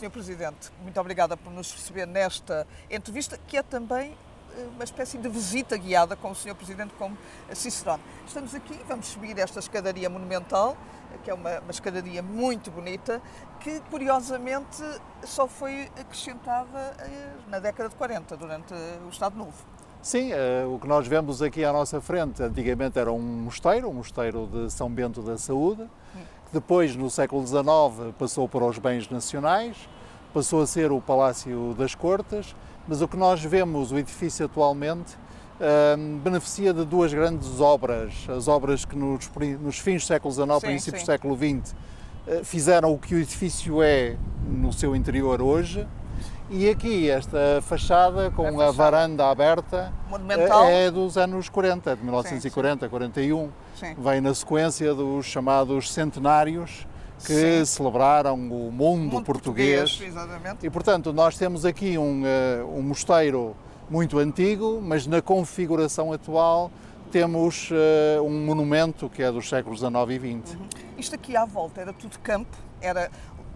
Sr. 0.00 0.10
Presidente, 0.10 0.70
muito 0.82 0.98
obrigada 0.98 1.36
por 1.36 1.52
nos 1.52 1.70
receber 1.72 2.06
nesta 2.06 2.66
entrevista, 2.90 3.38
que 3.46 3.58
é 3.58 3.62
também 3.62 4.16
eh, 4.56 4.66
uma 4.74 4.82
espécie 4.82 5.18
de 5.18 5.28
visita 5.28 5.76
guiada 5.76 6.16
com 6.16 6.30
o 6.30 6.34
Sr. 6.34 6.54
Presidente 6.54 6.94
como 6.94 7.18
Cicerone. 7.52 8.02
Estamos 8.26 8.54
aqui, 8.54 8.80
vamos 8.88 9.08
subir 9.08 9.38
esta 9.38 9.58
escadaria 9.58 10.08
monumental, 10.08 10.74
que 11.22 11.30
é 11.30 11.34
uma, 11.34 11.60
uma 11.60 11.70
escadaria 11.70 12.22
muito 12.22 12.70
bonita, 12.70 13.20
que 13.60 13.78
curiosamente 13.90 14.82
só 15.22 15.46
foi 15.46 15.90
acrescentada 16.00 16.96
eh, 17.00 17.32
na 17.48 17.58
década 17.58 17.90
de 17.90 17.94
40, 17.96 18.38
durante 18.38 18.72
o 19.04 19.10
Estado 19.10 19.36
Novo. 19.36 19.52
Sim, 20.00 20.32
uh, 20.32 20.74
o 20.74 20.78
que 20.78 20.88
nós 20.88 21.06
vemos 21.06 21.42
aqui 21.42 21.62
à 21.62 21.74
nossa 21.74 22.00
frente 22.00 22.42
antigamente 22.42 22.98
era 22.98 23.12
um 23.12 23.20
mosteiro, 23.20 23.90
um 23.90 23.92
mosteiro 23.92 24.46
de 24.46 24.70
São 24.72 24.88
Bento 24.88 25.20
da 25.20 25.36
Saúde, 25.36 25.86
depois, 26.52 26.96
no 26.96 27.08
século 27.08 27.46
XIX, 27.46 28.14
passou 28.18 28.48
para 28.48 28.64
os 28.64 28.78
bens 28.78 29.08
nacionais, 29.08 29.76
passou 30.34 30.62
a 30.62 30.66
ser 30.66 30.90
o 30.90 31.00
Palácio 31.00 31.74
das 31.78 31.94
Cortes, 31.94 32.54
mas 32.88 33.00
o 33.00 33.08
que 33.08 33.16
nós 33.16 33.42
vemos, 33.42 33.92
o 33.92 33.98
edifício 33.98 34.46
atualmente, 34.46 35.14
uh, 35.60 36.18
beneficia 36.18 36.72
de 36.72 36.84
duas 36.84 37.12
grandes 37.12 37.60
obras, 37.60 38.26
as 38.28 38.48
obras 38.48 38.84
que 38.84 38.96
nos, 38.96 39.30
nos 39.60 39.78
fins 39.78 40.02
do 40.02 40.06
século 40.06 40.34
XIX, 40.34 40.54
sim, 40.54 40.66
princípios 40.66 41.00
sim. 41.00 41.06
do 41.06 41.12
século 41.12 41.36
XX, 41.36 41.72
uh, 41.72 42.44
fizeram 42.44 42.92
o 42.92 42.98
que 42.98 43.14
o 43.14 43.18
edifício 43.18 43.82
é 43.82 44.16
no 44.48 44.72
seu 44.72 44.96
interior 44.96 45.40
hoje, 45.40 45.86
e 46.50 46.68
aqui 46.68 47.08
esta 47.08 47.60
fachada 47.62 48.30
com 48.32 48.42
a, 48.42 48.50
fachada. 48.50 48.68
a 48.68 48.72
varanda 48.72 49.30
aberta 49.30 49.92
Monumental. 50.08 50.64
é 50.64 50.90
dos 50.90 51.16
anos 51.16 51.48
40, 51.48 51.96
de 51.96 52.02
1940, 52.02 52.76
sim, 52.76 52.86
sim. 52.86 52.90
41. 52.90 53.50
Sim. 53.76 53.94
Vem 53.96 54.20
na 54.20 54.34
sequência 54.34 54.92
dos 54.92 55.26
chamados 55.26 55.92
centenários 55.92 56.86
que 57.24 57.64
celebraram 57.64 58.34
o 58.34 58.72
mundo, 58.72 59.14
mundo 59.14 59.24
português. 59.24 59.96
português 59.96 60.56
e 60.62 60.70
portanto 60.70 61.12
nós 61.12 61.36
temos 61.36 61.64
aqui 61.64 61.96
um, 61.96 62.22
uh, 62.22 62.78
um 62.78 62.82
mosteiro 62.82 63.54
muito 63.88 64.18
antigo, 64.18 64.80
mas 64.82 65.06
na 65.06 65.22
configuração 65.22 66.12
atual 66.12 66.70
temos 67.12 67.70
uh, 67.70 68.22
um 68.22 68.44
monumento 68.44 69.08
que 69.08 69.22
é 69.22 69.30
dos 69.30 69.48
séculos 69.48 69.80
XIX 69.80 69.94
e 70.08 70.40
XX. 70.40 70.54
Uhum. 70.54 70.66
Isto 70.98 71.14
aqui 71.14 71.36
à 71.36 71.44
volta 71.44 71.80
era 71.80 71.92
tudo 71.92 72.18
campo, 72.20 72.56
era 72.80 73.10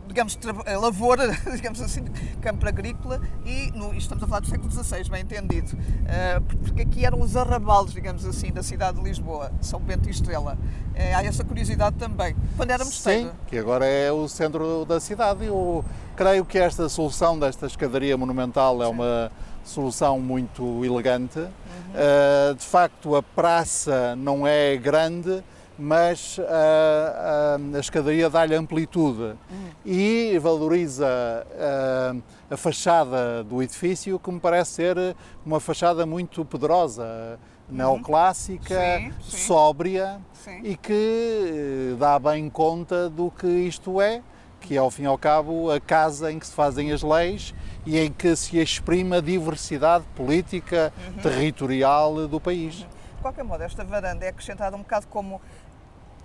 digamos, 0.07 0.39
eh, 0.67 0.77
lavoura, 0.77 1.37
digamos 1.55 1.81
assim, 1.81 2.05
campo 2.41 2.67
agrícola 2.67 3.21
e 3.45 3.71
no, 3.75 3.95
estamos 3.95 4.23
a 4.23 4.27
falar 4.27 4.41
do 4.41 4.49
século 4.49 4.71
XVI, 4.71 5.09
bem 5.11 5.23
entendido, 5.23 5.77
uh, 5.77 6.41
porque 6.63 6.83
aqui 6.83 7.05
eram 7.05 7.21
os 7.21 7.37
arrabalos, 7.37 7.93
digamos 7.93 8.25
assim, 8.25 8.53
da 8.53 8.63
cidade 8.63 8.99
de 8.99 9.05
Lisboa, 9.05 9.53
São 9.61 9.81
Bento 9.81 10.09
e 10.09 10.13
Estrela. 10.13 10.57
Uh, 10.93 11.17
há 11.17 11.25
essa 11.25 11.45
curiosidade 11.45 11.97
também. 11.97 12.37
Quando 12.57 12.71
era 12.71 12.85
mosteiro. 12.85 13.29
Sim, 13.29 13.37
que 13.47 13.59
agora 13.59 13.87
é 13.87 14.13
o 14.13 14.29
centro 14.29 14.85
da 14.85 15.01
cidade. 15.01 15.47
Eu 15.47 15.85
creio 16.17 16.45
que 16.45 16.59
esta 16.59 16.89
solução 16.89 17.39
desta 17.39 17.67
escadaria 17.67 18.17
monumental 18.17 18.83
é 18.83 18.87
Sim. 18.87 18.93
uma 18.93 19.33
solução 19.65 20.21
muito 20.21 20.85
elegante. 20.85 21.39
Uhum. 21.39 21.49
Uh, 21.95 22.55
de 22.55 22.65
facto, 22.65 23.17
a 23.17 23.23
praça 23.23 24.15
não 24.17 24.47
é 24.47 24.77
grande, 24.77 25.43
mas 25.79 26.39
a, 26.39 27.57
a, 27.75 27.77
a 27.77 27.81
escadaria 27.81 28.31
dá-lhe 28.31 28.55
amplitude 28.55 29.23
uhum. 29.23 29.71
e 29.85 30.39
valoriza 30.39 31.07
a, 31.11 32.55
a, 32.55 32.57
fachada 32.57 33.43
do 33.43 33.63
edifício, 33.63 34.19
que 34.19 34.31
me 34.31 34.39
parece 34.39 34.73
ser 34.73 35.17
uma 35.45 35.59
fachada 35.59 36.07
muito 36.07 36.45
poderosa, 36.45 37.39
uhum. 37.69 37.77
neoclássica, 37.77 38.99
sim, 38.99 39.13
sim. 39.23 39.37
sóbria 39.37 40.21
sim. 40.33 40.61
e 40.63 40.77
que 40.77 41.93
eh, 41.93 41.97
dá 41.99 42.19
bem 42.19 42.49
conta 42.49 43.11
do 43.11 43.31
que 43.31 43.47
isto 43.47 44.01
é, 44.01 44.23
que 44.61 44.77
é 44.77 44.79
ao 44.79 44.91
fim 44.91 45.03
e 45.03 45.07
ao 45.07 45.19
cabo 45.19 45.71
a 45.71 45.81
casa 45.81 46.33
em 46.33 46.39
que 46.39 46.47
se 46.47 46.55
fazem 46.55 46.93
as 46.93 47.03
leis 47.03 47.55
e 47.85 47.99
em 47.99 48.11
que 48.11 48.35
se 48.35 48.59
exprime 48.59 49.17
a 49.17 49.21
diversidade 49.21 50.05
política, 50.15 50.93
uhum. 51.07 51.23
territorial 51.23 52.29
do 52.29 52.41
país. 52.41 52.81
Uhum. 52.81 52.89
De 53.17 53.23
qualquer 53.23 53.45
modo, 53.45 53.63
esta 53.63 53.85
varanda 53.85 54.25
é 54.25 54.29
acrescentada 54.29 54.77
um 54.77 54.81
bocado 54.81 55.07
como 55.07 55.41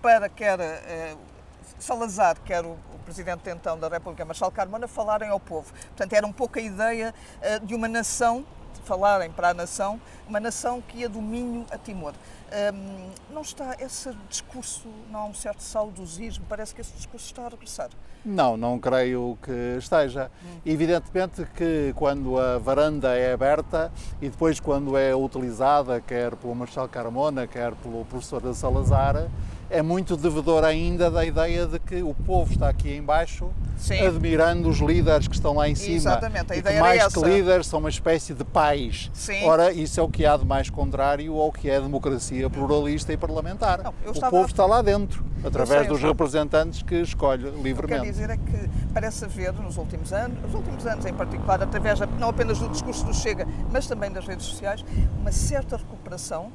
para 0.01 0.29
quer 0.29 0.59
eh, 0.59 1.15
Salazar, 1.77 2.37
quer 2.45 2.65
o, 2.65 2.71
o, 2.71 2.99
presidente 3.05 3.49
então 3.49 3.79
da 3.79 3.87
República, 3.87 4.23
Marcelo 4.25 4.51
Carmona, 4.51 4.87
falarem 4.87 5.29
ao 5.29 5.39
povo. 5.39 5.71
Portanto, 5.73 6.13
era 6.13 6.27
um 6.27 6.33
pouco 6.33 6.59
a 6.59 6.61
ideia 6.61 7.13
eh, 7.41 7.59
de 7.59 7.73
uma 7.73 7.87
nação, 7.87 8.45
de 8.73 8.81
falarem 8.81 9.31
para 9.31 9.49
a 9.49 9.53
nação, 9.53 9.99
uma 10.27 10.39
nação 10.39 10.81
que 10.81 10.99
ia 10.99 11.09
do 11.09 11.21
Minho 11.21 11.65
a 11.71 11.77
Timor. 11.77 12.13
Um, 12.51 13.11
não 13.31 13.41
está 13.41 13.75
esse 13.79 14.11
discurso, 14.27 14.87
não 15.11 15.19
há 15.19 15.25
um 15.25 15.33
certo 15.33 15.61
saudosismo, 15.61 16.45
parece 16.49 16.73
que 16.73 16.81
esse 16.81 16.93
discurso 16.93 17.27
está 17.27 17.45
a 17.45 17.49
regressar. 17.49 17.89
Não, 18.25 18.57
não 18.57 18.79
creio 18.79 19.37
que 19.41 19.77
esteja. 19.77 20.31
Hum. 20.43 20.59
Evidentemente 20.65 21.45
que 21.55 21.93
quando 21.95 22.37
a 22.39 22.57
varanda 22.57 23.15
é 23.15 23.33
aberta 23.33 23.91
e 24.21 24.29
depois 24.29 24.59
quando 24.59 24.97
é 24.97 25.15
utilizada, 25.15 26.01
quer 26.01 26.35
pelo 26.35 26.53
Marcelo 26.55 26.89
Carmona, 26.89 27.47
quer 27.47 27.73
pelo 27.75 28.03
professor 28.05 28.41
Salazar, 28.53 29.29
é 29.69 29.81
muito 29.81 30.17
devedor 30.17 30.63
ainda 30.63 31.11
da 31.11 31.25
ideia 31.25 31.65
de 31.67 31.79
que 31.79 32.01
o 32.01 32.13
povo 32.13 32.51
está 32.51 32.69
aqui 32.69 32.95
embaixo 32.95 33.51
Sim. 33.77 34.05
admirando 34.05 34.67
os 34.67 34.79
líderes 34.79 35.27
que 35.27 35.35
estão 35.35 35.53
lá 35.53 35.69
em 35.69 35.75
cima. 35.75 35.95
Exatamente, 35.95 36.51
a 36.51 36.55
e 36.55 36.59
ideia 36.59 36.75
que 36.75 36.81
mais 36.81 37.13
que 37.13 37.21
líderes 37.21 37.67
são 37.67 37.79
uma 37.79 37.89
espécie 37.89 38.33
de 38.33 38.43
pais. 38.43 39.09
Sim. 39.13 39.45
Ora, 39.45 39.71
isso 39.71 39.99
é 39.99 40.03
o 40.03 40.09
que 40.09 40.25
há 40.25 40.35
de 40.35 40.45
mais 40.45 40.69
contrário 40.69 41.39
ao 41.39 41.51
que 41.51 41.69
é 41.69 41.79
democracia 41.79 42.49
pluralista 42.49 43.13
e 43.13 43.17
parlamentar. 43.17 43.81
Não, 43.83 43.93
o 44.05 44.19
povo 44.19 44.43
a... 44.43 44.45
está 44.45 44.65
lá 44.65 44.81
dentro, 44.81 45.23
através 45.43 45.81
sei, 45.81 45.89
dos 45.89 46.01
representantes 46.01 46.81
que 46.81 46.95
escolhe 46.95 47.49
livremente. 47.51 47.79
O 47.79 47.85
que 47.85 47.87
quero 47.87 48.11
dizer 48.11 48.29
é 48.31 48.37
que 48.37 48.69
parece 48.93 49.25
haver 49.25 49.53
nos 49.53 49.77
últimos 49.77 50.11
anos, 50.11 50.41
nos 50.41 50.53
últimos 50.53 50.85
anos 50.85 51.05
em 51.05 51.13
particular, 51.13 51.61
através 51.61 51.99
não 52.19 52.29
apenas 52.29 52.59
do 52.59 52.67
discurso 52.69 53.05
do 53.05 53.13
Chega, 53.13 53.47
mas 53.71 53.87
também 53.87 54.11
das 54.11 54.25
redes 54.25 54.45
sociais, 54.45 54.83
uma 55.19 55.31
certa 55.31 55.77
recuperação 55.77 56.51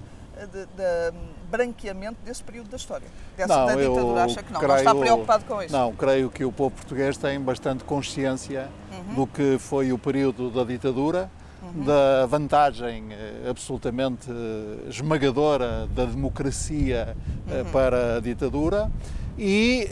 de, 0.47 0.67
de 0.67 1.19
branqueamento 1.51 2.17
desse 2.25 2.43
período 2.43 2.69
da 2.69 2.77
história, 2.77 3.07
dessa 3.37 3.57
não, 3.57 3.67
da 3.67 3.75
ditadura. 3.75 4.25
Acha 4.25 4.43
que 4.43 4.53
não? 4.53 4.61
Creio, 4.61 4.73
não 4.73 4.79
está 4.79 4.95
preocupado 4.95 5.45
com 5.45 5.63
isso? 5.63 5.73
Não, 5.73 5.93
creio 5.93 6.31
que 6.31 6.45
o 6.45 6.53
povo 6.53 6.75
português 6.75 7.17
tem 7.17 7.41
bastante 7.41 7.85
consciência 7.85 8.69
uhum. 8.93 9.15
do 9.15 9.27
que 9.27 9.59
foi 9.59 9.93
o 9.93 9.99
período 9.99 10.51
da 10.51 10.65
ditadura, 10.65 11.31
uhum. 11.63 11.85
da 11.85 12.27
vantagem 12.27 13.07
eh, 13.11 13.49
absolutamente 13.49 14.31
eh, 14.31 14.89
esmagadora 14.89 15.87
da 15.95 16.05
democracia 16.05 17.17
eh, 17.49 17.63
uhum. 17.63 17.71
para 17.71 18.17
a 18.17 18.21
ditadura 18.21 18.91
e 19.39 19.89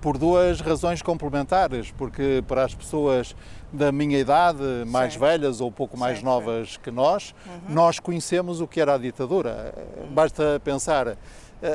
por 0.00 0.16
duas 0.16 0.60
razões 0.60 1.02
complementares, 1.02 1.90
porque 1.90 2.42
para 2.46 2.64
as 2.64 2.74
pessoas 2.74 3.34
da 3.72 3.92
minha 3.92 4.18
idade, 4.18 4.62
mais 4.86 5.14
velhas 5.14 5.60
ou 5.60 5.70
pouco 5.70 5.96
mais 5.96 6.22
novas 6.22 6.76
que 6.76 6.90
nós, 6.90 7.34
uhum. 7.46 7.74
nós 7.74 8.00
conhecemos 8.00 8.60
o 8.60 8.66
que 8.66 8.80
era 8.80 8.94
a 8.94 8.98
ditadura. 8.98 9.72
Basta 10.10 10.60
pensar, 10.64 11.16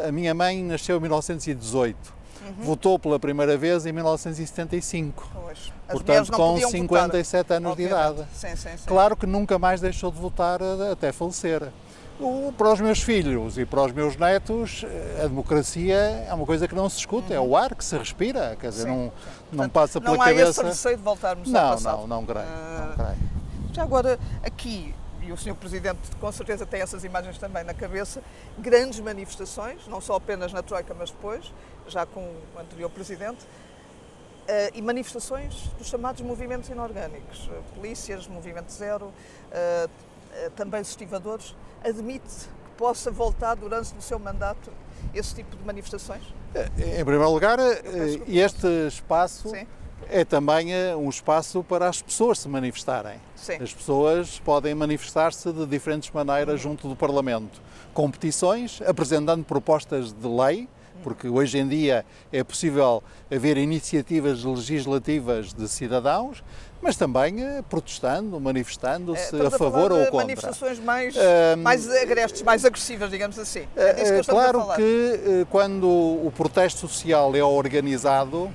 a 0.07 0.11
minha 0.11 0.33
mãe 0.33 0.63
nasceu 0.63 0.97
em 0.97 1.01
1918. 1.01 2.15
Uhum. 2.45 2.53
Votou 2.63 2.99
pela 2.99 3.19
primeira 3.19 3.57
vez 3.57 3.85
em 3.85 3.91
1975. 3.91 5.31
Pois. 5.33 5.73
Portanto, 5.87 6.31
com 6.31 6.57
57 6.59 7.43
votar. 7.43 7.57
anos 7.57 7.71
Obviamente. 7.71 7.97
de 7.97 8.03
idade. 8.03 8.27
Sim, 8.33 8.55
sim, 8.55 8.77
sim. 8.77 8.85
Claro 8.85 9.15
que 9.15 9.25
nunca 9.25 9.57
mais 9.57 9.81
deixou 9.81 10.11
de 10.11 10.19
votar 10.19 10.59
até 10.91 11.11
falecer. 11.11 11.71
Para 12.57 12.71
os 12.71 12.79
meus 12.79 13.01
filhos 13.01 13.57
e 13.57 13.65
para 13.65 13.83
os 13.83 13.91
meus 13.91 14.15
netos, 14.15 14.85
a 15.21 15.27
democracia 15.27 15.95
é 15.95 16.33
uma 16.33 16.45
coisa 16.45 16.65
que 16.65 16.73
não 16.73 16.89
se 16.89 16.99
escuta, 16.99 17.33
uhum. 17.33 17.35
é 17.35 17.39
o 17.39 17.57
ar 17.57 17.75
que 17.75 17.83
se 17.83 17.97
respira, 17.97 18.55
quer 18.59 18.69
dizer, 18.69 18.83
Sim. 18.83 19.11
não, 19.51 19.63
não 19.63 19.69
passa 19.69 19.99
pela 19.99 20.17
cabeça. 20.17 20.33
Não 20.33 20.47
há 20.47 20.49
esse 20.49 20.63
receio 20.63 20.97
de 20.97 21.03
voltarmos 21.03 21.49
não, 21.49 21.59
ao 21.59 21.71
passado. 21.71 21.97
Não, 22.01 22.07
não 22.07 22.25
creio, 22.25 22.45
uh, 22.45 22.87
não 22.87 22.93
creio. 22.95 23.17
Já 23.73 23.83
agora, 23.83 24.17
aqui, 24.41 24.95
e 25.21 25.31
o 25.31 25.37
Sr. 25.37 25.55
Presidente 25.55 25.99
com 26.19 26.31
certeza 26.31 26.65
tem 26.65 26.81
essas 26.81 27.03
imagens 27.03 27.37
também 27.37 27.63
na 27.63 27.73
cabeça, 27.73 28.21
grandes 28.57 28.99
manifestações, 28.99 29.85
não 29.87 29.99
só 29.99 30.15
apenas 30.15 30.53
na 30.53 30.61
Troika, 30.61 30.93
mas 30.93 31.09
depois, 31.09 31.51
já 31.87 32.05
com 32.05 32.21
o 32.21 32.59
anterior 32.59 32.89
Presidente, 32.89 33.43
uh, 33.43 34.71
e 34.73 34.81
manifestações 34.81 35.55
dos 35.77 35.87
chamados 35.87 36.21
movimentos 36.21 36.69
inorgânicos, 36.69 37.47
uh, 37.47 37.63
polícias, 37.75 38.27
Movimento 38.27 38.71
Zero, 38.71 39.07
uh, 39.07 39.89
também 40.55 40.81
os 40.81 40.89
estivadores 40.89 41.55
admite 41.83 42.47
que 42.65 42.71
possa 42.77 43.11
voltar 43.11 43.55
durante 43.55 43.93
o 43.97 44.01
seu 44.01 44.19
mandato 44.19 44.71
esse 45.13 45.35
tipo 45.35 45.55
de 45.55 45.63
manifestações? 45.63 46.23
Eh, 46.53 46.99
em 46.99 47.05
primeiro 47.05 47.31
lugar, 47.31 47.59
eh, 47.59 47.81
este 48.27 48.67
espaço 48.87 49.49
Sim. 49.49 49.67
é 50.09 50.25
também 50.25 50.73
eh, 50.73 50.95
um 50.95 51.09
espaço 51.09 51.63
para 51.63 51.87
as 51.87 52.01
pessoas 52.01 52.39
se 52.39 52.47
manifestarem. 52.47 53.19
Sim. 53.35 53.57
As 53.61 53.73
pessoas 53.73 54.39
podem 54.39 54.73
manifestar-se 54.73 55.51
de 55.51 55.65
diferentes 55.65 56.09
maneiras 56.11 56.59
junto 56.59 56.87
do 56.87 56.95
Parlamento. 56.95 57.61
Com 57.93 58.09
petições, 58.09 58.81
apresentando 58.81 59.43
propostas 59.43 60.11
de 60.11 60.27
lei, 60.27 60.67
porque 61.03 61.27
hoje 61.27 61.59
em 61.59 61.67
dia 61.67 62.05
é 62.31 62.43
possível 62.43 63.03
haver 63.31 63.57
iniciativas 63.57 64.43
legislativas 64.43 65.53
de 65.53 65.67
cidadãos, 65.67 66.43
mas 66.85 66.95
também 66.95 67.43
eh, 67.43 67.63
protestando, 67.67 68.39
manifestando-se 68.39 69.35
é, 69.35 69.47
a 69.47 69.49
favor 69.49 69.91
a 69.91 69.95
ou 69.95 70.05
contra. 70.05 70.17
manifestações 70.17 70.77
mais, 70.77 71.15
mais 71.57 71.89
agrestes, 71.89 72.43
mais 72.43 72.63
agressivas, 72.63 73.09
digamos 73.09 73.39
assim. 73.39 73.65
É, 73.75 73.89
é 73.89 74.21
que 74.21 74.29
claro 74.29 74.67
que 74.75 74.81
eh, 75.41 75.45
quando 75.49 75.87
o 75.87 76.31
protesto 76.35 76.87
social 76.87 77.35
é 77.35 77.43
organizado, 77.43 78.51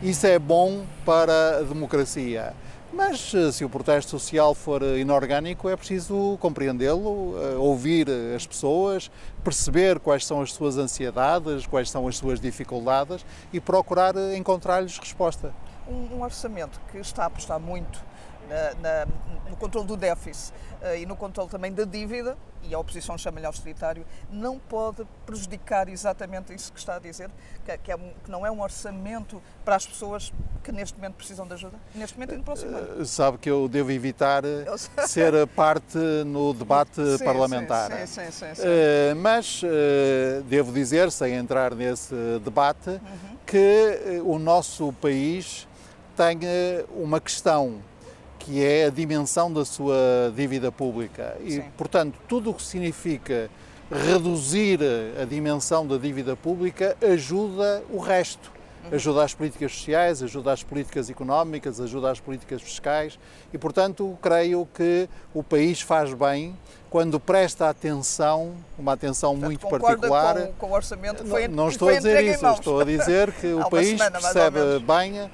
Isso 0.00 0.26
é 0.26 0.36
bom 0.36 0.84
para 1.04 1.58
a 1.58 1.62
democracia. 1.62 2.54
Mas 2.92 3.32
eh, 3.34 3.50
se 3.50 3.64
o 3.64 3.70
protesto 3.70 4.10
social 4.10 4.54
for 4.54 4.82
eh, 4.82 4.98
inorgânico, 4.98 5.68
é 5.68 5.76
preciso 5.76 6.36
compreendê-lo, 6.40 7.34
eh, 7.40 7.56
ouvir 7.56 8.06
as 8.36 8.46
pessoas, 8.46 9.10
perceber 9.42 9.98
quais 9.98 10.26
são 10.26 10.42
as 10.42 10.52
suas 10.52 10.76
ansiedades, 10.76 11.66
quais 11.66 11.88
são 11.90 12.06
as 12.06 12.16
suas 12.18 12.38
dificuldades 12.38 13.24
e 13.52 13.60
procurar 13.60 14.14
encontrar-lhes 14.36 14.98
resposta. 14.98 15.54
Um, 15.88 16.16
um 16.16 16.22
orçamento 16.22 16.80
que 16.90 16.98
está 16.98 17.24
a 17.24 17.26
apostar 17.26 17.58
muito 17.58 18.02
na, 18.48 18.74
na, 18.80 19.06
no 19.48 19.56
controle 19.56 19.86
do 19.86 19.96
déficit 19.96 20.52
uh, 20.82 20.96
e 20.96 21.06
no 21.06 21.16
controle 21.16 21.48
também 21.48 21.72
da 21.72 21.84
dívida, 21.84 22.36
e 22.62 22.74
a 22.74 22.78
oposição 22.78 23.18
chama-lhe 23.18 23.46
austeritário, 23.46 24.06
não 24.30 24.56
pode 24.56 25.04
prejudicar 25.26 25.88
exatamente 25.88 26.54
isso 26.54 26.72
que 26.72 26.78
está 26.78 26.96
a 26.96 26.98
dizer, 26.98 27.28
que, 27.64 27.76
que, 27.78 27.90
é 27.90 27.96
um, 27.96 28.12
que, 28.24 28.30
não 28.30 28.46
é 28.46 28.50
um 28.50 28.60
orçamento 28.60 29.42
para 29.64 29.74
as 29.74 29.84
pessoas 29.84 30.32
que 30.62 30.70
neste 30.70 30.96
momento 30.96 31.14
precisam 31.14 31.46
de 31.46 31.54
ajuda? 31.54 31.76
Neste 31.94 32.16
momento 32.16 32.34
e 32.34 32.36
no 32.36 32.44
próximo 32.44 32.76
ano. 32.76 33.02
Uh, 33.02 33.04
sabe 33.04 33.38
que 33.38 33.50
eu 33.50 33.68
devo 33.68 33.90
evitar 33.90 34.44
ser 35.06 35.46
parte 35.48 35.98
no 36.24 36.54
debate 36.54 37.18
sim, 37.18 37.24
parlamentar. 37.24 37.90
Sim, 37.90 38.06
sim, 38.06 38.30
sim, 38.30 38.54
sim 38.54 38.62
uh, 38.62 39.16
mas 39.16 39.62
devo 40.46 40.72
dizer, 40.72 41.10
sem 41.10 41.34
entrar 41.34 41.74
nesse 41.74 42.14
debate, 42.44 42.90
uhum. 42.90 43.36
que 43.44 44.20
o 44.24 44.38
nosso 44.38 44.92
país 44.94 45.66
tem 46.12 46.38
uma 46.94 47.20
questão 47.20 47.80
que 48.38 48.64
é 48.64 48.86
a 48.86 48.90
dimensão 48.90 49.52
da 49.52 49.64
sua 49.64 50.32
dívida 50.34 50.72
pública. 50.72 51.36
E, 51.44 51.52
Sim. 51.52 51.64
portanto, 51.76 52.18
tudo 52.28 52.50
o 52.50 52.54
que 52.54 52.62
significa 52.62 53.48
reduzir 53.90 54.80
a 55.20 55.24
dimensão 55.24 55.86
da 55.86 55.96
dívida 55.96 56.34
pública 56.34 56.96
ajuda 57.02 57.84
o 57.90 57.98
resto. 57.98 58.50
Uhum. 58.84 58.96
Ajuda 58.96 59.22
as 59.22 59.32
políticas 59.32 59.72
sociais, 59.72 60.22
ajuda 60.24 60.52
as 60.52 60.62
políticas 60.64 61.08
económicas, 61.08 61.80
ajuda 61.80 62.10
as 62.10 62.18
políticas 62.18 62.60
fiscais 62.60 63.16
e, 63.52 63.58
portanto, 63.58 64.18
creio 64.20 64.66
que 64.74 65.08
o 65.32 65.42
país 65.42 65.80
faz 65.80 66.12
bem 66.12 66.56
quando 66.90 67.20
presta 67.20 67.68
atenção, 67.68 68.54
uma 68.76 68.94
atenção 68.94 69.38
portanto, 69.38 69.46
muito 69.46 69.68
particular. 69.68 70.46
Com, 70.48 70.52
com 70.54 70.66
o 70.66 70.72
orçamento 70.72 71.22
que 71.22 71.30
foi, 71.30 71.46
não, 71.46 71.56
não 71.56 71.68
estou 71.68 71.88
a 71.88 71.94
dizer 71.94 72.24
isso, 72.24 72.46
estou 72.46 72.80
a 72.80 72.84
dizer 72.84 73.32
que 73.32 73.52
o 73.54 73.70
país 73.70 73.90
semana, 73.90 74.20
percebe 74.20 74.58
bem 74.80 75.30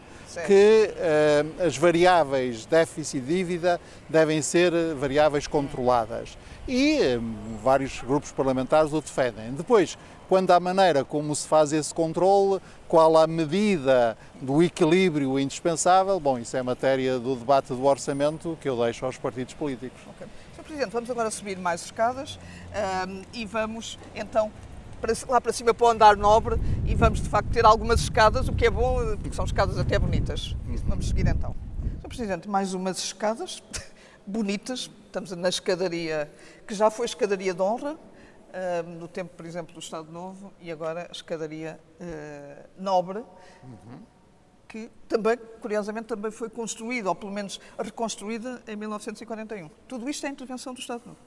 que 0.46 0.90
uh, 0.90 1.66
as 1.66 1.76
variáveis 1.76 2.66
déficit 2.66 3.18
e 3.18 3.20
dívida 3.20 3.80
devem 4.08 4.42
ser 4.42 4.72
variáveis 4.94 5.46
controladas. 5.46 6.36
E 6.66 6.98
uh, 7.00 7.22
vários 7.62 8.00
grupos 8.00 8.32
parlamentares 8.32 8.92
o 8.92 9.00
defendem. 9.00 9.52
Depois, 9.52 9.96
quando 10.28 10.50
há 10.50 10.60
maneira 10.60 11.04
como 11.04 11.34
se 11.34 11.48
faz 11.48 11.72
esse 11.72 11.92
controle, 11.92 12.60
qual 12.86 13.16
a 13.16 13.26
medida 13.26 14.16
do 14.40 14.62
equilíbrio 14.62 15.38
indispensável, 15.38 16.20
bom, 16.20 16.38
isso 16.38 16.56
é 16.56 16.62
matéria 16.62 17.18
do 17.18 17.34
debate 17.34 17.68
do 17.68 17.84
orçamento 17.84 18.56
que 18.60 18.68
eu 18.68 18.76
deixo 18.76 19.06
aos 19.06 19.16
partidos 19.16 19.54
políticos. 19.54 20.00
Okay. 20.16 20.28
Sr. 20.54 20.62
Presidente, 20.62 20.92
vamos 20.92 21.10
agora 21.10 21.30
subir 21.30 21.56
mais 21.56 21.86
escadas 21.86 22.38
um, 23.08 23.22
e 23.32 23.46
vamos 23.46 23.98
então 24.14 24.52
lá 25.28 25.40
para 25.40 25.52
cima 25.52 25.72
para 25.72 25.86
o 25.86 25.90
andar 25.90 26.16
nobre 26.16 26.56
e 26.84 26.94
vamos 26.94 27.20
de 27.20 27.28
facto 27.28 27.50
ter 27.50 27.64
algumas 27.64 28.00
escadas, 28.00 28.48
o 28.48 28.52
que 28.52 28.66
é 28.66 28.70
bom, 28.70 29.16
porque 29.16 29.34
são 29.34 29.44
escadas 29.44 29.78
até 29.78 29.98
bonitas. 29.98 30.56
Vamos 30.86 31.08
seguir 31.08 31.26
então. 31.26 31.54
Sr. 32.00 32.08
Presidente, 32.08 32.48
mais 32.48 32.74
umas 32.74 32.98
escadas 32.98 33.62
bonitas. 34.26 34.90
Estamos 35.06 35.30
na 35.32 35.48
escadaria, 35.48 36.30
que 36.66 36.74
já 36.74 36.90
foi 36.90 37.06
escadaria 37.06 37.54
de 37.54 37.62
honra, 37.62 37.94
uh, 37.94 38.88
no 38.88 39.08
tempo, 39.08 39.34
por 39.36 39.46
exemplo, 39.46 39.72
do 39.72 39.80
Estado 39.80 40.10
Novo, 40.12 40.52
e 40.60 40.70
agora 40.70 41.08
escadaria 41.10 41.78
uh, 42.00 42.82
nobre. 42.82 43.18
Uhum. 43.62 44.00
que 44.68 44.90
também, 45.08 45.36
curiosamente, 45.60 46.06
também 46.06 46.30
foi 46.30 46.50
construída, 46.50 47.08
ou 47.08 47.14
pelo 47.14 47.32
menos 47.32 47.58
reconstruída, 47.78 48.62
em 48.68 48.76
1941. 48.76 49.70
Tudo 49.88 50.08
isto 50.10 50.26
é 50.26 50.28
intervenção 50.28 50.74
do 50.74 50.80
Estado 50.80 51.02
Novo. 51.06 51.18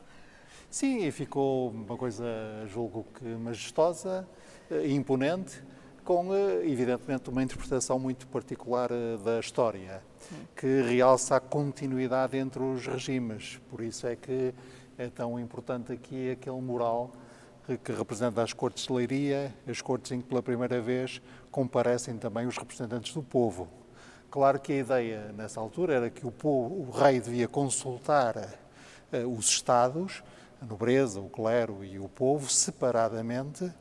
Sim, 0.72 1.06
e 1.06 1.12
ficou 1.12 1.70
uma 1.70 1.98
coisa, 1.98 2.24
julgo 2.66 3.06
que 3.16 3.26
majestosa, 3.26 4.26
eh, 4.72 4.88
imponente, 4.88 5.62
com, 6.02 6.34
eh, 6.34 6.62
evidentemente, 6.66 7.30
uma 7.30 7.44
interpretação 7.44 8.00
muito 8.00 8.26
particular 8.28 8.90
eh, 8.90 9.18
da 9.18 9.38
história, 9.38 10.02
que 10.56 10.82
realça 10.84 11.36
a 11.36 11.42
continuidade 11.42 12.38
entre 12.38 12.64
os 12.64 12.88
regimes. 12.88 13.60
Por 13.70 13.82
isso 13.82 14.08
é 14.08 14.16
que 14.16 14.54
é 14.98 15.10
tão 15.10 15.38
importante 15.38 15.92
aqui 15.92 16.32
aquele 16.32 16.62
mural 16.62 17.12
que 17.84 17.92
representa 17.92 18.42
as 18.42 18.54
Cortes 18.54 18.86
de 18.86 18.94
Leiria, 18.94 19.54
as 19.68 19.82
Cortes 19.82 20.14
em 20.14 20.22
que 20.22 20.30
pela 20.30 20.42
primeira 20.42 20.80
vez 20.80 21.22
comparecem 21.52 22.18
também 22.18 22.48
os 22.48 22.58
representantes 22.58 23.14
do 23.14 23.22
povo. 23.22 23.68
Claro 24.30 24.58
que 24.58 24.72
a 24.72 24.78
ideia 24.78 25.34
nessa 25.36 25.60
altura 25.60 25.96
era 25.96 26.10
que 26.10 26.26
o, 26.26 26.32
povo, 26.32 26.74
o 26.76 26.92
rei 26.92 27.20
devia 27.20 27.50
consultar 27.50 28.38
uh, 29.12 29.38
os 29.38 29.50
Estados 29.50 30.24
a 30.62 30.66
nobreza, 30.66 31.20
o 31.20 31.30
clero 31.30 31.84
e 31.84 32.00
o 32.00 32.08
povo 32.08 32.50
separadamente, 32.50 33.72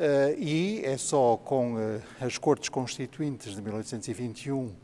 Uh, 0.00 0.32
e 0.38 0.80
é 0.82 0.96
só 0.96 1.36
com 1.36 1.74
uh, 1.74 2.02
as 2.22 2.38
Cortes 2.38 2.70
Constituintes 2.70 3.54
de 3.54 3.60
1821 3.60 4.56
uhum. 4.56 4.74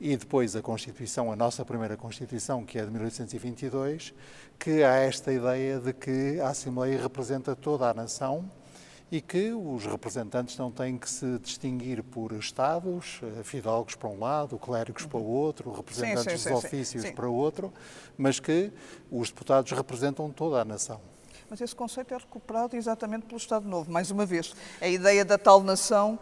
e 0.00 0.16
depois 0.16 0.54
a 0.54 0.62
Constituição, 0.62 1.32
a 1.32 1.34
nossa 1.34 1.64
primeira 1.64 1.96
Constituição, 1.96 2.64
que 2.64 2.78
é 2.78 2.84
de 2.84 2.90
1822, 2.92 4.14
que 4.60 4.84
há 4.84 4.98
esta 4.98 5.32
ideia 5.32 5.80
de 5.80 5.92
que 5.92 6.38
a 6.38 6.50
Assembleia 6.50 7.02
representa 7.02 7.56
toda 7.56 7.90
a 7.90 7.94
nação 7.94 8.48
e 9.12 9.20
que 9.20 9.52
os 9.52 9.84
representantes 9.84 10.56
não 10.56 10.70
têm 10.70 10.96
que 10.96 11.08
se 11.08 11.38
distinguir 11.38 12.02
por 12.02 12.32
estados, 12.32 13.20
eh, 13.22 13.42
fidalgos 13.42 13.94
para 13.94 14.08
um 14.08 14.18
lado, 14.18 14.58
clérigos 14.58 15.04
para 15.04 15.18
o 15.18 15.26
outro, 15.26 15.70
representantes 15.70 16.22
sim, 16.22 16.38
sim, 16.38 16.50
dos 16.50 16.60
sim, 16.60 16.66
ofícios 16.66 17.10
para 17.10 17.28
o 17.28 17.34
outro, 17.34 17.70
mas 18.16 18.40
que 18.40 18.72
os 19.10 19.28
deputados 19.28 19.70
representam 19.72 20.30
toda 20.30 20.62
a 20.62 20.64
nação. 20.64 20.98
Mas 21.50 21.60
esse 21.60 21.76
conceito 21.76 22.14
é 22.14 22.16
recuperado 22.16 22.74
exatamente 22.74 23.26
pelo 23.26 23.36
Estado 23.36 23.68
Novo. 23.68 23.92
Mais 23.92 24.10
uma 24.10 24.24
vez, 24.24 24.54
a 24.80 24.88
ideia 24.88 25.26
da 25.26 25.36
tal 25.36 25.62
nação 25.62 26.18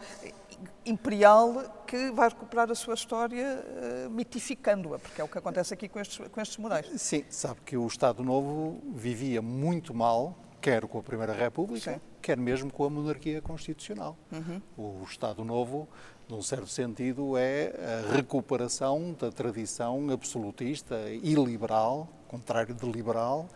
imperial 0.84 1.82
que 1.86 2.10
vai 2.10 2.28
recuperar 2.28 2.72
a 2.72 2.74
sua 2.74 2.94
história 2.94 3.64
uh, 4.06 4.10
mitificando-a, 4.10 4.98
porque 4.98 5.20
é 5.20 5.24
o 5.24 5.28
que 5.28 5.38
acontece 5.38 5.72
aqui 5.72 5.88
com 5.88 6.00
estes, 6.00 6.26
com 6.26 6.40
estes 6.40 6.56
morais. 6.56 6.90
Sim, 6.96 7.24
sabe 7.30 7.60
que 7.64 7.76
o 7.76 7.86
Estado 7.86 8.24
Novo 8.24 8.80
vivia 8.92 9.40
muito 9.40 9.94
mal 9.94 10.36
quer 10.60 10.86
com 10.86 10.98
a 10.98 11.02
Primeira 11.02 11.32
República, 11.32 11.94
Sim. 11.94 12.00
quer 12.20 12.36
mesmo 12.36 12.70
com 12.72 12.84
a 12.84 12.90
monarquia 12.90 13.40
constitucional. 13.40 14.16
Uhum. 14.30 14.60
O 14.76 15.04
Estado 15.04 15.44
Novo, 15.44 15.88
num 16.28 16.42
certo 16.42 16.68
sentido, 16.68 17.36
é 17.36 17.72
a 18.08 18.14
recuperação 18.14 19.16
da 19.18 19.30
tradição 19.30 20.10
absolutista 20.10 20.96
e 21.10 21.34
liberal, 21.34 22.08
contrário 22.28 22.74
de 22.74 22.86
liberal, 22.86 23.48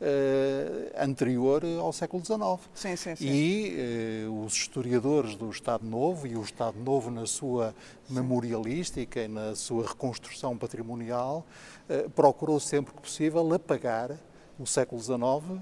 Uh, 0.00 0.94
anterior 0.96 1.60
ao 1.80 1.92
século 1.92 2.24
XIX. 2.24 2.40
Sim, 2.72 2.94
sim, 2.94 3.16
sim. 3.16 3.26
E 3.26 4.26
uh, 4.28 4.44
os 4.44 4.52
historiadores 4.52 5.34
do 5.34 5.50
Estado 5.50 5.84
Novo 5.84 6.24
e 6.24 6.36
o 6.36 6.40
Estado 6.40 6.78
Novo 6.78 7.10
na 7.10 7.26
sua 7.26 7.74
memorialística 8.08 9.20
e 9.20 9.26
na 9.26 9.56
sua 9.56 9.88
reconstrução 9.88 10.56
patrimonial 10.56 11.44
uh, 11.90 12.08
procurou 12.10 12.60
sempre 12.60 12.94
que 12.94 13.00
possível 13.00 13.52
apagar 13.52 14.16
o 14.58 14.66
século 14.66 15.00
XIX 15.00 15.18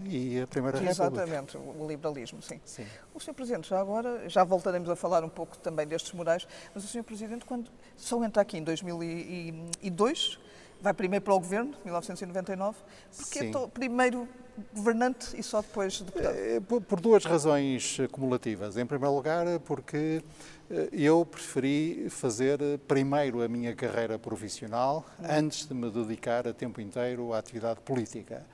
e 0.07 0.41
a 0.41 0.47
Primeira 0.47 0.79
República. 0.79 0.91
Exatamente, 0.91 1.57
o 1.57 1.87
liberalismo, 1.87 2.41
sim. 2.41 2.61
sim. 2.65 2.87
O 3.15 3.21
Sr. 3.21 3.35
Presidente, 3.35 3.69
já 3.69 3.79
agora, 3.79 4.29
já 4.29 4.43
voltaremos 4.43 4.89
a 4.89 4.97
falar 4.97 5.23
um 5.23 5.29
pouco 5.29 5.59
também 5.59 5.87
destes 5.87 6.13
morais, 6.13 6.49
mas 6.75 6.85
o 6.85 6.89
Sr. 6.89 7.03
Presidente, 7.03 7.45
quando 7.45 7.71
só 7.97 8.23
entra 8.25 8.43
aqui 8.43 8.57
em 8.57 8.63
2002, 8.63 10.39
vai 10.81 10.95
primeiro 10.95 11.25
para 11.25 11.35
o 11.35 11.39
Governo, 11.39 11.75
1999, 11.85 12.79
porque 13.17 13.39
é 13.39 13.69
primeiro 13.73 14.29
governante 14.75 15.39
e 15.39 15.43
só 15.43 15.61
depois 15.61 16.01
deputado? 16.01 16.35
É, 16.35 16.61
por 16.61 17.01
duas 17.01 17.25
razões 17.25 17.99
cumulativas. 18.11 18.77
Em 18.77 18.87
primeiro 18.87 19.15
lugar, 19.15 19.47
porque 19.61 20.23
eh, 20.71 20.89
eu 20.93 21.25
preferi 21.25 22.09
fazer 22.11 22.59
primeiro 22.89 23.43
a 23.43 23.49
minha 23.49 23.75
carreira 23.75 24.19
profissional 24.19 25.05
antes 25.23 25.67
de 25.67 25.75
me 25.75 25.91
dedicar 25.91 26.49
a 26.49 26.53
tempo 26.53 26.81
inteiro 26.81 27.33
à 27.33 27.39
atividade 27.39 27.81
política. 27.81 28.45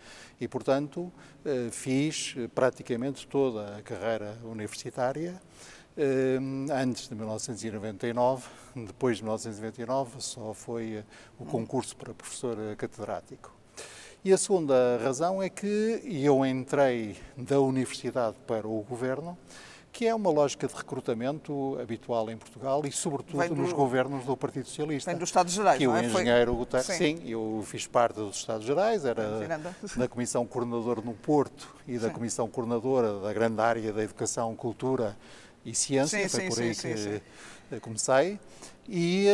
E, 0.41 0.49
portanto, 0.49 1.13
eh, 1.45 1.69
fiz 1.71 2.35
praticamente 2.55 3.27
toda 3.27 3.77
a 3.77 3.83
carreira 3.83 4.37
universitária 4.45 5.35
eh, 5.35 5.82
antes 6.71 7.09
de 7.09 7.15
1999. 7.15 8.49
Depois 8.75 9.19
de 9.19 9.23
1999 9.25 10.21
só 10.21 10.55
foi 10.55 11.05
o 11.39 11.45
concurso 11.45 11.97
para 11.97 12.15
professor 12.15 12.57
catedrático. 12.77 13.55
E 14.25 14.33
a 14.33 14.39
segunda 14.39 15.01
razão 15.03 15.43
é 15.43 15.49
que 15.49 16.01
eu 16.05 16.47
entrei 16.47 17.17
da 17.37 17.61
universidade 17.61 18.37
para 18.47 18.69
o 18.69 18.81
governo 18.83 19.37
que 19.93 20.07
é 20.07 20.15
uma 20.15 20.31
lógica 20.31 20.67
de 20.67 20.75
recrutamento 20.75 21.79
habitual 21.81 22.31
em 22.31 22.37
Portugal 22.37 22.83
e, 22.87 22.91
sobretudo, 22.91 23.47
do, 23.47 23.55
nos 23.55 23.73
governos 23.75 24.25
do 24.25 24.35
Partido 24.35 24.67
Socialista. 24.67 25.11
Vem 25.11 25.19
dos 25.19 25.29
Estados 25.29 25.53
Gerais, 25.53 25.79
que 25.79 25.87
não 25.87 25.95
é? 25.95 26.01
o 26.01 26.05
engenheiro 26.05 26.55
Guterres, 26.57 26.87
sim. 26.87 27.19
sim. 27.19 27.31
eu 27.31 27.63
fiz 27.67 27.87
parte 27.87 28.17
dos 28.17 28.39
Estados 28.39 28.65
Gerais, 28.65 29.05
era 29.05 29.23
da 29.95 30.09
Comissão 30.09 30.47
Coordenadora 30.47 31.03
no 31.03 31.13
Porto 31.13 31.77
e 31.87 31.99
da 31.99 32.09
sim. 32.09 32.15
Comissão 32.15 32.49
Coordenadora 32.49 33.21
da 33.21 33.33
grande 33.35 33.61
área 33.61 33.93
da 33.93 34.03
Educação, 34.03 34.57
Cultura 34.57 35.15
e 35.65 35.75
Ciência, 35.75 36.29
sim, 36.29 36.29
foi 36.29 36.49
por 36.49 36.61
aí 36.61 36.75
que 36.75 37.81
comecei. 37.81 38.39
E 38.89 39.27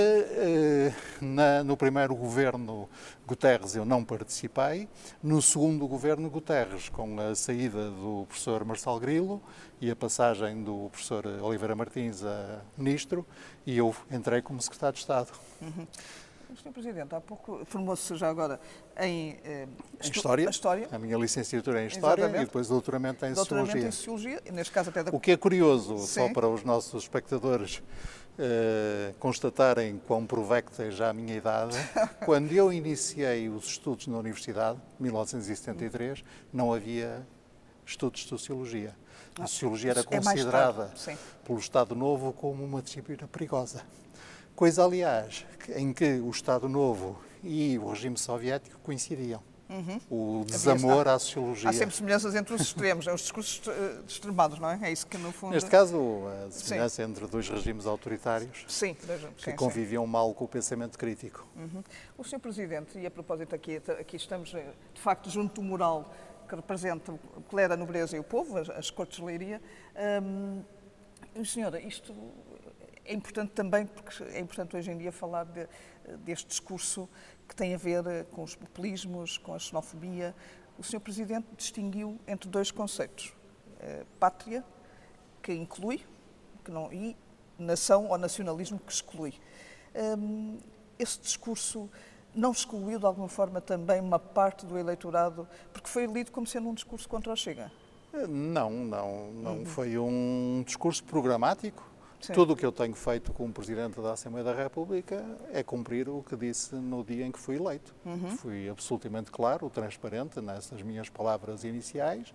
na, 1.21 1.65
no 1.65 1.75
primeiro 1.77 2.15
governo 2.15 2.89
Guterres 3.27 3.75
eu 3.75 3.85
não 3.85 4.05
participei, 4.05 4.87
no 5.23 5.41
segundo 5.41 5.87
governo 5.89 6.29
Guterres, 6.29 6.91
com 6.91 7.19
a 7.19 7.35
saída 7.35 7.91
do 7.91 8.27
professor 8.29 8.65
Marcelo 8.65 9.01
Grilo 9.01 9.43
e 9.81 9.91
a 9.91 9.97
passagem 9.97 10.63
do 10.63 10.89
professor 10.91 11.27
Oliveira 11.43 11.75
Martins 11.75 12.23
a 12.25 12.61
ministro, 12.77 13.27
e 13.67 13.79
eu 13.79 13.95
entrei 14.11 14.43
como 14.43 14.61
secretário 14.61 14.95
de 14.95 15.01
Estado. 15.01 15.33
Uhum. 15.63 15.87
Sr. 16.57 16.73
Presidente, 16.73 17.15
há 17.15 17.21
pouco 17.21 17.65
formou-se 17.67 18.17
já 18.17 18.29
agora 18.29 18.61
em, 18.99 19.37
eh, 19.45 19.67
em 20.03 20.11
história, 20.11 20.49
a 20.49 20.51
história. 20.51 20.89
A 20.91 20.99
minha 20.99 21.17
licenciatura 21.17 21.81
é 21.81 21.85
em 21.85 21.87
História 21.87 22.23
Exatamente. 22.23 22.43
e 22.43 22.47
depois 22.47 22.69
doutoramento 22.69 23.27
em 23.27 23.33
doutoramento 23.33 23.73
Sociologia. 23.73 23.89
em 23.89 23.93
Sociologia, 23.93 24.43
neste 24.53 24.73
caso 24.73 24.91
até 24.91 25.03
da... 25.05 25.11
O 25.15 25.21
que 25.21 25.33
é 25.33 25.37
curioso, 25.37 25.99
Sim. 25.99 26.07
só 26.07 26.33
para 26.33 26.49
os 26.49 26.65
nossos 26.65 27.03
espectadores 27.03 27.83
eh, 28.41 29.15
constatarem 29.19 30.01
quão 30.07 30.25
provecta 30.25 30.85
é 30.85 30.91
já 30.93 31.11
a 31.11 31.13
minha 31.13 31.35
idade, 31.35 31.77
quando 32.25 32.53
eu 32.53 32.73
iniciei 32.73 33.49
os 33.49 33.67
estudos 33.67 34.07
na 34.07 34.17
Universidade, 34.17 34.79
em 34.99 35.03
1973, 35.03 36.25
não 36.53 36.73
havia 36.73 37.27
estudos 37.85 38.21
de 38.21 38.29
Sociologia. 38.29 38.95
A 39.37 39.43
ah, 39.43 39.47
Sociologia 39.49 39.91
era 39.91 40.01
é 40.01 40.05
considerada 40.05 40.93
é 41.09 41.17
pelo 41.45 41.59
Estado 41.59 41.97
Novo 41.97 42.33
como 42.33 42.65
uma 42.65 42.81
disciplina 42.81 43.27
perigosa. 43.27 43.83
Coisa, 44.59 44.85
aliás, 44.85 45.47
em 45.77 45.93
que 45.93 46.19
o 46.19 46.29
Estado 46.31 46.69
Novo 46.69 47.17
e 47.45 47.79
o 47.79 47.91
regime 47.91 48.19
soviético 48.19 48.77
coincidiam. 48.81 49.41
Uhum. 49.71 50.01
O 50.11 50.45
desamor 50.45 51.07
à 51.07 51.17
sociologia. 51.17 51.71
Há 51.71 51.73
sempre 51.73 51.95
semelhanças 51.95 52.35
entre 52.35 52.55
os 52.55 52.63
extremos, 52.63 53.07
é 53.07 53.15
os 53.15 53.21
discursos 53.21 53.63
eh, 53.69 54.01
extremados, 54.05 54.59
não 54.59 54.69
é? 54.69 54.81
É 54.83 54.91
isso 54.91 55.07
que, 55.07 55.17
no 55.17 55.31
fundo. 55.31 55.53
Neste 55.53 55.71
caso, 55.71 55.97
a 56.27 56.51
semelhança 56.51 56.97
sim. 56.97 57.09
entre 57.09 57.25
dois 57.29 57.49
regimes 57.49 57.87
autoritários 57.87 58.65
sim, 58.67 58.95
que 58.95 59.07
sim, 59.45 59.55
conviviam 59.55 60.05
mal 60.09 60.35
com 60.35 60.47
o 60.47 60.49
pensamento 60.49 60.99
crítico. 60.99 61.47
Uhum. 61.55 61.85
O 62.17 62.25
Sr. 62.25 62.41
Presidente, 62.41 62.99
e 62.99 63.07
a 63.07 63.11
propósito, 63.13 63.55
aqui, 63.55 63.77
aqui 63.77 64.17
estamos, 64.17 64.53
eh, 64.55 64.73
de 64.93 65.01
facto, 65.01 65.31
junto 65.31 65.61
do 65.61 65.63
mural 65.63 66.13
que 66.49 66.57
representa 66.57 67.13
o 67.13 67.43
clero, 67.49 67.75
a 67.75 67.77
nobreza 67.77 68.17
e 68.17 68.19
o 68.19 68.25
povo, 68.25 68.59
as, 68.59 68.69
as 68.71 68.91
cortes 68.91 69.19
de 69.21 69.25
leiria. 69.25 69.63
Hum, 70.21 70.65
senhora, 71.45 71.81
isto 71.81 72.13
é 73.09 73.15
importante 73.15 73.53
também, 73.53 73.87
porque 73.87 74.23
é 74.23 74.39
importante 74.39 74.77
hoje 74.77 74.91
em 74.91 74.99
dia 74.99 75.11
falar 75.11 75.45
de, 75.45 75.67
deste 76.19 76.47
discurso 76.47 77.09
que 77.49 77.57
tem 77.57 77.75
a 77.75 77.79
ver 77.79 78.07
eh, 78.07 78.25
com 78.31 78.43
os 78.43 78.55
populismos, 78.55 79.39
com 79.39 79.55
a 79.55 79.59
xenofobia. 79.59 80.35
O 80.79 80.83
Sr. 80.83 81.01
Presidente 81.01 81.47
distinguiu 81.57 82.19
entre 82.27 82.51
dois 82.51 82.71
conceitos: 82.71 83.33
eh, 83.81 84.05
pátria, 84.21 84.63
que 85.43 85.55
inclui, 85.55 86.05
que 86.63 86.71
não, 86.71 86.93
e 86.93 87.17
nação 87.59 88.09
ou 88.09 88.19
nacionalismo, 88.19 88.79
que 88.79 88.93
exclui. 88.93 89.33
Um, 89.95 90.59
esse 90.99 91.19
discurso 91.19 91.89
não 92.35 92.53
excluiu 92.53 92.99
de 92.99 93.07
alguma 93.07 93.29
forma 93.29 93.59
também 93.59 94.01
uma 94.01 94.19
parte 94.19 94.67
do 94.67 94.79
eleitorado, 94.79 95.49
porque 95.73 95.89
foi 95.89 96.07
lido 96.07 96.31
como 96.31 96.47
sendo 96.47 96.69
um 96.69 96.75
discurso 96.75 97.09
contra 97.09 97.33
o 97.33 97.37
Chega? 97.37 97.73
Não, 98.29 98.71
não, 98.71 99.33
não 99.33 99.59
uhum. 99.59 99.65
foi 99.65 99.99
um 99.99 100.63
discurso 100.67 101.03
programático 101.05 101.89
Sim. 102.21 102.33
Tudo 102.33 102.53
o 102.53 102.57
que 102.57 102.67
eu 102.67 102.73
tenho 102.73 102.95
feito 102.95 103.33
como 103.33 103.53
Presidente 103.53 104.01
da 104.01 104.13
Assembleia 104.13 104.45
da 104.45 104.55
República 104.55 105.25
é 105.53 105.63
cumprir 105.63 106.09
o 106.09 106.23
que 106.23 106.37
disse 106.37 106.75
no 106.75 107.05
dia 107.05 107.25
em 107.25 107.31
que 107.31 107.39
fui 107.39 107.57
eleito. 107.57 107.95
Uhum. 108.05 108.31
Fui 108.37 108.69
absolutamente 108.69 109.31
claro, 109.31 109.71
transparente 109.71 110.41
nessas 110.41 110.83
minhas 110.83 111.09
palavras 111.09 111.63
iniciais 111.63 112.35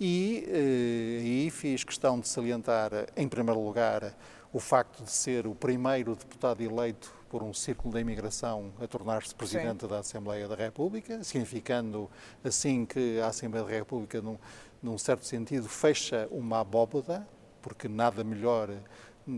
e 0.00 0.44
eh, 0.48 1.20
aí 1.20 1.50
fiz 1.50 1.84
questão 1.84 2.18
de 2.18 2.26
salientar, 2.26 2.90
em 3.14 3.28
primeiro 3.28 3.62
lugar, 3.62 4.16
o 4.52 4.58
facto 4.58 5.04
de 5.04 5.10
ser 5.10 5.46
o 5.46 5.54
primeiro 5.54 6.16
deputado 6.16 6.62
eleito 6.62 7.12
por 7.28 7.42
um 7.42 7.52
círculo 7.52 7.92
da 7.92 8.00
imigração 8.00 8.72
a 8.80 8.86
tornar-se 8.86 9.34
Presidente 9.34 9.82
Sim. 9.82 9.88
da 9.88 9.98
Assembleia 9.98 10.48
da 10.48 10.54
República, 10.54 11.22
significando 11.22 12.10
assim 12.42 12.86
que 12.86 13.20
a 13.20 13.26
Assembleia 13.26 13.64
da 13.66 13.70
República, 13.70 14.22
num, 14.22 14.38
num 14.82 14.96
certo 14.96 15.26
sentido, 15.26 15.68
fecha 15.68 16.26
uma 16.30 16.60
abóboda 16.60 17.26
porque 17.62 17.88
nada 17.88 18.24
melhor 18.24 18.70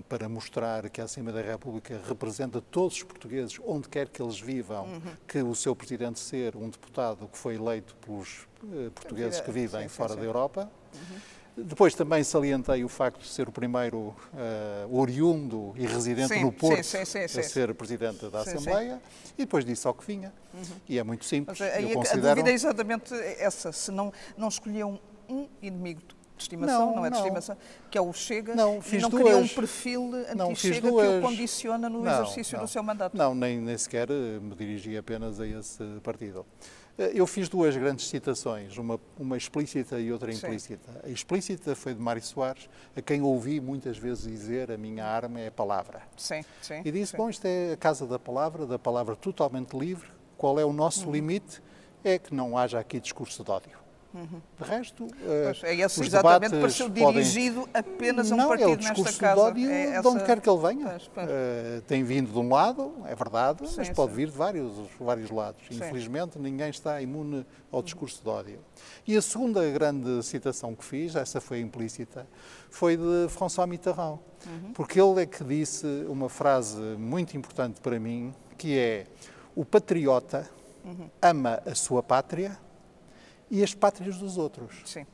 para 0.09 0.29
mostrar 0.29 0.89
que 0.89 1.01
a 1.01 1.05
Assembleia 1.05 1.43
da 1.43 1.53
República 1.53 2.01
representa 2.09 2.61
todos 2.61 2.97
os 2.97 3.03
portugueses, 3.03 3.59
onde 3.65 3.89
quer 3.89 4.09
que 4.09 4.23
eles 4.23 4.41
vivam, 4.41 4.87
uhum. 4.87 5.01
que 5.27 5.43
o 5.43 5.55
seu 5.55 5.75
presidente 5.75 6.21
ser 6.21 6.57
um 6.57 6.69
deputado 6.69 7.29
que 7.29 7.37
foi 7.37 7.57
eleito 7.57 7.95
pelos 7.97 8.47
uh, 8.63 8.91
portugueses 8.93 9.41
que 9.41 9.51
vivem 9.51 9.83
sim, 9.83 9.89
fora 9.89 10.11
sim, 10.11 10.15
sim. 10.15 10.21
da 10.21 10.27
Europa. 10.27 10.71
Uhum. 10.95 11.19
Depois 11.55 11.95
também 11.95 12.25
salientei 12.25 12.83
o 12.83 12.89
facto 12.89 13.21
de 13.21 13.29
ser 13.29 13.47
o 13.47 13.53
primeiro 13.53 13.99
uh, 13.99 14.15
oriundo 14.99 15.75
e 15.77 15.87
residente 15.87 16.41
no 16.41 16.51
Porto 16.51 16.81
a 16.81 17.43
ser 17.43 17.75
presidente 17.75 18.27
da 18.31 18.41
Assembleia 18.41 19.03
e 19.37 19.43
depois 19.43 19.63
disse 19.63 19.87
ao 19.87 19.93
que 19.93 20.07
vinha. 20.07 20.33
Uhum. 20.55 20.63
E 20.89 20.99
é 20.99 21.03
muito 21.03 21.27
simples. 21.27 21.59
Mas, 21.61 21.83
eu 21.83 21.91
considero... 21.91 22.29
A 22.29 22.35
dúvida 22.35 22.51
é 22.51 22.55
exatamente 22.55 23.15
essa, 23.39 23.71
se 23.71 23.91
não, 23.91 24.11
não 24.35 24.49
escolhiam 24.49 24.99
um 25.29 25.47
inimigo 25.61 26.01
de 26.37 26.43
estimação, 26.43 26.87
não, 26.87 26.97
não 26.97 27.07
é 27.07 27.11
de 27.11 27.17
não. 27.17 27.23
estimação, 27.23 27.57
que 27.91 27.99
é 27.99 28.01
o 28.01 28.13
Chega, 28.13 28.55
não, 28.55 28.81
fiz 28.81 29.01
e 29.01 29.03
não 29.03 29.11
duas, 29.11 29.23
cria 29.23 29.37
um 29.37 29.49
perfil 29.49 30.11
anti-Chega 30.29 30.81
que 30.81 30.89
o 30.89 31.21
condiciona 31.21 31.89
no 31.89 32.03
não, 32.03 32.13
exercício 32.13 32.59
do 32.59 32.69
seu 32.69 32.83
mandato. 32.83 33.17
Não, 33.17 33.35
nem, 33.35 33.59
nem 33.61 33.77
sequer 33.77 34.11
eh, 34.11 34.39
me 34.41 34.55
dirigi 34.55 34.97
apenas 34.97 35.41
a 35.41 35.47
esse 35.47 35.83
partido. 36.03 36.45
Eh, 36.99 37.13
eu 37.15 37.27
fiz 37.27 37.49
duas 37.49 37.77
grandes 37.77 38.09
citações, 38.09 38.77
uma, 38.77 39.01
uma 39.19 39.37
explícita 39.37 39.99
e 39.99 40.13
outra 40.13 40.33
implícita. 40.33 40.93
Sim. 40.93 40.99
A 41.05 41.09
explícita 41.09 41.75
foi 41.75 41.95
de 41.95 42.01
Mário 42.01 42.23
Soares, 42.23 42.69
a 42.97 43.01
quem 43.01 43.23
ouvi 43.23 43.61
muitas 43.61 43.97
vezes 43.97 44.25
dizer 44.25 44.71
a 44.71 44.77
minha 44.77 45.05
arma 45.05 45.41
é 45.41 45.49
a 45.49 45.53
palavra. 45.53 46.03
Sim, 46.17 46.45
sim. 46.61 46.83
E 46.85 46.91
disse, 46.91 47.13
sim. 47.13 47.17
bom, 47.17 47.31
isto 47.31 47.47
é 47.47 47.73
a 47.73 47.77
casa 47.77 48.07
da 48.07 48.19
palavra, 48.19 48.67
da 48.67 48.79
palavra 48.79 49.17
totalmente 49.17 49.77
livre, 49.77 50.09
qual 50.37 50.59
é 50.59 50.65
o 50.65 50.73
nosso 50.73 51.07
uhum. 51.07 51.13
limite? 51.13 51.63
É 52.05 52.19
que 52.19 52.35
não 52.35 52.59
haja 52.59 52.81
aqui 52.81 52.99
discurso 52.99 53.45
de 53.45 53.51
ódio. 53.51 53.82
Uhum. 54.15 54.43
De 54.59 54.65
resto, 54.65 55.07
pois, 55.07 55.65
é 55.65 55.75
esse, 55.75 56.01
os 56.01 56.07
exatamente 56.07 56.57
pareceu 56.61 56.89
dirigido 56.89 57.67
apenas 57.73 58.31
a 58.31 58.35
um 58.35 58.39
não, 58.39 58.49
partido 58.49 58.71
é 58.71 58.73
o 58.73 58.77
discurso 58.77 59.23
nesta. 59.23 59.35
De 59.35 59.41
ódio 59.41 59.71
é 59.71 59.83
essa... 59.85 60.03
de 60.03 60.09
onde 60.09 60.25
quer 60.25 60.41
que 60.41 60.51
ele 60.51 60.59
venha. 60.59 60.89
Pois, 60.89 61.11
pois. 61.15 61.27
Uh, 61.27 61.83
tem 61.87 62.05
vindo 62.05 62.31
de 62.31 62.39
um 62.39 62.49
lado, 62.51 62.93
é 63.07 63.15
verdade, 63.15 63.67
sim, 63.67 63.77
mas 63.79 63.89
pode 63.89 64.11
sim. 64.11 64.17
vir 64.17 64.31
de 64.31 64.37
vários, 64.37 64.73
vários 65.01 65.31
lados. 65.31 65.63
Sim. 65.67 65.77
Infelizmente, 65.77 66.39
ninguém 66.39 66.69
está 66.69 67.01
imune 67.01 67.47
ao 67.71 67.83
discurso 67.83 68.23
de 68.23 68.29
ódio. 68.29 68.59
E 69.07 69.17
a 69.17 69.23
segunda 69.23 69.69
grande 69.71 70.23
citação 70.23 70.75
que 70.75 70.85
fiz, 70.85 71.17
essa 71.17 71.41
foi 71.41 71.61
implícita, 71.61 72.27
foi 72.69 72.99
de 72.99 73.29
François 73.31 73.67
Mitterrand, 73.67 74.19
uhum. 74.47 74.73
porque 74.75 75.01
ele 75.01 75.23
é 75.23 75.27
que 75.27 75.43
disse 75.43 75.87
uma 76.07 76.29
frase 76.29 76.81
muito 76.99 77.35
importante 77.35 77.81
para 77.81 77.99
mim, 77.99 78.35
que 78.59 78.79
é 78.79 79.07
o 79.57 79.65
patriota 79.65 80.49
uhum. 80.85 81.09
ama 81.21 81.63
a 81.65 81.75
sua 81.75 82.03
pátria 82.03 82.59
e 83.53 83.63
as 83.63 83.75
pátrias 83.75 84.17
dos 84.17 84.39
outros. 84.39 84.81
Sim. 84.87 85.07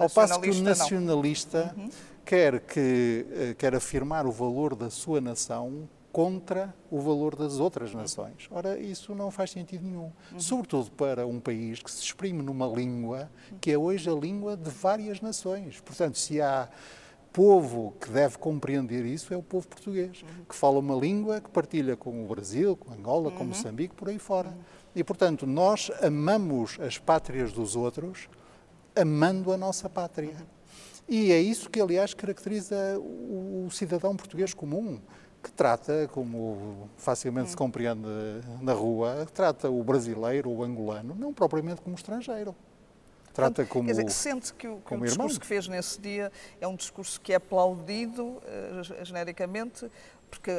Ao 0.00 0.10
passo 0.10 0.40
que 0.40 0.50
o 0.50 0.62
nacionalista 0.62 1.72
uhum. 1.76 1.88
quer, 2.24 2.60
que, 2.60 3.24
eh, 3.30 3.54
quer 3.56 3.74
afirmar 3.74 4.26
o 4.26 4.32
valor 4.32 4.74
da 4.74 4.90
sua 4.90 5.20
nação 5.20 5.88
contra 6.10 6.74
o 6.90 7.00
valor 7.00 7.36
das 7.36 7.60
outras 7.60 7.94
nações. 7.94 8.48
Ora, 8.50 8.78
isso 8.78 9.14
não 9.14 9.30
faz 9.30 9.50
sentido 9.50 9.84
nenhum. 9.84 10.10
Uhum. 10.32 10.40
Sobretudo 10.40 10.90
para 10.92 11.24
um 11.26 11.38
país 11.38 11.80
que 11.80 11.90
se 11.90 12.02
exprime 12.02 12.42
numa 12.42 12.66
língua 12.66 13.30
que 13.60 13.70
é 13.70 13.78
hoje 13.78 14.10
a 14.10 14.14
língua 14.14 14.56
de 14.56 14.70
várias 14.70 15.20
nações. 15.20 15.80
Portanto, 15.80 16.18
se 16.18 16.40
há 16.40 16.68
povo 17.32 17.94
que 18.00 18.10
deve 18.10 18.38
compreender 18.38 19.04
isso, 19.04 19.34
é 19.34 19.36
o 19.36 19.42
povo 19.42 19.68
português, 19.68 20.22
uhum. 20.22 20.44
que 20.48 20.54
fala 20.54 20.78
uma 20.78 20.94
língua 20.94 21.40
que 21.40 21.50
partilha 21.50 21.96
com 21.96 22.24
o 22.24 22.26
Brasil, 22.26 22.76
com 22.76 22.92
Angola, 22.92 23.30
com 23.30 23.40
uhum. 23.40 23.48
Moçambique, 23.48 23.94
por 23.94 24.08
aí 24.08 24.18
fora. 24.18 24.56
E, 24.94 25.02
portanto, 25.02 25.46
nós 25.46 25.90
amamos 26.02 26.78
as 26.80 26.98
pátrias 26.98 27.52
dos 27.52 27.74
outros 27.74 28.28
amando 28.94 29.52
a 29.52 29.56
nossa 29.56 29.88
pátria. 29.88 30.36
E 31.08 31.32
é 31.32 31.40
isso 31.40 31.68
que, 31.68 31.80
aliás, 31.80 32.14
caracteriza 32.14 32.98
o 32.98 33.68
cidadão 33.70 34.16
português 34.16 34.54
comum, 34.54 35.00
que 35.42 35.52
trata, 35.52 36.08
como 36.10 36.88
facilmente 36.96 37.50
se 37.50 37.56
compreende 37.56 38.08
na 38.62 38.72
rua, 38.72 39.26
trata 39.34 39.68
o 39.68 39.82
brasileiro 39.84 40.48
ou 40.48 40.58
o 40.58 40.64
angolano, 40.64 41.14
não 41.14 41.34
propriamente 41.34 41.82
como 41.82 41.94
estrangeiro. 41.94 42.54
Trata 43.34 43.66
como. 43.66 43.86
Quer 43.86 43.92
dizer, 43.92 44.10
sente 44.10 44.54
que 44.54 44.68
o, 44.68 44.78
que 44.78 44.94
o 44.94 45.00
discurso 45.00 45.40
que 45.40 45.46
fez 45.46 45.66
nesse 45.66 46.00
dia 46.00 46.30
é 46.60 46.68
um 46.68 46.76
discurso 46.76 47.20
que 47.20 47.32
é 47.32 47.36
aplaudido 47.36 48.24
uh, 48.24 49.04
genericamente, 49.04 49.90
porque 50.34 50.50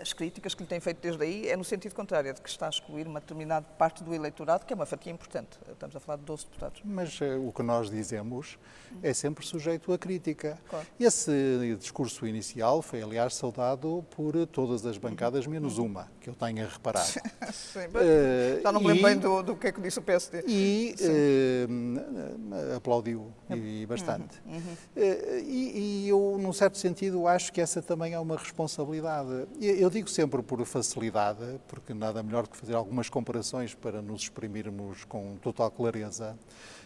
as 0.00 0.12
críticas 0.12 0.54
que 0.54 0.62
lhe 0.62 0.68
têm 0.68 0.80
feito 0.80 1.00
desde 1.00 1.22
aí 1.22 1.48
é 1.48 1.56
no 1.56 1.64
sentido 1.64 1.94
contrário, 1.94 2.30
é 2.30 2.32
de 2.32 2.40
que 2.40 2.48
está 2.48 2.66
a 2.66 2.70
excluir 2.70 3.06
uma 3.06 3.20
determinada 3.20 3.66
parte 3.78 4.02
do 4.02 4.14
eleitorado, 4.14 4.64
que 4.64 4.72
é 4.72 4.76
uma 4.76 4.86
fatia 4.86 5.12
importante. 5.12 5.58
Estamos 5.70 5.94
a 5.94 6.00
falar 6.00 6.18
de 6.18 6.24
12 6.24 6.44
deputados. 6.44 6.80
Mas 6.84 7.20
uh, 7.20 7.46
o 7.46 7.52
que 7.52 7.62
nós 7.62 7.90
dizemos 7.90 8.58
é 9.02 9.12
sempre 9.12 9.44
sujeito 9.44 9.92
à 9.92 9.98
crítica. 9.98 10.58
Claro. 10.68 10.86
Esse 10.98 11.76
discurso 11.78 12.26
inicial 12.26 12.82
foi, 12.82 13.02
aliás, 13.02 13.34
saudado 13.34 14.04
por 14.14 14.46
todas 14.46 14.86
as 14.86 14.98
bancadas, 14.98 15.46
menos 15.46 15.78
uhum. 15.78 15.86
uma, 15.86 16.08
que 16.20 16.30
eu 16.30 16.34
tenho 16.34 16.64
a 16.64 16.68
reparar. 16.68 17.04
Sim, 17.52 17.80
uh, 17.80 18.62
já 18.62 18.72
não 18.72 18.80
me 18.80 18.88
lembro 18.88 19.02
bem 19.02 19.18
do, 19.18 19.42
do 19.42 19.56
que 19.56 19.68
é 19.68 19.72
que 19.72 19.80
disse 19.80 19.98
o 19.98 20.02
PSD. 20.02 20.44
E 20.46 20.94
uh, 21.00 22.76
aplaudiu, 22.76 23.32
e 23.50 23.86
bastante. 23.86 24.40
Uhum. 24.46 24.54
Uhum. 24.54 24.76
E, 24.96 26.04
e 26.04 26.08
eu, 26.08 26.36
num 26.38 26.52
certo 26.52 26.78
sentido, 26.78 27.26
acho 27.26 27.52
que 27.52 27.60
essa 27.60 27.82
também 27.82 28.12
é 28.12 28.18
uma 28.18 28.36
responsabilidade 28.36 29.17
facilidade. 29.18 29.48
Eu 29.60 29.90
digo 29.90 30.08
sempre 30.08 30.42
por 30.42 30.64
facilidade, 30.64 31.60
porque 31.68 31.94
nada 31.94 32.22
melhor 32.22 32.44
do 32.44 32.50
que 32.50 32.56
fazer 32.56 32.74
algumas 32.74 33.08
comparações 33.08 33.74
para 33.74 34.00
nos 34.00 34.22
exprimirmos 34.22 35.04
com 35.04 35.36
total 35.36 35.70
clareza, 35.70 36.38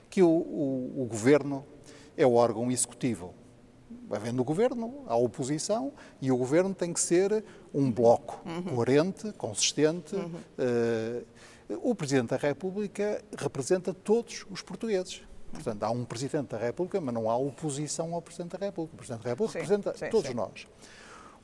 que 0.09 0.23
o, 0.23 0.29
o, 0.29 1.03
o 1.03 1.07
governo 1.07 1.65
é 2.17 2.27
o 2.27 2.35
órgão 2.35 2.71
executivo. 2.71 3.35
Havendo 4.11 4.41
o 4.43 4.45
governo, 4.45 5.05
a 5.07 5.17
oposição, 5.17 5.93
e 6.21 6.31
o 6.31 6.37
governo 6.37 6.75
tem 6.75 6.93
que 6.93 7.01
ser 7.01 7.45
um 7.73 7.91
bloco 7.91 8.41
uhum. 8.47 8.75
coerente, 8.75 9.33
consistente. 9.33 10.17
Uhum. 10.17 10.41
Uh, 10.59 11.27
o 11.91 11.95
Presidente 11.95 12.31
da 12.31 12.37
República 12.37 13.23
representa 13.37 13.95
todos 13.95 14.45
os 14.51 14.61
portugueses. 14.61 15.23
Portanto, 15.53 15.83
há 15.83 15.91
um 15.91 16.05
Presidente 16.05 16.49
da 16.49 16.59
República, 16.59 17.01
mas 17.01 17.15
não 17.15 17.31
há 17.31 17.37
oposição 17.37 18.15
ao 18.15 18.23
Presidente 18.23 18.59
da 18.59 18.67
República. 18.67 18.95
O 18.95 18.97
Presidente 18.97 19.25
da 19.25 19.31
República 19.31 19.53
sim, 19.53 19.59
representa 19.59 19.99
sim, 19.99 20.11
todos 20.11 20.29
sim. 20.29 20.35
nós. 20.35 20.67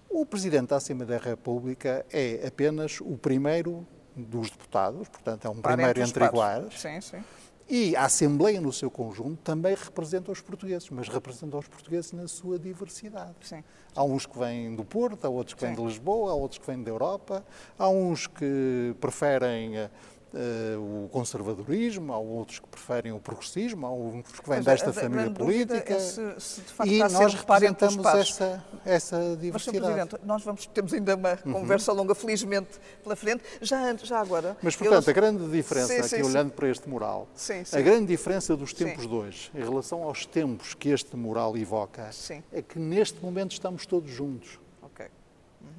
O 0.09 0.25
Presidente 0.27 0.69
da 0.69 0.77
Assembleia 0.77 1.19
da 1.19 1.25
República 1.25 2.05
é 2.13 2.47
apenas 2.47 3.01
o 3.01 3.17
primeiro 3.17 3.87
dos 4.17 4.51
deputados, 4.51 5.09
portanto, 5.09 5.45
é 5.45 5.49
um 5.49 5.61
Para 5.61 5.75
primeiro 5.75 6.01
entre, 6.01 6.25
entre 6.25 6.25
iguais. 6.25 6.81
Sim, 6.81 7.01
sim. 7.01 7.23
E 7.71 7.95
a 7.95 8.07
Assembleia, 8.07 8.63
no 8.63 8.73
seu 8.73 8.91
conjunto, 8.91 9.37
também 9.43 9.75
representa 9.75 10.33
os 10.33 10.41
portugueses, 10.41 10.89
mas 10.89 11.07
representa 11.07 11.55
os 11.59 11.69
portugueses 11.69 12.13
na 12.13 12.27
sua 12.27 12.59
diversidade. 12.59 13.35
Sim. 13.43 13.63
Há 13.95 14.03
uns 14.03 14.25
que 14.25 14.39
vêm 14.39 14.75
do 14.75 14.83
Porto, 14.83 15.27
há 15.27 15.29
outros 15.29 15.53
que 15.53 15.61
vêm 15.61 15.75
de 15.75 15.83
Lisboa, 15.83 16.33
há 16.33 16.35
outros 16.35 16.59
que 16.59 16.67
vêm 16.67 16.83
da 16.83 16.91
Europa, 16.91 17.45
há 17.79 17.87
uns 17.91 18.27
que 18.27 18.97
preferem 18.99 19.77
eh, 19.77 19.91
uh, 20.33 21.05
o 21.05 21.09
conservadorismo, 21.09 22.13
há 22.13 22.19
outros 22.19 22.59
que 22.59 22.67
preferem 22.69 23.13
o 23.13 23.19
progressismo, 23.19 23.87
há 23.87 23.91
outros 23.91 24.41
que 24.41 24.49
vêm 24.49 24.63
desta 24.63 24.93
família 24.93 25.31
política. 25.31 25.95
É 25.95 25.99
se, 25.99 26.41
se 26.41 26.63
e 26.85 26.99
nós 26.99 27.35
representamos 27.35 28.05
essa, 28.07 28.65
essa 28.85 29.37
diversidade. 29.41 29.53
Mas, 29.53 29.65
Presidente, 29.65 30.27
nós 30.27 30.43
vamos, 30.43 30.67
temos 30.67 30.93
ainda 30.93 31.17
uma 31.17 31.39
uhum. 31.45 31.53
conversa 31.53 31.93
longa, 31.93 32.15
felizmente, 32.15 32.79
pela 33.03 33.17
frente. 33.17 33.43
Já, 33.61 33.95
já 33.97 34.21
agora. 34.21 34.57
Mas, 34.63 34.77
portanto, 34.77 35.09
a 35.09 35.13
grande 35.13 35.49
diferença, 35.51 35.95
sim, 35.95 36.01
aqui 36.01 36.09
sim, 36.09 36.23
olhando 36.23 36.53
para 36.53 36.69
este 36.69 36.89
mural, 36.89 37.29
a 37.73 37.81
grande 37.81 38.07
diferença 38.07 38.57
dos 38.57 38.73
tempos 38.73 39.07
hoje, 39.07 39.51
em 39.55 39.63
relação 39.63 40.03
aos 40.03 40.27
tempos 40.27 40.75
que 40.75 40.91
este 40.91 41.17
mural 41.17 41.57
evoca, 41.57 42.11
é 42.53 42.63
que 42.63 42.79
neste 42.79 43.23
momento 43.23 43.53
estamos 43.53 43.87
todos 43.87 44.11
juntos 44.11 44.59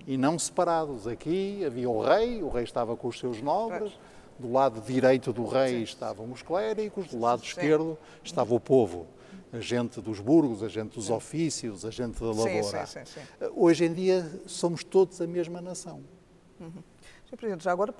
e 0.09 0.17
não 0.17 0.39
separados. 0.39 1.07
Aqui 1.07 1.63
havia 1.63 1.89
o 1.89 2.01
rei, 2.01 2.41
o 2.41 2.49
rei 2.49 2.63
estava 2.63 2.95
com 2.95 3.07
os 3.07 3.19
seus 3.19 3.41
nobres, 3.41 3.91
do 4.39 4.51
lado 4.51 4.81
direito 4.81 5.33
do 5.33 5.45
rei 5.45 5.77
sim. 5.77 5.83
estavam 5.83 6.31
os 6.31 6.41
clérigos, 6.41 7.07
do 7.07 7.19
lado 7.19 7.41
sim. 7.41 7.47
esquerdo 7.47 7.97
estava 8.23 8.53
o 8.53 8.59
povo, 8.59 9.05
a 9.51 9.59
gente 9.59 9.99
dos 9.99 10.19
burgos, 10.19 10.63
a 10.63 10.69
gente 10.69 10.95
dos 10.95 11.07
sim. 11.07 11.13
ofícios, 11.13 11.85
a 11.85 11.91
gente 11.91 12.19
da 12.19 12.27
lavoura. 12.27 12.87
Hoje 13.55 13.85
em 13.85 13.93
dia 13.93 14.41
somos 14.47 14.83
todos 14.83 15.19
a 15.21 15.27
mesma 15.27 15.61
nação. 15.61 16.03
Uhum. 16.59 16.83
Sr. 17.29 17.37
Presidente, 17.37 17.63
já 17.63 17.71
agora, 17.71 17.93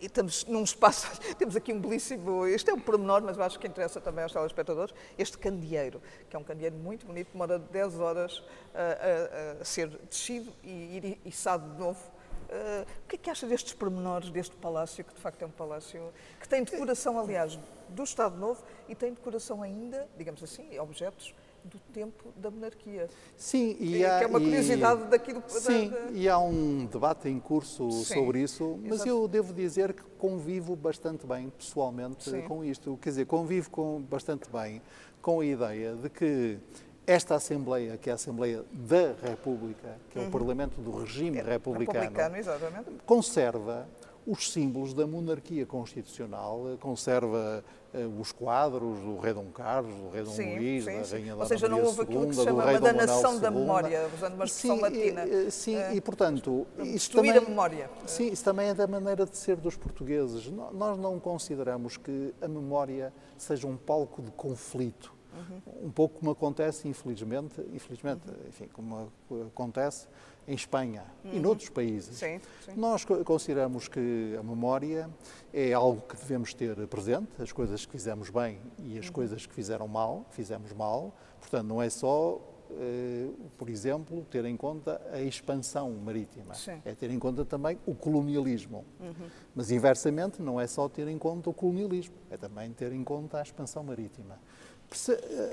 estamos 0.00 0.44
num 0.46 0.62
espaço, 0.62 1.08
temos 1.38 1.56
aqui 1.56 1.72
um 1.72 1.80
belíssimo, 1.80 2.46
este 2.46 2.70
é 2.70 2.74
um 2.74 2.80
pormenor, 2.80 3.22
mas 3.22 3.36
eu 3.36 3.42
acho 3.42 3.58
que 3.58 3.66
interessa 3.66 4.00
também 4.00 4.22
aos 4.22 4.32
telespectadores, 4.32 4.94
este 5.16 5.38
candeeiro, 5.38 6.02
que 6.28 6.36
é 6.36 6.38
um 6.38 6.44
candeeiro 6.44 6.76
muito 6.76 7.06
bonito, 7.06 7.30
demora 7.32 7.58
10 7.58 7.98
horas 7.98 8.42
a, 8.74 9.58
a, 9.58 9.62
a 9.62 9.64
ser 9.64 9.88
descido 10.08 10.52
e 10.62 11.18
içado 11.24 11.72
de 11.72 11.78
novo 11.78 12.17
Uh, 12.48 12.86
o 13.04 13.08
que 13.08 13.16
é 13.16 13.18
que 13.18 13.30
acha 13.30 13.46
destes 13.46 13.74
pormenores 13.74 14.30
deste 14.30 14.56
palácio, 14.56 15.04
que 15.04 15.12
de 15.12 15.20
facto 15.20 15.42
é 15.42 15.46
um 15.46 15.50
palácio 15.50 16.10
que 16.40 16.48
tem 16.48 16.64
decoração, 16.64 17.18
aliás, 17.18 17.58
do 17.90 18.02
Estado 18.02 18.38
Novo 18.38 18.62
e 18.88 18.94
tem 18.94 19.12
decoração 19.12 19.62
ainda, 19.62 20.08
digamos 20.16 20.42
assim, 20.42 20.78
objetos 20.78 21.34
do 21.64 21.78
tempo 21.92 22.32
da 22.36 22.50
monarquia. 22.50 23.08
Sim, 23.36 23.76
e 23.78 24.04
há, 24.04 24.18
que 24.18 24.24
é 24.24 24.26
uma 24.26 24.40
curiosidade 24.40 25.02
e, 25.02 25.06
daquilo. 25.06 25.42
Sim, 25.46 25.90
da, 25.90 25.98
da... 25.98 26.10
e 26.12 26.28
há 26.28 26.38
um 26.38 26.86
debate 26.86 27.28
em 27.28 27.38
curso 27.38 27.90
sim, 27.90 28.14
sobre 28.14 28.40
isso, 28.42 28.78
mas 28.82 29.00
exatamente. 29.00 29.08
eu 29.08 29.28
devo 29.28 29.52
dizer 29.52 29.92
que 29.92 30.02
convivo 30.18 30.74
bastante 30.74 31.26
bem, 31.26 31.50
pessoalmente, 31.50 32.30
sim. 32.30 32.42
com 32.42 32.64
isto. 32.64 32.98
Quer 33.02 33.10
dizer, 33.10 33.26
convivo 33.26 33.70
com, 33.70 34.00
bastante 34.00 34.48
bem 34.50 34.80
com 35.20 35.40
a 35.40 35.44
ideia 35.44 35.94
de 35.94 36.08
que 36.08 36.58
esta 37.08 37.34
Assembleia, 37.36 37.96
que 37.96 38.10
é 38.10 38.12
a 38.12 38.16
Assembleia 38.16 38.62
da 38.70 39.14
República, 39.30 39.96
que 40.10 40.18
é 40.18 40.20
o 40.20 40.24
uhum. 40.26 40.30
Parlamento 40.30 40.78
do 40.78 40.90
regime 40.90 41.38
é, 41.38 41.42
republicano, 41.42 42.00
republicano 42.00 42.84
conserva 43.06 43.88
os 44.26 44.52
símbolos 44.52 44.92
da 44.92 45.06
monarquia 45.06 45.64
constitucional, 45.64 46.76
conserva 46.80 47.64
uh, 47.94 48.20
os 48.20 48.30
quadros 48.30 49.00
do 49.00 49.16
rei 49.16 49.32
Dom 49.32 49.46
Carlos, 49.46 49.94
do 49.94 50.10
rei 50.10 50.22
Dom 50.22 50.30
sim, 50.32 50.56
Luís, 50.56 50.84
sim, 50.84 50.98
da 50.98 51.04
sim. 51.04 51.12
rainha 51.14 51.34
Ou 51.36 51.46
seja, 51.46 51.66
não 51.66 51.82
houve 51.82 52.02
aquilo 52.02 52.28
que 52.28 52.34
se 52.34 52.44
chama 52.44 52.62
uma 52.62 52.78
danação 52.78 53.40
da 53.40 53.50
memória, 53.50 54.06
usando 54.14 54.34
uma 54.34 54.44
expressão 54.44 54.76
sim, 54.76 54.82
latina. 54.82 55.24
E, 55.24 55.50
sim, 55.50 55.76
é, 55.76 55.94
e 55.94 56.00
portanto... 56.02 56.66
Destruir 56.76 57.32
também, 57.32 57.46
a 57.46 57.48
memória. 57.48 57.90
Sim, 58.04 58.28
isso 58.28 58.44
também 58.44 58.68
é 58.68 58.74
da 58.74 58.86
maneira 58.86 59.24
de 59.24 59.34
ser 59.34 59.56
dos 59.56 59.78
portugueses. 59.78 60.46
Nós 60.74 60.98
não 60.98 61.18
consideramos 61.18 61.96
que 61.96 62.34
a 62.42 62.48
memória 62.48 63.14
seja 63.38 63.66
um 63.66 63.78
palco 63.78 64.20
de 64.20 64.30
conflito 64.32 65.16
Uhum. 65.38 65.86
Um 65.86 65.90
pouco 65.90 66.18
como 66.18 66.30
acontece, 66.30 66.88
infelizmente, 66.88 67.60
infelizmente, 67.72 68.22
enfim, 68.48 68.68
como 68.72 69.10
acontece 69.46 70.06
em 70.48 70.54
Espanha 70.54 71.04
uhum. 71.24 71.34
e 71.34 71.40
noutros 71.40 71.68
países. 71.68 72.16
Sim, 72.16 72.40
sim. 72.64 72.72
Nós 72.74 73.04
consideramos 73.04 73.86
que 73.86 74.34
a 74.38 74.42
memória 74.42 75.10
é 75.52 75.74
algo 75.74 76.00
que 76.00 76.16
devemos 76.16 76.54
ter 76.54 76.74
presente, 76.86 77.28
as 77.38 77.52
coisas 77.52 77.84
que 77.84 77.92
fizemos 77.92 78.30
bem 78.30 78.58
e 78.78 78.98
as 78.98 79.06
uhum. 79.06 79.12
coisas 79.12 79.46
que 79.46 79.54
fizeram 79.54 79.86
mal, 79.86 80.24
fizemos 80.30 80.72
mal. 80.72 81.12
Portanto, 81.38 81.66
não 81.66 81.82
é 81.82 81.90
só 81.90 82.40
Uh, 82.70 83.34
por 83.56 83.70
exemplo, 83.70 84.26
ter 84.30 84.44
em 84.44 84.54
conta 84.54 85.00
a 85.10 85.22
expansão 85.22 85.90
marítima. 85.90 86.52
Sim. 86.54 86.82
É 86.84 86.94
ter 86.94 87.10
em 87.10 87.18
conta 87.18 87.42
também 87.42 87.78
o 87.86 87.94
colonialismo. 87.94 88.84
Uhum. 89.00 89.26
Mas, 89.54 89.70
inversamente, 89.70 90.42
não 90.42 90.60
é 90.60 90.66
só 90.66 90.86
ter 90.86 91.08
em 91.08 91.16
conta 91.16 91.48
o 91.48 91.54
colonialismo, 91.54 92.14
é 92.30 92.36
também 92.36 92.70
ter 92.74 92.92
em 92.92 93.02
conta 93.02 93.38
a 93.38 93.42
expansão 93.42 93.82
marítima 93.82 94.38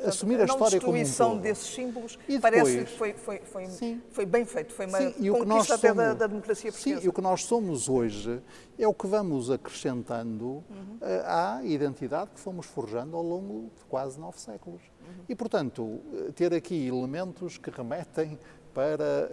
assumir 0.08 0.40
a, 0.40 0.44
a 0.44 0.46
história 0.46 0.80
como 0.80 0.94
um 0.94 0.96
destruição 0.96 1.38
desses 1.38 1.74
símbolos 1.74 2.18
e 2.28 2.40
parece 2.40 2.86
que 2.86 2.98
foi, 2.98 3.14
foi, 3.14 3.40
foi, 3.40 4.02
foi, 4.10 4.26
bem 4.26 4.46
feito, 4.46 4.74
foi 4.74 4.86
uma 4.86 4.98
sim, 4.98 5.32
conquista 5.32 5.76
até 5.76 5.90
somos, 5.90 6.04
da, 6.04 6.14
da, 6.14 6.28
democracia 6.28 6.72
portuguesa. 6.72 7.02
Sim, 7.02 7.06
e 7.06 7.10
o 7.10 7.14
que 7.14 7.22
nós 7.22 7.44
somos 7.44 7.90
hoje 7.90 8.42
é 8.80 8.88
o 8.88 8.94
que 8.94 9.08
vamos 9.08 9.52
acrescentando 9.52 10.46
uhum. 10.46 11.00
à 11.26 11.62
identidade 11.64 12.32
que 12.34 12.40
fomos 12.40 12.66
forjando 12.66 13.18
ao 13.18 13.24
longo 13.24 13.70
de 13.78 13.84
quase 13.90 14.20
nove 14.20 14.40
séculos. 14.40 14.82
Uhum. 15.02 15.24
E, 15.28 15.36
portanto, 15.36 16.00
ter 16.34 16.54
aqui 16.54 16.88
elementos 16.88 17.58
que 17.58 17.70
remetem 17.70 18.40
para 18.74 19.30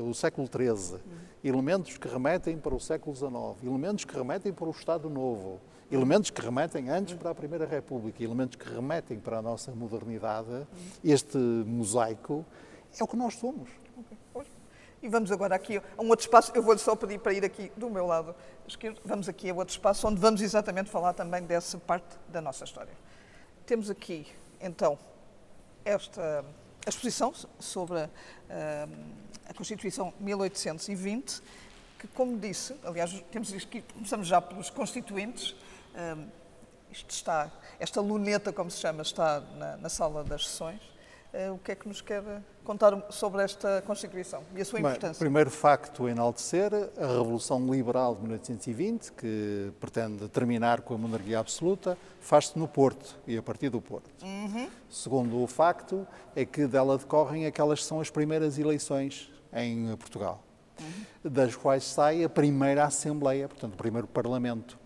uh, 0.00 0.08
o 0.08 0.14
século 0.14 0.46
XIII, 0.46 0.94
uhum. 0.94 1.00
elementos 1.42 1.96
que 1.96 2.08
remetem 2.08 2.58
para 2.58 2.74
o 2.74 2.80
século 2.80 3.16
XIX, 3.16 3.64
elementos 3.64 4.04
que 4.04 4.14
remetem 4.14 4.52
para 4.52 4.66
o 4.66 4.70
Estado 4.70 5.08
Novo, 5.08 5.60
elementos 5.92 6.30
que 6.30 6.40
remetem 6.40 6.88
antes 6.88 7.14
para 7.14 7.30
a 7.30 7.34
Primeira 7.34 7.66
República, 7.66 8.24
elementos 8.24 8.56
que 8.56 8.68
remetem 8.68 9.20
para 9.20 9.38
a 9.38 9.42
nossa 9.42 9.72
modernidade, 9.72 10.66
este 11.04 11.36
mosaico 11.36 12.46
é 12.98 13.04
o 13.04 13.06
que 13.06 13.16
nós 13.16 13.34
somos. 13.34 13.68
E 15.02 15.08
vamos 15.08 15.30
agora 15.30 15.54
aqui 15.54 15.76
a 15.76 16.02
um 16.02 16.08
outro 16.08 16.24
espaço, 16.24 16.50
eu 16.54 16.62
vou-lhe 16.62 16.78
só 16.78 16.96
pedir 16.96 17.18
para 17.18 17.34
ir 17.34 17.44
aqui 17.44 17.70
do 17.76 17.90
meu 17.90 18.06
lado 18.06 18.34
esquerdo, 18.66 19.00
vamos 19.04 19.28
aqui 19.28 19.50
a 19.50 19.54
outro 19.54 19.72
espaço 19.72 20.06
onde 20.06 20.18
vamos 20.18 20.40
exatamente 20.40 20.88
falar 20.88 21.12
também 21.12 21.42
dessa 21.42 21.76
parte 21.76 22.16
da 22.28 22.40
nossa 22.40 22.64
história. 22.64 22.92
Temos 23.66 23.90
aqui, 23.90 24.26
então, 24.60 24.98
esta 25.84 26.44
exposição 26.86 27.34
sobre 27.58 27.98
a, 27.98 28.08
a 29.48 29.54
Constituição 29.54 30.14
1820, 30.20 31.42
que, 31.98 32.08
como 32.08 32.38
disse, 32.38 32.74
aliás, 32.82 33.22
temos 33.30 33.52
aqui, 33.52 33.82
começamos 33.92 34.26
já 34.26 34.40
pelos 34.40 34.70
constituintes, 34.70 35.54
um, 35.94 36.26
isto 36.90 37.10
está, 37.10 37.50
esta 37.80 38.00
luneta, 38.00 38.52
como 38.52 38.70
se 38.70 38.78
chama, 38.78 39.02
está 39.02 39.40
na, 39.56 39.76
na 39.78 39.88
sala 39.88 40.22
das 40.22 40.46
sessões. 40.46 40.80
Uh, 41.32 41.54
o 41.54 41.58
que 41.58 41.72
é 41.72 41.74
que 41.74 41.88
nos 41.88 42.02
quer 42.02 42.22
contar 42.62 43.10
sobre 43.10 43.42
esta 43.42 43.82
Constituição 43.86 44.42
e 44.54 44.60
a 44.60 44.64
sua 44.66 44.80
importância? 44.80 45.12
Bem, 45.12 45.18
primeiro 45.18 45.50
facto 45.50 46.04
a 46.04 46.10
enaltecer, 46.10 46.70
a 46.74 47.06
Revolução 47.06 47.66
Liberal 47.72 48.14
de 48.14 48.20
1820, 48.20 49.12
que 49.12 49.72
pretende 49.80 50.28
terminar 50.28 50.82
com 50.82 50.92
a 50.92 50.98
monarquia 50.98 51.38
absoluta, 51.38 51.96
faz-se 52.20 52.58
no 52.58 52.68
Porto 52.68 53.18
e 53.26 53.38
a 53.38 53.42
partir 53.42 53.70
do 53.70 53.80
Porto. 53.80 54.10
Uhum. 54.22 54.68
Segundo 54.90 55.42
o 55.42 55.46
facto, 55.46 56.06
é 56.36 56.44
que 56.44 56.66
dela 56.66 56.98
decorrem 56.98 57.46
aquelas 57.46 57.80
que 57.80 57.86
são 57.86 57.98
as 57.98 58.10
primeiras 58.10 58.58
eleições 58.58 59.32
em 59.54 59.96
Portugal, 59.96 60.42
uhum. 60.78 61.30
das 61.30 61.56
quais 61.56 61.84
sai 61.84 62.24
a 62.24 62.28
primeira 62.28 62.84
Assembleia, 62.84 63.48
portanto, 63.48 63.72
o 63.72 63.78
primeiro 63.78 64.06
Parlamento 64.06 64.81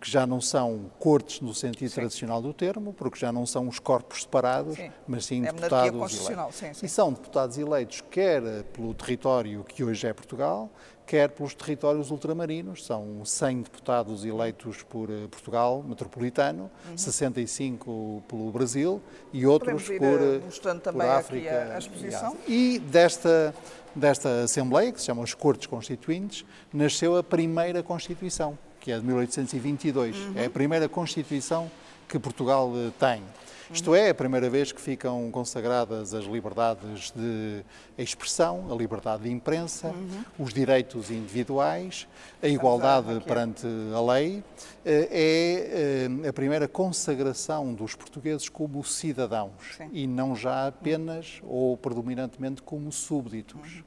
que 0.00 0.10
já 0.10 0.26
não 0.26 0.40
são 0.40 0.90
cortes 0.98 1.40
no 1.40 1.54
sentido 1.54 1.90
sim. 1.90 1.96
tradicional 1.96 2.40
do 2.40 2.54
termo, 2.54 2.94
porque 2.94 3.18
já 3.18 3.30
não 3.30 3.44
são 3.44 3.68
os 3.68 3.78
corpos 3.78 4.22
separados, 4.22 4.76
sim. 4.76 4.90
mas 5.06 5.26
sim 5.26 5.44
é 5.44 5.52
deputados 5.52 6.26
eleitos. 6.26 6.54
Sim, 6.54 6.74
sim. 6.74 6.86
E 6.86 6.88
são 6.88 7.12
deputados 7.12 7.58
eleitos 7.58 8.02
quer 8.10 8.62
pelo 8.72 8.94
território 8.94 9.62
que 9.64 9.84
hoje 9.84 10.06
é 10.06 10.12
Portugal, 10.14 10.70
quer 11.06 11.30
pelos 11.30 11.54
territórios 11.54 12.10
ultramarinos. 12.10 12.84
São 12.86 13.22
100 13.24 13.62
deputados 13.62 14.24
eleitos 14.24 14.82
por 14.82 15.10
eh, 15.10 15.26
Portugal 15.30 15.84
metropolitano, 15.86 16.70
uhum. 16.88 16.96
65 16.96 18.22
pelo 18.26 18.50
Brasil 18.50 19.02
e 19.32 19.46
outros 19.46 19.84
por, 19.84 20.20
eh, 20.20 20.40
mostrando 20.44 20.80
também 20.80 21.02
por 21.02 21.10
África. 21.10 21.50
A, 21.50 21.74
a 21.74 21.78
exposição. 21.78 22.36
E 22.46 22.78
desta, 22.78 23.54
desta 23.94 24.44
Assembleia, 24.44 24.90
que 24.92 25.00
se 25.00 25.06
chama 25.06 25.22
os 25.22 25.34
Cortes 25.34 25.66
Constituintes, 25.66 26.46
nasceu 26.72 27.18
a 27.18 27.22
primeira 27.22 27.82
Constituição 27.82 28.58
que 28.80 28.92
é 28.92 28.98
de 28.98 29.04
1822. 29.04 30.16
Uhum. 30.16 30.32
É 30.36 30.46
a 30.46 30.50
primeira 30.50 30.88
Constituição 30.88 31.70
que 32.08 32.18
Portugal 32.18 32.72
eh, 32.74 32.90
tem. 32.98 33.22
Isto 33.70 33.94
é, 33.94 34.08
a 34.08 34.14
primeira 34.14 34.48
vez 34.48 34.72
que 34.72 34.80
ficam 34.80 35.30
consagradas 35.30 36.14
as 36.14 36.24
liberdades 36.24 37.12
de 37.14 37.62
expressão, 37.98 38.66
a 38.72 38.74
liberdade 38.74 39.24
de 39.24 39.30
imprensa, 39.30 39.88
uhum. 39.88 40.24
os 40.38 40.54
direitos 40.54 41.10
individuais, 41.10 42.08
a 42.42 42.48
igualdade 42.48 43.20
perante 43.26 43.66
a 43.94 44.00
lei. 44.00 44.42
Eh, 44.86 45.08
é 45.10 46.08
eh, 46.24 46.28
a 46.28 46.32
primeira 46.32 46.66
consagração 46.66 47.74
dos 47.74 47.94
portugueses 47.94 48.48
como 48.48 48.82
cidadãos 48.82 49.76
Sim. 49.76 49.90
e 49.92 50.06
não 50.06 50.34
já 50.34 50.68
apenas 50.68 51.40
ou 51.42 51.76
predominantemente 51.76 52.62
como 52.62 52.90
súbditos. 52.90 53.60
Uhum. 53.76 53.82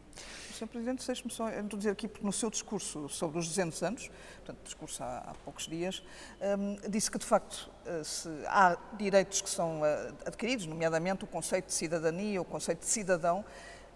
Sr. 0.62 0.67
Presidente, 0.67 1.08
deixe-me 1.08 1.34
só 1.34 1.50
introduzir 1.50 1.91
aqui, 1.91 2.08
porque 2.08 2.24
no 2.24 2.32
seu 2.32 2.50
discurso 2.52 3.10
sobre 3.10 3.39
os 3.39 3.47
200 3.47 3.82
anos, 3.82 4.12
portanto, 4.38 4.63
discurso 4.63 5.04
há, 5.04 5.17
há 5.17 5.34
poucos 5.43 5.65
dias, 5.67 6.04
um, 6.39 6.76
disse 6.88 7.10
que, 7.10 7.17
de 7.17 7.26
facto, 7.26 7.67
eh, 7.84 8.02
há 8.47 8.78
direitos 8.95 9.41
que 9.41 9.50
são 9.50 9.82
uh, 9.82 9.84
adquiridos, 10.24 10.67
nomeadamente 10.67 11.24
o 11.24 11.28
conceito 11.28 11.65
de 11.65 11.74
cidadania, 11.74 12.39
o 12.39 12.45
conceito 12.45 12.82
de 12.82 12.86
cidadão, 12.86 13.43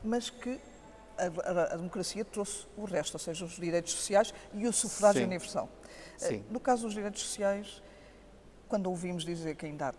mas 0.04 0.32
que 0.32 0.60
a, 1.20 1.26
a, 1.26 1.74
a, 1.74 1.78
democracia 1.78 2.26
trouxe 2.26 2.66
o 2.76 2.86
resto, 2.86 3.14
ou 3.14 3.20
seja, 3.20 3.46
os 3.46 3.58
direitos 3.58 3.94
sociais 3.94 4.34
e 4.52 4.68
o 4.68 4.74
sufrágio 4.74 5.22
Sim. 5.22 5.28
universal. 5.28 5.70
Sim. 6.18 6.38
Uh, 6.38 6.54
no 6.54 6.60
caso 6.60 6.84
dos 6.84 6.96
direitos 6.96 7.22
sociais, 7.22 7.84
quando 8.68 8.88
ouvimos 8.88 9.24
dizer 9.24 9.56
que 9.56 9.68
ainda 9.68 9.90
há 9.90 9.94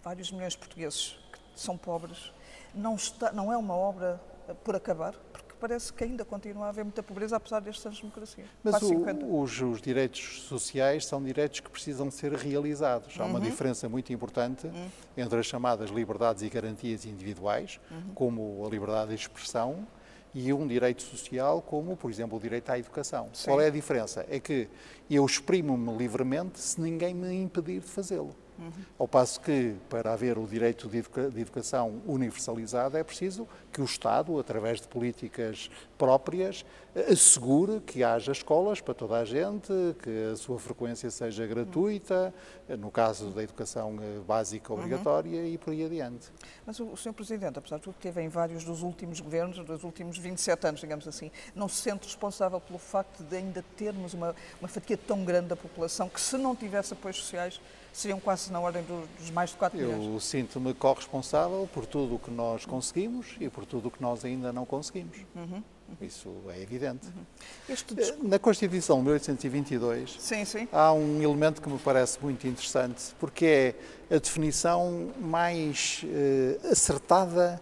vários 0.00 0.30
milhões 0.30 0.52
de 0.52 0.60
portugueses 0.60 1.18
que 1.32 1.60
são 1.60 1.76
pobres, 1.76 2.32
não, 2.72 2.94
está, 2.94 3.32
não 3.32 3.52
é 3.52 3.56
uma 3.56 3.74
obra 3.74 4.20
por 4.62 4.76
acabar, 4.76 5.14
parece 5.62 5.92
que 5.92 6.02
ainda 6.02 6.24
continua 6.24 6.66
a 6.66 6.68
haver 6.70 6.82
muita 6.82 7.04
pobreza, 7.04 7.36
apesar 7.36 7.60
destes 7.60 7.86
anos 7.86 7.98
de 7.98 8.02
democracia. 8.02 8.44
Mas 8.64 8.82
o, 8.82 9.40
os, 9.40 9.60
os, 9.60 9.80
direitos 9.80 10.42
sociais 10.42 11.06
são 11.06 11.22
direitos 11.22 11.60
que 11.60 11.70
precisam 11.70 12.10
ser 12.10 12.32
realizados. 12.32 13.14
Há 13.20 13.24
uma 13.24 13.38
uhum. 13.38 13.44
diferença 13.44 13.88
muito 13.88 14.12
importante 14.12 14.66
uhum. 14.66 14.88
entre 15.16 15.38
as 15.38 15.46
chamadas 15.46 15.88
liberdades 15.88 16.42
e 16.42 16.48
garantias 16.48 17.06
individuais, 17.06 17.78
uhum. 17.92 18.12
como 18.12 18.66
a 18.66 18.68
liberdade 18.68 19.10
de 19.10 19.14
expressão, 19.14 19.86
e 20.34 20.52
um 20.52 20.66
direito 20.66 21.02
social, 21.02 21.62
como, 21.62 21.96
por 21.96 22.10
exemplo, 22.10 22.36
o 22.36 22.40
direito 22.40 22.68
à 22.70 22.76
educação. 22.76 23.28
Sim. 23.32 23.50
Qual 23.50 23.60
é 23.60 23.68
a 23.68 23.70
diferença? 23.70 24.26
É 24.28 24.40
que 24.40 24.68
eu 25.08 25.24
exprimo-me 25.24 25.96
livremente 25.96 26.58
se 26.58 26.80
ninguém 26.80 27.14
me 27.14 27.32
impedir 27.34 27.80
de 27.80 27.86
fazê-lo. 27.86 28.34
Uhum. 28.58 28.70
Ao 28.98 29.08
passo 29.08 29.40
que, 29.40 29.74
para 29.88 30.12
haver 30.12 30.38
o 30.38 30.46
direito 30.46 30.88
de, 30.88 30.98
educa 30.98 31.30
de 31.30 31.40
educação 31.40 32.00
universalizado, 32.06 32.96
é 32.96 33.02
preciso 33.02 33.48
que 33.72 33.80
o 33.80 33.84
Estado, 33.84 34.38
através 34.38 34.80
de 34.80 34.88
políticas 34.88 35.70
próprias, 35.96 36.64
assegure 37.10 37.80
que 37.80 38.04
haja 38.04 38.32
escolas 38.32 38.80
para 38.80 38.92
toda 38.92 39.16
a 39.16 39.24
gente, 39.24 39.72
que 40.02 40.32
a 40.32 40.36
sua 40.36 40.58
frequência 40.58 41.10
seja 41.10 41.46
gratuita, 41.46 42.34
no 42.78 42.90
caso 42.90 43.30
da 43.30 43.42
educação 43.42 43.96
eh, 44.00 44.20
básica 44.26 44.72
uhum. 44.72 44.78
obrigatória 44.78 45.40
uhum. 45.40 45.46
e 45.46 45.58
por 45.58 45.72
aí 45.72 45.84
adiante. 45.84 46.30
Mas 46.66 46.78
o, 46.78 46.86
o 46.88 46.96
Sr. 46.96 47.14
Presidente, 47.14 47.58
apesar 47.58 47.76
de 47.76 47.82
tudo, 47.82 47.96
teve 47.98 48.20
em 48.20 48.28
vários 48.28 48.62
dos 48.64 48.82
últimos 48.82 49.20
governos, 49.20 49.58
dos 49.64 49.84
últimos 49.84 50.18
27 50.18 50.66
anos, 50.66 50.80
digamos 50.80 51.08
assim, 51.08 51.30
não 51.54 51.68
se 51.68 51.76
sente 51.76 52.06
responsável 52.06 52.60
pelo 52.60 52.78
facto 52.78 53.22
de 53.24 53.36
ainda 53.36 53.64
termos 53.76 54.12
uma, 54.12 54.34
uma 54.60 54.68
fatia 54.68 54.96
tão 54.96 55.24
grande 55.24 55.48
da 55.48 55.56
população 55.56 56.08
que, 56.08 56.20
se 56.20 56.36
não 56.36 56.54
tivesse 56.54 56.92
apoios 56.92 57.16
sociais, 57.16 57.60
seriam 57.92 58.18
quase 58.18 58.50
na 58.50 58.60
ordem 58.60 58.82
dos 58.82 59.30
mais 59.30 59.50
de 59.50 59.56
4 59.56 59.78
milhões. 59.78 60.06
Eu 60.06 60.20
sinto-me 60.20 60.72
corresponsável 60.74 61.68
por 61.72 61.86
tudo 61.86 62.14
o 62.14 62.18
que 62.18 62.30
nós 62.30 62.64
conseguimos 62.64 63.36
e 63.40 63.48
por 63.48 63.66
tudo 63.66 63.88
o 63.88 63.90
que 63.90 64.00
nós 64.00 64.24
ainda 64.24 64.52
não 64.52 64.64
conseguimos. 64.64 65.18
Uhum. 65.34 65.62
Isso 66.00 66.30
é 66.48 66.60
evidente. 66.60 67.06
Uhum. 67.06 67.74
Eh, 67.98 68.16
na 68.22 68.38
Constituição 68.38 68.98
de 68.98 69.04
1822 69.04 70.16
sim, 70.18 70.44
sim. 70.44 70.68
há 70.72 70.92
um 70.92 71.22
elemento 71.22 71.60
que 71.60 71.68
me 71.68 71.78
parece 71.78 72.18
muito 72.22 72.46
interessante, 72.46 73.14
porque 73.20 73.74
é 74.10 74.16
a 74.16 74.18
definição 74.18 75.12
mais 75.20 76.02
uh, 76.04 76.68
acertada 76.72 77.60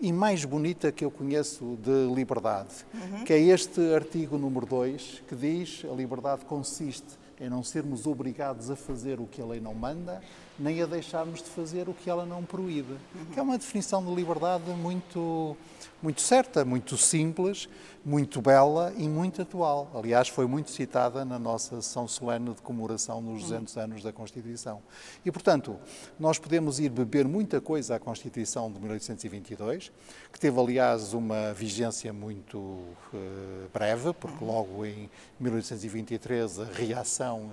e 0.00 0.12
mais 0.12 0.44
bonita 0.44 0.90
que 0.90 1.04
eu 1.04 1.10
conheço 1.10 1.78
de 1.80 2.12
liberdade, 2.14 2.86
uhum. 2.94 3.24
que 3.24 3.32
é 3.32 3.38
este 3.38 3.94
artigo 3.94 4.36
número 4.36 4.66
2, 4.66 5.22
que 5.28 5.34
diz 5.34 5.84
a 5.84 5.94
liberdade 5.94 6.44
consiste 6.44 7.21
é 7.42 7.50
não 7.50 7.62
sermos 7.62 8.06
obrigados 8.06 8.70
a 8.70 8.76
fazer 8.76 9.18
o 9.18 9.26
que 9.26 9.42
a 9.42 9.44
lei 9.44 9.60
não 9.60 9.74
manda, 9.74 10.22
nem 10.58 10.82
a 10.82 10.86
deixarmos 10.86 11.42
de 11.42 11.48
fazer 11.50 11.88
o 11.88 11.94
que 11.94 12.08
ela 12.08 12.26
não 12.26 12.42
proíbe. 12.44 12.96
Que 13.32 13.38
é 13.38 13.42
uma 13.42 13.58
definição 13.58 14.04
de 14.04 14.14
liberdade 14.14 14.70
muito, 14.70 15.56
muito 16.02 16.20
certa, 16.20 16.64
muito 16.64 16.96
simples, 16.96 17.68
muito 18.04 18.40
bela 18.42 18.92
e 18.96 19.08
muito 19.08 19.42
atual. 19.42 19.90
Aliás, 19.94 20.28
foi 20.28 20.46
muito 20.46 20.70
citada 20.70 21.24
na 21.24 21.38
nossa 21.38 21.80
sessão 21.80 22.06
solene 22.08 22.52
de 22.54 22.60
comemoração 22.62 23.20
nos 23.20 23.42
200 23.42 23.76
anos 23.76 24.02
da 24.02 24.12
Constituição. 24.12 24.82
E, 25.24 25.30
portanto, 25.30 25.76
nós 26.18 26.38
podemos 26.38 26.80
ir 26.80 26.90
beber 26.90 27.26
muita 27.26 27.60
coisa 27.60 27.96
à 27.96 27.98
Constituição 27.98 28.70
de 28.70 28.80
1822, 28.80 29.92
que 30.32 30.40
teve, 30.40 30.58
aliás, 30.60 31.14
uma 31.14 31.52
vigência 31.52 32.12
muito 32.12 32.58
uh, 32.58 33.68
breve, 33.72 34.12
porque 34.14 34.44
logo 34.44 34.84
em 34.84 35.08
1823 35.38 36.60
a 36.60 36.64
reação 36.64 37.50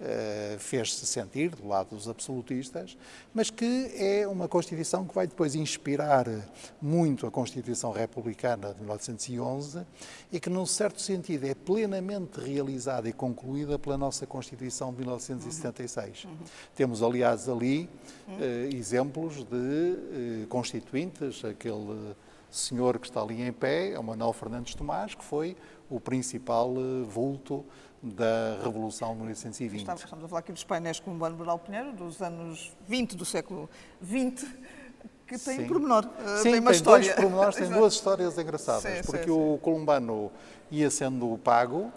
uh, 0.00 0.58
fez-se 0.58 1.06
sentir 1.06 1.50
do 1.50 1.66
lado 1.66 1.94
dos 1.94 2.08
absolutistas, 2.08 2.96
mas 3.34 3.50
que 3.50 3.90
é 3.96 4.26
uma 4.26 4.48
Constituição 4.48 5.06
que 5.06 5.14
vai 5.14 5.26
depois 5.26 5.54
inspirar 5.54 6.26
muito 6.80 7.26
a 7.26 7.30
Constituição 7.30 7.92
Republicana 7.92 8.72
de 8.72 8.80
1911 8.80 9.86
e 10.32 10.40
que, 10.40 10.50
num 10.50 10.66
certo 10.66 11.00
sentido, 11.00 11.46
é 11.46 11.54
plenamente 11.54 12.40
realizada 12.40 13.08
e 13.08 13.12
concluída 13.12 13.78
pela 13.78 13.98
nossa 13.98 14.26
Constituição 14.26 14.92
de 14.92 15.00
1976. 15.00 16.24
Uhum. 16.24 16.30
Temos, 16.74 17.02
aliás, 17.02 17.48
ali 17.48 17.88
uh, 18.28 18.74
exemplos 18.74 19.44
de 19.44 19.54
uh, 19.54 20.46
constituintes, 20.48 21.44
aquele 21.44 22.14
senhor 22.50 22.98
que 22.98 23.06
está 23.06 23.20
ali 23.20 23.42
em 23.42 23.52
pé, 23.52 23.92
é 23.92 23.98
o 23.98 24.02
Manuel 24.02 24.32
Fernandes 24.32 24.74
Tomás, 24.74 25.14
que 25.14 25.24
foi 25.24 25.56
o 25.90 26.00
principal 26.00 26.74
vulto 27.06 27.64
da 28.02 28.58
Revolução 28.62 29.10
de 29.10 29.16
1920. 29.16 29.80
Estamos, 29.80 30.04
estamos 30.04 30.24
a 30.24 30.28
falar 30.28 30.40
aqui 30.40 30.52
dos 30.52 30.64
painéis 30.64 31.00
com 31.00 31.10
o 31.10 31.14
Manuel 31.14 31.58
Pinheiro, 31.58 31.92
dos 31.92 32.22
anos 32.22 32.76
20 32.86 33.16
do 33.16 33.24
século 33.24 33.68
XX 34.02 34.46
que 35.28 35.38
tem 35.38 35.56
sim. 35.56 35.64
um 35.64 35.68
pormenor, 35.68 36.06
uh, 36.06 36.36
sim, 36.38 36.52
tem 36.52 36.60
uma 36.60 36.70
tem 36.70 36.76
história. 36.76 37.04
Dois 37.04 37.16
pormenores, 37.16 37.56
tem 37.56 37.68
duas 37.70 37.92
histórias 37.92 38.38
engraçadas, 38.38 38.82
sim, 38.82 39.02
porque 39.04 39.24
sim, 39.24 39.30
o 39.30 39.58
columbano 39.58 40.32
ia 40.70 40.90
sendo 40.90 41.38
pago, 41.44 41.80
uh, 41.80 41.92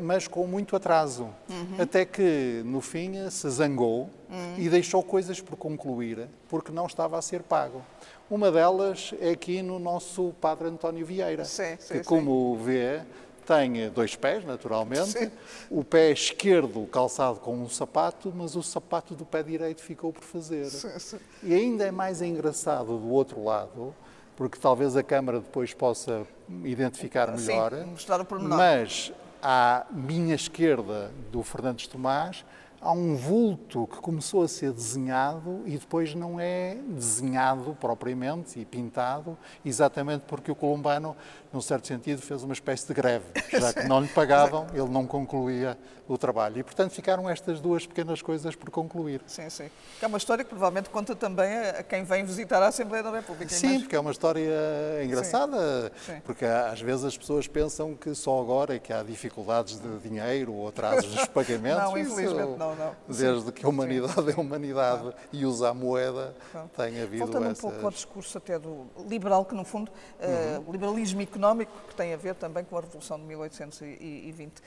mas 0.00 0.26
com 0.26 0.46
muito 0.46 0.74
atraso, 0.74 1.28
uhum. 1.48 1.76
até 1.78 2.06
que 2.06 2.62
no 2.64 2.80
fim 2.80 3.28
se 3.28 3.50
zangou 3.50 4.08
uhum. 4.30 4.54
e 4.56 4.70
deixou 4.70 5.02
coisas 5.02 5.42
por 5.42 5.56
concluir, 5.56 6.26
porque 6.48 6.72
não 6.72 6.86
estava 6.86 7.18
a 7.18 7.22
ser 7.22 7.42
pago. 7.42 7.82
Uma 8.30 8.50
delas 8.50 9.12
é 9.20 9.30
aqui 9.30 9.60
no 9.60 9.78
nosso 9.78 10.34
Padre 10.40 10.68
António 10.68 11.04
Vieira, 11.04 11.44
que 11.86 12.02
como 12.02 12.56
vê, 12.56 13.02
tem 13.44 13.88
dois 13.90 14.16
pés, 14.16 14.44
naturalmente, 14.44 15.10
Sim. 15.10 15.30
o 15.70 15.84
pé 15.84 16.10
esquerdo 16.10 16.86
calçado 16.86 17.40
com 17.40 17.54
um 17.56 17.68
sapato, 17.68 18.32
mas 18.34 18.56
o 18.56 18.62
sapato 18.62 19.14
do 19.14 19.24
pé 19.24 19.42
direito 19.42 19.82
ficou 19.82 20.12
por 20.12 20.22
fazer. 20.24 20.66
Sim, 20.66 20.98
sim. 20.98 21.18
E 21.42 21.54
ainda 21.54 21.84
é 21.84 21.90
mais 21.90 22.22
engraçado 22.22 22.98
do 22.98 23.10
outro 23.10 23.42
lado, 23.44 23.94
porque 24.36 24.58
talvez 24.58 24.96
a 24.96 25.02
câmara 25.02 25.40
depois 25.40 25.72
possa 25.74 26.26
identificar 26.64 27.30
melhor, 27.36 27.72
Sim, 27.72 27.84
mostrar 27.84 28.20
o 28.20 28.24
pormenor. 28.24 28.56
mas 28.58 29.12
à 29.42 29.86
minha 29.90 30.34
esquerda 30.34 31.10
do 31.30 31.42
Fernandes 31.42 31.86
Tomás 31.86 32.44
há 32.80 32.92
um 32.92 33.16
vulto 33.16 33.86
que 33.86 33.96
começou 33.96 34.42
a 34.42 34.48
ser 34.48 34.70
desenhado 34.70 35.62
e 35.64 35.78
depois 35.78 36.14
não 36.14 36.38
é 36.38 36.76
desenhado 36.88 37.74
propriamente 37.80 38.60
e 38.60 38.64
pintado, 38.66 39.38
exatamente 39.64 40.24
porque 40.26 40.50
o 40.52 40.54
colombano 40.54 41.16
num 41.54 41.60
certo 41.60 41.86
sentido, 41.86 42.20
fez 42.20 42.42
uma 42.42 42.52
espécie 42.52 42.86
de 42.86 42.92
greve. 42.92 43.24
Já 43.52 43.72
que 43.72 43.84
não 43.84 44.00
lhe 44.00 44.08
pagavam, 44.08 44.66
ele 44.74 44.88
não 44.88 45.06
concluía 45.06 45.78
o 46.06 46.18
trabalho. 46.18 46.58
E, 46.58 46.62
portanto, 46.62 46.90
ficaram 46.90 47.30
estas 47.30 47.60
duas 47.60 47.86
pequenas 47.86 48.20
coisas 48.20 48.54
por 48.54 48.68
concluir. 48.70 49.22
Sim, 49.26 49.48
sim. 49.48 49.70
Que 49.98 50.04
é 50.04 50.08
uma 50.08 50.18
história 50.18 50.44
que 50.44 50.50
provavelmente 50.50 50.90
conta 50.90 51.14
também 51.14 51.56
a 51.56 51.82
quem 51.82 52.04
vem 52.04 52.24
visitar 52.24 52.62
a 52.62 52.66
Assembleia 52.66 53.02
da 53.02 53.10
República. 53.10 53.54
Sim, 53.54 53.80
porque 53.80 53.96
é 53.96 54.00
uma 54.00 54.10
história 54.10 55.02
engraçada, 55.02 55.90
sim. 56.04 56.20
porque 56.24 56.44
às 56.44 56.80
vezes 56.80 57.04
as 57.04 57.16
pessoas 57.16 57.46
pensam 57.46 57.94
que 57.94 58.14
só 58.14 58.38
agora 58.40 58.74
é 58.74 58.78
que 58.78 58.92
há 58.92 59.02
dificuldades 59.02 59.80
de 59.80 59.98
dinheiro 59.98 60.52
ou 60.52 60.68
atrasos 60.68 61.06
dos 61.14 61.24
pagamentos. 61.28 61.84
não, 61.84 61.96
infelizmente 61.96 62.58
não, 62.58 62.74
não. 62.74 62.96
Desde 63.08 63.46
sim. 63.46 63.52
que 63.52 63.64
a 63.64 63.68
humanidade 63.68 64.30
é 64.30 64.40
humanidade 64.40 65.04
não. 65.04 65.14
e 65.32 65.46
usa 65.46 65.70
a 65.70 65.74
moeda, 65.74 66.34
não. 66.52 66.68
tem 66.68 67.00
havido 67.00 67.24
Voltando 67.24 67.46
essas... 67.46 67.64
um 67.64 67.70
pouco 67.70 67.86
ao 67.86 67.90
discurso 67.90 68.36
até 68.36 68.58
do 68.58 68.86
liberal, 69.08 69.44
que 69.44 69.54
no 69.54 69.64
fundo, 69.64 69.90
uhum. 70.20 70.68
uh, 70.68 70.72
liberalismo 70.72 71.22
económico, 71.22 71.43
que 71.88 71.94
tem 71.94 72.14
a 72.14 72.16
ver 72.16 72.34
também 72.34 72.64
com 72.64 72.76
a 72.76 72.80
Revolução 72.80 73.18
de 73.18 73.24
1820 73.24 74.62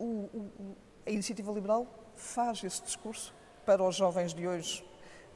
o, 0.00 0.04
o, 0.04 0.76
a 1.06 1.10
iniciativa 1.10 1.52
liberal 1.52 1.86
faz 2.16 2.64
esse 2.64 2.82
discurso 2.82 3.34
para 3.66 3.82
os 3.84 3.94
jovens 3.94 4.32
de 4.32 4.48
hoje 4.48 4.84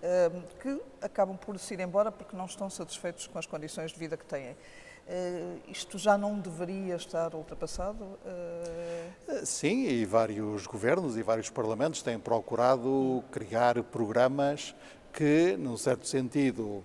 uh, 0.03 0.43
que 0.59 0.81
acabam 1.03 1.37
por 1.37 1.59
se 1.59 1.75
ir 1.75 1.81
embora 1.81 2.11
porque 2.11 2.35
não 2.35 2.47
estão 2.47 2.71
satisfeitos 2.71 3.27
com 3.27 3.39
as 3.39 3.47
condições 3.47 3.93
de 3.93 3.99
vida 3.99 4.17
que 4.17 4.25
têm. 4.25 4.53
Uh, 4.53 5.61
isto 5.69 5.99
já 5.99 6.17
não 6.17 6.41
deveria 6.41 6.97
estar 6.97 7.35
ultrapassado? 7.35 8.03
Uh... 8.05 9.45
Sim, 9.45 9.85
e 9.85 10.07
vários 10.07 10.67
governos 10.67 11.19
e 11.19 11.23
vários 11.23 11.51
parlamentos 11.51 12.03
têm 12.03 12.19
procurado 12.19 13.23
criar 13.31 13.83
programas 13.83 14.75
que, 15.13 15.57
num 15.59 15.77
certo 15.77 16.09
sentido, 16.09 16.83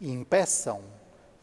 impeçam 0.00 0.82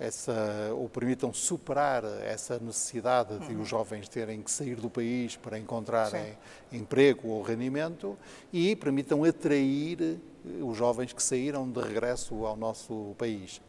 essa, 0.01 0.33
ou 0.75 0.89
permitam 0.89 1.31
superar 1.31 2.03
essa 2.23 2.57
necessidade 2.57 3.37
de 3.47 3.53
os 3.53 3.67
jovens 3.67 4.09
terem 4.09 4.41
que 4.41 4.49
sair 4.49 4.75
do 4.75 4.89
país 4.89 5.37
para 5.37 5.59
encontrarem 5.59 6.35
Sim. 6.71 6.77
emprego 6.77 7.27
ou 7.27 7.43
rendimento 7.43 8.17
e 8.51 8.75
permitam 8.75 9.23
atrair 9.23 10.01
eh, 10.01 10.63
os 10.63 10.75
jovens 10.75 11.13
que 11.13 11.21
saíram 11.21 11.69
de 11.69 11.79
regresso 11.79 12.45
ao 12.47 12.57
nosso 12.57 13.13
país. 13.15 13.61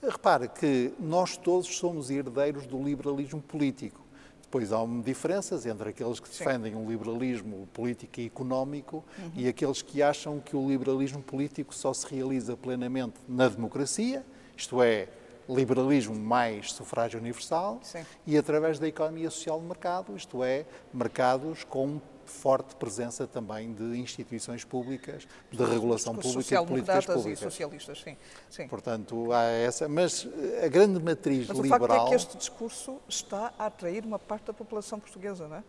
Repare 0.00 0.48
que 0.48 0.92
nós 1.00 1.36
todos 1.36 1.76
somos 1.76 2.08
herdeiros 2.08 2.66
do 2.66 2.80
liberalismo 2.80 3.42
político. 3.42 4.00
Depois 4.42 4.72
há 4.72 4.78
diferenças 5.04 5.66
entre 5.66 5.90
aqueles 5.90 6.20
que 6.20 6.28
defendem 6.28 6.76
um 6.76 6.88
liberalismo 6.88 7.68
político 7.72 8.20
e 8.20 8.26
económico 8.26 9.04
uhum. 9.18 9.32
e 9.34 9.48
aqueles 9.48 9.82
que 9.82 10.02
acham 10.02 10.38
que 10.38 10.56
o 10.56 10.68
liberalismo 10.68 11.20
político 11.20 11.74
só 11.74 11.92
se 11.92 12.06
realiza 12.12 12.56
plenamente 12.56 13.14
na 13.28 13.48
democracia, 13.48 14.24
isto 14.56 14.82
é, 14.82 15.08
liberalismo 15.54 16.14
mais 16.14 16.72
sufrágio 16.72 17.18
universal 17.18 17.80
Sim. 17.82 18.04
e 18.26 18.36
através 18.36 18.78
da 18.78 18.86
economia 18.86 19.30
social 19.30 19.60
de 19.60 19.66
mercado, 19.66 20.16
isto 20.16 20.42
é, 20.44 20.64
mercados 20.92 21.64
com 21.64 22.00
forte 22.30 22.74
presença 22.76 23.26
também 23.26 23.72
de 23.74 23.98
instituições 23.98 24.64
públicas, 24.64 25.26
de 25.50 25.64
regulação 25.64 26.14
pública 26.14 26.54
e 26.54 26.58
de 26.58 26.66
políticas 26.66 27.06
públicas. 27.06 27.38
e 27.38 27.42
socialistas, 27.42 28.00
sim, 28.00 28.16
sim. 28.48 28.68
Portanto, 28.68 29.32
há 29.32 29.42
essa, 29.42 29.88
mas 29.88 30.26
a 30.64 30.68
grande 30.68 31.02
matriz 31.02 31.48
mas 31.48 31.58
liberal... 31.58 31.80
Mas 31.80 31.90
o 31.90 31.92
facto 31.92 32.06
é 32.06 32.08
que 32.08 32.14
este 32.14 32.36
discurso 32.38 33.00
está 33.08 33.52
a 33.58 33.66
atrair 33.66 34.04
uma 34.04 34.18
parte 34.18 34.46
da 34.46 34.52
população 34.52 34.98
portuguesa, 35.00 35.48
não 35.48 35.56
é? 35.56 35.62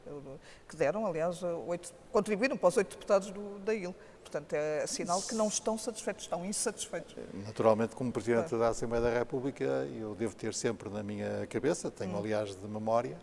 Que 0.70 0.76
deram, 0.76 1.06
aliás, 1.06 1.42
oito, 1.68 1.94
contribuíram 2.12 2.56
para 2.56 2.70
os 2.70 2.78
oito 2.78 2.92
deputados 2.92 3.32
do, 3.32 3.60
da 3.60 3.74
IL. 3.74 3.94
Portanto, 4.22 4.54
é 4.54 4.88
sinal 4.88 5.22
que 5.22 5.36
não 5.36 5.48
estão 5.48 5.78
satisfeitos, 5.78 6.24
estão 6.24 6.46
insatisfeitos. 6.46 7.16
Naturalmente, 7.46 7.96
como 7.96 8.12
Presidente 8.12 8.56
é. 8.56 8.58
da 8.58 8.70
Assembleia 8.70 9.04
da 9.04 9.10
República, 9.10 9.66
eu 9.66 10.16
devo 10.16 10.36
ter 10.36 10.54
sempre 10.54 10.90
na 10.90 11.04
minha 11.04 11.46
cabeça, 11.48 11.92
tenho 11.92 12.14
hum. 12.14 12.20
aliás 12.20 12.56
de 12.56 12.68
memória, 12.68 13.18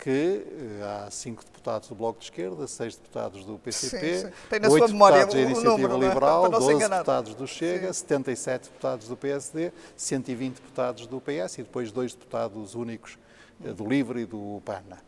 que 0.00 0.46
eh, 0.80 0.82
há 0.82 1.10
cinco 1.10 1.44
deputados 1.44 1.88
do 1.88 1.94
Bloco 1.94 2.18
de 2.18 2.24
Esquerda, 2.24 2.66
seis 2.66 2.96
deputados 2.96 3.44
do 3.44 3.58
PCP, 3.58 4.32
oito 4.70 4.86
deputados 4.86 5.34
da 5.34 5.40
Iniciativa 5.40 5.70
número, 5.70 5.94
é? 5.94 6.08
Liberal, 6.08 6.50
doze 6.50 6.78
deputados 6.78 7.34
do 7.34 7.46
Chega, 7.46 7.92
Sim. 7.92 8.00
77 8.00 8.68
deputados 8.70 9.08
do 9.08 9.16
PSD, 9.16 9.72
120 9.96 10.54
deputados 10.54 11.06
do 11.06 11.20
PS 11.20 11.58
e 11.58 11.62
depois 11.62 11.92
dois 11.92 12.14
deputados 12.14 12.74
únicos 12.74 13.18
eh, 13.64 13.72
do 13.72 13.86
LIVRE 13.86 14.22
e 14.22 14.26
do 14.26 14.62
PANA. 14.64 14.98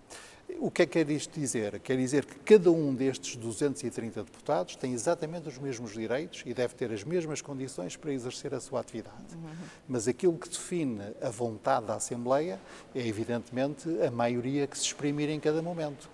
O 0.59 0.71
que 0.71 0.83
é 0.83 0.87
que 0.87 0.93
quer 0.93 1.11
isto 1.11 1.39
dizer? 1.39 1.81
Quer 1.81 1.97
dizer 1.97 2.25
que 2.25 2.37
cada 2.37 2.71
um 2.71 2.95
destes 2.95 3.37
230 3.37 4.23
deputados 4.23 4.77
tem 4.77 4.93
exatamente 4.93 5.49
os 5.49 5.59
mesmos 5.59 5.93
direitos 5.93 6.43
e 6.47 6.55
deve 6.55 6.75
ter 6.75 6.93
as 6.93 7.05
mesmas 7.05 7.41
condições 7.41 7.97
para 7.97 8.13
exercer 8.13 8.55
a 8.55 8.61
sua 8.61 8.81
atividade. 8.81 9.35
Uhum. 9.35 9.51
Mas 9.89 10.07
aquilo 10.07 10.37
que 10.39 10.49
define 10.49 11.03
a 11.21 11.31
vontade 11.31 11.87
da 11.87 11.97
Assembleia 11.97 12.61
é, 12.95 13.07
evidentemente, 13.07 13.89
a 14.03 14.11
maioria 14.11 14.67
que 14.67 14.79
se 14.79 14.85
exprimir 14.85 15.29
em 15.31 15.41
cada 15.41 15.63
momento. 15.63 16.09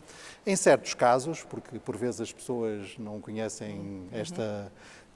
Em 0.46 0.56
certos 0.56 0.94
casos, 0.94 1.42
porque 1.42 1.78
por 1.78 1.96
vezes 1.96 2.20
as 2.20 2.32
pessoas 2.32 2.96
não 2.98 3.20
conhecem 3.20 3.78
uhum. 3.78 4.08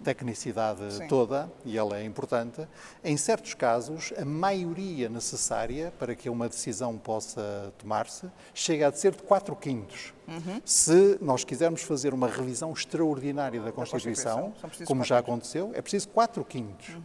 Tecnicidade 0.03 0.93
Sim. 0.93 1.07
toda, 1.09 1.51
e 1.65 1.79
ela 1.79 1.99
é 1.99 2.05
importante, 2.05 2.67
em 3.03 3.17
certos 3.17 3.55
casos, 3.55 4.13
a 4.17 4.25
maioria 4.25 5.09
necessária 5.09 5.93
para 5.99 6.15
que 6.15 6.29
uma 6.29 6.49
decisão 6.49 6.99
possa 6.99 7.73
tomar-se 7.79 8.31
chega 8.53 8.89
a 8.89 8.93
ser 8.93 9.13
de 9.13 9.23
4 9.23 9.55
quintos. 9.57 10.13
Uhum. 10.29 10.61
Se 10.65 11.19
nós 11.21 11.45
quisermos 11.45 11.83
fazer 11.83 12.13
uma 12.13 12.29
revisão 12.29 12.73
extraordinária 12.73 13.61
da 13.61 13.73
Constituição, 13.73 14.53
Constituição 14.61 14.87
como 14.87 15.05
já 15.05 15.19
aconteceu, 15.19 15.71
é 15.75 15.81
preciso 15.81 16.09
4 16.09 16.45
quintos. 16.45 16.91
Uhum. 16.91 17.03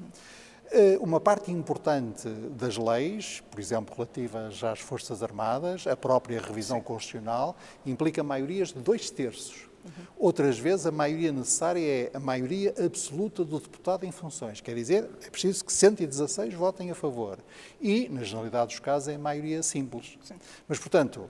Eh, 0.71 0.97
uma 0.99 1.19
parte 1.19 1.51
importante 1.51 2.27
das 2.27 2.77
leis, 2.77 3.41
por 3.49 3.59
exemplo, 3.59 3.95
relativas 3.95 4.61
às 4.63 4.79
Forças 4.79 5.23
Armadas, 5.23 5.87
a 5.87 5.95
própria 5.95 6.41
revisão 6.41 6.77
Sim. 6.77 6.83
constitucional, 6.83 7.55
implica 7.85 8.21
maiorias 8.21 8.73
de 8.73 8.81
dois 8.81 9.09
terços. 9.09 9.66
Outras 10.17 10.57
vezes, 10.57 10.85
a 10.85 10.91
maioria 10.91 11.31
necessária 11.31 11.79
é 11.79 12.11
a 12.13 12.19
maioria 12.19 12.73
absoluta 12.83 13.43
do 13.43 13.59
deputado 13.59 14.05
em 14.05 14.11
funções. 14.11 14.61
Quer 14.61 14.75
dizer, 14.75 15.09
é 15.25 15.29
preciso 15.29 15.63
que 15.65 15.73
116 15.73 16.53
votem 16.53 16.91
a 16.91 16.95
favor. 16.95 17.37
E, 17.81 18.09
na 18.09 18.23
generalidade 18.23 18.67
dos 18.67 18.79
casos, 18.79 19.09
é 19.09 19.15
a 19.15 19.19
maioria 19.19 19.61
simples. 19.63 20.17
Sim. 20.23 20.35
Mas, 20.67 20.79
portanto, 20.79 21.29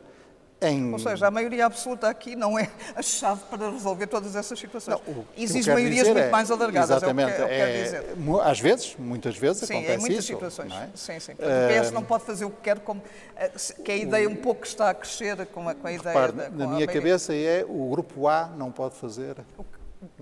em... 0.62 0.92
Ou 0.92 1.00
seja, 1.00 1.28
a 1.28 1.32
maioria 1.32 1.66
absoluta 1.66 2.10
aqui 2.10 2.36
não 2.36 2.58
é 2.58 2.70
a 2.96 3.02
chave 3.02 3.42
para 3.50 3.70
resolver 3.70 4.08
todas 4.08 4.36
essas 4.36 4.58
situações. 4.58 5.00
Não, 5.08 5.26
Exige 5.38 5.72
maiorias 5.72 6.08
muito 6.08 6.20
é, 6.20 6.30
mais 6.30 6.50
alargadas. 6.50 6.90
Exatamente. 6.90 7.32
É 7.34 7.44
o 7.44 7.48
que, 7.48 7.54
é, 7.54 7.84
dizer. 7.84 8.06
às 8.44 8.60
vezes, 8.60 8.96
muitas 8.98 9.38
vezes 9.38 9.68
sim, 9.68 9.74
acontece 9.76 9.94
em 9.94 10.00
muitas 10.00 10.18
isso, 10.18 10.28
situações. 10.28 10.74
É? 10.74 10.90
Sim, 10.96 11.20
sim. 11.20 11.34
o 11.34 11.36
PS 11.84 11.92
não 11.92 12.04
pode 12.04 12.24
fazer 12.24 12.46
o 12.46 12.50
que 12.50 12.62
quer, 12.62 12.80
como, 12.80 13.02
eh, 13.36 13.52
que 13.84 13.92
a 13.92 13.96
ideia 13.96 14.28
um 14.28 14.36
pouco 14.36 14.66
está 14.66 14.90
a 14.90 14.94
crescer 14.94 15.46
com 15.48 15.70
a, 15.70 15.76
com 15.76 15.88
a 15.88 15.92
ideia 15.92 16.20
Repare, 16.28 16.32
da, 16.32 16.50
Na 16.50 16.68
minha 16.68 16.88
cabeça 16.88 17.36
é 17.36 17.64
o 17.68 17.90
grupo 17.90 18.28
A 18.28 18.48
não 18.48 18.72
pode 18.72 18.96
fazer 18.96 19.36
o 19.58 19.64
que 19.64 19.78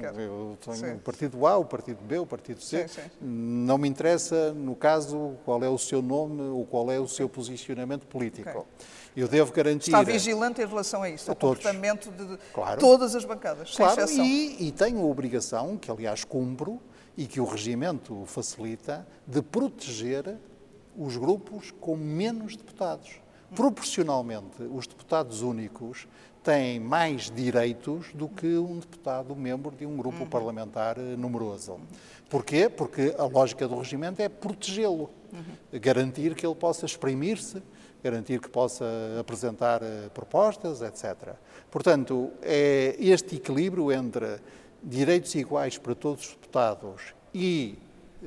eu 0.05 0.57
tenho 0.61 0.75
sim. 0.75 0.93
o 0.93 0.99
partido 0.99 1.45
A, 1.45 1.57
o 1.57 1.65
partido 1.65 1.99
B, 2.01 2.17
o 2.17 2.25
partido 2.25 2.61
C. 2.61 2.87
Sim, 2.87 3.01
sim. 3.01 3.09
Não 3.21 3.77
me 3.77 3.87
interessa, 3.87 4.53
no 4.53 4.75
caso, 4.75 5.35
qual 5.43 5.63
é 5.63 5.69
o 5.69 5.77
seu 5.77 6.01
nome 6.01 6.41
ou 6.41 6.65
qual 6.65 6.91
é 6.91 6.99
o 6.99 7.07
seu 7.07 7.27
posicionamento 7.27 8.05
político. 8.07 8.49
Okay. 8.49 8.63
Eu 9.15 9.27
devo 9.27 9.51
garantir. 9.53 9.91
Está 9.91 10.03
vigilante 10.03 10.61
em 10.61 10.65
relação 10.65 11.01
a 11.01 11.09
isso, 11.09 11.29
ao 11.29 11.35
comportamento 11.35 12.11
de 12.11 12.37
claro. 12.53 12.79
todas 12.79 13.15
as 13.15 13.23
bancadas, 13.23 13.73
claro, 13.75 14.07
sem 14.07 14.25
E, 14.25 14.67
e 14.67 14.71
tenho 14.71 14.99
a 14.99 15.05
obrigação, 15.05 15.77
que 15.77 15.89
aliás 15.89 16.25
cumpro, 16.25 16.81
e 17.17 17.25
que 17.25 17.39
o 17.39 17.45
regimento 17.45 18.23
facilita, 18.25 19.07
de 19.25 19.41
proteger 19.41 20.37
os 20.97 21.15
grupos 21.15 21.71
com 21.79 21.95
menos 21.95 22.55
deputados. 22.57 23.21
Proporcionalmente, 23.53 24.63
os 24.63 24.85
deputados 24.85 25.41
únicos 25.41 26.07
têm 26.43 26.79
mais 26.79 27.31
direitos 27.31 28.07
do 28.13 28.27
que 28.27 28.57
um 28.57 28.79
deputado 28.79 29.35
membro 29.35 29.71
de 29.71 29.85
um 29.85 29.95
grupo 29.95 30.23
uhum. 30.23 30.29
parlamentar 30.29 30.97
eh, 30.97 31.15
numeroso. 31.17 31.79
Porquê? 32.29 32.69
Porque 32.69 33.15
a 33.17 33.23
lógica 33.23 33.67
do 33.67 33.77
regimento 33.77 34.21
é 34.21 34.27
protegê-lo, 34.27 35.09
uhum. 35.31 35.79
garantir 35.79 36.35
que 36.35 36.45
ele 36.45 36.55
possa 36.55 36.85
exprimir-se 36.85 37.63
garantir 38.05 38.39
que 38.39 38.49
possa 38.49 38.85
apresentar 39.19 39.81
eh, 39.81 40.09
propostas, 40.13 40.81
etc. 40.83 41.33
Portanto, 41.71 42.31
é 42.43 42.95
este 42.99 43.37
equilíbrio 43.37 43.91
entre 43.91 44.39
direitos 44.83 45.33
iguais 45.33 45.79
para 45.79 45.95
todos 45.95 46.27
os 46.27 46.33
deputados 46.35 47.15
e 47.33 47.79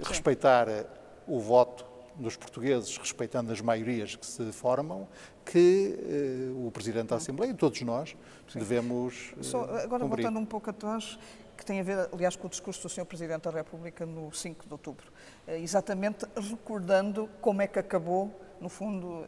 respeitar 0.03 0.69
eh, 0.69 0.85
o 1.29 1.39
voto 1.39 1.87
dos 2.17 2.37
portugueses, 2.37 2.97
respeitando 2.97 3.53
as 3.53 3.61
maiorias 3.61 4.17
que 4.17 4.27
se 4.27 4.51
formam, 4.51 5.07
que 5.45 6.51
uh, 6.51 6.67
o 6.67 6.71
Presidente 6.73 7.07
da 7.11 7.17
Assembleia 7.17 7.53
e 7.53 7.55
todos 7.55 7.81
nós 7.83 8.17
Sim. 8.49 8.59
devemos 8.59 9.33
uh, 9.37 9.45
Só, 9.45 9.63
Agora, 9.63 10.03
cumprir. 10.03 10.25
voltando 10.25 10.41
um 10.41 10.45
pouco 10.45 10.69
atrás, 10.69 11.17
que 11.57 11.65
tem 11.65 11.79
a 11.79 11.83
ver, 11.85 12.09
aliás, 12.13 12.35
com 12.35 12.49
o 12.49 12.51
discurso 12.51 12.83
do 12.83 12.89
Sr. 12.89 13.05
Presidente 13.05 13.43
da 13.43 13.53
República 13.53 14.05
no 14.05 14.33
5 14.33 14.67
de 14.67 14.73
outubro, 14.73 15.07
uh, 15.47 15.53
exatamente 15.53 16.27
recordando 16.37 17.31
como 17.41 17.63
é 17.63 17.69
que 17.69 17.79
acabou 17.79 18.35
no 18.61 18.69
fundo, 18.69 19.27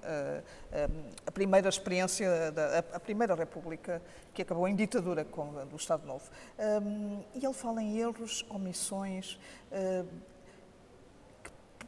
a, 1.27 1.31
primeira 1.31 1.69
experiência, 1.69 2.51
da, 2.53 2.79
a, 2.79 3.01
primeira 3.01 3.35
República 3.35 4.03
que 4.35 4.43
acabou 4.43 4.67
em 4.67 4.75
ditadura 4.75 5.25
com, 5.25 5.53
do 5.67 5.77
Estado 5.77 6.07
Novo. 6.07 6.31
e 7.35 7.45
ele 7.45 7.55
fala 7.55 7.83
em 7.83 7.99
erros, 7.99 8.45
omissões 8.51 9.39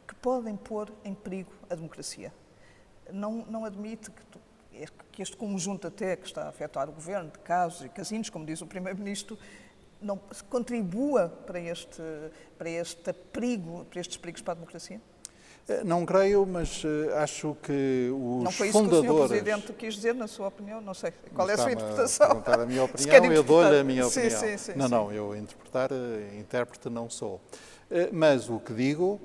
que, 0.07 0.15
podem 0.15 0.55
pôr 0.55 0.89
em 1.03 1.13
perigo 1.13 1.51
a 1.69 1.75
democracia. 1.75 2.33
não, 3.11 3.45
não 3.49 3.65
admite 3.65 4.09
que, 4.09 4.23
que 5.11 5.21
este 5.21 5.37
conjunto 5.37 5.87
até 5.87 6.15
que 6.15 6.25
está 6.25 6.45
a 6.45 6.49
afetar 6.49 6.89
o 6.89 6.91
governo, 6.91 7.29
de 7.29 7.39
casos 7.39 7.85
e 7.85 7.89
casinos, 7.89 8.29
como 8.29 8.45
diz 8.45 8.61
o 8.61 8.67
Primeiro-Ministro, 8.67 9.37
não 10.01 10.19
contribua 10.49 11.29
para 11.29 11.59
este, 11.59 12.01
para 12.57 12.69
este 12.69 13.13
perigo, 13.13 13.85
para 13.85 13.99
estes 14.01 14.17
perigos 14.17 14.41
para 14.41 14.53
a 14.53 14.55
democracia? 14.55 15.01
Eh, 15.67 15.83
não 15.83 16.05
creio, 16.05 16.45
mas 16.45 16.83
uh, 16.83 17.15
acho 17.15 17.55
que 17.61 18.09
os 18.11 18.43
Não 18.43 18.51
foi 18.51 18.67
isso 18.67 18.79
fundadores... 18.79 19.05
que 19.05 19.11
o 19.11 19.17
Sr. 19.17 19.27
Presidente 19.27 19.73
quis 19.73 19.93
dizer, 19.95 20.13
na 20.13 20.27
sua 20.27 20.47
opinião? 20.47 20.81
Não 20.81 20.93
sei. 20.93 21.13
Qual 21.33 21.49
é 21.49 21.53
a 21.53 21.57
sua 21.57 21.71
interpretação? 21.71 22.43
A, 22.45 22.53
a 22.55 22.65
minha 22.65 22.83
opinião, 22.83 23.31
eu 23.31 23.43
dou-lhe 23.43 23.79
a 23.79 23.83
minha 23.83 24.05
opinião. 24.05 24.31
Sim, 24.31 24.57
sim, 24.57 24.73
não, 24.75 24.85
sim. 24.85 24.91
não, 24.91 25.11
eu 25.11 25.35
interpretar, 25.35 25.91
uh, 25.91 26.39
intérprete 26.39 26.89
não 26.89 27.09
sou. 27.09 27.41
Mas 28.11 28.49
o 28.49 28.59
que 28.59 28.73
digo, 28.73 29.21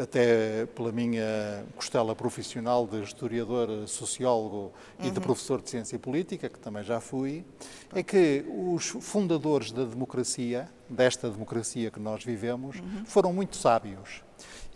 até 0.00 0.66
pela 0.66 0.92
minha 0.92 1.64
costela 1.74 2.14
profissional 2.14 2.86
de 2.86 3.02
historiador, 3.02 3.88
sociólogo 3.88 4.72
e 5.00 5.10
de 5.10 5.18
uhum. 5.18 5.24
professor 5.24 5.60
de 5.60 5.70
ciência 5.70 5.98
política, 5.98 6.48
que 6.48 6.58
também 6.60 6.84
já 6.84 7.00
fui, 7.00 7.44
é 7.92 8.04
que 8.04 8.44
os 8.48 8.86
fundadores 9.00 9.72
da 9.72 9.84
democracia, 9.84 10.68
desta 10.88 11.28
democracia 11.28 11.90
que 11.90 11.98
nós 11.98 12.22
vivemos, 12.22 12.78
uhum. 12.78 13.04
foram 13.04 13.32
muito 13.32 13.56
sábios 13.56 14.22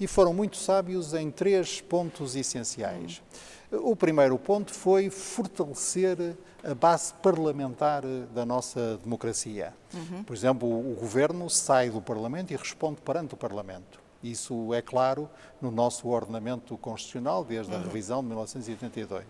e 0.00 0.06
foram 0.06 0.32
muito 0.32 0.56
sábios 0.56 1.14
em 1.14 1.30
três 1.30 1.80
pontos 1.80 2.36
essenciais. 2.36 3.22
O 3.70 3.94
primeiro 3.94 4.38
ponto 4.38 4.72
foi 4.72 5.10
fortalecer 5.10 6.36
a 6.64 6.74
base 6.74 7.12
parlamentar 7.14 8.02
da 8.34 8.46
nossa 8.46 8.98
democracia. 9.02 9.74
Uhum. 9.92 10.24
Por 10.24 10.34
exemplo, 10.34 10.68
o 10.68 10.94
governo 10.94 11.50
sai 11.50 11.90
do 11.90 12.00
Parlamento 12.00 12.52
e 12.52 12.56
responde 12.56 13.00
perante 13.02 13.34
o 13.34 13.36
Parlamento. 13.36 14.00
Isso 14.22 14.74
é 14.74 14.82
claro 14.82 15.28
no 15.60 15.70
nosso 15.70 16.08
ordenamento 16.08 16.76
constitucional 16.78 17.44
desde 17.44 17.72
a 17.72 17.76
uhum. 17.76 17.84
revisão 17.84 18.20
de 18.20 18.28
1982. 18.28 19.24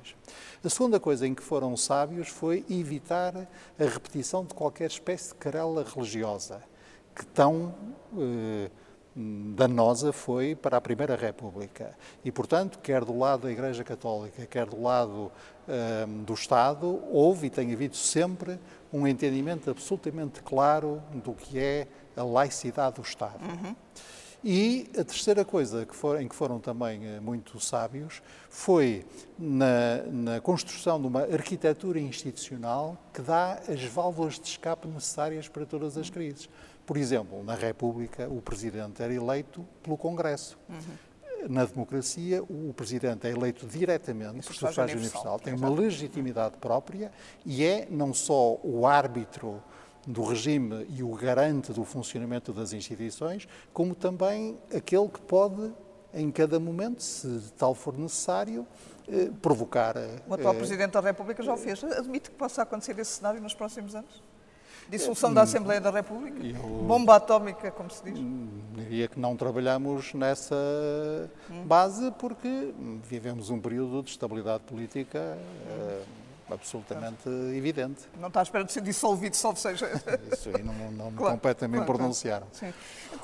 A 0.64 0.68
segunda 0.68 0.98
coisa 0.98 1.26
em 1.26 1.34
que 1.34 1.42
foram 1.42 1.76
sábios 1.76 2.28
foi 2.28 2.64
evitar 2.70 3.36
a 3.36 3.84
repetição 3.84 4.44
de 4.44 4.54
qualquer 4.54 4.86
espécie 4.86 5.30
de 5.30 5.34
querela 5.34 5.84
religiosa, 5.84 6.62
que 7.14 7.26
tão 7.26 7.74
eh, 8.16 8.70
danosa 9.18 10.12
foi 10.12 10.54
para 10.54 10.76
a 10.76 10.80
Primeira 10.80 11.16
República. 11.16 11.96
E, 12.24 12.30
portanto, 12.30 12.78
quer 12.78 13.04
do 13.04 13.18
lado 13.18 13.42
da 13.42 13.50
Igreja 13.50 13.82
Católica, 13.82 14.46
quer 14.46 14.66
do 14.66 14.80
lado 14.80 15.32
um, 15.66 16.22
do 16.22 16.34
Estado, 16.34 17.02
houve 17.10 17.48
e 17.48 17.50
tem 17.50 17.72
havido 17.72 17.96
sempre 17.96 18.60
um 18.92 19.06
entendimento 19.06 19.68
absolutamente 19.70 20.40
claro 20.42 21.02
do 21.12 21.32
que 21.32 21.58
é 21.58 21.88
a 22.16 22.22
laicidade 22.22 22.96
do 22.96 23.02
Estado. 23.02 23.42
Uhum. 23.42 23.74
E 24.44 24.88
a 24.96 25.02
terceira 25.02 25.44
coisa 25.44 25.84
que 25.84 25.96
for, 25.96 26.20
em 26.20 26.28
que 26.28 26.34
foram 26.34 26.60
também 26.60 27.04
eh, 27.04 27.18
muito 27.18 27.58
sábios 27.58 28.22
foi 28.48 29.04
na, 29.36 30.02
na, 30.12 30.40
construção 30.40 31.00
de 31.00 31.08
uma 31.08 31.22
arquitetura 31.22 31.98
institucional 31.98 32.96
que 33.12 33.20
dá 33.20 33.60
as 33.68 33.82
válvulas 33.82 34.38
de 34.38 34.46
escape 34.46 34.86
necessárias 34.86 35.48
para 35.48 35.66
todas 35.66 35.98
as 35.98 36.08
crises. 36.08 36.48
Por 36.88 36.96
exemplo, 36.96 37.44
na 37.44 37.54
República, 37.54 38.26
o 38.30 38.40
Presidente 38.40 39.02
era 39.02 39.12
eleito 39.12 39.62
pelo 39.82 39.98
Congresso. 39.98 40.58
Uhum. 40.70 41.46
Na 41.46 41.66
democracia, 41.66 42.42
o 42.42 42.72
Presidente 42.72 43.26
é 43.26 43.30
eleito 43.30 43.66
diretamente 43.66 44.46
por 44.46 44.54
sufrágio 44.54 44.96
universal, 44.96 45.34
universal, 45.34 45.38
tem 45.38 45.52
uma 45.52 45.68
legitimidade 45.68 46.56
própria 46.56 47.12
e 47.44 47.62
é 47.62 47.86
não 47.90 48.14
só 48.14 48.58
o 48.64 48.86
árbitro 48.86 49.62
do 50.06 50.22
regime 50.22 50.86
e 50.88 51.02
o 51.02 51.10
garante 51.14 51.74
do 51.74 51.84
funcionamento 51.84 52.54
das 52.54 52.72
instituições, 52.72 53.46
como 53.70 53.94
também 53.94 54.56
aquele 54.74 55.08
que 55.08 55.20
pode, 55.20 55.70
em 56.14 56.30
cada 56.30 56.58
momento, 56.58 57.02
se 57.02 57.52
tal 57.58 57.74
for 57.74 57.98
necessário, 57.98 58.66
eh, 59.06 59.30
provocar. 59.42 59.94
O 60.26 60.32
atual 60.32 60.54
eh, 60.54 60.56
Presidente 60.56 60.92
da 60.92 61.00
República 61.00 61.42
já 61.42 61.52
o 61.52 61.56
fez. 61.58 61.84
Admite 61.84 62.30
que 62.30 62.36
possa 62.36 62.62
acontecer 62.62 62.98
esse 62.98 63.10
cenário 63.10 63.42
nos 63.42 63.52
próximos 63.52 63.94
anos? 63.94 64.22
Dissolução 64.88 65.32
da 65.32 65.42
Assembleia 65.42 65.80
da 65.80 65.90
República? 65.90 66.44
Eu, 66.44 66.62
Bomba 66.86 67.16
atómica, 67.16 67.70
como 67.70 67.90
se 67.90 68.02
diz? 68.04 68.18
Diria 68.74 69.08
que 69.08 69.20
não 69.20 69.36
trabalhamos 69.36 70.14
nessa 70.14 70.56
hum. 71.50 71.64
base 71.64 72.10
porque 72.12 72.72
vivemos 73.04 73.50
um 73.50 73.60
período 73.60 74.02
de 74.02 74.10
estabilidade 74.10 74.64
política 74.64 75.36
hum. 75.36 76.02
uh, 76.50 76.54
absolutamente 76.54 77.28
evidente. 77.54 78.02
Não 78.18 78.28
está 78.28 78.40
à 78.40 78.42
espera 78.42 78.64
de 78.64 78.72
ser 78.72 78.80
dissolvido, 78.80 79.36
salvo 79.36 79.58
seja. 79.58 79.90
Isso 80.32 80.48
aí 80.54 80.62
não, 80.62 80.72
não 80.92 81.10
me 81.10 81.16
claro, 81.16 81.34
compete 81.34 81.64
a 81.64 81.68
mim 81.68 81.78
claro, 81.78 81.92
pronunciar. 81.92 82.42
Claro. 82.58 82.74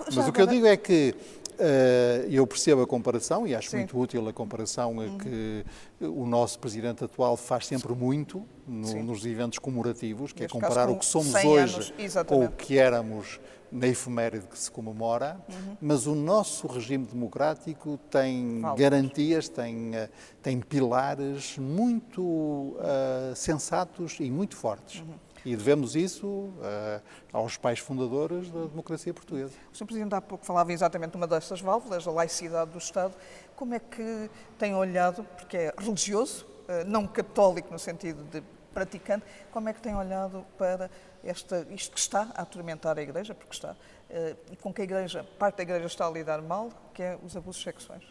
Mas 0.04 0.14
Já 0.14 0.28
o 0.28 0.32
que 0.32 0.42
eu 0.42 0.46
digo 0.46 0.66
é 0.66 0.76
que 0.76 1.14
Uh, 1.54 2.26
eu 2.28 2.44
percebo 2.48 2.82
a 2.82 2.86
comparação 2.86 3.46
e 3.46 3.54
acho 3.54 3.70
Sim. 3.70 3.76
muito 3.76 3.96
útil 3.96 4.28
a 4.28 4.32
comparação 4.32 4.96
uhum. 4.96 5.18
que 5.18 5.64
o 6.00 6.26
nosso 6.26 6.58
presidente 6.58 7.04
atual 7.04 7.36
faz 7.36 7.68
sempre 7.68 7.94
muito 7.94 8.44
no, 8.66 9.02
nos 9.02 9.24
eventos 9.24 9.58
comemorativos, 9.58 10.32
que 10.32 10.44
é 10.44 10.48
comparar 10.48 10.88
o 10.88 10.96
que 10.96 11.04
somos 11.04 11.34
hoje 11.34 11.92
com 12.26 12.44
o 12.44 12.50
que 12.50 12.78
éramos 12.78 13.40
na 13.74 13.88
efeméride 13.88 14.46
que 14.46 14.56
se 14.56 14.70
comemora, 14.70 15.36
uhum. 15.48 15.76
mas 15.80 16.06
o 16.06 16.14
nosso 16.14 16.68
regime 16.68 17.04
democrático 17.04 17.98
tem 18.08 18.62
garantias, 18.78 19.48
tem, 19.48 19.96
eh, 19.96 20.08
tem 20.40 20.60
pilares 20.60 21.58
muito 21.58 22.22
uh, 22.22 23.34
sensatos 23.34 24.16
e 24.20 24.30
muito 24.30 24.56
fortes. 24.56 25.00
Uhum. 25.00 25.14
E 25.44 25.56
devemos 25.56 25.96
isso 25.96 26.26
uh, 26.26 27.02
aos 27.32 27.56
pais 27.56 27.80
fundadores 27.80 28.48
da 28.48 28.66
democracia 28.66 29.12
portuguesa. 29.12 29.52
O 29.72 29.76
Sr. 29.76 29.86
Presidente 29.86 30.14
há 30.14 30.20
pouco 30.20 30.46
falava 30.46 30.72
exatamente 30.72 31.10
de 31.10 31.16
uma 31.16 31.26
dessas 31.26 31.60
válvulas, 31.60 32.06
a 32.06 32.12
laicidade 32.12 32.70
do 32.70 32.78
Estado. 32.78 33.12
Como 33.56 33.74
é 33.74 33.80
que 33.80 34.30
tem 34.56 34.72
olhado, 34.74 35.24
porque 35.36 35.56
é 35.56 35.74
religioso, 35.76 36.46
não 36.86 37.06
católico 37.06 37.70
no 37.70 37.78
sentido 37.78 38.24
de 38.30 38.42
praticante, 38.74 39.24
como 39.52 39.68
é 39.68 39.72
que 39.72 39.80
tem 39.80 39.94
olhado 39.94 40.44
para 40.58 40.90
esta, 41.22 41.66
isto 41.70 41.94
que 41.94 42.00
está 42.00 42.32
a 42.34 42.42
atormentar 42.42 42.98
a 42.98 43.02
Igreja, 43.02 43.34
porque 43.34 43.54
está, 43.54 43.72
uh, 43.72 44.36
e 44.52 44.56
com 44.56 44.74
que 44.74 44.82
a 44.82 44.84
Igreja, 44.84 45.24
parte 45.38 45.56
da 45.56 45.62
Igreja 45.62 45.86
está 45.86 46.06
a 46.06 46.10
lidar 46.10 46.42
mal, 46.42 46.68
que 46.92 47.02
é 47.02 47.18
os 47.22 47.36
abusos 47.36 47.62
sexuais? 47.62 48.02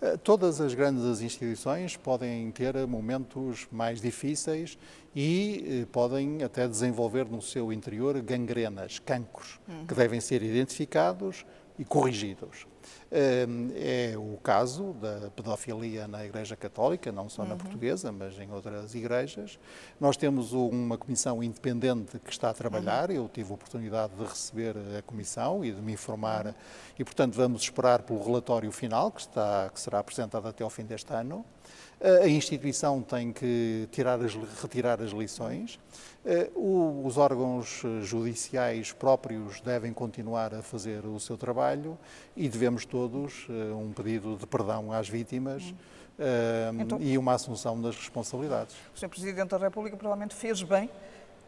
Eh, 0.00 0.16
todas 0.16 0.60
as 0.60 0.74
grandes 0.74 1.20
instituições 1.20 1.96
podem 1.96 2.50
ter 2.50 2.74
momentos 2.86 3.66
mais 3.70 4.00
difíceis 4.00 4.78
e 5.14 5.82
eh, 5.82 5.86
podem 5.90 6.42
até 6.42 6.66
desenvolver 6.66 7.26
no 7.26 7.40
seu 7.40 7.72
interior 7.72 8.20
gangrenas, 8.20 8.98
cancros, 8.98 9.60
uhum. 9.68 9.86
que 9.86 9.94
devem 9.94 10.20
ser 10.20 10.42
identificados 10.42 11.46
e 11.78 11.84
corrigidos. 11.84 12.66
É 13.10 14.14
o 14.16 14.38
caso 14.42 14.94
da 14.94 15.30
pedofilia 15.30 16.08
na 16.08 16.24
Igreja 16.24 16.56
Católica, 16.56 17.12
não 17.12 17.28
só 17.28 17.44
na 17.44 17.50
uhum. 17.50 17.58
portuguesa, 17.58 18.10
mas 18.10 18.38
em 18.38 18.50
outras 18.50 18.94
igrejas. 18.94 19.58
Nós 20.00 20.16
temos 20.16 20.54
uma 20.54 20.96
comissão 20.96 21.42
independente 21.42 22.18
que 22.18 22.30
está 22.30 22.48
a 22.48 22.54
trabalhar, 22.54 23.10
uhum. 23.10 23.16
eu 23.16 23.28
tive 23.28 23.50
a 23.50 23.54
oportunidade 23.54 24.14
de 24.14 24.24
receber 24.24 24.76
a 24.98 25.02
comissão 25.02 25.62
e 25.62 25.72
de 25.72 25.82
me 25.82 25.92
informar, 25.92 26.46
uhum. 26.46 26.54
e 26.98 27.04
portanto 27.04 27.34
vamos 27.34 27.62
esperar 27.62 28.02
pelo 28.02 28.22
relatório 28.24 28.72
final, 28.72 29.10
que, 29.10 29.20
está, 29.20 29.70
que 29.72 29.78
será 29.78 29.98
apresentado 29.98 30.48
até 30.48 30.64
ao 30.64 30.70
fim 30.70 30.84
deste 30.84 31.12
ano. 31.12 31.44
A 32.02 32.26
instituição 32.26 33.00
tem 33.00 33.32
que 33.32 33.88
tirar 33.92 34.20
as, 34.20 34.34
retirar 34.60 35.00
as 35.00 35.12
lições. 35.12 35.78
Eh, 36.26 36.50
os 36.56 37.16
órgãos 37.16 37.82
judiciais 38.02 38.90
próprios 38.90 39.60
devem 39.60 39.92
continuar 39.92 40.52
a 40.52 40.62
fazer 40.62 41.06
o 41.06 41.20
seu 41.20 41.36
trabalho 41.36 41.96
e 42.36 42.48
devemos 42.48 42.84
todos 42.84 43.46
eh, 43.48 43.72
um 43.72 43.92
pedido 43.92 44.36
de 44.36 44.46
perdão 44.48 44.90
às 44.90 45.08
vítimas. 45.08 45.62
Hum. 46.18 46.80
Então, 46.80 47.00
e 47.00 47.16
uma 47.16 47.34
assunção 47.34 47.80
das 47.80 47.96
responsabilidades. 47.96 48.74
O 48.94 48.98
Sr. 48.98 49.08
Presidente 49.08 49.48
da 49.50 49.58
República 49.58 49.96
provavelmente 49.96 50.34
fez 50.34 50.62
bem 50.62 50.90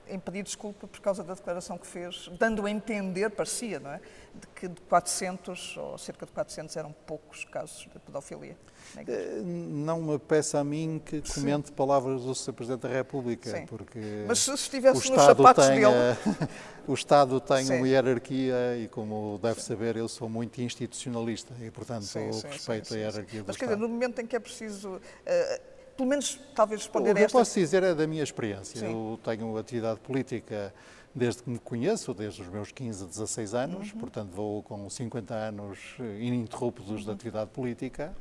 em 0.08 0.18
pedir 0.18 0.42
desculpa 0.42 0.86
por 0.86 1.00
causa 1.00 1.22
da 1.22 1.34
declaração 1.34 1.78
que 1.78 1.86
fez, 1.86 2.30
dando 2.38 2.66
a 2.66 2.70
entender, 2.70 3.30
parecia, 3.30 3.80
não 3.80 3.90
é, 3.90 4.00
de 4.34 4.46
que 4.54 4.68
de 4.68 4.80
400 4.82 5.76
ou 5.76 5.98
cerca 5.98 6.26
de 6.26 6.32
400 6.32 6.76
eram 6.76 6.94
poucos 7.06 7.44
casos 7.44 7.88
de 7.92 7.98
pedofilia. 7.98 8.56
Eh, 8.96 9.40
não 9.42 10.02
me 10.02 10.18
peça 10.18 10.60
a 10.60 10.64
mim 10.64 11.00
que 11.04 11.22
comente 11.22 11.68
Sim. 11.68 11.74
palavras 11.74 12.22
do 12.22 12.34
Sr. 12.34 12.52
Presidente 12.52 12.82
da 12.82 12.88
República, 12.88 13.50
Sim. 13.50 13.66
porque 13.66 14.24
Mas 14.26 14.40
se 14.40 14.52
estivesse 14.52 15.10
nos 15.10 15.22
sapatos 15.22 15.66
tem, 15.66 15.80
dele... 15.80 16.38
o 16.86 16.94
Estado 16.94 17.40
tem 17.40 17.64
sim. 17.64 17.76
uma 17.76 17.88
hierarquia 17.88 18.76
e, 18.78 18.88
como 18.88 19.38
deve 19.42 19.60
saber, 19.62 19.96
eu 19.96 20.08
sou 20.08 20.28
muito 20.28 20.60
institucionalista 20.60 21.54
e, 21.60 21.70
portanto, 21.70 22.06
respeito 22.50 22.94
a 22.94 22.96
hierarquia 22.96 23.42
do 23.42 23.46
Mas, 23.46 23.56
Estado. 23.56 23.56
Mas, 23.56 23.56
quer 23.56 23.64
dizer, 23.66 23.76
no 23.76 23.88
momento 23.88 24.20
em 24.20 24.26
que 24.26 24.36
é 24.36 24.40
preciso... 24.40 24.96
Uh, 24.96 25.73
pelo 25.96 26.09
menos, 26.09 26.38
talvez 26.54 26.83
responder 26.83 27.11
o 27.11 27.14
que 27.14 27.20
a 27.20 27.24
esta... 27.24 27.37
eu 27.37 27.40
posso 27.40 27.59
dizer 27.59 27.83
é 27.83 27.94
da 27.94 28.07
minha 28.07 28.22
experiência. 28.22 28.80
Sim. 28.80 28.87
Eu 28.87 29.18
tenho 29.22 29.57
atividade 29.57 30.00
política 30.00 30.72
desde 31.14 31.42
que 31.42 31.50
me 31.50 31.59
conheço, 31.59 32.12
desde 32.12 32.42
os 32.42 32.48
meus 32.48 32.72
15 32.72 33.04
a 33.04 33.07
16 33.07 33.54
anos, 33.54 33.92
uhum. 33.92 34.00
portanto 34.00 34.30
vou 34.33 34.62
com 34.62 34.90
50 34.90 35.33
anos 35.33 35.78
ininterruptos 36.18 36.88
uhum. 36.88 36.96
de 36.96 37.11
atividade 37.11 37.50
política. 37.50 38.14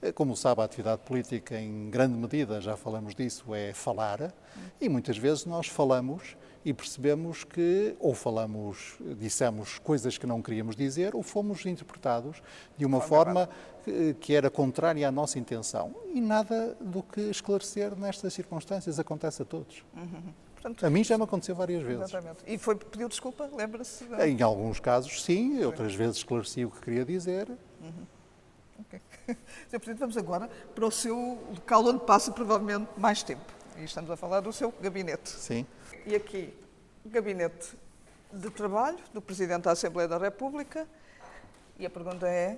Eh, 0.00 0.12
como 0.12 0.36
sabe, 0.36 0.62
a 0.62 0.64
atividade 0.64 1.02
política, 1.04 1.60
em 1.60 1.90
grande 1.90 2.14
medida, 2.14 2.60
já 2.60 2.76
falamos 2.76 3.14
disso, 3.14 3.54
é 3.54 3.72
falar, 3.72 4.32
e 4.80 4.88
muitas 4.88 5.18
vezes 5.18 5.44
nós 5.44 5.66
falamos 5.66 6.36
e 6.64 6.74
percebemos 6.74 7.44
que 7.44 7.96
ou 7.98 8.14
falamos, 8.14 8.96
dissemos 9.18 9.78
coisas 9.78 10.18
que 10.18 10.26
não 10.26 10.42
queríamos 10.42 10.76
dizer, 10.76 11.14
ou 11.14 11.22
fomos 11.22 11.64
interpretados 11.66 12.42
de 12.76 12.84
uma 12.84 13.00
forma 13.00 13.48
que, 13.84 14.14
que 14.14 14.34
era 14.34 14.50
contrária 14.50 15.06
à 15.08 15.12
nossa 15.12 15.38
intenção. 15.38 15.94
E 16.12 16.20
nada 16.20 16.76
do 16.80 17.02
que 17.02 17.20
esclarecer 17.22 17.96
nestas 17.96 18.32
circunstâncias 18.34 18.98
acontece 18.98 19.42
a 19.42 19.44
todos. 19.44 19.84
Uhum. 19.96 20.32
Portanto, 20.54 20.84
a 20.84 20.90
mim 20.90 21.04
já 21.04 21.16
me 21.16 21.24
aconteceu 21.24 21.54
várias 21.54 21.82
vezes. 21.82 22.02
Exatamente. 22.02 22.42
E 22.46 22.58
foi 22.58 22.74
pediu 22.74 23.08
desculpa, 23.08 23.48
lembra-se? 23.54 24.04
Em 24.26 24.42
alguns 24.42 24.80
casos, 24.80 25.22
sim, 25.22 25.62
outras 25.64 25.94
vezes 25.94 26.16
esclareci 26.16 26.64
o 26.64 26.70
que 26.70 26.80
queria 26.80 27.04
dizer. 27.04 27.48
Uhum. 27.80 28.06
Okay. 28.80 29.00
Sr. 29.68 29.78
Presidente, 29.78 30.00
vamos 30.00 30.16
agora 30.16 30.50
para 30.74 30.84
o 30.84 30.90
seu 30.90 31.38
local 31.50 31.86
onde 31.86 32.04
passa 32.04 32.32
provavelmente 32.32 32.88
mais 32.96 33.22
tempo. 33.22 33.52
E 33.76 33.84
estamos 33.84 34.10
a 34.10 34.16
falar 34.16 34.40
do 34.40 34.52
seu 34.52 34.72
gabinete. 34.80 35.28
Sim. 35.28 35.64
E 36.08 36.14
aqui, 36.16 36.54
gabinete 37.04 37.76
de 38.32 38.48
trabalho 38.48 38.96
do 39.12 39.20
Presidente 39.20 39.64
da 39.64 39.72
Assembleia 39.72 40.08
da 40.08 40.16
República. 40.16 40.88
E 41.78 41.84
a 41.84 41.90
pergunta 41.90 42.26
é: 42.26 42.56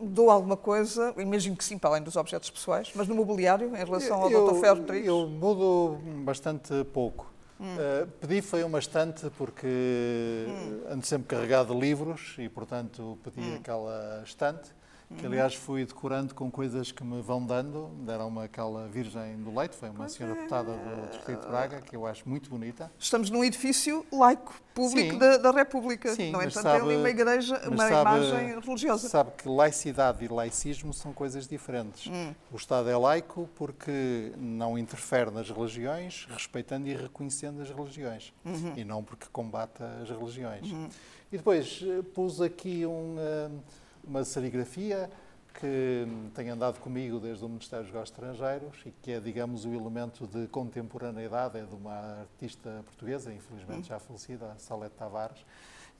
mudou 0.00 0.28
alguma 0.28 0.56
coisa, 0.56 1.14
imagino 1.16 1.56
que 1.56 1.62
sim, 1.62 1.78
para 1.78 1.90
além 1.90 2.02
dos 2.02 2.16
objetos 2.16 2.50
pessoais, 2.50 2.90
mas 2.96 3.06
no 3.06 3.14
mobiliário, 3.14 3.68
em 3.68 3.84
relação 3.84 4.20
ao 4.20 4.28
Dr. 4.28 4.60
Ferro 4.60 4.78
Rodrigues? 4.80 5.06
Eu 5.06 5.28
mudo 5.28 6.00
bastante 6.24 6.82
pouco. 6.92 7.32
Hum. 7.60 7.76
Uh, 7.76 8.06
pedi 8.20 8.42
foi 8.42 8.64
uma 8.64 8.80
estante 8.80 9.30
porque 9.38 10.44
hum. 10.48 10.82
ando 10.90 11.06
sempre 11.06 11.28
carregado 11.28 11.72
de 11.72 11.80
livros 11.80 12.34
e, 12.36 12.48
portanto, 12.48 13.16
pedi 13.22 13.42
hum. 13.42 13.56
aquela 13.60 14.24
estante 14.26 14.70
que 15.18 15.26
aliás 15.26 15.54
fui 15.54 15.84
decorando 15.84 16.34
com 16.34 16.50
coisas 16.50 16.92
que 16.92 17.04
me 17.04 17.20
vão 17.20 17.44
dando. 17.44 17.88
Deram-me 18.04 18.42
aquela 18.44 18.88
Virgem 18.88 19.36
do 19.42 19.56
Leite, 19.56 19.76
foi 19.76 19.90
uma 19.90 20.08
senhora 20.08 20.34
deputada 20.34 20.72
do 20.72 21.10
Distrito 21.10 21.40
de 21.40 21.46
Braga, 21.46 21.80
que 21.80 21.94
eu 21.96 22.06
acho 22.06 22.28
muito 22.28 22.50
bonita. 22.50 22.90
Estamos 22.98 23.30
num 23.30 23.44
edifício 23.44 24.04
laico, 24.12 24.54
público 24.74 25.18
da, 25.18 25.36
da, 25.36 25.50
República. 25.50 26.14
Sim, 26.14 26.30
não 26.30 26.40
entanto, 26.40 26.62
sabe, 26.62 26.92
é 26.92 26.96
uma 26.96 27.10
igreja, 27.10 27.68
uma 27.68 27.88
sabe, 27.88 28.00
imagem 28.00 28.60
religiosa. 28.60 29.08
Sabe 29.08 29.30
que 29.36 29.48
laicidade 29.48 30.24
e 30.24 30.28
laicismo 30.28 30.92
são 30.92 31.12
coisas 31.12 31.46
diferentes. 31.46 32.10
Hum. 32.10 32.34
O 32.50 32.56
Estado 32.56 32.88
é 32.88 32.96
laico 32.96 33.48
porque 33.54 34.32
não 34.36 34.78
interfere 34.78 35.30
nas 35.30 35.50
religiões, 35.50 36.26
respeitando 36.30 36.88
e 36.88 36.94
reconhecendo 36.94 37.60
as 37.60 37.70
religiões. 37.70 38.32
Uhum. 38.44 38.72
E 38.76 38.84
não 38.84 39.02
porque 39.02 39.26
combate 39.32 39.82
as 40.02 40.08
religiões. 40.08 40.70
Uhum. 40.70 40.88
E 41.30 41.36
depois 41.36 41.82
eh, 41.82 42.02
pus 42.14 42.40
aqui 42.40 42.84
um... 42.84 43.16
Uh, 43.16 43.81
uma 44.04 44.24
serigrafia 44.24 45.10
que 45.54 46.06
tem 46.34 46.48
andado 46.48 46.80
comigo 46.80 47.20
desde 47.20 47.44
o 47.44 47.48
Ministério 47.48 47.84
dos 47.84 47.92
Negócios 47.92 48.18
Estrangeiros 48.18 48.78
e 48.86 48.90
que 49.02 49.12
é, 49.12 49.20
digamos, 49.20 49.64
o 49.64 49.72
elemento 49.74 50.26
de 50.26 50.46
contemporaneidade, 50.48 51.58
é 51.58 51.62
de 51.62 51.74
uma 51.74 52.20
artista 52.20 52.82
portuguesa, 52.84 53.32
infelizmente 53.32 53.88
já 53.88 53.98
falecida, 53.98 54.54
Salete 54.58 54.94
Tavares. 54.96 55.44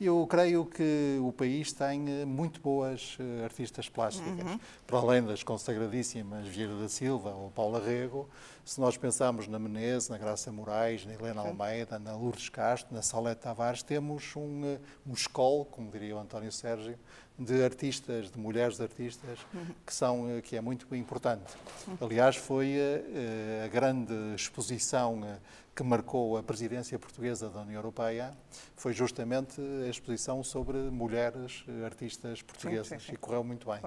Eu 0.01 0.27
creio 0.27 0.65
que 0.67 1.19
o 1.23 1.31
país 1.31 1.73
tem 1.73 2.23
eh, 2.23 2.25
muito 2.25 2.61
boas 2.61 3.17
eh, 3.21 3.45
artistas 3.45 3.89
plásticas, 3.89 4.45
uhum. 4.45 4.59
para 4.85 4.99
além 4.99 5.23
das 5.23 5.45
consagradíssimas 5.45 6.49
Vieira 6.49 6.75
da 6.75 6.89
Silva 6.89 7.31
ou 7.31 7.53
Paula 7.53 7.79
Rego. 7.79 8.29
Se 8.65 8.81
nós 8.81 8.97
pensarmos 8.97 9.47
na 9.47 9.61
Menezes, 9.61 10.09
na 10.09 10.19
Graça 10.19 10.51
Moraes, 10.51 11.07
na 11.07 11.15
Helena 11.15 11.43
Almeida, 11.43 12.01
na 12.01 12.17
Lourdes 12.17 12.49
Castro, 12.49 12.93
na 12.93 13.03
Salete 13.03 13.43
Tavares, 13.43 13.85
temos 13.85 14.35
um, 14.35 14.65
eh, 14.65 14.81
um 15.07 15.13
escol, 15.13 15.65
como 15.67 15.89
diria 15.89 16.17
o 16.17 16.19
António 16.19 16.51
Sérgio, 16.51 16.99
de 17.45 17.65
artistas, 17.65 18.31
de 18.31 18.39
mulheres 18.39 18.81
artistas, 18.81 19.39
que, 19.87 19.95
são, 19.95 20.29
eh, 20.31 20.41
que 20.41 20.57
é 20.57 20.61
muito 20.61 20.95
importante. 20.95 21.53
Aliás, 22.01 22.37
foi 22.37 22.75
a, 22.75 22.79
eh, 22.79 23.63
a 23.65 23.69
grande 23.69 24.13
exposição 24.35 25.21
eh, 25.25 25.39
que 25.75 25.83
marcou 25.83 26.37
a 26.37 26.43
presidência 26.43 26.99
portuguesa 26.99 27.49
da 27.49 27.63
União 27.63 27.79
Europeia, 27.79 28.37
foi 28.77 28.93
justamente 28.93 29.61
a 29.85 29.89
exposição 29.89 30.45
sobre 30.45 30.77
mulheres 30.77 31.65
artistas 31.87 32.43
portuguesas 32.43 32.89
sim, 32.89 32.99
sim, 32.99 33.07
sim. 33.07 33.13
e 33.15 33.17
correu 33.17 33.43
muito 33.43 33.67
bem. 33.67 33.81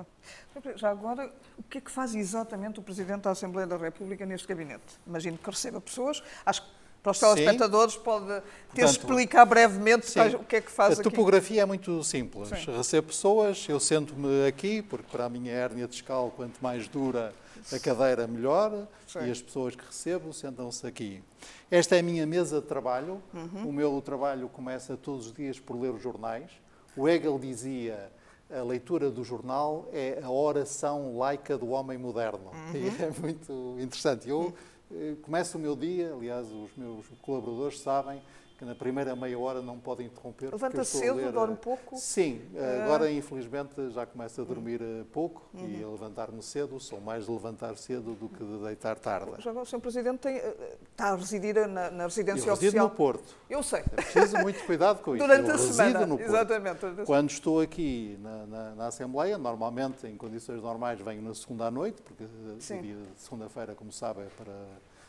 Já 0.75 0.89
agora, 0.89 1.31
o 1.57 1.63
que 1.63 1.77
é 1.77 1.81
que 1.81 1.91
faz 1.91 2.15
exatamente 2.15 2.79
o 2.79 2.83
Presidente 2.83 3.21
da 3.21 3.31
Assembleia 3.31 3.67
da 3.67 3.77
República 3.77 4.25
neste 4.25 4.47
gabinete? 4.47 4.99
Imagino 5.05 5.37
que 5.37 5.47
receba 5.47 5.79
pessoas, 5.79 6.23
acho 6.43 6.63
que 6.63 6.74
para 7.05 7.11
os 7.11 7.19
telespectadores 7.19 7.95
pode 7.95 8.25
ter 8.25 8.41
Portanto, 8.81 8.89
explicar 8.89 9.45
brevemente 9.45 10.09
sim, 10.09 10.19
o 10.35 10.39
que 10.39 10.55
é 10.55 10.61
que 10.61 10.71
faz 10.71 10.99
A 10.99 11.03
topografia 11.03 11.57
aqui. 11.57 11.59
é 11.59 11.65
muito 11.65 12.03
simples. 12.03 12.49
Sim. 12.49 12.75
Recebo 12.75 13.07
pessoas, 13.09 13.63
eu 13.69 13.79
sento-me 13.79 14.47
aqui, 14.47 14.81
porque 14.81 15.05
para 15.11 15.25
a 15.25 15.29
minha 15.29 15.53
hérnia 15.53 15.87
discal, 15.87 16.33
quanto 16.35 16.59
mais 16.61 16.87
dura 16.87 17.31
a 17.71 17.79
cadeira, 17.79 18.25
melhor, 18.25 18.87
sim. 19.05 19.19
e 19.19 19.29
as 19.29 19.39
pessoas 19.39 19.75
que 19.75 19.85
recebo 19.85 20.33
sentam-se 20.33 20.87
aqui. 20.87 21.21
Esta 21.69 21.95
é 21.95 21.99
a 21.99 22.03
minha 22.03 22.25
mesa 22.25 22.59
de 22.59 22.65
trabalho. 22.65 23.21
Uhum. 23.31 23.69
O 23.69 23.71
meu 23.71 24.01
trabalho 24.01 24.49
começa 24.49 24.97
todos 24.97 25.27
os 25.27 25.33
dias 25.33 25.59
por 25.59 25.79
ler 25.79 25.91
os 25.91 26.01
jornais. 26.01 26.49
O 26.97 27.07
Hegel 27.07 27.37
dizia 27.37 28.11
a 28.49 28.63
leitura 28.63 29.11
do 29.11 29.23
jornal 29.23 29.89
é 29.91 30.19
a 30.23 30.29
oração 30.29 31.17
laica 31.17 31.55
do 31.55 31.69
homem 31.69 31.99
moderno. 31.99 32.51
Uhum. 32.51 32.75
E 32.75 32.87
é 33.03 33.11
muito 33.21 33.77
interessante. 33.79 34.27
Eu 34.27 34.53
eh, 34.91 35.15
começo 35.21 35.57
o 35.57 35.61
meu 35.61 35.75
dia, 35.75 36.13
aliás, 36.13 36.51
os 36.51 36.75
meus 36.75 37.07
colaboradores 37.21 37.79
sabem 37.79 38.21
que 38.57 38.63
na 38.63 38.73
primeira 38.73 39.15
meia 39.15 39.37
hora 39.37 39.61
não 39.61 39.77
podem 39.77 40.07
interromper. 40.07 40.51
Levanta 40.51 40.83
cedo, 40.83 41.15
ler... 41.15 41.31
dorme 41.31 41.57
pouco? 41.57 41.97
Sim, 41.97 42.41
ah. 42.55 42.83
agora 42.85 43.11
infelizmente 43.11 43.89
já 43.91 44.05
começo 44.05 44.41
a 44.41 44.43
dormir 44.43 44.81
uhum. 44.81 45.05
pouco 45.11 45.41
uhum. 45.53 45.67
e 45.67 45.83
a 45.83 45.87
levantar-me 45.87 46.41
cedo. 46.41 46.79
Sou 46.79 47.01
mais 47.01 47.25
de 47.25 47.31
levantar 47.31 47.75
cedo 47.77 48.13
do 48.13 48.29
que 48.29 48.43
de 48.43 48.57
deitar 48.63 48.97
tarde. 48.97 49.31
Já 49.39 49.51
o 49.51 49.65
Sr. 49.65 49.79
Presidente 49.79 50.19
tem, 50.19 50.37
eh, 50.37 50.77
está 50.91 51.09
a 51.09 51.15
residir 51.15 51.67
na, 51.67 51.91
na 51.91 52.03
residência 52.05 52.47
Eu 52.49 52.53
oficial? 52.53 52.87
no 52.87 52.95
Porto. 52.95 53.35
Eu 53.49 53.61
sei. 53.61 53.79
É 53.79 54.01
preciso 54.01 54.37
muito 54.37 54.65
cuidado 54.65 55.01
com 55.01 55.15
isso. 55.17 55.25
Durante 55.25 55.49
Eu 55.49 55.55
a 55.55 55.57
semana, 55.57 56.05
no 56.05 56.17
Porto. 56.17 56.29
exatamente. 56.29 56.79
Quando 57.05 57.29
estou 57.29 57.59
aqui 57.59 58.17
na, 58.21 58.45
na, 58.45 58.75
na, 58.75 58.87
Assembleia, 58.87 59.37
normalmente, 59.37 60.07
em 60.07 60.15
condições 60.15 60.61
normais, 60.61 60.99
venho 61.01 61.21
na 61.21 61.33
segunda 61.33 61.65
à 61.65 61.71
noite, 61.71 62.01
porque 62.01 62.23
Sim. 62.59 62.79
o 62.79 62.81
dia 62.81 62.95
de 62.95 63.21
segunda-feira, 63.21 63.75
como 63.75 63.91
sabe, 63.91 64.21
é 64.21 64.27
para 64.37 64.53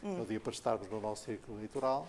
hum. 0.02 0.18
é 0.18 0.22
o 0.22 0.24
dia 0.24 0.40
para 0.40 0.52
estarmos 0.52 0.90
no 0.90 1.00
nosso 1.00 1.24
círculo 1.24 1.58
eleitoral. 1.58 2.08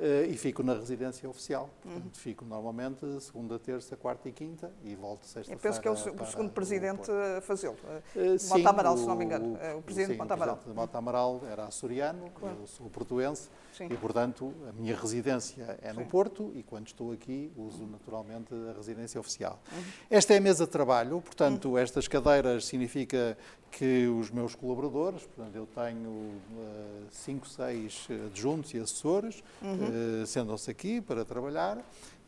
Uh, 0.00 0.30
e 0.30 0.36
fico 0.38 0.62
na 0.62 0.72
residência 0.72 1.28
oficial. 1.28 1.68
Portanto, 1.82 2.04
uhum. 2.04 2.10
fico 2.14 2.42
normalmente 2.42 3.20
segunda, 3.20 3.58
terça, 3.58 3.98
quarta 3.98 4.30
e 4.30 4.32
quinta 4.32 4.72
e 4.82 4.94
volto 4.94 5.26
sexta-feira. 5.26 5.60
penso 5.60 5.78
que 5.78 5.86
é 5.86 5.90
o, 5.90 6.22
o 6.22 6.26
segundo 6.26 6.50
presidente 6.52 7.10
a 7.10 7.42
fazê-lo. 7.42 7.76
Uh, 8.16 8.48
Mota 8.48 8.70
Amaral, 8.70 8.96
se 8.96 9.06
não 9.06 9.14
me 9.14 9.26
engano. 9.26 9.58
O, 9.74 9.78
o 9.78 9.82
presidente 9.82 10.12
sim, 10.12 10.16
Mota 10.18 10.32
Amaral. 10.32 10.54
O 10.54 10.56
presidente 10.56 10.76
Mota 10.76 10.98
Amaral 10.98 11.42
era 11.52 11.64
açoriano, 11.64 12.30
claro. 12.30 12.56
eu 12.62 12.66
sou 12.66 12.88
portuense 12.88 13.50
sim. 13.74 13.88
e, 13.90 13.96
portanto, 13.98 14.54
a 14.70 14.72
minha 14.72 14.96
residência 14.96 15.78
é 15.82 15.92
no. 15.92 16.06
Porto 16.06 16.50
e 16.54 16.62
quando 16.62 16.86
estou 16.86 17.12
aqui 17.12 17.52
uso 17.54 17.86
naturalmente 17.86 18.54
a 18.70 18.72
residência 18.72 19.20
oficial. 19.20 19.60
Uhum. 19.70 19.82
Esta 20.10 20.32
é 20.32 20.38
a 20.38 20.40
mesa 20.40 20.64
de 20.64 20.70
trabalho, 20.70 21.20
portanto, 21.20 21.70
uhum. 21.70 21.78
estas 21.78 22.08
cadeiras 22.08 22.64
significa 22.64 23.36
que 23.70 24.06
os 24.08 24.30
meus 24.30 24.54
colaboradores, 24.54 25.22
portanto, 25.22 25.54
eu 25.54 25.66
tenho 25.66 26.08
uh, 26.08 27.06
cinco, 27.10 27.48
seis 27.48 28.08
adjuntos 28.26 28.74
e 28.74 28.78
assessores, 28.78 29.42
uhum. 29.62 29.89
Uh, 29.90 30.26
sentam-se 30.26 30.70
aqui 30.70 31.00
para 31.00 31.24
trabalhar, 31.24 31.78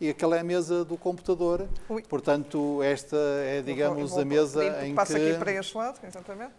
e 0.00 0.08
aquela 0.08 0.36
é 0.36 0.40
a 0.40 0.44
mesa 0.44 0.84
do 0.84 0.96
computador. 0.96 1.68
Ui. 1.88 2.02
Portanto, 2.02 2.82
esta 2.82 3.16
é, 3.16 3.62
digamos, 3.62 4.10
vou, 4.10 4.20
a 4.20 4.24
mesa 4.24 4.84
em 4.84 4.90
que... 4.90 4.94
Passa 4.94 5.16
aqui 5.16 5.34
para 5.38 5.52
este 5.52 5.76
lado, 5.76 6.00
exatamente. 6.06 6.52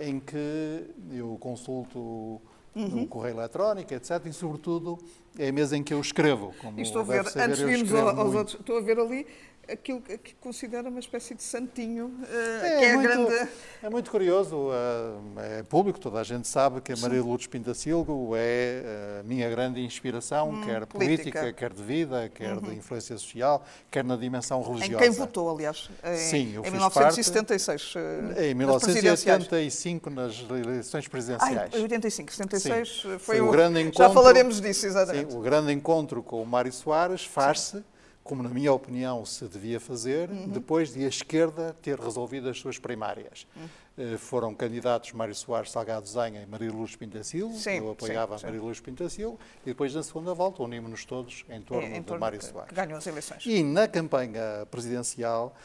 Em 0.00 0.20
que 0.20 0.84
eu 1.12 1.36
consulto 1.40 2.40
uhum. 2.74 3.02
o 3.02 3.06
correio 3.06 3.36
eletrónico, 3.36 3.92
etc. 3.92 4.24
E, 4.26 4.32
sobretudo, 4.32 4.98
é 5.38 5.48
a 5.48 5.52
mesa 5.52 5.76
em 5.76 5.82
que 5.82 5.92
eu 5.92 6.00
escrevo. 6.00 6.54
Como 6.60 6.80
estou 6.80 7.02
a 7.02 7.04
ver, 7.04 7.20
antes 7.20 7.58
de 7.58 7.64
irmos 7.64 7.92
aos 7.92 8.34
outros, 8.34 8.60
estou 8.60 8.78
a 8.78 8.80
ver 8.80 8.98
ali 8.98 9.26
aquilo 9.70 10.00
que 10.00 10.34
considera 10.36 10.88
uma 10.88 10.98
espécie 10.98 11.34
de 11.34 11.42
santinho, 11.42 12.06
uh, 12.06 12.64
é, 12.64 12.78
que 12.78 12.84
é, 12.84 12.94
muito, 12.94 13.08
grande... 13.08 13.48
É 13.82 13.90
muito 13.90 14.10
curioso, 14.10 14.56
uh, 14.56 15.40
é 15.40 15.62
público, 15.62 16.00
toda 16.00 16.20
a 16.20 16.24
gente 16.24 16.48
sabe 16.48 16.80
que 16.80 16.92
a 16.92 16.96
Maria 16.96 17.22
Lourdes 17.22 17.46
Pintacilgo 17.46 18.34
é 18.34 18.82
eh, 18.84 19.20
a 19.20 19.22
minha 19.22 19.48
grande 19.50 19.80
inspiração, 19.80 20.50
hum, 20.50 20.62
quer 20.64 20.86
política. 20.86 21.40
política. 21.40 21.52
quer 21.52 21.72
de 21.72 21.82
vida, 21.82 22.30
quer 22.34 22.54
uhum. 22.54 22.60
de 22.60 22.74
influência 22.76 23.16
social, 23.18 23.64
quer 23.90 24.04
na 24.04 24.16
dimensão 24.16 24.62
religiosa. 24.62 24.94
Em 24.94 24.98
quem 24.98 25.10
votou, 25.10 25.50
aliás, 25.50 25.90
em, 26.04 26.16
Sim, 26.16 26.52
eu 26.54 26.64
em 26.64 26.70
1976. 26.70 27.92
Parte, 27.92 28.42
em 28.42 28.54
1985, 28.54 30.10
nas 30.10 30.44
eleições 30.48 31.08
presidenciais. 31.08 31.72
Ah, 31.74 31.78
85, 31.78 32.32
76 32.32 32.88
Sim. 32.88 33.02
foi, 33.02 33.18
foi 33.18 33.40
o, 33.40 33.50
grande 33.50 33.80
encontro. 33.80 33.98
Já 33.98 34.10
falaremos 34.10 34.60
disso, 34.60 34.86
exatamente. 34.86 35.32
Sim, 35.32 35.38
o 35.38 35.40
grande 35.40 35.72
encontro 35.72 36.22
com 36.22 36.42
o 36.42 36.46
Mário 36.46 36.72
Soares 36.72 37.24
faz-se 37.24 37.82
como 38.28 38.42
na 38.42 38.50
minha 38.50 38.70
opinião 38.70 39.24
se 39.24 39.46
devia 39.46 39.80
fazer, 39.80 40.28
uhum. 40.28 40.48
depois 40.48 40.92
de 40.92 41.02
a 41.02 41.08
esquerda 41.08 41.74
ter 41.80 41.98
resolvido 41.98 42.50
as 42.50 42.58
suas 42.60 42.78
primárias. 42.78 43.46
Uhum. 43.56 44.18
Foram 44.18 44.54
candidatos 44.54 45.12
Mário 45.12 45.34
Soares 45.34 45.72
Salgado 45.72 46.06
Zenha 46.06 46.42
e 46.42 46.46
Maria 46.46 46.70
Luz 46.70 46.94
Pintacil, 46.94 47.50
eu 47.66 47.90
apoiava 47.90 48.36
sim, 48.36 48.40
sim. 48.40 48.46
Maria 48.46 48.60
Luz 48.60 48.80
Pintacil, 48.80 49.38
e 49.64 49.70
depois 49.70 49.92
na 49.94 50.02
segunda 50.02 50.34
volta 50.34 50.62
unimos-nos 50.62 51.04
todos 51.04 51.44
em 51.48 51.60
torno, 51.62 51.88
em, 51.88 51.96
em 51.96 52.02
torno 52.02 52.18
de 52.18 52.20
Mário 52.20 52.44
Soares. 52.44 52.72
Ganhou 52.72 52.98
as 52.98 53.06
eleições. 53.06 53.44
E 53.46 53.62
na 53.64 53.88
campanha 53.88 54.66
presidencial 54.70 55.56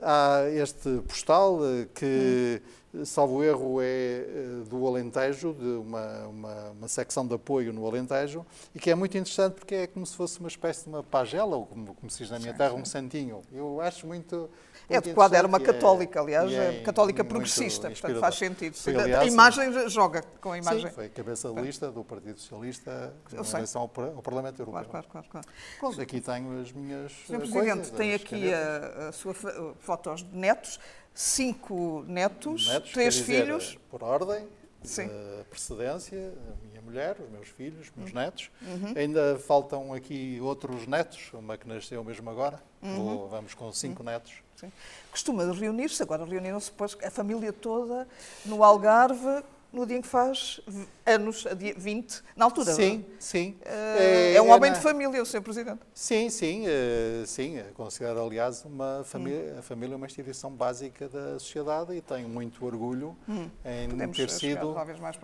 há 0.00 0.44
este 0.54 1.02
postal 1.08 1.58
que, 1.92 2.62
salvo 3.04 3.42
erro, 3.42 3.78
é 3.80 4.24
do 4.68 4.86
Alentejo, 4.86 5.54
de 5.54 5.64
uma, 5.64 6.26
uma, 6.26 6.70
uma, 6.70 6.88
secção 6.88 7.26
de 7.26 7.34
apoio 7.34 7.72
no 7.72 7.86
Alentejo, 7.86 8.44
e 8.74 8.78
que 8.78 8.90
é 8.90 8.94
muito 8.94 9.16
interessante 9.16 9.54
porque 9.54 9.74
é 9.74 9.86
como 9.86 10.04
se 10.04 10.14
fosse 10.14 10.38
uma 10.38 10.48
espécie 10.48 10.84
de 10.84 10.90
uma 10.90 11.02
pagela, 11.02 11.56
ou 11.56 11.66
como, 11.66 11.94
como 11.94 12.10
se 12.10 12.18
diz 12.18 12.30
na 12.30 12.38
minha 12.38 12.52
sim, 12.52 12.58
terra, 12.58 12.74
sim. 12.74 12.80
um 12.80 12.84
santinho. 12.84 13.42
Eu 13.52 13.80
acho 13.80 14.06
muito 14.06 14.50
é 14.88 14.98
adequada, 14.98 15.36
era 15.36 15.46
uma 15.46 15.58
é- 15.58 15.60
católica, 15.60 16.20
aliás, 16.20 16.52
é 16.52 16.82
católica 16.82 17.24
progressista, 17.24 17.88
portanto 17.90 18.20
faz 18.20 18.34
sentido. 18.36 18.74
Foi, 18.74 18.94
aliás, 18.94 19.22
a 19.22 19.26
imagem 19.26 19.88
joga 19.88 20.22
com 20.40 20.52
a 20.52 20.58
imagem. 20.58 20.88
Sim, 20.88 20.94
foi 20.94 21.08
cabeça 21.08 21.50
de 21.50 21.60
lista 21.60 21.90
do 21.90 22.04
Partido 22.04 22.38
Socialista 22.38 23.14
na 23.32 23.58
eleição 23.58 23.82
ao 23.82 23.88
Parlamento 23.88 24.60
Europeu. 24.60 24.84
Claro, 24.90 25.08
claro, 25.08 25.26
claro. 25.30 25.48
Pronto, 25.78 26.00
aqui 26.00 26.20
tenho 26.20 26.60
as 26.60 26.72
minhas. 26.72 27.12
Sr. 27.26 27.38
Presidente, 27.38 27.92
tem 27.92 28.14
aqui 28.14 28.52
a, 28.52 29.08
a 29.08 29.12
sua 29.12 29.34
fotos 29.78 30.22
de 30.22 30.36
netos, 30.36 30.78
cinco 31.14 32.04
netos, 32.06 32.66
netos 32.68 32.92
três 32.92 33.18
filhos. 33.18 33.64
Dizer, 33.64 33.80
por 33.90 34.02
ordem, 34.02 34.46
Sim. 34.82 35.08
precedência, 35.48 36.18
a 36.18 36.66
minha 36.66 36.82
mulher, 36.82 37.16
os 37.20 37.30
meus 37.30 37.48
filhos, 37.48 37.88
os 37.88 37.92
meus 37.96 38.10
uhum. 38.10 38.20
netos. 38.20 38.50
Uhum. 38.62 38.94
Ainda 38.96 39.38
faltam 39.38 39.92
aqui 39.92 40.38
outros 40.40 40.86
netos, 40.86 41.30
uma 41.32 41.56
que 41.56 41.68
nasceu 41.68 42.02
mesmo 42.02 42.28
agora. 42.30 42.62
Uhum. 42.82 43.28
vamos 43.28 43.54
com 43.54 43.72
cinco 43.72 44.02
uhum. 44.02 44.10
netos. 44.10 44.32
Sim. 44.56 44.72
Costuma 45.10 45.44
reunir-se, 45.52 46.02
agora 46.02 46.24
reuniram-se 46.24 46.72
a 47.04 47.10
família 47.10 47.52
toda 47.52 48.08
no 48.44 48.62
Algarve, 48.62 49.44
no 49.72 49.86
dia 49.86 49.96
em 49.96 50.02
que 50.02 50.08
faz 50.08 50.60
anos, 51.06 51.46
a 51.46 51.54
dia 51.54 51.74
20, 51.76 52.22
na 52.36 52.44
altura. 52.44 52.72
Sim, 52.72 53.04
sim. 53.18 53.56
É, 53.64 54.34
é 54.34 54.42
um 54.42 54.50
homem 54.50 54.70
é, 54.70 54.74
de 54.74 54.80
família, 54.80 55.22
o 55.22 55.26
Sr. 55.26 55.40
Presidente. 55.40 55.80
Sim, 55.94 56.28
sim, 56.28 56.64
uh, 56.66 57.26
sim. 57.26 57.62
Considero, 57.74 58.24
aliás, 58.24 58.64
uma 58.64 59.02
família, 59.04 59.54
hum. 59.54 59.58
a 59.58 59.62
família 59.62 59.96
uma 59.96 60.06
instituição 60.06 60.50
básica 60.50 61.08
da 61.08 61.38
sociedade 61.38 61.94
e 61.94 62.00
tenho 62.00 62.28
muito 62.28 62.64
orgulho 62.64 63.16
hum. 63.28 63.48
em 63.64 63.88
Podemos 63.88 64.16
ter 64.16 64.30
sido 64.30 64.76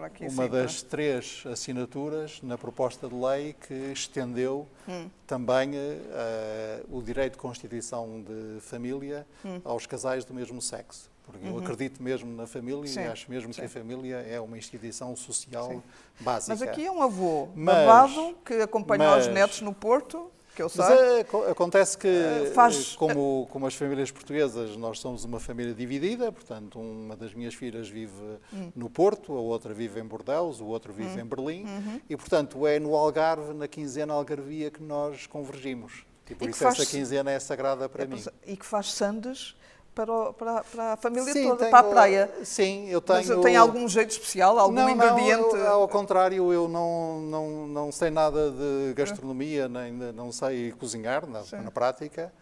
aqui, 0.02 0.26
uma 0.26 0.44
sim, 0.44 0.50
das 0.50 0.82
para... 0.82 0.90
três 0.90 1.44
assinaturas 1.46 2.40
na 2.42 2.56
proposta 2.56 3.08
de 3.08 3.14
lei 3.14 3.54
que 3.66 3.74
estendeu 3.92 4.66
hum. 4.88 5.08
também 5.26 5.72
uh, 5.72 6.96
o 6.96 7.02
direito 7.02 7.32
de 7.32 7.38
constituição 7.38 8.22
de 8.22 8.60
família 8.60 9.26
hum. 9.44 9.60
aos 9.64 9.86
casais 9.86 10.24
do 10.24 10.32
mesmo 10.32 10.60
sexo. 10.62 11.10
Porque 11.30 11.46
uhum. 11.46 11.56
eu 11.56 11.62
acredito 11.62 12.02
mesmo 12.02 12.34
na 12.34 12.46
família 12.46 12.86
sim, 12.86 13.00
e 13.00 13.04
acho 13.04 13.30
mesmo 13.30 13.52
sim. 13.52 13.60
que 13.60 13.66
a 13.66 13.68
família 13.68 14.16
é 14.16 14.40
uma 14.40 14.56
instituição 14.56 15.14
social 15.14 15.68
sim. 15.68 15.82
básica. 16.20 16.54
Mas 16.54 16.62
aqui 16.62 16.86
é 16.86 16.90
um 16.90 17.02
avô 17.02 17.50
babado 17.54 18.34
que 18.44 18.54
acompanhou 18.54 19.10
mas, 19.10 19.26
os 19.26 19.34
netos 19.34 19.60
no 19.60 19.74
Porto, 19.74 20.30
que 20.56 20.62
eu 20.62 20.70
sei. 20.70 20.82
Mas 20.82 20.98
é, 20.98 21.20
acontece 21.50 21.98
que, 21.98 22.08
uh, 22.08 22.52
faz... 22.54 22.96
como, 22.96 23.46
como 23.52 23.66
as 23.66 23.74
famílias 23.74 24.10
portuguesas, 24.10 24.74
nós 24.76 25.00
somos 25.00 25.22
uma 25.22 25.38
família 25.38 25.74
dividida, 25.74 26.32
portanto, 26.32 26.80
uma 26.80 27.14
das 27.14 27.34
minhas 27.34 27.54
filhas 27.54 27.90
vive 27.90 28.38
hum. 28.52 28.72
no 28.74 28.88
Porto, 28.88 29.34
a 29.34 29.40
outra 29.40 29.74
vive 29.74 30.00
em 30.00 30.04
Bordeaux, 30.04 30.62
o 30.62 30.66
outro 30.66 30.94
vive 30.94 31.20
hum. 31.20 31.20
em 31.20 31.26
Berlim, 31.26 31.64
uhum. 31.64 32.00
e, 32.08 32.16
portanto, 32.16 32.66
é 32.66 32.78
no 32.78 32.96
Algarve, 32.96 33.52
na 33.52 33.68
quinzena 33.68 34.14
Algarvia, 34.14 34.70
que 34.70 34.82
nós 34.82 35.26
convergimos. 35.26 36.06
E 36.30 36.34
por 36.34 36.48
e 36.48 36.50
isso 36.50 36.60
faz... 36.60 36.78
essa 36.78 36.90
quinzena 36.90 37.30
é 37.30 37.38
sagrada 37.38 37.86
para 37.86 38.04
é, 38.04 38.06
mim. 38.06 38.24
E 38.46 38.56
que 38.56 38.64
faz 38.64 38.92
sandes 38.92 39.54
para, 39.98 40.12
o, 40.12 40.32
para, 40.32 40.62
para, 40.62 40.92
a 40.92 40.96
família 40.96 41.32
sim, 41.32 41.42
toda, 41.42 41.56
tenho, 41.56 41.70
para 41.72 41.80
a 41.80 41.90
praia. 41.90 42.30
Sim, 42.44 42.88
eu 42.88 43.00
tenho. 43.00 43.18
Mas 43.18 43.42
tem 43.42 43.56
algum 43.56 43.88
jeito 43.88 44.10
especial, 44.10 44.56
algum 44.56 44.74
não, 44.74 44.88
ingrediente? 44.88 45.56
Não, 45.56 45.72
ao 45.72 45.88
contrário, 45.88 46.52
eu 46.52 46.68
não, 46.68 47.20
não, 47.22 47.66
não 47.66 47.92
sei 47.92 48.08
nada 48.08 48.52
de 48.52 48.94
gastronomia, 48.94 49.68
nem 49.68 49.92
não 49.92 50.30
sei 50.30 50.70
cozinhar 50.70 51.26
na, 51.26 51.42
na 51.62 51.70
prática. 51.72 52.32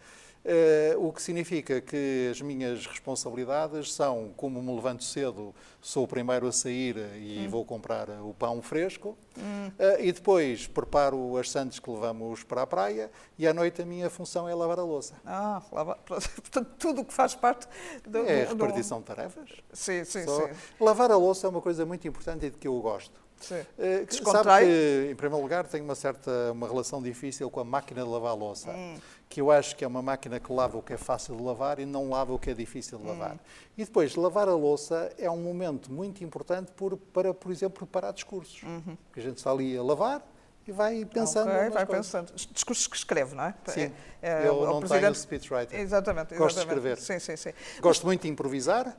Uh, 0.47 1.05
o 1.05 1.11
que 1.11 1.21
significa 1.21 1.81
que 1.81 2.29
as 2.31 2.39
minhas 2.39 2.85
responsabilidades 2.85 3.91
são, 3.91 4.31
como 4.37 4.63
me 4.63 4.73
levanto 4.73 5.03
cedo, 5.03 5.53
sou 5.81 6.05
o 6.05 6.07
primeiro 6.07 6.47
a 6.47 6.53
sair 6.53 6.95
e 7.17 7.39
hum. 7.45 7.49
vou 7.49 7.65
comprar 7.65 8.09
o 8.21 8.33
pão 8.33 8.61
fresco, 8.61 9.17
hum. 9.37 9.67
uh, 9.67 10.01
e 10.01 10.09
depois 10.09 10.65
preparo 10.65 11.35
as 11.35 11.51
sandes 11.51 11.79
que 11.79 11.89
levamos 11.89 12.43
para 12.43 12.61
a 12.61 12.67
praia, 12.67 13.11
e 13.37 13.45
à 13.45 13.53
noite 13.53 13.81
a 13.81 13.85
minha 13.85 14.09
função 14.09 14.47
é 14.47 14.55
lavar 14.55 14.79
a 14.79 14.83
louça. 14.83 15.15
Ah, 15.25 15.61
lava... 15.69 15.95
portanto, 16.05 16.69
tudo 16.79 17.01
o 17.01 17.05
que 17.05 17.13
faz 17.13 17.35
parte 17.35 17.67
do, 18.07 18.19
É 18.19 18.45
a 18.45 18.47
repartição 18.47 18.99
do... 18.99 19.01
de 19.01 19.07
tarefas. 19.07 19.49
Sim, 19.73 20.05
sim, 20.05 20.23
Só... 20.23 20.47
sim. 20.47 20.53
Lavar 20.79 21.11
a 21.11 21.17
louça 21.17 21.45
é 21.45 21.49
uma 21.49 21.61
coisa 21.61 21.85
muito 21.85 22.07
importante 22.07 22.45
e 22.45 22.49
de 22.49 22.57
que 22.57 22.69
eu 22.69 22.79
gosto. 22.79 23.26
Sim. 23.39 23.61
Uh, 23.77 24.31
sabe 24.31 24.65
que, 24.65 25.09
em 25.11 25.15
primeiro 25.15 25.41
lugar, 25.41 25.65
tenho 25.67 25.83
uma 25.83 25.95
certa 25.95 26.51
uma 26.51 26.67
relação 26.67 27.01
difícil 27.01 27.49
com 27.49 27.59
a 27.59 27.63
máquina 27.63 28.03
de 28.03 28.09
lavar 28.09 28.31
a 28.31 28.35
louça. 28.35 28.71
Hum 28.71 28.97
que 29.29 29.41
eu 29.41 29.51
acho 29.51 29.75
que 29.75 29.83
é 29.83 29.87
uma 29.87 30.01
máquina 30.01 30.39
que 30.39 30.51
lava 30.51 30.77
o 30.77 30.81
que 30.81 30.93
é 30.93 30.97
fácil 30.97 31.35
de 31.35 31.43
lavar 31.43 31.79
e 31.79 31.85
não 31.85 32.09
lava 32.09 32.33
o 32.33 32.39
que 32.39 32.49
é 32.49 32.53
difícil 32.53 32.97
de 32.97 33.05
lavar. 33.05 33.33
Hum. 33.33 33.39
E 33.77 33.83
depois, 33.83 34.15
lavar 34.15 34.47
a 34.47 34.55
louça 34.55 35.11
é 35.17 35.29
um 35.29 35.37
momento 35.37 35.91
muito 35.91 36.23
importante 36.23 36.71
por, 36.71 36.97
para, 36.97 37.33
por 37.33 37.51
exemplo, 37.51 37.77
preparar 37.77 38.13
discursos. 38.13 38.63
Uhum. 38.63 38.97
Porque 39.07 39.19
a 39.19 39.23
gente 39.23 39.37
está 39.37 39.51
ali 39.51 39.77
a 39.77 39.83
lavar 39.83 40.25
e 40.65 40.71
vai 40.71 41.05
pensando. 41.05 41.49
Okay, 41.49 41.69
vai 41.69 41.85
coisas. 41.85 42.05
pensando. 42.07 42.33
Discursos 42.51 42.87
que 42.87 42.95
escreve, 42.95 43.35
não 43.35 43.43
é? 43.43 43.53
Sim. 43.67 43.91
É, 44.21 44.43
é, 44.43 44.47
eu 44.47 44.65
não 44.65 44.79
presidente... 44.79 45.01
tenho 45.01 45.15
speechwriter. 45.15 45.79
Exatamente, 45.79 46.33
exatamente. 46.33 46.37
Gosto 46.37 46.55
de 46.55 46.61
escrever. 46.61 46.97
Sim, 46.97 47.19
sim, 47.19 47.35
sim. 47.35 47.53
Gosto 47.81 48.05
muito 48.05 48.21
de 48.21 48.29
improvisar. 48.29 48.97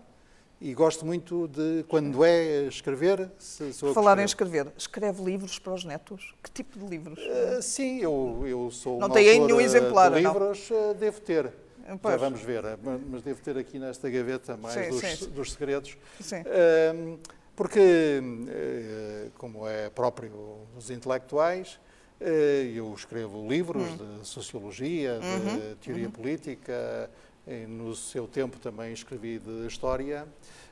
E 0.61 0.75
gosto 0.75 1.07
muito 1.07 1.47
de, 1.47 1.85
quando 1.89 2.25
é 2.25 2.65
escrever, 2.65 3.31
se 3.39 3.73
Falar 3.95 4.19
em 4.19 4.25
escrever, 4.25 4.67
escreve 4.77 5.23
livros 5.23 5.57
para 5.57 5.73
os 5.73 5.85
netos? 5.85 6.35
Que 6.43 6.51
tipo 6.51 6.81
de 6.81 6.85
livros? 6.85 7.21
Uh, 7.21 7.63
sim, 7.63 8.01
eu, 8.01 8.43
eu 8.45 8.69
sou 8.73 8.99
Não 8.99 9.09
tem 9.09 9.39
nenhum 9.39 9.61
exemplar, 9.61 10.11
de 10.11 10.19
livros, 10.19 10.69
não? 10.69 10.91
Eh, 10.91 10.95
devo 10.95 11.21
ter. 11.21 11.53
Pois. 12.03 12.13
Já 12.13 12.17
vamos 12.17 12.43
ver, 12.43 12.65
mas 13.09 13.23
devo 13.23 13.41
ter 13.41 13.57
aqui 13.57 13.79
nesta 13.79 14.11
gaveta 14.11 14.57
mais 14.57 14.75
sim, 14.75 14.91
dos, 14.91 15.01
sim. 15.01 15.31
dos, 15.31 15.53
segredos. 15.53 15.97
Sim. 16.21 16.41
Uh, 16.41 17.19
porque, 17.55 18.21
uh, 18.21 19.31
como 19.39 19.67
é 19.67 19.89
próprio 19.91 20.59
dos 20.75 20.91
intelectuais, 20.91 21.79
eu 22.75 22.93
escrevo 22.95 23.47
livros 23.49 23.85
hum. 23.93 24.19
de 24.19 24.27
sociologia, 24.27 25.21
uhum. 25.23 25.57
de 25.57 25.75
teoria 25.77 26.07
uhum. 26.07 26.11
política, 26.11 27.09
no 27.69 27.95
seu 27.95 28.27
tempo 28.27 28.59
também 28.59 28.93
escrevi 28.93 29.39
de 29.39 29.67
história, 29.67 30.27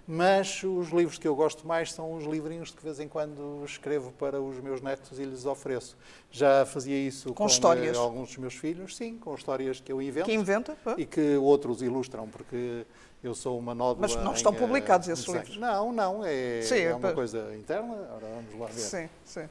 mas 0.06 0.62
os 0.62 0.90
livros 0.90 1.18
que 1.18 1.26
eu 1.26 1.34
gosto 1.34 1.66
mais 1.66 1.92
são 1.92 2.14
os 2.14 2.24
livrinhos 2.24 2.70
que 2.70 2.76
de 2.76 2.84
vez 2.84 3.00
em 3.00 3.08
quando 3.08 3.64
escrevo 3.64 4.12
para 4.12 4.40
os 4.40 4.60
meus 4.60 4.80
netos 4.80 5.18
e 5.18 5.24
lhes 5.24 5.46
ofereço. 5.46 5.96
Já 6.30 6.64
fazia 6.64 6.96
isso 6.96 7.30
com, 7.30 7.34
com 7.34 7.46
histórias. 7.46 7.96
alguns 7.96 8.28
dos 8.28 8.36
meus 8.36 8.54
filhos, 8.54 8.96
sim, 8.96 9.18
com 9.18 9.34
histórias 9.34 9.80
que 9.80 9.90
eu 9.90 10.00
invento. 10.00 10.26
Que 10.26 10.34
inventa? 10.34 10.76
E 10.96 11.04
que 11.04 11.36
outros 11.36 11.82
ilustram, 11.82 12.28
porque 12.28 12.86
eu 13.22 13.34
sou 13.34 13.58
uma 13.58 13.74
nódula. 13.74 14.06
Mas 14.06 14.16
não 14.16 14.32
estão 14.32 14.52
em, 14.52 14.56
publicados 14.56 15.08
esses 15.08 15.26
livros? 15.26 15.56
Não, 15.56 15.92
não, 15.92 16.24
é, 16.24 16.60
sim, 16.62 16.78
é 16.78 16.94
uma 16.94 17.12
coisa 17.12 17.56
interna. 17.56 17.94
Ora, 17.94 18.26
vamos 18.34 18.60
lá 18.60 18.66
ver. 18.66 18.80
Sim, 18.80 19.08
sim. 19.24 19.48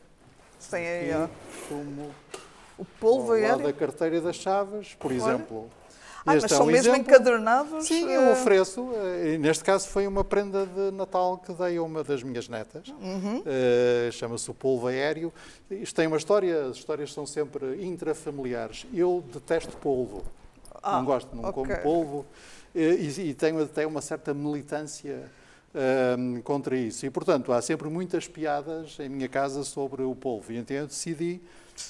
Tem 0.70 0.88
aí. 0.88 1.30
Como 1.68 2.12
o 2.78 2.86
polvo 2.86 3.34
aéreo. 3.34 3.64
da 3.64 3.74
carteira 3.74 4.22
das 4.22 4.38
chaves, 4.38 4.96
por 4.96 5.12
Olha. 5.12 5.18
exemplo. 5.18 5.70
Ah, 6.26 6.34
mas 6.42 6.52
são 6.52 6.62
é 6.62 6.64
um 6.64 6.66
mesmo 6.66 6.94
exemplo. 6.94 7.02
encadernados? 7.02 7.86
Sim, 7.86 8.10
eu 8.10 8.22
eh, 8.22 8.32
ofereço. 8.32 8.90
Eh, 8.96 9.38
neste 9.38 9.64
caso 9.64 9.88
foi 9.88 10.08
uma 10.08 10.24
prenda 10.24 10.66
de 10.66 10.92
Natal 10.92 11.38
que 11.38 11.54
dei 11.54 11.78
a 11.78 11.84
uma 11.84 12.04
das 12.04 12.24
minhas 12.24 12.50
netas. 12.50 12.88
Uhum. 12.90 13.42
Uh, 13.42 14.12
Chama-se 14.12 14.50
o 14.50 14.54
polvo 14.54 14.88
aéreo. 14.88 15.32
Isto 15.70 15.96
tem 15.96 16.08
uma 16.08 16.18
história, 16.18 16.66
as 16.66 16.78
histórias 16.78 17.14
são 17.14 17.28
sempre 17.28 17.86
intrafamiliares. 17.86 18.88
Eu 18.92 19.24
detesto 19.32 19.78
polvo. 19.78 20.24
Ah, 20.82 20.98
não 20.98 21.06
gosto, 21.06 21.36
não 21.36 21.44
okay. 21.50 21.54
como 21.54 21.78
polvo. 21.78 22.26
E, 22.74 23.30
e, 23.30 23.34
tenho 23.34 23.62
até 23.62 23.86
uma 23.86 24.02
certa 24.02 24.34
militância 24.34 25.32
uh, 25.76 26.42
contra 26.42 26.76
isso. 26.76 27.06
E, 27.06 27.10
portanto, 27.12 27.54
há 27.54 27.62
sempre 27.62 27.88
muitas 27.88 28.28
piadas 28.28 28.98
em 29.00 29.10
minha 29.10 29.30
casa 29.30 29.64
sobre 29.64 30.02
o 30.02 30.16
polvo. 30.16 30.52
E 30.52 30.58
então 30.58 30.76
eu 30.76 30.88
decidi, 30.88 31.40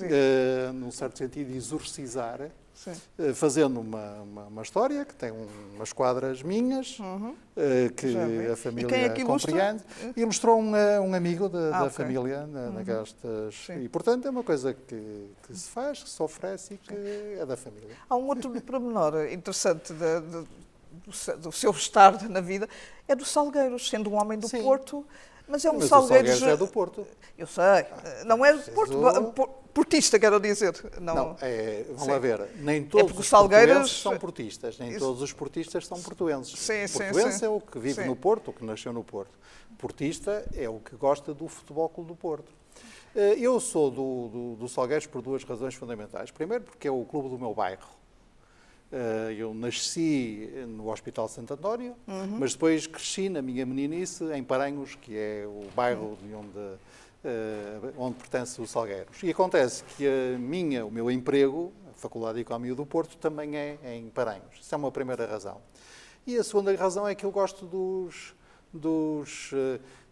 uh, 0.02 0.74
num 0.74 0.92
certo 0.92 1.18
sentido, 1.18 1.56
exorcizar 1.56 2.52
Sim. 2.76 2.94
Eh, 3.18 3.34
fazendo 3.34 3.80
uma, 3.80 4.22
uma, 4.22 4.44
uma, 4.44 4.62
história 4.62 5.06
que 5.06 5.16
tem 5.16 5.32
umas 5.76 5.94
quadras 5.94 6.44
minhas, 6.44 7.00
uhum. 7.00 7.30
uh, 7.30 7.94
que 7.96 8.16
a 8.52 8.56
família 8.58 8.96
é 8.96 9.10
que 9.10 9.24
compreende, 9.24 9.82
e 10.16 10.22
ilustrou 10.22 10.60
um, 10.60 10.72
um 10.72 11.14
amigo 11.14 11.48
de, 11.48 11.58
ah, 11.58 11.72
da 11.72 11.78
okay. 11.86 11.90
família 11.92 12.46
na, 12.46 12.68
uhum. 12.68 12.84
Gastas. 12.84 13.68
E, 13.82 13.88
portanto, 13.88 14.28
é 14.28 14.30
uma 14.30 14.44
coisa 14.44 14.74
que, 14.74 15.30
que, 15.48 15.58
se 15.58 15.70
faz, 15.70 16.04
que 16.04 16.10
se 16.10 16.22
oferece 16.22 16.74
e 16.74 16.78
que 16.78 16.94
Sim. 16.94 17.42
é 17.42 17.46
da 17.46 17.56
família. 17.56 17.96
Há 18.10 18.16
um 18.16 18.28
outro 18.28 18.50
pormenor 18.62 19.26
interessante 19.32 19.94
de, 19.94 20.22
de, 20.22 21.38
do 21.38 21.52
seu 21.52 21.72
estar 21.72 22.22
na 22.30 22.42
vida, 22.42 22.68
é 23.08 23.16
do 23.16 23.24
Salgueiros, 23.24 23.90
sendo 23.90 24.12
um 24.12 24.16
homem 24.16 24.38
do. 24.38 24.50
Porto, 24.50 25.06
mas 25.48 25.64
é 25.66 25.72
um 25.72 25.78
mas 25.78 25.86
Salgueiros... 25.86 26.36
O 26.36 26.40
Salgueiros 26.40 26.44
é 26.44 26.58
do 26.58 26.68
Porto. 26.68 27.08
Eu 27.38 27.48
sei, 27.48 27.86
não 28.26 28.46
é 28.46 28.54
do 28.54 29.32
Porto 29.34 29.66
portista, 29.76 30.18
quero 30.18 30.40
dizer. 30.40 30.74
Não, 31.02 31.14
não 31.14 31.38
é, 31.42 31.84
vamos 31.90 32.04
sim. 32.04 32.10
lá 32.10 32.18
ver, 32.18 32.48
nem 32.60 32.82
é 32.82 32.86
todos 32.86 33.18
é 33.18 33.20
os 33.20 33.28
Salgueiros 33.28 34.02
são 34.02 34.18
portistas, 34.18 34.80
nem 34.80 34.92
Isso. 34.92 35.00
todos 35.00 35.22
os 35.22 35.34
portistas 35.34 35.86
são 35.86 36.02
portuenses. 36.02 36.58
Sim, 36.58 36.86
portuense 36.88 37.40
sim, 37.40 37.46
é 37.46 37.50
o 37.50 37.60
que 37.60 37.78
vive 37.78 38.02
sim. 38.02 38.08
no 38.08 38.16
Porto, 38.16 38.52
o 38.52 38.54
que 38.54 38.64
nasceu 38.64 38.94
no 38.94 39.04
Porto. 39.04 39.38
Portista 39.78 40.46
é 40.56 40.70
o 40.70 40.80
que 40.80 40.96
gosta 40.96 41.34
do 41.34 41.50
Futebol 41.50 41.90
Clube 41.90 42.08
do 42.08 42.16
Porto. 42.16 42.50
Eh, 43.14 43.36
eu 43.40 43.60
sou 43.60 43.92
do, 43.92 44.30
do, 44.30 44.56
do 44.56 44.70
Salgueiros 44.70 45.06
por 45.08 45.22
duas 45.22 45.44
razões 45.44 45.76
fundamentais. 45.76 46.32
Primeiro, 46.32 46.64
porque 46.64 46.88
é 46.88 46.92
o 46.92 47.04
clube 47.04 47.28
do 47.28 47.38
meu 47.38 47.54
bairro. 47.54 47.86
Eu 49.38 49.54
nasci 49.54 50.50
no 50.68 50.90
Hospital 50.90 51.28
Santo 51.28 51.54
António, 51.54 51.96
uhum. 52.08 52.38
mas 52.40 52.54
depois 52.54 52.88
cresci 52.88 53.30
na 53.30 53.42
minha 53.42 53.66
meninice 53.66 54.24
em 54.34 54.44
Paranhos, 54.44 54.96
que 54.96 55.18
é 55.18 55.46
o 55.46 55.70
bairro 55.76 56.18
de 56.22 56.34
onde 56.34 56.78
uh, 57.26 57.94
onde 57.98 58.16
pertence 58.16 58.62
o 58.62 58.68
Salgueiros. 58.68 59.22
E 59.24 59.30
acontece 59.30 59.84
que 59.84 60.08
a 60.08 60.38
minha, 60.38 60.86
o 60.86 60.92
meu 60.92 61.10
emprego, 61.10 61.74
a 61.90 61.94
Faculdade 61.94 62.36
de 62.36 62.42
Economia 62.42 62.76
do 62.76 62.86
Porto, 62.86 63.18
também 63.18 63.58
é 63.58 63.78
em 63.96 64.10
Paranhos. 64.10 64.60
Isso 64.62 64.74
é 64.74 64.78
uma 64.78 64.92
primeira 64.92 65.26
razão. 65.26 65.60
E 66.26 66.38
a 66.38 66.44
segunda 66.44 66.74
razão 66.76 67.08
é 67.08 67.16
que 67.16 67.26
eu 67.26 67.32
gosto 67.32 67.66
dos, 67.66 68.36
dos 68.72 69.52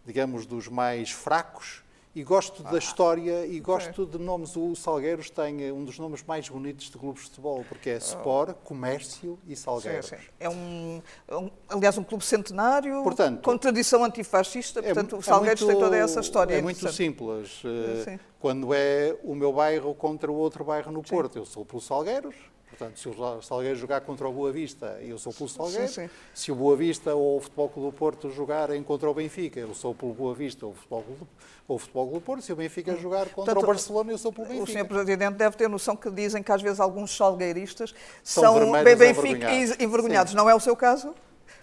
digamos, 0.04 0.46
dos 0.46 0.68
mais 0.68 1.10
fracos 1.10 1.83
e 2.14 2.22
gosto 2.22 2.62
ah, 2.64 2.70
da 2.70 2.78
história 2.78 3.44
e 3.46 3.58
gosto 3.58 4.06
de 4.06 4.18
nomes. 4.18 4.56
O 4.56 4.74
Salgueiros 4.76 5.30
tem 5.30 5.72
um 5.72 5.84
dos 5.84 5.98
nomes 5.98 6.22
mais 6.22 6.48
bonitos 6.48 6.90
de 6.90 6.96
clubes 6.96 7.24
de 7.24 7.30
futebol, 7.30 7.64
porque 7.68 7.90
é 7.90 7.96
Sport, 7.96 8.56
Comércio 8.62 9.38
e 9.46 9.56
Salgueiros. 9.56 10.06
Sim, 10.06 10.16
sim. 10.16 10.22
É 10.38 10.48
um, 10.48 11.02
é 11.26 11.36
um, 11.36 11.50
aliás, 11.68 11.98
um 11.98 12.04
clube 12.04 12.24
centenário 12.24 13.02
portanto, 13.02 13.42
com 13.42 13.58
tradição 13.58 14.04
antifascista, 14.04 14.80
é 14.80 14.82
portanto, 14.82 15.16
é, 15.16 15.18
o 15.18 15.22
Salgueiros 15.22 15.62
é 15.62 15.64
muito, 15.64 15.76
tem 15.76 15.84
toda 15.84 15.96
essa 15.96 16.20
história. 16.20 16.54
É 16.54 16.62
muito 16.62 16.92
simples. 16.92 17.62
Eh, 17.64 18.18
quando 18.38 18.72
é 18.72 19.16
o 19.24 19.34
meu 19.34 19.52
bairro 19.52 19.94
contra 19.94 20.30
o 20.30 20.34
outro 20.34 20.64
bairro 20.64 20.92
no 20.92 21.02
Porto, 21.02 21.36
eu 21.36 21.44
sou 21.44 21.64
pelo 21.64 21.80
Salgueiros, 21.80 22.36
Portanto, 22.76 22.98
se 22.98 23.08
o 23.08 23.40
Salgueiro 23.40 23.78
jogar 23.78 24.00
contra 24.00 24.28
o 24.28 24.32
Boa 24.32 24.50
Vista, 24.50 24.98
eu 25.00 25.16
sou 25.16 25.32
pelo 25.32 25.48
Salgueiro. 25.48 25.86
Sim, 25.86 26.08
sim. 26.08 26.10
Se 26.34 26.50
o 26.50 26.56
Boa 26.56 26.76
Vista 26.76 27.14
ou 27.14 27.36
o 27.36 27.40
Futebol 27.40 27.68
Clube 27.68 27.90
do 27.90 27.96
Porto 27.96 28.30
jogarem 28.30 28.82
contra 28.82 29.08
o 29.08 29.14
Benfica, 29.14 29.60
eu 29.60 29.72
sou 29.74 29.94
pelo 29.94 30.12
Boa 30.12 30.34
Vista 30.34 30.66
ou 30.66 30.72
o 30.72 30.74
Futebol 30.74 31.02
Clube, 31.04 31.26
ou 31.68 31.76
o 31.76 31.78
Futebol 31.78 32.04
Clube 32.06 32.20
do 32.20 32.24
Porto. 32.26 32.42
Se 32.42 32.52
o 32.52 32.56
Benfica 32.56 32.96
jogar 32.96 33.28
contra 33.28 33.54
Portanto, 33.54 33.62
o 33.62 33.66
Barcelona, 33.66 34.10
eu 34.10 34.18
sou 34.18 34.32
pelo 34.32 34.48
Benfica. 34.48 34.64
O 34.64 34.66
Sr. 34.66 34.88
Presidente 34.88 35.34
deve 35.36 35.56
ter 35.56 35.68
noção 35.68 35.94
que 35.94 36.10
dizem 36.10 36.42
que 36.42 36.50
às 36.50 36.60
vezes 36.60 36.80
alguns 36.80 37.16
salgueiristas 37.16 37.94
são, 38.24 38.42
são 38.42 38.72
Benfica 38.82 39.52
envergonhados. 39.78 40.34
Não 40.34 40.50
é 40.50 40.54
o 40.54 40.60
seu 40.60 40.74
caso? 40.74 41.14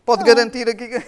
Pode 0.06 0.22
não. 0.22 0.28
garantir 0.28 0.68
aqui 0.68 0.88
que... 0.88 1.04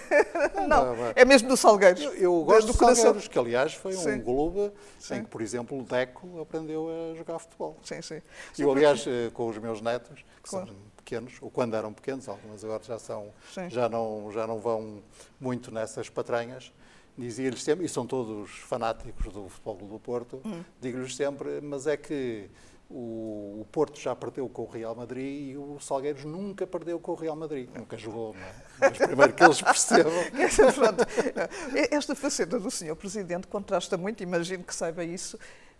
Não, 0.68 0.96
não, 0.96 1.12
é 1.14 1.24
mesmo 1.24 1.48
do 1.48 1.56
Salgueiros. 1.56 2.02
Eu, 2.02 2.14
eu 2.14 2.44
gosto 2.44 2.68
do 2.68 2.72
Salgueiros, 2.72 3.28
que 3.28 3.38
aliás 3.38 3.74
foi 3.74 3.92
sim. 3.92 4.12
um 4.12 4.20
clube 4.20 4.72
sim. 4.98 5.16
em 5.16 5.24
que, 5.24 5.28
por 5.28 5.42
exemplo, 5.42 5.78
o 5.78 5.82
Deco 5.82 6.40
aprendeu 6.40 6.88
a 6.88 7.14
jogar 7.14 7.38
futebol. 7.38 7.76
Sim, 7.82 8.00
sim. 8.00 8.22
E 8.58 8.62
eu, 8.62 8.70
aliás, 8.72 9.04
eh, 9.06 9.30
com 9.34 9.48
os 9.48 9.58
meus 9.58 9.80
netos, 9.80 10.24
que 10.42 10.48
claro. 10.48 10.68
são 10.68 10.76
pequenos, 10.96 11.34
ou 11.40 11.50
quando 11.50 11.74
eram 11.74 11.92
pequenos, 11.92 12.28
algumas 12.28 12.64
agora 12.64 12.82
já, 12.82 12.98
são, 12.98 13.28
já, 13.68 13.88
não, 13.88 14.30
já 14.32 14.46
não 14.46 14.58
vão 14.58 15.02
muito 15.38 15.70
nessas 15.70 16.08
patranhas, 16.08 16.72
dizia-lhes 17.16 17.62
sempre, 17.62 17.84
e 17.84 17.88
são 17.88 18.06
todos 18.06 18.50
fanáticos 18.50 19.32
do 19.32 19.48
futebol 19.48 19.76
do 19.76 19.98
Porto, 19.98 20.40
hum. 20.44 20.64
digo-lhes 20.80 21.14
sempre, 21.14 21.60
mas 21.60 21.86
é 21.86 21.96
que 21.96 22.48
o, 22.90 23.60
o, 23.60 23.66
Porto 23.72 23.98
já 23.98 24.14
perdeu 24.14 24.48
com 24.48 24.62
o 24.62 24.66
Real 24.66 24.94
Madrid 24.94 25.50
e 25.50 25.56
o 25.56 25.78
Salgueiros 25.80 26.24
nunca 26.24 26.66
perdeu 26.66 26.98
com 27.00 27.12
o 27.12 27.14
Real 27.14 27.34
Madrid. 27.34 27.68
Nunca 27.74 27.96
jogou, 27.96 28.34
não 28.34 28.42
é? 28.42 28.54
Mas 28.78 28.98
primeiro 28.98 29.32
que 29.32 29.42
eles 29.42 29.62
percebam. 29.62 30.12
Esta 31.90 32.14
faceta 32.14 32.58
do 32.58 32.70
Sr. 32.70 32.94
Presidente 32.94 33.46
contrasta 33.46 33.96
muito, 33.96 34.22
imagino 34.22 34.62
que 34.62 34.74
saiba 34.74 35.02
isso, 35.02 35.38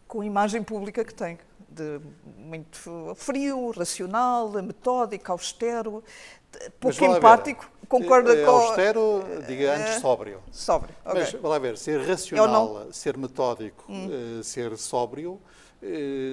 com 0.08 0.22
a 0.22 0.26
imagem 0.26 0.62
pública 0.62 1.04
que 1.04 1.14
tem. 1.14 1.38
De 1.68 2.00
muito 2.36 3.14
frio, 3.16 3.70
racional, 3.72 4.48
metódico, 4.62 5.32
austero, 5.32 6.04
pouco 6.78 7.04
empático. 7.04 7.68
Concorda 7.88 8.34
é, 8.34 8.44
com. 8.44 8.50
Austero, 8.50 9.24
diga 9.46 9.74
antes, 9.76 10.00
sóbrio. 10.00 10.40
Sóbrio. 10.50 10.94
Okay. 11.04 11.20
Mas, 11.20 11.32
vá 11.32 11.48
lá 11.48 11.58
ver, 11.58 11.76
ser 11.76 12.00
racional, 12.00 12.92
ser 12.92 13.16
metódico, 13.16 13.84
hum. 13.88 14.40
ser 14.42 14.76
sóbrio 14.78 15.40
eh, 15.42 15.54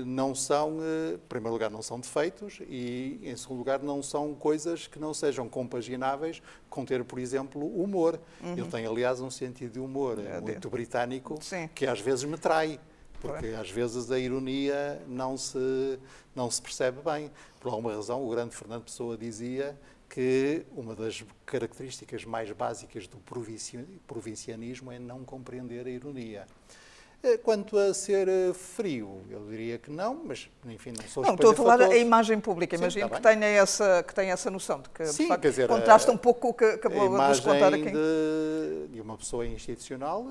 não 0.06 0.34
são, 0.34 0.80
eh, 0.82 1.16
em 1.16 1.28
primeiro 1.28 1.54
lugar, 1.54 1.70
não 1.70 1.82
são 1.82 1.99
defeitos 1.99 2.60
e, 2.68 3.20
em 3.24 3.36
segundo 3.36 3.60
lugar, 3.60 3.82
não 3.82 4.02
são 4.02 4.34
coisas 4.34 4.88
que 4.88 4.99
não 4.99 5.14
sejam 5.14 5.49
compagináveis 5.49 6.41
com 6.70 6.86
ter, 6.86 7.04
por 7.04 7.20
exemplo, 7.20 7.66
humor. 7.82 8.20
Uhum. 8.41 8.54
Ele 8.54 8.68
tem, 8.68 8.86
aliás, 8.86 9.20
um 9.20 9.30
sentido 9.30 9.74
de 9.74 9.80
humor 9.80 10.20
é 10.20 10.39
muito 10.39 10.70
britânico 10.70 11.38
Sim. 11.41 11.70
que 11.74 11.86
às 11.86 11.99
vezes 11.99 12.24
me 12.24 12.38
trai, 12.38 12.80
porque 13.20 13.47
às 13.47 13.70
vezes 13.70 14.10
a 14.10 14.18
ironia 14.18 15.02
não 15.08 15.38
se, 15.38 15.99
não 16.36 16.49
se 16.49 16.62
percebe 16.62 16.99
bem. 17.02 17.32
Por 17.60 17.70
alguma 17.70 17.93
razão, 17.93 18.26
o 18.26 18.30
grande 18.30 18.56
Fernando 18.56 18.84
Pessoa 18.84 19.18
dizia 19.18 19.78
que 20.10 20.66
uma 20.76 20.93
das 20.93 21.24
características 21.45 22.26
mais 22.26 22.52
básicas 22.52 23.08
do 23.08 23.18
provincianismo 24.08 24.91
é 24.91 24.99
não 24.99 25.24
compreender 25.24 25.88
a 25.88 25.89
ironia. 25.89 26.45
Eh, 27.24 27.38
quanto 27.38 27.78
a 27.78 27.93
ser 27.93 28.28
eh, 28.28 28.51
frio, 28.51 29.22
eu 29.30 29.45
diria 29.47 29.78
que 29.78 29.91
não, 29.91 30.24
mas 30.26 30.49
enfim, 30.65 30.91
não 30.91 31.07
sou 31.07 31.24
Não, 31.24 31.36
estou 31.36 31.51
a 31.51 31.53
falar 31.53 31.78
da 31.78 31.95
imagem 31.95 32.39
pública, 32.39 32.76
Sim, 32.76 32.84
imagino 32.84 33.09
que 33.11 33.22
tenha, 33.22 33.45
essa, 33.45 34.01
que 34.01 34.15
tenha 34.15 34.34
essa 34.34 34.49
noção 34.49 34.82
de 34.82 34.89
que 34.89 35.05
Sim, 35.05 35.28
facto, 35.28 35.43
dizer, 35.43 35.67
contrasta 35.67 36.11
um 36.11 36.17
pouco 36.17 36.49
o 36.49 36.53
que 36.53 36.65
acabou 36.65 37.09
de 37.09 37.41
contar 37.41 37.74
aqui. 37.76 37.91
De, 37.91 38.88
de 38.91 39.01
uma 39.01 39.15
pessoa 39.17 39.45
institucional, 39.45 40.26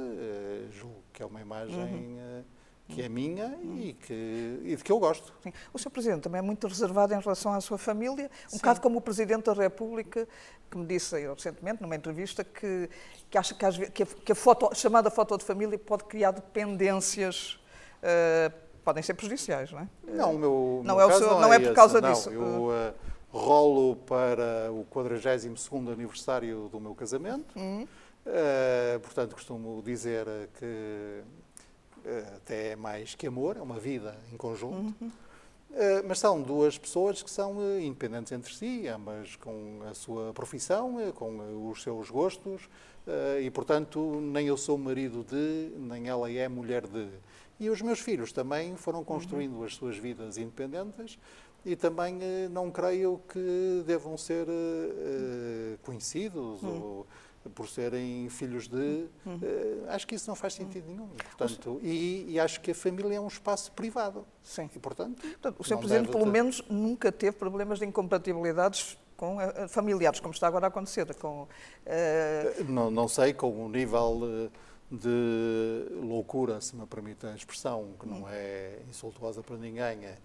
julgo 0.73 1.03
que 1.13 1.23
é 1.23 1.27
uma 1.27 1.41
imagem. 1.41 1.79
Uhum. 1.79 2.45
Que 2.91 3.03
é 3.03 3.09
minha 3.09 3.59
e, 3.63 3.93
que, 3.95 4.61
e 4.65 4.77
de 4.77 4.83
que 4.83 4.91
eu 4.91 4.99
gosto. 4.99 5.33
Sim. 5.43 5.53
O 5.73 5.79
Sr. 5.79 5.91
Presidente 5.91 6.23
também 6.23 6.39
é 6.39 6.43
muito 6.43 6.67
reservado 6.67 7.15
em 7.15 7.21
relação 7.21 7.53
à 7.53 7.61
sua 7.61 7.79
família, 7.79 8.31
um 8.47 8.51
Sim. 8.51 8.57
bocado 8.59 8.81
como 8.81 8.99
o 8.99 9.01
Presidente 9.01 9.45
da 9.45 9.53
República, 9.53 10.29
que 10.71 10.77
me 10.77 10.87
disse 10.87 11.17
recentemente, 11.27 11.83
numa 11.83 11.97
entrevista, 11.97 12.45
que, 12.45 12.89
que 13.31 13.39
acha 13.39 13.55
que, 13.55 13.65
vezes, 13.65 13.89
que, 13.91 14.03
a, 14.03 14.07
que 14.07 14.33
a, 14.33 14.35
foto, 14.35 14.69
a 14.71 14.75
chamada 14.75 15.11
foto 15.11 15.39
de 15.39 15.45
família 15.45 15.79
pode 15.79 16.05
criar 16.05 16.33
dependências. 16.33 17.59
Uh, 18.03 18.71
podem 18.85 19.03
ser 19.03 19.15
prejudiciais, 19.15 19.71
não 19.71 19.81
é? 19.81 19.89
Não, 20.05 20.35
o 20.35 20.39
meu, 20.39 20.83
não, 20.85 20.97
meu 20.97 21.11
é, 21.11 21.15
o 21.15 21.19
seu, 21.19 21.31
não, 21.31 21.41
não 21.41 21.53
é, 21.53 21.57
é 21.57 21.61
por 21.61 21.75
causa 21.75 22.01
não, 22.01 22.13
disso. 22.13 22.31
Eu 22.31 22.69
uh, 22.69 22.95
rolo 23.31 23.97
para 23.97 24.71
o 24.73 24.85
42º 24.93 25.93
aniversário 25.93 26.69
do 26.71 26.81
meu 26.81 26.95
casamento. 26.95 27.57
Uhum. 27.57 27.87
Uh, 28.27 29.01
portanto, 29.01 29.35
costumo 29.35 29.83
dizer 29.83 30.27
que 30.59 31.23
até 32.37 32.77
mais 32.77 33.15
que 33.15 33.27
amor, 33.27 33.57
é 33.57 33.63
uma 33.63 33.79
vida 33.79 34.17
em 34.33 34.37
conjunto. 34.37 34.95
Uhum. 35.01 35.11
Uh, 35.71 36.03
mas 36.09 36.19
são 36.19 36.43
duas 36.43 36.77
pessoas 36.77 37.23
que 37.23 37.31
são 37.31 37.59
uh, 37.59 37.81
independentes 37.81 38.33
entre 38.33 38.53
si, 38.53 38.89
ambas 38.89 39.37
com 39.37 39.81
a 39.89 39.95
sua 39.95 40.33
profissão, 40.33 40.97
com 41.15 41.71
os 41.71 41.83
seus 41.83 42.11
gostos, 42.11 42.69
e, 43.41 43.51
portanto, 43.51 44.21
nem 44.21 44.47
eu 44.47 44.57
sou 44.57 44.79
marido 44.79 45.25
de, 45.25 45.73
nem 45.79 46.09
ela 46.09 46.31
é 46.31 46.47
mulher 46.49 46.87
de. 46.87 47.09
E 47.59 47.69
os 47.69 47.83
meus 47.83 47.99
filhos 47.99 48.31
também 48.31 48.77
foram 48.77 49.03
construindo 49.03 49.57
uhum. 49.57 49.65
as 49.65 49.75
suas 49.75 49.97
vidas 49.97 50.37
independentes 50.37 51.19
e 51.65 51.75
também 51.75 52.19
não 52.51 52.71
creio 52.71 53.21
que 53.29 53.83
devam 53.85 54.17
ser 54.17 54.47
conhecidos 55.83 56.63
uhum. 56.63 56.83
ou 56.83 57.07
por 57.49 57.69
serem 57.69 58.29
filhos 58.29 58.69
de. 58.69 59.07
Uhum. 59.25 59.37
Uh, 59.37 59.85
acho 59.89 60.07
que 60.07 60.15
isso 60.15 60.29
não 60.29 60.35
faz 60.35 60.55
sentido 60.55 60.87
nenhum. 60.87 61.09
Portanto, 61.09 61.81
e, 61.83 62.27
e, 62.29 62.41
acho 62.41 62.61
que 62.61 62.73
a 62.73 62.75
família 62.75 63.17
é 63.17 63.21
um 63.21 63.29
espaço 63.29 63.73
privado. 63.73 64.27
Sim. 64.43 64.69
E, 64.75 64.79
portanto, 64.79 65.21
portanto 65.21 65.57
o 65.59 65.65
Sr. 65.65 65.79
Presidente, 65.79 66.11
pelo 66.11 66.25
ter... 66.25 66.31
menos, 66.31 66.63
nunca 66.69 67.11
teve 67.11 67.37
problemas 67.37 67.79
de 67.79 67.87
incompatibilidades 67.87 68.99
com 69.17 69.37
uh, 69.39 69.69
familiares, 69.69 70.21
como 70.21 70.35
está 70.35 70.47
agora 70.47 70.67
a 70.67 70.69
acontecer. 70.69 71.15
Com, 71.15 71.43
uh... 71.45 72.65
não, 72.69 72.91
não 72.91 73.09
sei, 73.09 73.33
com 73.33 73.65
o 73.65 73.69
nível 73.69 74.51
de 74.91 75.89
loucura, 76.03 76.61
se 76.61 76.75
me 76.77 76.85
permite 76.85 77.25
a 77.27 77.35
expressão, 77.35 77.95
que 77.99 78.07
não 78.07 78.29
é 78.29 78.81
insultuosa 78.89 79.43
para 79.43 79.57
ninguém, 79.57 80.05
é 80.05 80.17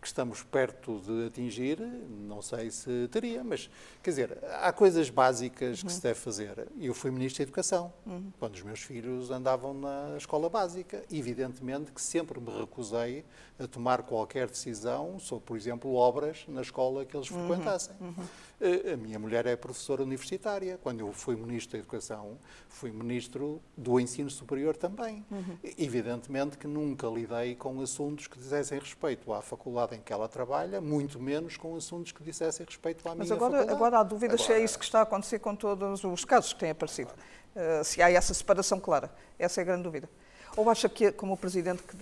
que 0.00 0.06
estamos 0.06 0.42
perto 0.42 0.98
de 1.00 1.26
atingir, 1.26 1.78
não 1.80 2.40
sei 2.40 2.70
se 2.70 3.08
teria, 3.08 3.44
mas 3.44 3.68
quer 4.02 4.10
dizer, 4.10 4.38
há 4.62 4.72
coisas 4.72 5.10
básicas 5.10 5.82
que 5.82 5.92
se 5.92 6.00
deve 6.00 6.18
fazer. 6.18 6.68
Eu 6.80 6.94
fui 6.94 7.10
Ministro 7.10 7.38
da 7.38 7.42
Educação, 7.44 7.92
uhum. 8.06 8.32
quando 8.38 8.54
os 8.54 8.62
meus 8.62 8.80
filhos 8.80 9.30
andavam 9.30 9.74
na 9.74 10.16
escola 10.16 10.48
básica. 10.48 11.02
Evidentemente 11.12 11.92
que 11.92 12.00
sempre 12.00 12.40
me 12.40 12.50
recusei 12.58 13.24
a 13.58 13.66
tomar 13.66 14.02
qualquer 14.02 14.48
decisão 14.48 15.18
sobre, 15.18 15.44
por 15.44 15.56
exemplo, 15.56 15.94
obras 15.94 16.44
na 16.48 16.62
escola 16.62 17.04
que 17.04 17.16
eles 17.16 17.28
frequentassem. 17.28 17.94
Uhum. 18.00 18.14
Uhum. 18.60 18.92
A 18.92 18.96
minha 18.96 19.18
mulher 19.18 19.46
é 19.46 19.56
professora 19.56 20.02
universitária. 20.02 20.78
Quando 20.82 21.00
eu 21.00 21.12
fui 21.12 21.36
Ministro 21.36 21.72
da 21.72 21.78
Educação, 21.78 22.38
fui 22.68 22.90
Ministro 22.90 23.62
do 23.76 24.00
Ensino 24.00 24.30
Superior 24.30 24.76
também. 24.76 25.24
Uhum. 25.30 25.58
Evidentemente 25.76 26.58
que 26.58 26.66
nunca 26.66 27.06
lidei 27.06 27.54
com 27.54 27.80
assuntos 27.80 28.26
que 28.26 28.38
dissessem 28.38 28.78
respeito 28.78 29.32
à 29.32 29.40
faculdade 29.40 29.96
em 29.96 30.00
que 30.00 30.12
ela 30.12 30.28
trabalha, 30.28 30.80
muito 30.80 31.20
menos 31.20 31.56
com 31.56 31.76
assuntos 31.76 32.12
que 32.12 32.22
dissessem 32.22 32.66
respeito 32.66 33.08
à 33.08 33.14
Mas 33.14 33.28
minha 33.28 33.36
agora, 33.36 33.52
faculdade. 33.52 33.76
agora 33.76 33.98
há 33.98 34.02
dúvidas 34.02 34.40
agora... 34.40 34.54
se 34.54 34.60
é 34.60 34.64
isso 34.64 34.78
que 34.78 34.84
está 34.84 35.00
a 35.00 35.02
acontecer 35.02 35.38
com 35.38 35.54
todos 35.54 36.02
os 36.04 36.24
casos 36.24 36.52
que 36.52 36.60
têm 36.60 36.70
aparecido. 36.70 37.12
Uh, 37.54 37.84
se 37.84 38.02
há 38.02 38.10
essa 38.10 38.34
separação 38.34 38.78
clara. 38.78 39.12
Essa 39.38 39.60
é 39.60 39.62
a 39.62 39.64
grande 39.64 39.82
dúvida. 39.82 40.08
Ou 40.56 40.68
acha 40.70 40.88
que, 40.88 41.12
como 41.12 41.34
o 41.34 41.36
Presidente, 41.36 41.82
que, 41.82 41.96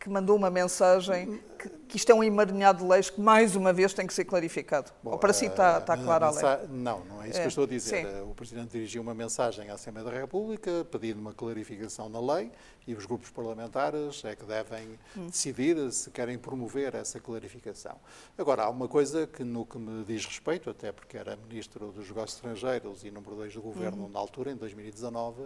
que 0.00 0.08
mandou 0.08 0.36
uma 0.36 0.50
mensagem 0.50 1.40
que, 1.58 1.68
que, 1.68 1.96
isto 1.96 2.10
é 2.10 2.14
um 2.14 2.24
emaranhado 2.24 2.82
de 2.82 2.90
leis 2.90 3.08
que, 3.08 3.20
mais 3.20 3.54
uma 3.54 3.72
vez, 3.72 3.94
tem 3.94 4.06
que 4.06 4.12
ser 4.12 4.24
clarificado? 4.24 4.90
Bom, 5.02 5.12
Ou 5.12 5.18
para 5.18 5.32
si 5.32 5.46
está, 5.46 5.78
está 5.78 5.96
claro 5.96 6.24
a 6.24 6.30
lei? 6.30 6.68
Não, 6.68 7.04
não 7.04 7.22
é 7.22 7.28
isso 7.28 7.38
é. 7.38 7.40
que 7.40 7.46
eu 7.46 7.48
estou 7.48 7.64
a 7.64 7.66
dizer. 7.66 8.06
Sim. 8.06 8.22
O 8.22 8.34
Presidente 8.34 8.70
dirigiu 8.72 9.00
uma 9.00 9.14
mensagem 9.14 9.70
à 9.70 9.74
Assembleia 9.74 10.10
da 10.10 10.18
República 10.18 10.84
pedindo 10.90 11.20
uma 11.20 11.32
clarificação 11.32 12.08
na 12.08 12.20
lei 12.20 12.50
e 12.86 12.94
os 12.94 13.06
grupos 13.06 13.30
parlamentares 13.30 14.24
é 14.24 14.34
que 14.34 14.44
devem 14.44 14.98
hum. 15.16 15.26
decidir 15.26 15.92
se 15.92 16.10
querem 16.10 16.36
promover 16.36 16.94
essa 16.94 17.20
clarificação. 17.20 17.96
Agora, 18.36 18.64
há 18.64 18.68
uma 18.68 18.88
coisa 18.88 19.26
que, 19.26 19.44
no 19.44 19.64
que 19.64 19.78
me 19.78 20.04
diz 20.04 20.26
respeito, 20.26 20.68
até 20.68 20.90
porque 20.90 21.16
era 21.16 21.36
Ministro 21.36 21.92
dos 21.92 22.08
Negócios 22.08 22.34
Estrangeiros 22.34 23.04
e 23.04 23.10
número 23.10 23.36
2 23.36 23.54
do 23.54 23.62
Governo 23.62 24.06
hum. 24.06 24.08
na 24.08 24.18
altura, 24.18 24.50
em 24.50 24.56
2019, 24.56 25.44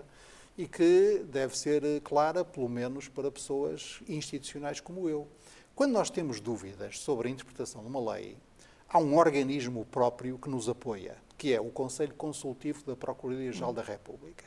e 0.56 0.66
que 0.66 1.24
deve 1.30 1.56
ser 1.56 1.82
clara, 2.02 2.44
pelo 2.44 2.68
menos 2.68 3.08
para 3.08 3.30
pessoas 3.30 4.00
institucionais 4.08 4.80
como 4.80 5.08
eu. 5.08 5.28
Quando 5.74 5.92
nós 5.92 6.08
temos 6.08 6.40
dúvidas 6.40 6.98
sobre 6.98 7.28
a 7.28 7.30
interpretação 7.30 7.82
de 7.82 7.88
uma 7.88 8.12
lei, 8.14 8.36
há 8.88 8.98
um 8.98 9.16
organismo 9.16 9.84
próprio 9.84 10.38
que 10.38 10.48
nos 10.48 10.68
apoia, 10.68 11.16
que 11.36 11.52
é 11.52 11.60
o 11.60 11.70
Conselho 11.70 12.14
Consultivo 12.14 12.84
da 12.86 12.96
Procuradoria-Geral 12.96 13.72
da 13.72 13.82
República. 13.82 14.44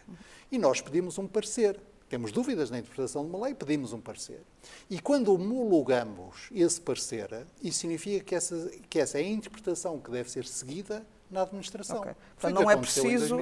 E 0.51 0.57
nós 0.57 0.81
pedimos 0.81 1.17
um 1.19 1.27
parecer. 1.27 1.79
Temos 2.09 2.31
dúvidas 2.31 2.71
na 2.71 2.79
interpretação 2.79 3.23
de 3.23 3.29
uma 3.29 3.45
lei, 3.45 3.53
pedimos 3.53 3.93
um 3.93 4.01
parecer. 4.01 4.41
E 4.89 4.99
quando 4.99 5.31
homologamos 5.31 6.49
esse 6.51 6.81
parecer, 6.81 7.45
isso 7.61 7.81
significa 7.81 8.25
que 8.25 8.33
essa, 8.33 8.71
que 8.89 8.99
essa 8.99 9.19
é 9.19 9.21
a 9.21 9.29
interpretação 9.29 9.99
que 9.99 10.09
deve 10.09 10.31
ser 10.31 10.45
seguida 10.45 11.05
na 11.29 11.41
administração. 11.43 11.99
Okay. 11.99 12.13
Portanto, 12.39 12.61
não 12.61 12.69
é 12.69 12.75
preciso 12.75 13.37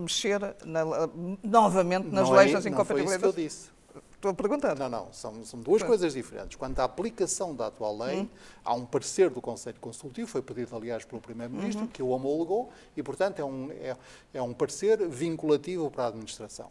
mexer 0.00 0.40
na, 0.64 0.84
novamente 1.42 2.08
nas 2.08 2.28
não 2.28 2.36
leis 2.36 2.50
é, 2.50 2.54
das 2.54 2.66
incompatibilidades. 2.66 3.22
Não 3.22 3.32
foi 3.32 3.44
isso 3.44 3.64
que 3.64 3.68
eu 3.68 3.72
disse. 3.72 3.74
Estou 4.24 4.30
a 4.30 4.34
perguntar. 4.34 4.78
Não, 4.78 4.88
não, 4.88 5.12
são, 5.12 5.44
são 5.44 5.60
duas 5.60 5.82
coisas 5.82 6.14
diferentes. 6.14 6.56
Quanto 6.56 6.78
à 6.80 6.84
aplicação 6.84 7.54
da 7.54 7.66
atual 7.66 7.98
lei, 7.98 8.20
hum. 8.20 8.28
há 8.64 8.72
um 8.72 8.86
parecer 8.86 9.28
do 9.28 9.40
Conselho 9.40 9.78
Consultivo, 9.78 10.26
foi 10.26 10.40
pedido, 10.40 10.74
aliás, 10.74 11.04
pelo 11.04 11.20
Primeiro-Ministro, 11.20 11.84
uhum. 11.84 11.90
que 11.90 12.02
o 12.02 12.08
homologou, 12.08 12.72
e, 12.96 13.02
portanto, 13.02 13.40
é 13.40 13.44
um, 13.44 13.70
é, 13.70 13.96
é 14.32 14.40
um 14.40 14.54
parecer 14.54 15.06
vinculativo 15.08 15.90
para 15.90 16.04
a 16.04 16.06
administração. 16.06 16.70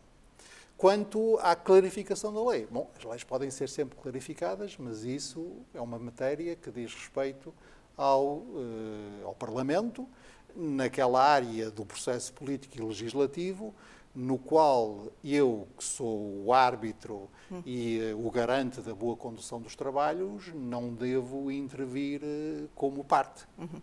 Quanto 0.75 1.37
à 1.43 1.55
clarificação 1.55 2.33
da 2.33 2.43
lei, 2.43 2.67
bom, 2.69 2.89
as 2.97 3.03
leis 3.05 3.23
podem 3.23 3.51
ser 3.51 3.69
sempre 3.69 3.97
clarificadas, 4.01 4.75
mas 4.77 5.03
isso 5.03 5.57
é 5.75 5.79
uma 5.79 5.99
matéria 5.99 6.55
que 6.55 6.71
diz 6.71 6.93
respeito 6.93 7.53
ao, 7.95 8.37
uh, 8.37 9.25
ao 9.25 9.35
Parlamento, 9.35 10.07
naquela 10.55 11.23
área 11.23 11.69
do 11.69 11.85
processo 11.85 12.33
político 12.33 12.77
e 12.77 12.81
legislativo, 12.81 13.73
no 14.15 14.37
qual 14.37 15.07
eu, 15.23 15.67
que 15.77 15.83
sou 15.83 16.45
o 16.45 16.53
árbitro 16.53 17.29
hum. 17.51 17.63
e 17.65 18.13
uh, 18.13 18.27
o 18.27 18.29
garante 18.29 18.79
da 18.81 18.93
boa 18.93 19.15
condução 19.15 19.59
dos 19.59 19.75
trabalhos, 19.75 20.51
não 20.53 20.93
devo 20.93 21.51
intervir 21.51 22.21
uh, 22.23 22.69
como 22.75 23.03
parte. 23.03 23.45
Uhum. 23.57 23.81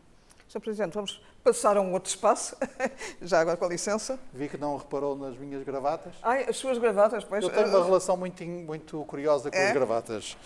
Sr. 0.48 0.60
Presidente, 0.60 0.94
vamos 0.94 1.20
passar 1.42 1.76
a 1.76 1.80
um 1.80 1.92
outro 1.92 2.10
espaço, 2.10 2.56
já 3.22 3.40
agora 3.40 3.56
com 3.56 3.66
licença. 3.66 4.18
Vi 4.32 4.48
que 4.48 4.56
não 4.56 4.76
reparou 4.76 5.16
nas 5.16 5.36
minhas 5.36 5.64
gravatas. 5.64 6.12
Ai, 6.22 6.44
as 6.48 6.56
suas 6.56 6.78
gravatas, 6.78 7.24
pois. 7.24 7.42
Eu 7.42 7.50
tenho 7.50 7.68
uma 7.68 7.84
relação 7.84 8.16
muito, 8.16 8.44
muito 8.44 9.04
curiosa 9.06 9.50
com 9.50 9.56
é? 9.56 9.68
as 9.68 9.72
gravatas, 9.72 10.36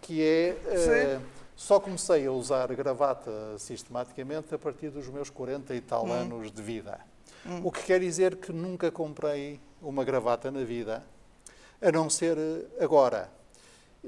que 0.00 0.22
é... 0.22 1.20
Só 1.56 1.80
comecei 1.80 2.26
a 2.26 2.30
usar 2.30 2.72
gravata 2.74 3.58
sistematicamente 3.58 4.54
a 4.54 4.58
partir 4.58 4.90
dos 4.90 5.08
meus 5.08 5.30
40 5.30 5.74
e 5.74 5.80
tal 5.80 6.04
hum. 6.04 6.12
anos 6.12 6.52
de 6.52 6.62
vida. 6.62 7.00
Hum. 7.46 7.62
O 7.64 7.72
que 7.72 7.82
quer 7.82 7.98
dizer 7.98 8.36
que 8.36 8.52
nunca 8.52 8.90
comprei 8.90 9.58
uma 9.80 10.04
gravata 10.04 10.50
na 10.50 10.64
vida, 10.64 11.02
a 11.80 11.90
não 11.90 12.10
ser 12.10 12.36
agora. 12.78 13.30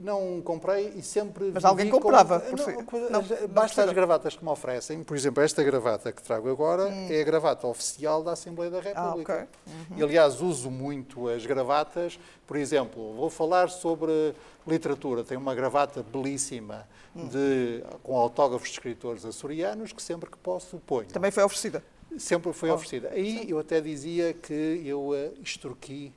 Não 0.02 0.40
comprei 0.42 0.92
e 0.96 1.02
sempre. 1.02 1.50
Mas 1.52 1.64
alguém 1.64 1.90
comprava. 1.90 2.40
Com... 2.40 2.98
Não, 2.98 3.22
não, 3.22 3.48
basta 3.48 3.84
as 3.84 3.92
gravatas 3.92 4.36
que 4.36 4.44
me 4.44 4.50
oferecem. 4.50 5.02
Por 5.02 5.16
exemplo, 5.16 5.42
esta 5.42 5.62
gravata 5.62 6.12
que 6.12 6.22
trago 6.22 6.50
agora 6.50 6.86
hum. 6.86 7.08
é 7.10 7.20
a 7.20 7.24
gravata 7.24 7.66
oficial 7.66 8.22
da 8.22 8.32
Assembleia 8.32 8.70
da 8.70 8.80
República. 8.80 9.48
Ah, 9.66 9.70
okay. 9.70 9.74
uhum. 9.90 9.98
E, 9.98 10.02
aliás, 10.02 10.40
uso 10.40 10.70
muito 10.70 11.28
as 11.28 11.44
gravatas. 11.44 12.18
Por 12.46 12.56
exemplo, 12.56 13.14
vou 13.14 13.28
falar 13.28 13.68
sobre 13.68 14.34
literatura. 14.66 15.24
Tem 15.24 15.36
uma 15.36 15.54
gravata 15.54 16.02
belíssima 16.02 16.86
hum. 17.14 17.26
de, 17.26 17.82
com 18.02 18.16
autógrafos 18.16 18.68
de 18.68 18.74
escritores 18.74 19.24
açorianos 19.24 19.92
que 19.92 20.02
sempre 20.02 20.30
que 20.30 20.38
posso 20.38 20.78
ponho. 20.78 21.08
Também 21.08 21.30
foi 21.30 21.42
oferecida? 21.42 21.82
Sempre 22.16 22.52
foi 22.52 22.70
oh. 22.70 22.74
oferecida. 22.74 23.10
Aí 23.10 23.38
Sim. 23.38 23.46
eu 23.48 23.58
até 23.58 23.80
dizia 23.80 24.32
que 24.32 24.82
eu 24.84 25.10
uh, 25.10 25.34
extorqui 25.42 26.12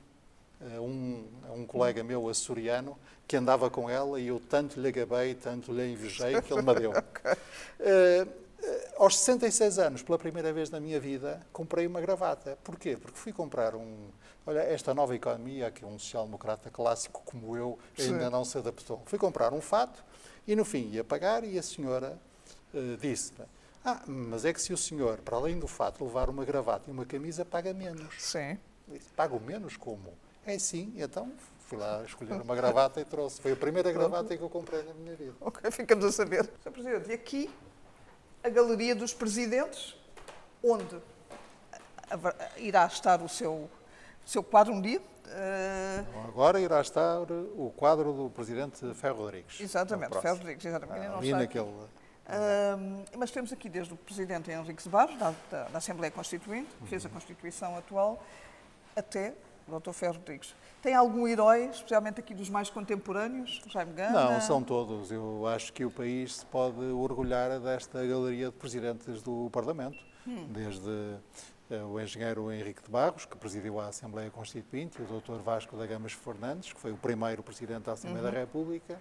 uh, 0.60 0.80
um, 0.80 1.24
um 1.54 1.66
colega 1.66 2.02
meu 2.02 2.28
açoriano 2.28 2.96
que 3.32 3.36
andava 3.38 3.70
com 3.70 3.88
ela 3.88 4.20
e 4.20 4.26
eu 4.26 4.38
tanto 4.38 4.78
lhe 4.78 4.88
agabei, 4.88 5.34
tanto 5.34 5.72
lhe 5.72 5.90
invejei 5.90 6.38
que 6.42 6.52
ele 6.52 6.60
me 6.60 6.74
deu. 6.74 6.90
okay. 6.90 7.32
uh, 8.28 8.42
aos 8.98 9.18
66 9.20 9.78
anos, 9.78 10.02
pela 10.02 10.18
primeira 10.18 10.52
vez 10.52 10.68
na 10.68 10.78
minha 10.78 11.00
vida, 11.00 11.40
comprei 11.50 11.86
uma 11.86 11.98
gravata. 11.98 12.58
Porquê? 12.62 12.94
Porque 12.94 13.16
fui 13.16 13.32
comprar 13.32 13.74
um. 13.74 14.10
Olha, 14.44 14.58
esta 14.58 14.92
nova 14.92 15.16
economia, 15.16 15.70
que 15.70 15.82
um 15.82 15.98
social-democrata 15.98 16.68
clássico 16.68 17.22
como 17.24 17.56
eu 17.56 17.78
ainda 17.98 18.26
Sim. 18.26 18.30
não 18.30 18.44
se 18.44 18.58
adaptou. 18.58 19.00
Fui 19.06 19.18
comprar 19.18 19.54
um 19.54 19.62
fato 19.62 20.04
e, 20.46 20.54
no 20.54 20.66
fim, 20.66 20.90
ia 20.90 21.02
pagar 21.02 21.42
e 21.42 21.58
a 21.58 21.62
senhora 21.62 22.18
uh, 22.74 22.96
disse 22.98 23.32
Ah, 23.82 24.02
mas 24.06 24.44
é 24.44 24.52
que 24.52 24.60
se 24.60 24.74
o 24.74 24.76
senhor, 24.76 25.20
para 25.20 25.38
além 25.38 25.58
do 25.58 25.66
fato, 25.66 26.04
levar 26.04 26.28
uma 26.28 26.44
gravata 26.44 26.90
e 26.90 26.92
uma 26.92 27.06
camisa, 27.06 27.46
paga 27.46 27.72
menos. 27.72 28.14
Sim. 28.18 28.58
Disse, 28.86 29.08
Pago 29.16 29.40
menos 29.40 29.78
como? 29.78 30.12
É 30.44 30.58
sim, 30.58 30.92
então 30.96 31.32
fui 31.72 31.78
lá 31.78 32.02
escolher 32.04 32.34
uma 32.34 32.54
gravata 32.54 33.00
e 33.00 33.04
trouxe. 33.04 33.40
Foi 33.40 33.52
a 33.52 33.56
primeira 33.56 33.90
gravata 33.90 34.36
que 34.36 34.42
eu 34.42 34.50
comprei 34.50 34.82
na 34.82 34.92
minha 34.92 35.16
vida. 35.16 35.32
Ok, 35.40 35.70
ficamos 35.70 36.04
a 36.04 36.12
saber. 36.12 36.44
Sr. 36.62 36.70
Presidente, 36.70 37.10
e 37.10 37.12
aqui 37.14 37.50
a 38.44 38.50
Galeria 38.50 38.94
dos 38.94 39.14
Presidentes, 39.14 39.96
onde 40.62 41.00
irá 42.58 42.86
estar 42.86 43.22
o 43.22 43.28
seu, 43.28 43.70
seu 44.26 44.42
quadro 44.42 44.74
um 44.74 44.82
dia. 44.82 45.00
Uh... 45.00 46.28
Agora 46.28 46.60
irá 46.60 46.80
estar 46.80 47.22
o 47.30 47.72
quadro 47.74 48.12
do 48.12 48.30
Presidente 48.30 48.92
Ferro 48.94 49.24
Rodrigues. 49.24 49.58
Exatamente, 49.58 50.20
Ferro 50.20 50.36
Rodrigues, 50.36 50.66
exatamente. 50.66 51.06
Ah, 51.06 51.16
ali 51.16 51.32
naquele... 51.32 51.64
Uh, 51.64 53.04
mas 53.18 53.30
temos 53.30 53.52
aqui 53.52 53.68
desde 53.68 53.92
o 53.94 53.96
Presidente 53.96 54.50
Henrique 54.50 54.88
Barros, 54.88 55.18
da, 55.18 55.34
da, 55.50 55.64
da 55.64 55.78
Assembleia 55.78 56.10
Constituinte, 56.10 56.70
que 56.80 56.86
fez 56.86 57.04
a 57.04 57.08
uhum. 57.08 57.14
Constituição 57.14 57.76
atual, 57.76 58.22
até 58.94 59.34
o 59.66 59.78
Dr. 59.78 59.92
Ferro 59.92 60.14
Rodrigues. 60.14 60.54
Tem 60.80 60.94
algum 60.94 61.26
herói, 61.26 61.66
especialmente 61.66 62.20
aqui 62.20 62.34
dos 62.34 62.50
mais 62.50 62.68
contemporâneos? 62.68 63.62
Jaime 63.68 63.92
Gana? 63.92 64.32
Não, 64.32 64.40
são 64.40 64.62
todos. 64.62 65.10
Eu 65.10 65.46
acho 65.46 65.72
que 65.72 65.84
o 65.84 65.90
país 65.90 66.36
se 66.36 66.46
pode 66.46 66.80
orgulhar 66.80 67.60
desta 67.60 68.04
galeria 68.04 68.46
de 68.46 68.56
presidentes 68.56 69.22
do 69.22 69.48
Parlamento, 69.50 69.98
hum. 70.26 70.46
desde 70.50 70.88
uh, 70.88 71.86
o 71.86 72.00
engenheiro 72.00 72.50
Henrique 72.50 72.82
de 72.82 72.90
Barros, 72.90 73.24
que 73.24 73.36
presidiu 73.36 73.78
a 73.78 73.88
Assembleia 73.88 74.30
Constituinte, 74.30 75.00
o 75.00 75.04
Dr. 75.04 75.40
Vasco 75.42 75.76
da 75.76 75.86
Gamas 75.86 76.12
Fernandes, 76.12 76.72
que 76.72 76.80
foi 76.80 76.92
o 76.92 76.96
primeiro 76.96 77.42
presidente 77.42 77.84
da 77.84 77.92
Assembleia 77.92 78.26
uhum. 78.26 78.32
da 78.32 78.38
República, 78.38 79.00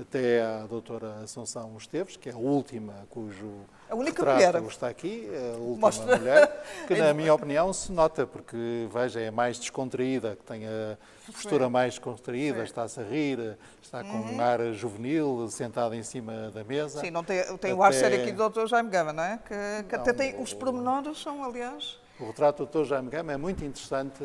até 0.00 0.42
à 0.42 0.66
doutora 0.66 1.20
Assunção 1.22 1.76
Esteves, 1.76 2.16
que 2.16 2.28
é 2.28 2.32
a 2.32 2.36
última 2.36 2.94
cujo 3.10 3.66
a 3.92 3.94
única 3.94 4.24
mulher 4.24 4.54
está 4.66 4.88
aqui, 4.88 5.28
a 5.28 5.58
última 5.58 5.88
Mostra. 5.88 6.16
mulher, 6.16 6.64
que 6.86 6.94
na 6.94 7.12
minha 7.14 7.34
opinião 7.34 7.70
se 7.74 7.92
nota, 7.92 8.26
porque 8.26 8.88
veja, 8.90 9.20
é 9.20 9.30
mais 9.30 9.58
descontraída, 9.58 10.34
que 10.34 10.42
tem 10.44 10.66
a 10.66 10.96
postura 11.26 11.68
mais 11.68 11.92
descontraída, 11.92 12.64
está-se 12.64 12.98
a 12.98 13.02
rir, 13.02 13.58
está 13.82 14.02
com 14.02 14.16
uhum. 14.16 14.36
um 14.36 14.40
ar 14.40 14.72
juvenil, 14.72 15.46
sentada 15.50 15.94
em 15.94 16.02
cima 16.02 16.50
da 16.50 16.64
mesa. 16.64 17.00
Sim, 17.00 17.10
não 17.10 17.22
tem, 17.22 17.42
tem 17.42 17.54
até... 17.54 17.74
o 17.74 17.82
ar 17.82 17.92
sério 17.92 18.22
aqui 18.22 18.32
do 18.32 18.48
Dr. 18.48 18.66
Jaime 18.66 18.88
Gama, 18.88 19.12
não 19.12 19.22
é? 19.22 19.38
Que, 19.44 19.86
que 19.86 19.94
não, 19.94 20.02
até 20.02 20.14
tem, 20.14 20.40
os 20.40 20.54
pormenores 20.54 21.20
são, 21.20 21.44
aliás... 21.44 22.00
O 22.18 22.28
retrato 22.28 22.64
do 22.64 22.82
Dr. 22.82 22.88
Jaime 22.88 23.10
Gama 23.10 23.32
é 23.32 23.36
muito 23.36 23.62
interessante, 23.62 24.24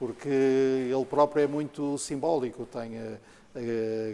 porque 0.00 0.28
ele 0.28 1.04
próprio 1.04 1.44
é 1.44 1.46
muito 1.46 1.96
simbólico, 1.96 2.66
tem 2.66 2.98
a 2.98 3.18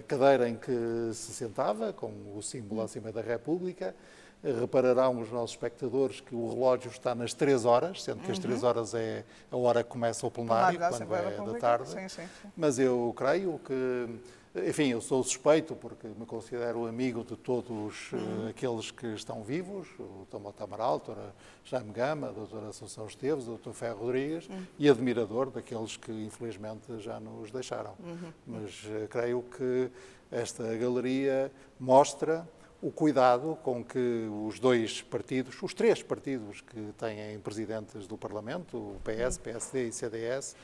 cadeira 0.06 0.48
em 0.48 0.56
que 0.56 1.10
se 1.12 1.32
sentava, 1.32 1.92
com 1.92 2.12
o 2.36 2.42
símbolo 2.42 2.82
acima 2.82 3.10
da 3.12 3.20
República. 3.20 3.94
Repararão 4.42 5.20
os 5.20 5.30
nossos 5.30 5.52
espectadores 5.52 6.20
que 6.20 6.34
o 6.34 6.48
relógio 6.48 6.90
está 6.90 7.14
nas 7.14 7.32
3 7.32 7.64
horas, 7.64 8.02
sendo 8.02 8.18
que 8.18 8.26
uhum. 8.26 8.32
as 8.32 8.38
3 8.40 8.62
horas 8.64 8.94
é 8.94 9.24
a 9.48 9.56
hora 9.56 9.84
que 9.84 9.90
começa 9.90 10.26
o 10.26 10.30
plenário, 10.32 10.80
quando 10.80 11.14
é 11.14 11.52
da 11.52 11.58
tarde. 11.60 11.88
Sim, 11.90 12.08
sim, 12.08 12.22
sim. 12.42 12.48
Mas 12.56 12.76
eu 12.78 13.14
creio 13.16 13.60
que 13.64 14.08
enfim, 14.54 14.88
eu 14.88 15.00
sou 15.00 15.24
suspeito 15.24 15.74
porque 15.74 16.06
me 16.08 16.26
considero 16.26 16.86
amigo 16.86 17.24
de 17.24 17.36
todos 17.36 18.12
uhum. 18.12 18.46
uh, 18.46 18.48
aqueles 18.50 18.90
que 18.90 19.06
estão 19.14 19.42
vivos, 19.42 19.88
o 19.98 20.26
Tomota 20.30 20.64
Amaral, 20.64 20.94
a 20.94 20.98
doutora 20.98 21.34
Jaime 21.64 21.90
Gama, 21.90 22.28
a 22.28 22.32
doutora 22.32 22.68
Assunção 22.68 23.06
Esteves, 23.06 23.44
o 23.44 23.48
doutor 23.48 23.72
Ferro 23.72 24.00
Rodrigues, 24.00 24.48
uhum. 24.48 24.66
e 24.78 24.90
admirador 24.90 25.50
daqueles 25.50 25.96
que 25.96 26.12
infelizmente 26.12 26.98
já 26.98 27.18
nos 27.18 27.50
deixaram. 27.50 27.94
Uhum. 28.00 28.32
Mas 28.46 28.84
uh, 28.84 29.08
creio 29.08 29.42
que 29.42 29.90
esta 30.30 30.76
galeria 30.76 31.50
mostra 31.80 32.46
o 32.82 32.90
cuidado 32.90 33.56
com 33.62 33.82
que 33.82 34.28
os 34.44 34.58
dois 34.58 35.00
partidos, 35.00 35.62
os 35.62 35.72
três 35.72 36.02
partidos 36.02 36.60
que 36.60 36.92
têm 36.98 37.38
presidentes 37.38 38.06
do 38.06 38.18
Parlamento, 38.18 38.76
o 38.76 39.00
PS, 39.04 39.38
PSD 39.38 39.88
e 39.88 39.92
CDS, 39.92 40.56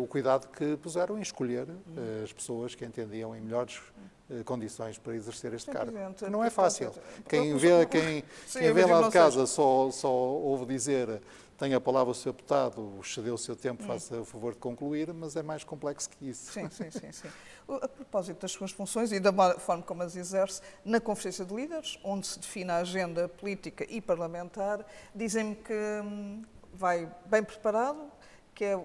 o 0.00 0.06
cuidado 0.06 0.48
que 0.48 0.76
puseram 0.76 1.18
em 1.18 1.22
escolher 1.22 1.66
as 2.22 2.32
pessoas 2.32 2.74
que 2.74 2.84
entendiam 2.84 3.34
em 3.34 3.40
melhores 3.40 3.80
condições 4.44 4.98
para 4.98 5.16
exercer 5.16 5.52
este 5.54 5.70
cargo. 5.70 5.92
Não 6.30 6.44
é 6.44 6.50
fácil. 6.50 6.92
Quem 7.28 7.56
vê, 7.56 7.86
quem, 7.86 8.24
quem 8.52 8.72
vê 8.72 8.84
lá 8.84 9.02
de 9.02 9.10
casa 9.10 9.46
só, 9.46 9.90
só 9.90 10.10
ouve 10.10 10.66
dizer 10.66 11.20
tem 11.58 11.74
a 11.74 11.80
palavra 11.80 12.12
o 12.12 12.14
Sr. 12.14 12.26
Deputado, 12.26 13.00
cedeu 13.02 13.34
o 13.34 13.38
seu 13.38 13.56
tempo, 13.56 13.82
faça 13.82 14.20
o 14.20 14.24
favor 14.24 14.52
de 14.52 14.60
concluir, 14.60 15.12
mas 15.12 15.34
é 15.34 15.42
mais 15.42 15.64
complexo 15.64 16.08
que 16.08 16.28
isso. 16.28 16.52
Sim, 16.52 16.70
sim, 16.70 16.88
sim. 16.88 17.10
sim. 17.10 17.28
A 17.82 17.88
propósito 17.88 18.40
das 18.40 18.52
suas 18.52 18.70
funções 18.70 19.10
e 19.10 19.18
da 19.18 19.32
forma 19.58 19.82
como 19.82 20.04
as 20.04 20.14
exerce, 20.14 20.62
na 20.84 21.00
Conferência 21.00 21.44
de 21.44 21.52
Líderes, 21.52 21.98
onde 22.04 22.28
se 22.28 22.38
define 22.38 22.70
a 22.70 22.76
agenda 22.76 23.28
política 23.28 23.84
e 23.90 24.00
parlamentar, 24.00 24.86
dizem-me 25.12 25.56
que 25.56 25.74
hum, 25.74 26.44
vai 26.72 27.10
bem 27.26 27.42
preparado, 27.42 28.08
que 28.54 28.64
é 28.64 28.76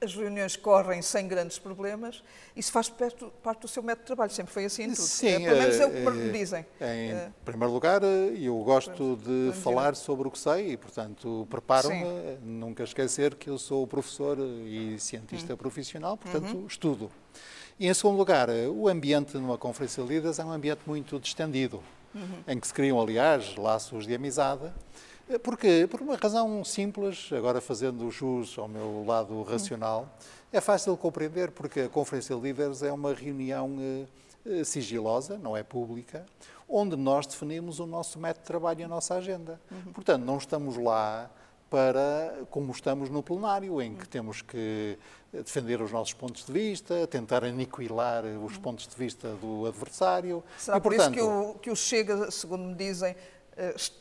as 0.00 0.14
reuniões 0.14 0.56
correm 0.56 1.02
sem 1.02 1.26
grandes 1.26 1.58
problemas, 1.58 2.22
isso 2.54 2.70
faz 2.70 2.88
parte, 2.88 3.24
parte 3.42 3.62
do 3.62 3.68
seu 3.68 3.82
método 3.82 4.02
de 4.02 4.06
trabalho, 4.06 4.30
sempre 4.30 4.52
foi 4.52 4.64
assim 4.64 4.84
em 4.84 4.90
tudo. 4.90 5.02
Sim, 5.02 5.26
é, 5.28 5.40
pelo 5.40 5.58
menos 5.58 5.80
é 5.80 5.86
o 5.86 5.90
que 5.90 6.10
me 6.10 6.32
dizem. 6.32 6.66
Em 6.80 7.10
é. 7.10 7.32
primeiro 7.44 7.72
lugar, 7.72 8.02
eu 8.02 8.56
gosto 8.58 9.16
de 9.16 9.52
falar 9.60 9.96
sobre 9.96 10.28
o 10.28 10.30
que 10.30 10.38
sei 10.38 10.72
e, 10.72 10.76
portanto, 10.76 11.46
preparo-me, 11.50 12.04
nunca 12.42 12.84
esquecer 12.84 13.34
que 13.34 13.50
eu 13.50 13.58
sou 13.58 13.86
professor 13.86 14.38
e 14.38 14.98
cientista 15.00 15.54
hum. 15.54 15.56
profissional, 15.56 16.16
portanto, 16.16 16.56
uhum. 16.56 16.66
estudo. 16.66 17.10
E, 17.78 17.88
em 17.88 17.94
segundo 17.94 18.16
lugar, 18.16 18.48
o 18.50 18.88
ambiente 18.88 19.36
numa 19.36 19.58
conferência 19.58 20.02
de 20.02 20.08
líderes 20.08 20.38
é 20.38 20.44
um 20.44 20.52
ambiente 20.52 20.80
muito 20.86 21.18
distendido, 21.18 21.82
uhum. 22.14 22.42
em 22.46 22.58
que 22.58 22.66
se 22.66 22.74
criam, 22.74 23.00
aliás, 23.00 23.56
laços 23.56 24.06
de 24.06 24.14
amizade, 24.14 24.72
Porquê? 25.42 25.86
Por 25.90 26.00
uma 26.00 26.16
razão 26.16 26.64
simples, 26.64 27.30
agora 27.32 27.60
fazendo 27.60 28.10
jus 28.10 28.58
ao 28.58 28.66
meu 28.66 29.04
lado 29.06 29.42
racional, 29.42 30.08
é 30.50 30.60
fácil 30.60 30.96
compreender 30.96 31.50
porque 31.50 31.80
a 31.80 31.88
Conferência 31.88 32.34
de 32.34 32.40
Líderes 32.40 32.82
é 32.82 32.90
uma 32.90 33.12
reunião 33.12 33.76
eh, 33.78 34.06
eh, 34.46 34.64
sigilosa, 34.64 35.36
não 35.36 35.54
é 35.54 35.62
pública, 35.62 36.24
onde 36.66 36.96
nós 36.96 37.26
definimos 37.26 37.78
o 37.78 37.86
nosso 37.86 38.18
método 38.18 38.40
de 38.40 38.46
trabalho 38.46 38.80
e 38.80 38.84
a 38.84 38.88
nossa 38.88 39.14
agenda. 39.14 39.60
Uhum. 39.70 39.92
Portanto, 39.92 40.24
não 40.24 40.38
estamos 40.38 40.78
lá 40.78 41.30
para, 41.68 42.46
como 42.50 42.72
estamos 42.72 43.10
no 43.10 43.22
plenário, 43.22 43.80
em 43.82 43.94
que 43.94 44.08
temos 44.08 44.40
que 44.40 44.98
defender 45.32 45.82
os 45.82 45.92
nossos 45.92 46.14
pontos 46.14 46.46
de 46.46 46.52
vista, 46.52 47.06
tentar 47.06 47.44
aniquilar 47.44 48.24
os 48.24 48.56
pontos 48.56 48.86
de 48.86 48.96
vista 48.96 49.28
do 49.34 49.66
adversário. 49.66 50.42
Será 50.56 50.78
e, 50.78 50.80
por 50.80 50.94
portanto, 50.94 51.14
isso 51.14 51.26
que 51.26 51.30
o, 51.30 51.54
que 51.54 51.70
o 51.70 51.76
Chega, 51.76 52.30
segundo 52.30 52.64
me 52.64 52.74
dizem, 52.74 53.10
eh, 53.10 53.16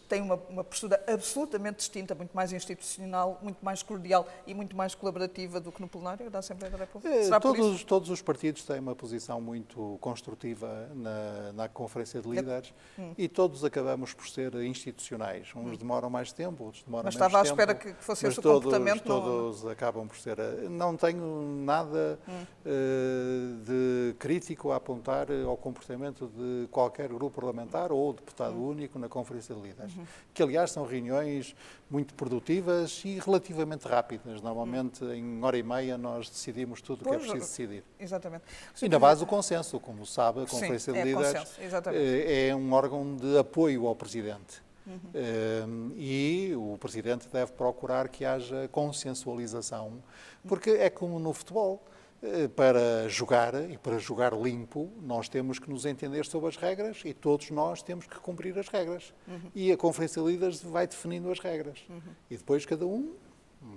tem 0.08 0.22
uma, 0.22 0.36
uma, 0.49 0.64
postura 0.64 1.03
absolutamente 1.08 1.78
distinta, 1.78 2.16
muito 2.16 2.32
mais 2.34 2.53
institucional, 2.53 3.39
muito 3.41 3.64
mais 3.64 3.84
cordial 3.84 4.28
e 4.45 4.53
muito 4.53 4.76
mais 4.76 4.95
colaborativa 4.95 5.60
do 5.60 5.72
que 5.72 5.82
no 5.82 5.88
plenário 5.88 6.30
da 6.30 6.39
Assembleia 6.39 6.72
da 6.72 6.78
República? 6.78 7.14
É, 7.14 7.24
Será 7.24 7.39
todos, 7.39 7.84
todos 7.84 8.10
os 8.10 8.22
partidos 8.22 8.64
têm 8.64 8.80
uma 8.80 8.95
posição 8.95 9.41
muito 9.41 9.97
construtiva 9.99 10.89
na, 10.93 11.53
na 11.53 11.68
Conferência 11.68 12.22
de 12.22 12.30
Líderes 12.30 12.74
hum. 12.97 13.14
e 13.18 13.28
todos 13.28 13.64
acabamos 13.66 14.14
por 14.14 14.28
ser 14.28 14.53
institucionais. 14.55 15.49
Uns 15.55 15.74
hum. 15.74 15.76
demoram 15.76 16.10
mais 16.10 16.32
tempo, 16.32 16.64
outros 16.64 16.84
demoram 16.84 17.05
mas 17.05 17.16
menos 17.16 17.32
tempo. 17.32 17.38
Mas 17.38 17.47
estava 17.47 17.64
à 17.64 17.74
espera 17.74 17.76
que 17.76 18.03
fosse 18.03 18.28
esse 18.28 18.39
o 18.39 18.43
comportamento? 18.43 19.03
Todos 19.03 19.64
não... 19.64 19.72
acabam 19.72 20.08
por 20.08 20.18
ser. 20.18 20.38
Não 20.70 20.95
tenho 20.95 21.62
nada 21.66 22.20
hum. 22.28 22.43
uh, 22.66 23.66
de 23.66 24.16
crítico 24.20 24.72
a 24.72 24.78
apontar 24.78 25.28
ao 25.45 25.58
comportamento 25.58 26.28
de 26.28 26.68
qualquer 26.68 27.10
grupo 27.10 27.36
parlamentar 27.36 27.91
ou 27.91 28.14
deputado 28.14 28.55
hum. 28.55 28.70
único 28.70 28.97
na 28.99 29.10
Conferência 29.10 29.46
de 29.53 29.61
líderes, 29.61 29.95
uhum. 29.95 30.05
que 30.33 30.43
aliás 30.43 30.71
são 30.71 30.85
reuniões 30.85 31.55
muito 31.89 32.13
produtivas 32.13 33.01
e 33.05 33.19
relativamente 33.19 33.87
rápidas. 33.87 34.41
Normalmente 34.41 35.03
uhum. 35.03 35.13
em 35.13 35.43
hora 35.43 35.57
e 35.57 35.63
meia 35.63 35.97
nós 35.97 36.29
decidimos 36.29 36.81
tudo 36.81 37.01
o 37.01 37.09
que 37.09 37.15
é 37.15 37.17
preciso 37.17 37.39
decidir. 37.39 37.83
Exatamente. 37.99 38.43
E 38.81 38.89
na 38.89 38.99
base 38.99 39.21
do 39.21 39.25
consenso, 39.25 39.79
como 39.79 40.05
sabe, 40.05 40.43
a 40.43 40.45
Conferência 40.45 40.93
Sim, 40.93 40.93
de 40.93 40.99
é 40.99 41.03
Líderes 41.03 41.59
é, 41.87 42.47
é 42.49 42.55
um 42.55 42.73
órgão 42.73 43.15
de 43.15 43.37
apoio 43.37 43.87
ao 43.87 43.95
Presidente. 43.95 44.65
Uhum. 44.85 44.99
Ehm, 45.13 45.91
e 45.97 46.55
o 46.55 46.77
Presidente 46.77 47.27
deve 47.27 47.51
procurar 47.51 48.07
que 48.07 48.23
haja 48.23 48.69
consensualização, 48.69 50.01
porque 50.47 50.69
é 50.71 50.89
como 50.89 51.19
no 51.19 51.33
futebol. 51.33 51.83
Eh, 52.22 52.47
para 52.47 53.07
jogar 53.07 53.53
e 53.70 53.78
para 53.78 53.99
jogar 53.99 54.34
limpo, 54.34 54.89
nós 55.01 55.30
temos 55.30 55.59
que 55.59 55.70
nos 55.70 55.86
entender 55.86 56.26
sobre 56.26 56.49
as 56.49 56.57
regras 56.57 57.01
e 57.05 57.13
todos 57.13 57.51
nós 57.51 57.84
temos 57.84 58.07
que 58.07 58.18
cumprir 58.20 58.57
as 58.57 58.68
regras. 58.70 59.13
Uhum. 59.28 59.51
E 59.53 59.72
a 59.72 59.78
Conferência 59.78 60.22
de 60.22 60.28
Líderes 60.28 60.63
vai 60.63 60.88
definindo 60.88 61.32
as 61.32 61.39
regras. 61.39 61.86
Uhum. 61.88 62.01
E 62.30 62.36
depois 62.36 62.65
cada 62.65 62.88
um 62.88 63.13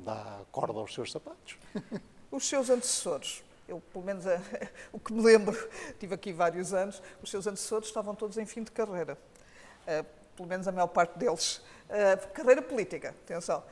dá 0.05 0.41
corda 0.51 0.78
aos 0.78 0.95
seus 0.95 1.12
sapatos. 1.12 1.59
Os 2.30 2.49
seus 2.49 2.70
antecessores, 2.70 3.43
eu 3.68 3.82
pelo 3.93 4.05
menos 4.05 4.24
o 4.93 5.01
que 5.01 5.12
me 5.12 5.20
lembro, 5.20 5.68
tive 5.99 6.14
aqui 6.14 6.32
vários 6.32 6.72
anos, 6.72 7.03
os 7.20 7.28
seus 7.28 7.45
antecessores 7.45 7.88
estavam 7.88 8.14
todos 8.14 8.38
em 8.38 8.47
fim 8.47 8.62
de 8.62 8.70
carreira. 8.70 9.18
Uh, 9.82 10.07
pelo 10.36 10.49
menos 10.49 10.68
a 10.68 10.72
maior 10.72 10.86
parte 10.86 11.18
deles. 11.18 11.57
Uh, 11.88 12.28
carreira 12.32 12.62
política, 12.62 13.11
atenção. 13.24 13.64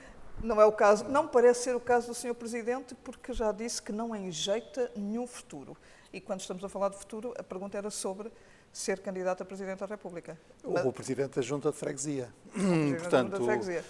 Não 0.42 0.60
é 0.60 0.64
o 0.64 0.72
caso, 0.72 1.04
não 1.04 1.26
parece 1.26 1.64
ser 1.64 1.74
o 1.74 1.80
caso 1.80 2.08
do 2.08 2.14
Sr. 2.14 2.34
Presidente, 2.34 2.94
porque 2.94 3.32
já 3.32 3.50
disse 3.50 3.82
que 3.82 3.90
não 3.90 4.14
enjeita 4.14 4.90
nenhum 4.94 5.26
futuro. 5.26 5.76
E 6.12 6.20
quando 6.20 6.40
estamos 6.40 6.62
a 6.62 6.68
falar 6.68 6.90
de 6.90 6.96
futuro, 6.96 7.34
a 7.36 7.42
pergunta 7.42 7.76
era 7.76 7.90
sobre 7.90 8.30
ser 8.72 9.00
candidato 9.00 9.42
a 9.42 9.46
Presidente 9.46 9.80
da 9.80 9.86
República. 9.86 10.38
O 10.62 10.92
Presidente 10.92 11.36
da 11.36 11.42
Junta 11.42 11.70
de 11.70 11.76
Freguesia. 11.76 12.28
portanto, 12.98 13.44
freguesia. 13.44 13.84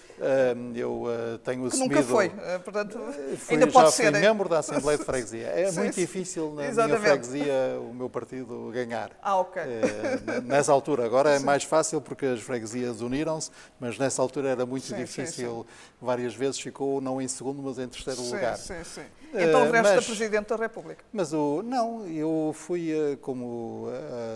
Hum, 0.56 0.72
eu 0.74 1.02
uh, 1.02 1.38
tenho 1.38 1.62
que 1.62 1.74
assumido... 1.74 1.94
nunca 1.94 2.02
foi, 2.02 2.28
uh, 2.28 2.60
portanto, 2.64 2.98
eh, 2.98 3.36
fui, 3.36 3.54
ainda 3.54 3.66
pode 3.66 3.92
ser. 3.92 4.04
Já 4.04 4.12
fui 4.12 4.20
membro 4.20 4.48
da 4.48 4.58
Assembleia 4.58 4.98
de 4.98 5.04
Freguesia. 5.06 5.46
É 5.46 5.70
sim, 5.70 5.80
muito 5.80 5.94
sim. 5.94 6.00
difícil 6.00 6.52
na 6.54 6.66
Exatamente. 6.66 7.00
minha 7.00 7.10
freguesia 7.10 7.80
o 7.80 7.94
meu 7.94 8.08
partido 8.08 8.70
ganhar. 8.72 9.10
Ah, 9.22 9.36
ok. 9.36 9.62
Uh, 9.62 10.42
nessa 10.42 10.72
altura, 10.72 11.04
agora 11.04 11.30
é 11.30 11.38
mais 11.38 11.64
fácil 11.64 12.00
porque 12.00 12.26
as 12.26 12.40
freguesias 12.40 13.00
uniram-se, 13.00 13.50
mas 13.78 13.98
nessa 13.98 14.22
altura 14.22 14.50
era 14.50 14.66
muito 14.66 14.86
sim, 14.86 14.96
difícil. 14.96 15.66
Várias 16.00 16.34
vezes 16.34 16.58
ficou 16.60 17.00
não 17.00 17.20
em 17.20 17.28
segundo, 17.28 17.62
mas 17.62 17.78
em 17.78 17.88
terceiro 17.88 18.22
lugar. 18.22 18.56
Sim, 18.56 18.82
sim. 18.84 19.02
Então 19.34 19.68
o 19.68 19.70
resto 19.70 19.94
mas, 19.96 20.06
Presidente 20.06 20.48
da 20.48 20.56
República? 20.56 21.04
Mas 21.12 21.32
o, 21.32 21.62
não, 21.62 22.06
eu 22.06 22.52
fui, 22.54 22.92
como 23.20 23.88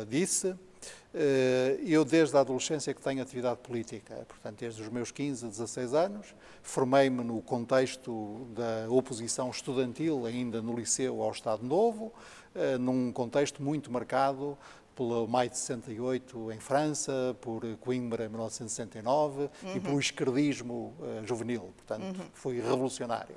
disse, 0.09 0.55
eh, 1.15 1.79
eu, 1.85 2.05
desde 2.05 2.37
a 2.37 2.41
adolescência, 2.41 2.95
que 2.95 3.01
tenho 3.01 3.23
atividade 3.23 3.61
política, 3.61 4.25
portanto, 4.27 4.59
desde 4.59 4.81
os 4.81 4.89
meus 4.89 5.11
15 5.11 5.47
a 5.47 5.49
16 5.49 5.95
anos, 5.95 6.35
formei-me 6.63 7.23
no 7.23 7.43
contexto 7.43 8.47
da 8.55 8.91
oposição 8.91 9.51
estudantil, 9.51 10.25
ainda 10.25 10.63
no 10.63 10.75
liceu 10.75 11.23
ao 11.23 11.31
Estado 11.31 11.65
Novo, 11.65 12.13
eh, 12.55 12.79
num 12.79 13.13
contexto 13.13 13.63
muito 13.63 13.91
marcado 13.91 14.57
pelo 14.95 15.27
Maio 15.27 15.51
de 15.51 15.59
68 15.59 16.53
em 16.53 16.61
França, 16.61 17.37
por 17.41 17.63
Coimbra 17.79 18.25
em 18.25 18.29
1969 18.29 19.43
uhum. 19.43 19.77
e 19.77 19.81
pelo 19.81 19.99
esquerdismo 19.99 20.95
uh, 21.01 21.27
juvenil. 21.27 21.73
Portanto, 21.77 22.19
uhum. 22.19 22.27
fui 22.35 22.61
revolucionário. 22.61 23.37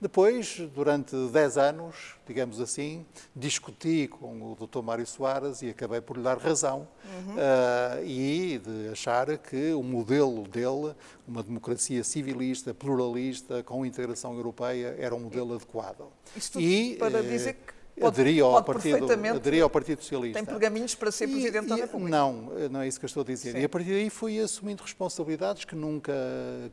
Depois, 0.00 0.60
durante 0.74 1.16
10 1.16 1.58
anos, 1.58 2.14
digamos 2.24 2.60
assim, 2.60 3.04
discuti 3.34 4.06
com 4.06 4.52
o 4.52 4.54
Dr. 4.54 4.80
Mário 4.80 5.04
Soares 5.04 5.60
e 5.60 5.70
acabei 5.70 6.00
por 6.00 6.16
lhe 6.16 6.22
dar 6.22 6.38
razão 6.38 6.86
uhum. 7.04 7.34
uh, 7.34 8.04
e 8.04 8.58
de 8.58 8.90
achar 8.92 9.36
que 9.38 9.72
o 9.72 9.82
modelo 9.82 10.46
dele, 10.46 10.94
uma 11.26 11.42
democracia 11.42 12.04
civilista, 12.04 12.72
pluralista, 12.72 13.64
com 13.64 13.84
integração 13.84 14.34
europeia, 14.34 14.94
era 15.00 15.14
um 15.16 15.20
modelo 15.20 15.54
adequado. 15.54 16.06
Isto 16.36 16.60
e, 16.60 16.94
para 16.96 17.18
uh, 17.18 17.22
dizer 17.24 17.54
que 17.54 17.77
Pode, 17.98 18.20
aderia, 18.20 18.44
ao 18.44 18.62
partido, 18.62 19.12
aderia 19.12 19.62
ao 19.62 19.70
Partido 19.70 20.02
Socialista. 20.02 20.38
Tem 20.38 20.44
pergaminhos 20.44 20.94
para 20.94 21.10
ser 21.10 21.26
Presidente 21.26 21.66
e, 21.66 21.68
da 21.68 21.76
República? 21.76 22.10
Não, 22.10 22.32
não 22.70 22.80
é 22.80 22.88
isso 22.88 22.98
que 22.98 23.04
eu 23.04 23.08
estou 23.08 23.22
a 23.22 23.26
dizer. 23.26 23.52
Sim. 23.52 23.58
E 23.58 23.64
a 23.64 23.68
partir 23.68 23.90
daí 23.90 24.10
fui 24.10 24.38
assumindo 24.40 24.82
responsabilidades 24.82 25.64
que 25.64 25.74
nunca 25.74 26.12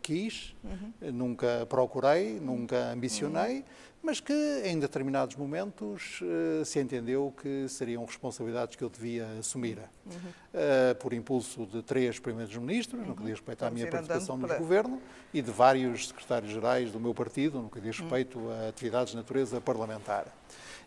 quis, 0.01 0.55
uhum. 0.63 1.11
nunca 1.11 1.65
procurei, 1.67 2.39
nunca 2.39 2.91
ambicionei, 2.91 3.57
uhum. 3.57 3.63
Mas 4.05 4.19
que 4.19 4.61
em 4.63 4.79
determinados 4.79 5.35
momentos 5.35 6.21
uh, 6.21 6.63
se 6.63 6.79
entendeu 6.79 7.33
que 7.41 7.67
seriam 7.67 8.05
responsabilidades 8.05 8.75
que 8.75 8.83
eu 8.83 8.89
devia 8.89 9.25
assumir. 9.39 9.79
Uhum. 10.05 10.11
Uh, 10.13 10.95
por 10.99 11.11
impulso 11.11 11.65
de 11.65 11.81
três 11.81 12.19
primeiros 12.19 12.55
ministros, 12.55 13.05
no 13.05 13.15
que 13.15 13.23
diz 13.23 13.31
respeito 13.31 13.65
à 13.65 13.71
minha 13.71 13.87
participação 13.87 14.37
no 14.37 14.47
para... 14.47 14.59
governo, 14.59 15.01
e 15.33 15.41
de 15.41 15.49
vários 15.49 16.09
secretários-gerais 16.09 16.91
do 16.91 16.99
meu 16.99 17.15
partido, 17.15 17.59
no 17.61 17.69
que 17.69 17.81
diz 17.81 17.97
uhum. 17.97 18.05
respeito 18.05 18.39
a 18.51 18.69
atividades 18.69 19.11
de 19.11 19.17
natureza 19.17 19.59
parlamentar. 19.59 20.27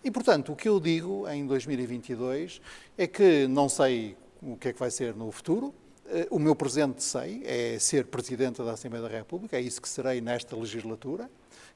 E, 0.05 0.11
portanto, 0.13 0.53
o 0.53 0.57
que 0.57 0.69
eu 0.69 0.79
digo 0.79 1.29
em 1.29 1.45
2022 1.45 2.61
é 2.97 3.07
que 3.09 3.49
não 3.49 3.69
sei 3.69 4.17
o 4.41 4.57
que 4.57 4.69
é 4.69 4.73
que 4.73 4.79
vai 4.79 4.93
ser 4.93 5.13
no 5.15 5.31
futuro. 5.33 5.75
Eh, 6.07 6.29
o 6.31 6.39
meu 6.39 6.55
presente 6.55 7.03
sei 7.03 7.43
é 7.45 7.79
ser 7.81 8.07
Presidente 8.07 8.63
da 8.63 8.73
Assembleia 8.73 9.09
da 9.09 9.15
República, 9.15 9.57
é 9.57 9.61
isso 9.61 9.83
que 9.83 9.89
serei 9.89 10.21
nesta 10.21 10.57
legislatura, 10.57 11.29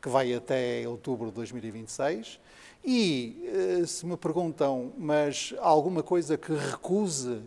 que 0.03 0.09
vai 0.09 0.35
até 0.35 0.87
outubro 0.89 1.29
de 1.29 1.35
2026. 1.35 2.41
E 2.85 3.41
eh, 3.47 3.87
se 3.87 4.05
me 4.05 4.17
perguntam, 4.17 4.93
mas 4.99 5.55
há 5.61 5.69
alguma 5.69 6.03
coisa 6.03 6.37
que 6.37 6.53
recuse? 6.53 7.41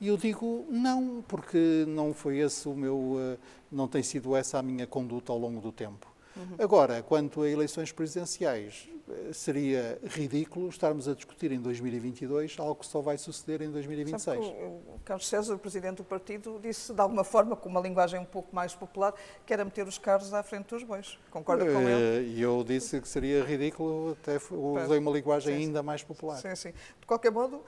E 0.00 0.08
eu 0.08 0.16
digo 0.16 0.64
não, 0.70 1.22
porque 1.28 1.84
não 1.86 2.14
foi 2.14 2.38
esse 2.38 2.66
o 2.66 2.74
meu, 2.74 3.16
eh, 3.20 3.36
não 3.70 3.86
tem 3.86 4.02
sido 4.02 4.34
essa 4.34 4.58
a 4.58 4.62
minha 4.62 4.86
conduta 4.86 5.30
ao 5.30 5.38
longo 5.38 5.60
do 5.60 5.70
tempo. 5.70 6.06
Uhum. 6.38 6.56
Agora, 6.58 7.02
quanto 7.02 7.42
a 7.42 7.48
eleições 7.48 7.90
presidenciais, 7.90 8.88
eh, 9.08 9.32
seria 9.32 9.98
ridículo 10.04 10.68
estarmos 10.68 11.08
a 11.08 11.14
discutir 11.14 11.50
em 11.50 11.60
2022 11.60 12.56
algo 12.58 12.76
que 12.76 12.86
só 12.86 13.00
vai 13.00 13.18
suceder 13.18 13.62
em 13.62 13.70
2026. 13.70 14.46
o 14.46 15.00
Carlos 15.04 15.26
César, 15.26 15.54
o 15.54 15.58
presidente 15.58 15.96
do 15.96 16.04
partido, 16.04 16.60
disse 16.62 16.92
de 16.92 17.00
alguma 17.00 17.24
forma, 17.24 17.56
com 17.56 17.68
uma 17.68 17.80
linguagem 17.80 18.20
um 18.20 18.24
pouco 18.24 18.54
mais 18.54 18.74
popular, 18.74 19.14
que 19.44 19.52
era 19.52 19.64
meter 19.64 19.86
os 19.86 19.98
carros 19.98 20.32
à 20.32 20.42
frente 20.42 20.66
dos 20.68 20.84
bois. 20.84 21.18
Concorda 21.30 21.64
com 21.64 21.80
ele? 21.80 22.28
E 22.28 22.40
eu 22.40 22.62
disse 22.62 23.00
que 23.00 23.08
seria 23.08 23.42
ridículo, 23.42 24.12
até 24.12 24.36
usei 24.36 24.98
uma 24.98 25.10
linguagem 25.10 25.56
sim, 25.56 25.62
ainda 25.64 25.82
mais 25.82 26.02
popular. 26.02 26.36
Sim, 26.36 26.54
sim. 26.54 26.72
De 27.00 27.06
qualquer 27.06 27.32
modo, 27.32 27.62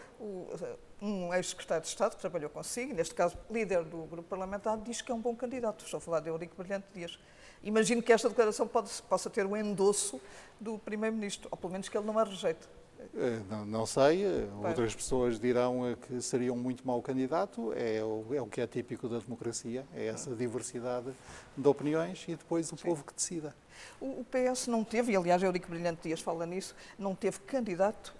um 1.00 1.32
ex-secretário 1.34 1.82
de 1.82 1.88
Estado 1.88 2.14
que 2.14 2.20
trabalhou 2.20 2.50
consigo, 2.50 2.94
neste 2.94 3.14
caso 3.14 3.36
líder 3.50 3.84
do 3.84 4.04
grupo 4.04 4.28
parlamentar, 4.28 4.78
diz 4.78 5.00
que 5.00 5.10
é 5.10 5.14
um 5.14 5.20
bom 5.20 5.34
candidato. 5.34 5.84
Estou 5.84 5.98
a 5.98 6.00
falar 6.00 6.20
de 6.20 6.28
Eurico 6.28 6.54
Brilhante 6.56 6.86
Dias. 6.94 7.18
Imagino 7.62 8.02
que 8.02 8.12
esta 8.12 8.28
declaração 8.28 8.66
pode, 8.66 8.90
possa 9.08 9.28
ter 9.28 9.44
o 9.44 9.56
endosso 9.56 10.20
do 10.58 10.78
Primeiro-Ministro, 10.78 11.48
ou 11.50 11.58
pelo 11.58 11.72
menos 11.72 11.88
que 11.88 11.96
ele 11.96 12.06
não 12.06 12.18
a 12.18 12.24
rejeite. 12.24 12.66
Eh, 13.14 13.40
não, 13.48 13.64
não, 13.64 13.86
sei, 13.86 14.24
eh, 14.24 14.48
outras 14.62 14.94
pessoas 14.94 15.40
dirão 15.40 15.86
eh, 15.86 15.96
que 15.96 16.20
seria 16.20 16.52
um 16.52 16.56
muito 16.56 16.86
mau 16.86 17.00
candidato, 17.02 17.72
é 17.74 18.02
o, 18.04 18.26
é 18.34 18.40
o 18.40 18.46
que 18.46 18.61
é 18.61 18.66
típico 18.66 19.08
da 19.08 19.18
democracia, 19.18 19.86
é 19.94 20.06
essa 20.06 20.34
diversidade 20.34 21.11
de 21.56 21.68
opiniões 21.68 22.24
e 22.28 22.36
depois 22.36 22.70
o 22.72 22.76
Sim. 22.76 22.88
povo 22.88 23.04
que 23.04 23.14
decida. 23.14 23.54
O, 24.00 24.20
o 24.20 24.26
PS 24.26 24.66
não 24.66 24.84
teve, 24.84 25.12
e 25.12 25.16
aliás 25.16 25.42
Eurico 25.42 25.68
Brilhante 25.68 26.02
Dias 26.02 26.20
fala 26.20 26.46
nisso, 26.46 26.74
não 26.98 27.14
teve 27.14 27.40
candidato, 27.40 28.14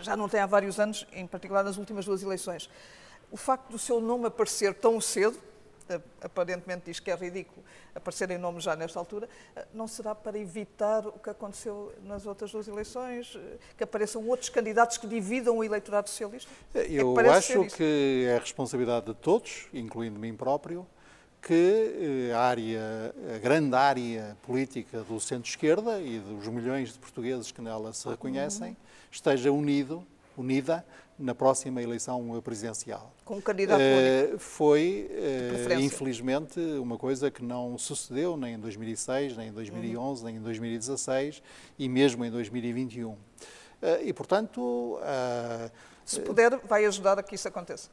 já 0.00 0.16
não 0.16 0.28
tem 0.28 0.40
há 0.40 0.46
vários 0.46 0.80
anos, 0.80 1.06
em 1.12 1.26
particular 1.26 1.62
nas 1.62 1.76
últimas 1.76 2.04
duas 2.04 2.22
eleições. 2.22 2.68
O 3.30 3.36
facto 3.36 3.70
do 3.70 3.78
seu 3.78 4.00
nome 4.00 4.26
aparecer 4.26 4.74
tão 4.74 5.00
cedo, 5.00 5.38
aparentemente 6.22 6.84
diz 6.86 7.00
que 7.00 7.10
é 7.10 7.14
ridículo 7.14 7.62
aparecerem 7.94 8.36
nomes 8.38 8.64
já 8.64 8.74
nesta 8.74 8.98
altura, 8.98 9.28
não 9.72 9.86
será 9.86 10.14
para 10.14 10.38
evitar 10.38 11.06
o 11.06 11.12
que 11.12 11.30
aconteceu 11.30 11.92
nas 12.02 12.26
outras 12.26 12.50
duas 12.50 12.66
eleições, 12.66 13.38
que 13.76 13.84
apareçam 13.84 14.26
outros 14.26 14.48
candidatos 14.48 14.98
que 14.98 15.06
dividam 15.06 15.58
o 15.58 15.64
eleitorado 15.64 16.08
socialista? 16.08 16.50
Eu 16.74 17.18
é 17.20 17.22
que 17.22 17.30
acho 17.30 17.66
que 17.76 18.26
é 18.28 18.38
responsabilidade 18.38 19.06
de 19.06 19.14
todos, 19.14 19.68
incluindo 19.72 20.18
mim 20.18 20.34
próprio, 20.34 20.86
que 21.40 22.30
eh, 22.30 22.34
a 22.34 22.40
área, 22.40 23.14
a 23.34 23.38
grande 23.38 23.76
área 23.76 24.36
política 24.42 25.02
do 25.02 25.20
centro-esquerda 25.20 26.00
e 26.00 26.18
dos 26.18 26.48
milhões 26.48 26.94
de 26.94 26.98
portugueses 26.98 27.52
que 27.52 27.60
nela 27.60 27.92
se 27.92 28.08
reconhecem 28.08 28.70
uhum. 28.70 28.76
esteja 29.12 29.52
unido, 29.52 30.06
unida 30.38 30.84
na 31.18 31.34
próxima 31.34 31.80
eleição 31.80 32.40
presidencial. 32.42 33.12
Com 33.24 33.36
um 33.36 33.40
candidato 33.40 33.80
uh? 33.80 34.38
Foi, 34.38 35.08
uh, 35.10 35.80
infelizmente, 35.80 36.60
uma 36.60 36.98
coisa 36.98 37.30
que 37.30 37.42
não 37.42 37.78
sucedeu 37.78 38.36
nem 38.36 38.54
em 38.54 38.58
2006, 38.58 39.36
nem 39.36 39.48
em 39.48 39.52
2011, 39.52 40.20
uhum. 40.20 40.26
nem 40.26 40.36
em 40.36 40.40
2016 40.40 41.42
e 41.78 41.88
mesmo 41.88 42.24
em 42.24 42.30
2021. 42.30 43.10
Uh, 43.10 43.18
eh, 43.82 44.02
e, 44.04 44.12
portanto... 44.12 44.98
Se 46.04 46.20
puder, 46.20 46.58
vai 46.58 46.84
ajudar 46.84 47.18
a 47.18 47.22
que 47.22 47.34
isso 47.34 47.48
aconteça? 47.48 47.88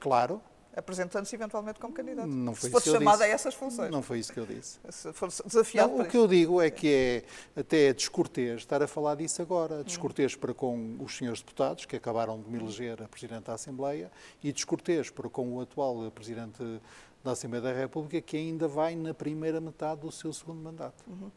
Claro, 0.00 0.40
apresentando-se 0.74 1.34
eventualmente 1.34 1.78
como 1.78 1.92
candidato. 1.92 2.28
Não 2.28 2.54
foi 2.54 2.68
se 2.68 2.72
fosse 2.72 2.90
chamado 2.90 3.18
disse. 3.18 3.30
a 3.30 3.34
essas 3.34 3.54
funções. 3.54 3.90
Não 3.90 4.02
foi 4.02 4.18
isso 4.18 4.32
que 4.32 4.40
eu 4.40 4.46
disse. 4.46 4.78
Se 4.90 5.12
for 5.12 5.28
desafiado. 5.28 5.92
Não, 5.92 6.04
o 6.04 6.08
que 6.08 6.16
eu 6.16 6.26
digo 6.26 6.60
é 6.60 6.70
que 6.70 7.24
é 7.56 7.60
até 7.60 7.92
descortês 7.92 8.60
estar 8.60 8.82
a 8.82 8.86
falar 8.86 9.16
disso 9.16 9.42
agora. 9.42 9.84
Descortês 9.84 10.34
para 10.34 10.54
com 10.54 10.96
os 11.00 11.16
senhores 11.16 11.40
deputados, 11.40 11.84
que 11.84 11.96
acabaram 11.96 12.40
de 12.40 12.48
me 12.48 12.58
eleger 12.58 13.02
a 13.02 13.08
Presidente 13.08 13.44
da 13.44 13.54
Assembleia, 13.54 14.10
e 14.42 14.52
descortês 14.52 15.10
para 15.10 15.28
com 15.28 15.56
o 15.56 15.60
atual 15.60 16.10
Presidente 16.10 16.80
da 17.22 17.32
Assembleia 17.32 17.62
da 17.62 17.72
República, 17.72 18.20
que 18.20 18.36
ainda 18.36 18.66
vai 18.66 18.96
na 18.96 19.14
primeira 19.14 19.60
metade 19.60 20.00
do 20.00 20.10
seu 20.10 20.32
segundo 20.32 20.60
mandato. 20.60 21.04
Uhum. 21.06 21.30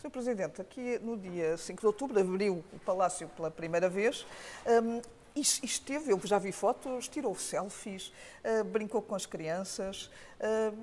Sr. 0.00 0.10
Presidente, 0.10 0.62
aqui 0.62 0.98
no 1.00 1.14
dia 1.14 1.58
5 1.58 1.78
de 1.78 1.86
outubro 1.86 2.18
abriu 2.18 2.64
o 2.72 2.78
Palácio 2.80 3.28
pela 3.28 3.50
primeira 3.50 3.86
vez. 3.86 4.26
Um, 4.66 5.02
esteve, 5.36 6.12
eu 6.12 6.20
já 6.24 6.38
vi 6.38 6.52
fotos, 6.52 7.08
tirou 7.08 7.34
selfies, 7.34 8.12
uh, 8.44 8.64
brincou 8.64 9.00
com 9.02 9.14
as 9.14 9.26
crianças. 9.26 10.10
Uh, 10.40 10.76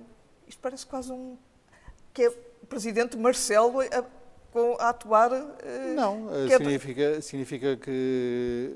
isto 0.48 0.60
parece 0.62 0.86
quase 0.86 1.12
um. 1.12 1.38
que 2.14 2.24
é 2.24 2.30
o 2.30 2.66
presidente 2.68 3.18
Marcelo 3.18 3.82
a, 3.82 4.06
a 4.80 4.90
atuar. 4.90 5.32
Uh, 5.32 5.96
Não, 5.96 6.28
que 6.48 6.58
significa, 6.58 7.02
é... 7.02 7.22
significa 7.22 7.78
que 7.78 8.72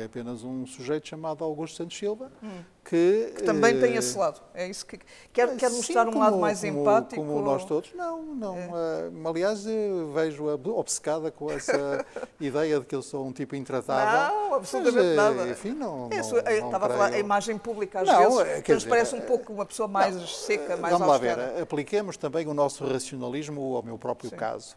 é 0.00 0.04
apenas 0.04 0.44
um 0.44 0.66
sujeito 0.66 1.08
chamado 1.08 1.44
Augusto 1.44 1.76
Santos 1.76 1.96
Silva. 1.98 2.30
Hum 2.42 2.62
que, 2.84 3.32
que 3.36 3.42
também 3.44 3.78
tem 3.78 3.94
esse 3.94 4.16
lado. 4.18 4.40
É 4.52 4.66
isso 4.66 4.84
que 4.84 4.98
quer, 5.32 5.56
quer 5.56 5.70
mostrar 5.70 6.08
um 6.08 6.18
lado 6.18 6.36
mais 6.38 6.60
como, 6.60 6.80
empático. 6.80 7.24
Como 7.24 7.40
nós 7.40 7.64
todos. 7.64 7.92
Não, 7.94 8.22
não. 8.22 8.56
É. 8.56 9.28
Aliás, 9.28 9.64
vejo-a 10.12 10.54
obcecada 10.54 11.30
com 11.30 11.50
essa 11.50 12.04
ideia 12.40 12.80
de 12.80 12.86
que 12.86 12.94
eu 12.94 13.02
sou 13.02 13.26
um 13.26 13.32
tipo 13.32 13.54
intratável. 13.54 14.34
Não, 14.34 14.54
absolutamente 14.54 14.96
mas, 14.96 15.06
eh, 15.06 15.14
nada. 15.14 15.50
Enfim, 15.50 15.70
não. 15.70 16.08
É, 16.10 16.16
não, 16.18 16.60
não 16.60 16.66
estava 16.66 16.86
a 16.86 16.88
falar 16.88 17.12
a 17.12 17.18
imagem 17.18 17.56
pública 17.56 18.00
às 18.00 18.08
não, 18.08 18.36
vezes. 18.36 18.62
Que 18.62 18.74
nos 18.74 18.84
parece 18.84 19.14
um 19.14 19.20
pouco 19.20 19.52
uma 19.52 19.64
pessoa 19.64 19.86
mais 19.86 20.16
não, 20.16 20.26
seca, 20.26 20.76
mais 20.76 20.92
Vamos 20.92 21.08
austera. 21.08 21.42
lá 21.42 21.52
ver. 21.52 21.62
Apliquemos 21.62 22.16
também 22.16 22.46
o 22.48 22.54
nosso 22.54 22.84
racionalismo 22.84 23.76
ao 23.76 23.82
meu 23.82 23.96
próprio 23.96 24.30
Sim. 24.30 24.36
caso. 24.36 24.76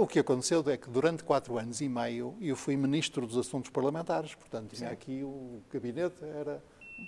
O 0.00 0.06
que 0.06 0.18
aconteceu 0.18 0.64
é 0.68 0.76
que 0.76 0.88
durante 0.88 1.22
quatro 1.24 1.58
anos 1.58 1.80
e 1.80 1.88
meio 1.88 2.34
eu 2.40 2.56
fui 2.56 2.76
ministro 2.76 3.26
dos 3.26 3.36
Assuntos 3.36 3.70
Parlamentares, 3.70 4.34
portanto 4.34 4.74
tinha 4.74 4.90
aqui 4.90 5.22
o 5.22 5.62
gabinete, 5.70 6.24
era 6.24 6.62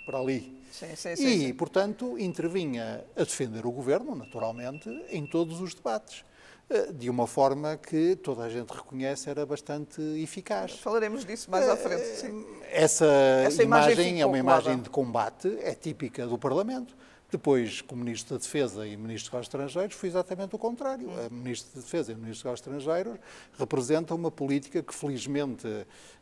para 0.04 0.18
ali. 0.18 0.60
Sim, 0.70 0.94
sim, 0.96 1.12
e, 1.12 1.16
sim, 1.16 1.54
portanto, 1.54 2.18
intervinha 2.18 3.04
a 3.14 3.20
defender 3.20 3.64
o 3.64 3.70
governo, 3.70 4.14
naturalmente, 4.14 4.88
em 5.10 5.26
todos 5.26 5.60
os 5.60 5.74
debates. 5.74 6.24
Eh, 6.68 6.92
de 6.92 7.08
uma 7.08 7.26
forma 7.26 7.76
que 7.76 8.16
toda 8.16 8.42
a 8.42 8.48
gente 8.48 8.70
reconhece 8.70 9.30
era 9.30 9.46
bastante 9.46 10.00
eficaz. 10.20 10.72
Falaremos 10.72 11.24
disso 11.24 11.50
mais 11.50 11.68
à 11.68 11.76
frente. 11.76 12.02
Sim. 12.02 12.44
Essa, 12.72 13.06
Essa 13.46 13.62
imagem, 13.62 13.92
imagem 13.92 14.20
é 14.20 14.26
uma 14.26 14.38
imagem 14.38 14.80
de 14.80 14.90
combate, 14.90 15.56
é 15.60 15.74
típica 15.74 16.26
do 16.26 16.36
Parlamento. 16.36 16.96
Depois, 17.30 17.80
como 17.80 18.04
Ministro 18.04 18.36
da 18.36 18.42
Defesa 18.42 18.86
e 18.86 18.96
Ministro 18.96 19.32
dos 19.32 19.46
Estrangeiros, 19.46 19.96
foi 19.96 20.08
exatamente 20.08 20.54
o 20.54 20.58
contrário. 20.58 21.10
A 21.18 21.28
Ministro 21.28 21.74
da 21.74 21.80
Defesa 21.80 22.12
e 22.12 22.14
o 22.14 22.18
Ministro 22.18 22.50
dos 22.50 22.60
Estrangeiros 22.60 23.18
representam 23.58 24.16
uma 24.16 24.30
política 24.30 24.80
que, 24.82 24.94
felizmente, 24.94 25.66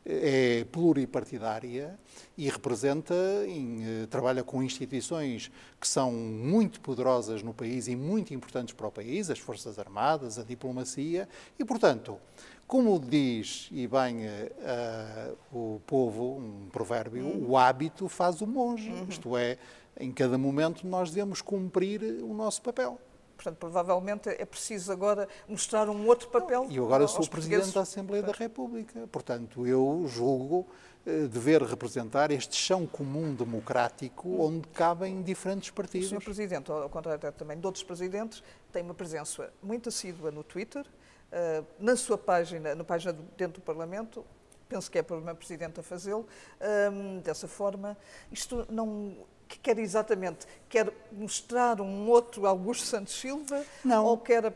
é 0.06 0.64
pluripartidária 0.70 1.98
e 2.36 2.48
representa, 2.48 3.14
em, 3.46 3.82
eh, 3.84 4.06
trabalha 4.06 4.42
com 4.42 4.62
instituições 4.62 5.50
que 5.80 5.88
são 5.88 6.12
muito 6.12 6.80
poderosas 6.80 7.42
no 7.42 7.54
país 7.54 7.86
e 7.88 7.96
muito 7.96 8.34
importantes 8.34 8.74
para 8.74 8.86
o 8.86 8.90
país, 8.90 9.30
as 9.30 9.38
Forças 9.38 9.78
Armadas, 9.78 10.38
a 10.38 10.42
diplomacia, 10.42 11.28
e, 11.58 11.64
portanto, 11.64 12.18
como 12.66 12.98
diz, 12.98 13.68
e 13.70 13.86
bem 13.86 14.26
uh, 14.26 15.36
o 15.52 15.80
povo, 15.86 16.38
um 16.38 16.68
provérbio, 16.70 17.26
uhum. 17.26 17.50
o 17.50 17.58
hábito 17.58 18.08
faz 18.08 18.40
o 18.40 18.46
monge, 18.46 18.88
uhum. 18.88 19.06
isto 19.08 19.36
é, 19.36 19.58
em 19.98 20.12
cada 20.12 20.36
momento 20.36 20.86
nós 20.86 21.10
devemos 21.10 21.40
cumprir 21.40 22.02
o 22.22 22.34
nosso 22.34 22.62
papel. 22.62 22.98
Portanto, 23.36 23.56
provavelmente 23.58 24.28
é 24.28 24.44
preciso 24.44 24.92
agora 24.92 25.28
mostrar 25.48 25.88
um 25.88 26.06
outro 26.06 26.28
papel. 26.28 26.66
E 26.70 26.78
agora 26.78 27.06
sou 27.08 27.26
Presidente 27.28 27.72
da 27.72 27.80
Assembleia 27.80 28.22
da 28.22 28.32
República. 28.32 29.08
Portanto, 29.10 29.66
eu 29.66 30.04
julgo 30.06 30.66
eh, 31.04 31.26
dever 31.26 31.62
representar 31.62 32.30
este 32.30 32.56
chão 32.56 32.86
comum 32.86 33.34
democrático 33.34 34.40
onde 34.40 34.68
cabem 34.68 35.20
diferentes 35.22 35.70
partidos. 35.70 36.12
O 36.12 36.14
Sr. 36.14 36.24
Presidente, 36.24 36.70
ao 36.70 36.88
contrário 36.88 37.32
também 37.32 37.58
de 37.58 37.66
outros 37.66 37.84
presidentes, 37.84 38.42
tem 38.72 38.82
uma 38.82 38.94
presença 38.94 39.52
muito 39.62 39.88
assídua 39.88 40.30
no 40.30 40.44
Twitter, 40.44 40.86
eh, 41.32 41.62
na 41.78 41.96
sua 41.96 42.16
página, 42.16 42.74
na 42.74 42.84
página 42.84 43.12
dentro 43.36 43.60
do 43.60 43.64
Parlamento, 43.64 44.24
penso 44.68 44.90
que 44.90 44.98
é 44.98 45.02
para 45.02 45.16
uma 45.16 45.34
Presidente 45.34 45.78
a 45.78 45.82
fazê-lo, 45.82 46.26
ehm, 46.60 47.20
dessa 47.20 47.46
forma. 47.46 47.96
Isto 48.32 48.66
não 48.70 49.16
que 49.48 49.58
quer 49.58 49.78
exatamente? 49.78 50.46
Quer 50.68 50.92
mostrar 51.12 51.80
um 51.80 52.08
outro 52.08 52.46
Augusto 52.46 52.86
Santos 52.86 53.14
Silva? 53.14 53.64
Não. 53.84 54.04
Ou 54.04 54.18
quer 54.18 54.52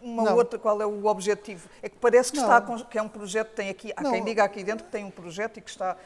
uma 0.00 0.24
não. 0.24 0.36
outra? 0.36 0.58
Qual 0.58 0.80
é 0.80 0.86
o 0.86 1.06
objetivo? 1.06 1.68
É 1.82 1.88
que 1.88 1.96
parece 1.96 2.32
que, 2.32 2.38
está, 2.38 2.60
que 2.60 2.98
é 2.98 3.02
um 3.02 3.08
projeto, 3.08 3.50
tem 3.54 3.68
aqui, 3.68 3.92
há 3.96 4.02
não. 4.02 4.12
quem 4.12 4.24
diga 4.24 4.44
aqui 4.44 4.64
dentro 4.64 4.84
que 4.84 4.90
tem 4.90 5.04
um 5.04 5.10
projeto 5.10 5.58
e 5.58 5.60
que 5.60 5.70
está 5.70 5.96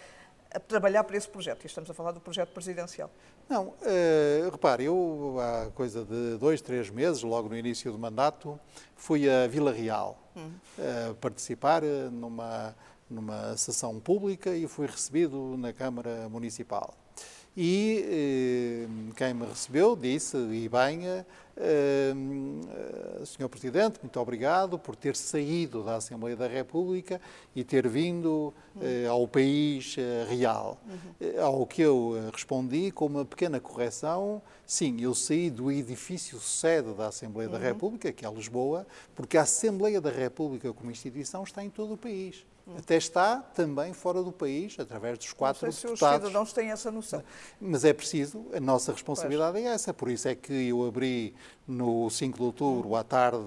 a 0.52 0.60
trabalhar 0.60 1.02
para 1.04 1.16
esse 1.16 1.28
projeto. 1.28 1.64
E 1.64 1.66
estamos 1.66 1.90
a 1.90 1.94
falar 1.94 2.12
do 2.12 2.20
projeto 2.20 2.50
presidencial. 2.50 3.10
Não, 3.48 3.68
uh, 3.68 4.50
repare, 4.50 4.84
eu 4.84 5.36
há 5.38 5.70
coisa 5.74 6.04
de 6.04 6.38
dois, 6.38 6.62
três 6.62 6.88
meses, 6.88 7.22
logo 7.22 7.48
no 7.48 7.56
início 7.56 7.92
do 7.92 7.98
mandato, 7.98 8.58
fui 8.96 9.28
a 9.28 9.46
Vila 9.46 9.72
Real 9.72 10.16
hum. 10.34 10.50
uh, 10.78 11.14
participar 11.16 11.82
numa, 11.82 12.74
numa 13.10 13.56
sessão 13.56 14.00
pública 14.00 14.56
e 14.56 14.66
fui 14.66 14.86
recebido 14.86 15.56
na 15.58 15.72
Câmara 15.72 16.28
Municipal. 16.28 16.94
E 17.56 18.86
quem 19.16 19.32
me 19.34 19.46
recebeu 19.46 19.96
disse, 19.96 20.36
e 20.36 20.68
bem, 20.68 21.24
Uh, 21.56 23.24
Senhor 23.24 23.48
Presidente, 23.48 24.00
muito 24.02 24.18
obrigado 24.18 24.76
por 24.76 24.96
ter 24.96 25.14
saído 25.14 25.84
da 25.84 25.94
Assembleia 25.96 26.34
da 26.34 26.48
República 26.48 27.20
e 27.54 27.62
ter 27.62 27.86
vindo 27.86 28.52
ao 29.08 29.28
país 29.28 29.94
real. 30.28 30.80
Uhum. 30.84 31.40
Ao 31.40 31.64
que 31.64 31.80
eu 31.80 32.28
respondi 32.32 32.90
com 32.90 33.06
uma 33.06 33.24
pequena 33.24 33.60
correção: 33.60 34.42
sim, 34.66 35.00
eu 35.00 35.14
saí 35.14 35.48
do 35.48 35.70
edifício 35.70 36.40
sede 36.40 36.92
da 36.92 37.06
Assembleia 37.06 37.48
uhum. 37.48 37.56
da 37.56 37.60
República, 37.60 38.12
que 38.12 38.26
é 38.26 38.30
Lisboa, 38.32 38.84
porque 39.14 39.38
a 39.38 39.42
Assembleia 39.42 40.00
da 40.00 40.10
República 40.10 40.72
como 40.72 40.90
instituição 40.90 41.44
está 41.44 41.62
em 41.62 41.70
todo 41.70 41.94
o 41.94 41.96
país. 41.96 42.44
Até 42.78 42.96
está 42.96 43.36
também 43.36 43.92
fora 43.92 44.22
do 44.22 44.32
país, 44.32 44.74
através 44.78 45.18
dos 45.18 45.34
quatro 45.34 45.66
não 45.66 45.72
sei 45.72 45.90
deputados. 45.90 46.14
Se 46.14 46.24
os 46.24 46.28
cidadãos 46.28 46.52
têm 46.52 46.70
essa 46.70 46.90
noção. 46.90 47.22
Mas 47.60 47.84
é 47.84 47.92
preciso, 47.92 48.46
a 48.54 48.60
nossa 48.60 48.90
responsabilidade 48.90 49.52
pois. 49.52 49.64
é 49.66 49.68
essa. 49.68 49.92
Por 49.92 50.10
isso 50.10 50.28
é 50.28 50.34
que 50.34 50.68
eu 50.68 50.86
abri 50.86 51.34
no 51.68 52.08
5 52.08 52.38
de 52.38 52.42
outubro, 52.42 52.94
à 52.94 53.04
tarde, 53.04 53.38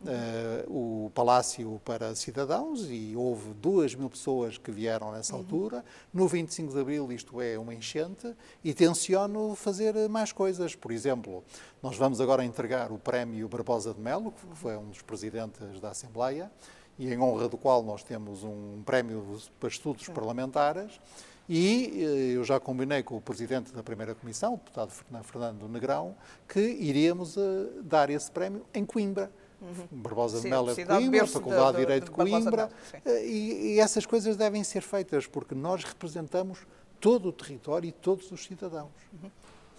uh, 0.00 0.66
o 0.66 1.10
Palácio 1.14 1.78
para 1.84 2.14
cidadãos 2.14 2.86
e 2.90 3.14
houve 3.14 3.52
duas 3.52 3.94
mil 3.94 4.08
pessoas 4.08 4.56
que 4.56 4.70
vieram 4.70 5.12
nessa 5.12 5.34
uhum. 5.34 5.40
altura. 5.40 5.84
No 6.12 6.26
25 6.26 6.72
de 6.72 6.80
abril, 6.80 7.12
isto 7.12 7.42
é 7.42 7.58
uma 7.58 7.74
enchente, 7.74 8.34
e 8.64 8.72
tenciono 8.72 9.54
fazer 9.56 10.08
mais 10.08 10.32
coisas. 10.32 10.74
Por 10.74 10.90
exemplo, 10.90 11.44
nós 11.82 11.98
vamos 11.98 12.18
agora 12.18 12.42
entregar 12.42 12.90
o 12.92 12.98
prémio 12.98 13.46
Barbosa 13.46 13.92
de 13.92 14.00
Melo, 14.00 14.32
que 14.32 14.56
foi 14.56 14.74
um 14.74 14.88
dos 14.88 15.02
presidentes 15.02 15.80
da 15.80 15.90
Assembleia 15.90 16.50
e 16.98 17.12
em 17.12 17.20
honra 17.20 17.48
do 17.48 17.56
qual 17.56 17.82
nós 17.82 18.02
temos 18.02 18.42
um 18.42 18.82
prémio 18.84 19.38
para 19.60 19.68
estudos 19.68 20.08
parlamentares. 20.08 21.00
E 21.48 22.04
eh, 22.04 22.36
eu 22.36 22.44
já 22.44 22.60
combinei 22.60 23.02
com 23.02 23.16
o 23.16 23.20
presidente 23.20 23.72
da 23.72 23.82
primeira 23.82 24.14
comissão, 24.14 24.54
o 24.54 24.56
deputado 24.58 24.92
Fernando 25.22 25.66
Negrão, 25.66 26.14
que 26.46 26.60
iríamos 26.60 27.38
eh, 27.38 27.40
dar 27.82 28.10
esse 28.10 28.30
prémio 28.30 28.66
em 28.74 28.84
Coimbra. 28.84 29.30
Uhum. 29.60 29.86
Barbosa 29.90 30.40
de 30.40 30.48
Melo 30.48 30.70
é 30.70 30.74
de 30.74 30.84
Coimbra, 30.84 31.26
Faculdade 31.26 31.78
de, 31.78 31.84
Direito 31.84 32.04
de, 32.04 32.10
Coimbra, 32.10 32.70
eh, 33.04 33.26
e, 33.26 33.74
e, 33.74 33.80
essas 33.80 34.04
coisas 34.04 34.36
devem 34.36 34.62
ser 34.62 34.82
feitas 34.82 35.26
porque 35.26 35.54
nós 35.54 35.84
representamos 35.84 36.66
todo 37.00 37.30
o 37.30 37.32
território 37.32 37.88
e 37.88 37.92
todos 37.92 38.30
os 38.30 38.44
cidadãos. 38.44 38.90
Uhum. 39.12 39.30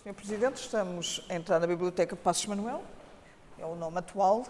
Senhor 0.01 0.15
Presidente, 0.15 0.55
estamos 0.55 1.23
a 1.29 1.35
entrar 1.35 1.59
na 1.59 1.67
Biblioteca 1.67 2.15
Passos 2.15 2.47
Manuel, 2.47 2.81
é 3.59 3.65
o 3.65 3.75
nome 3.75 3.99
atual, 3.99 4.43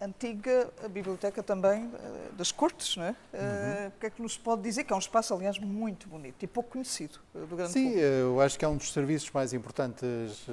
antiga 0.00 0.68
biblioteca 0.90 1.42
também 1.42 1.90
eh, 1.92 2.30
das 2.36 2.52
Cortes, 2.52 2.96
não 2.96 3.04
é? 3.04 3.16
Eh, 3.32 3.38
uhum. 3.40 3.88
O 3.88 4.00
que 4.00 4.06
é 4.06 4.10
que 4.10 4.22
nos 4.22 4.36
pode 4.36 4.62
dizer? 4.62 4.84
Que 4.84 4.92
é 4.92 4.96
um 4.96 5.00
espaço, 5.00 5.34
aliás, 5.34 5.58
muito 5.58 6.08
bonito 6.08 6.42
e 6.42 6.46
pouco 6.46 6.70
conhecido 6.70 7.18
eh, 7.34 7.40
do 7.40 7.56
grande 7.56 7.72
Sim, 7.72 7.84
público. 7.84 8.06
eu 8.06 8.40
acho 8.40 8.58
que 8.58 8.64
é 8.64 8.68
um 8.68 8.76
dos 8.76 8.92
serviços 8.92 9.30
mais 9.30 9.52
importantes 9.52 10.46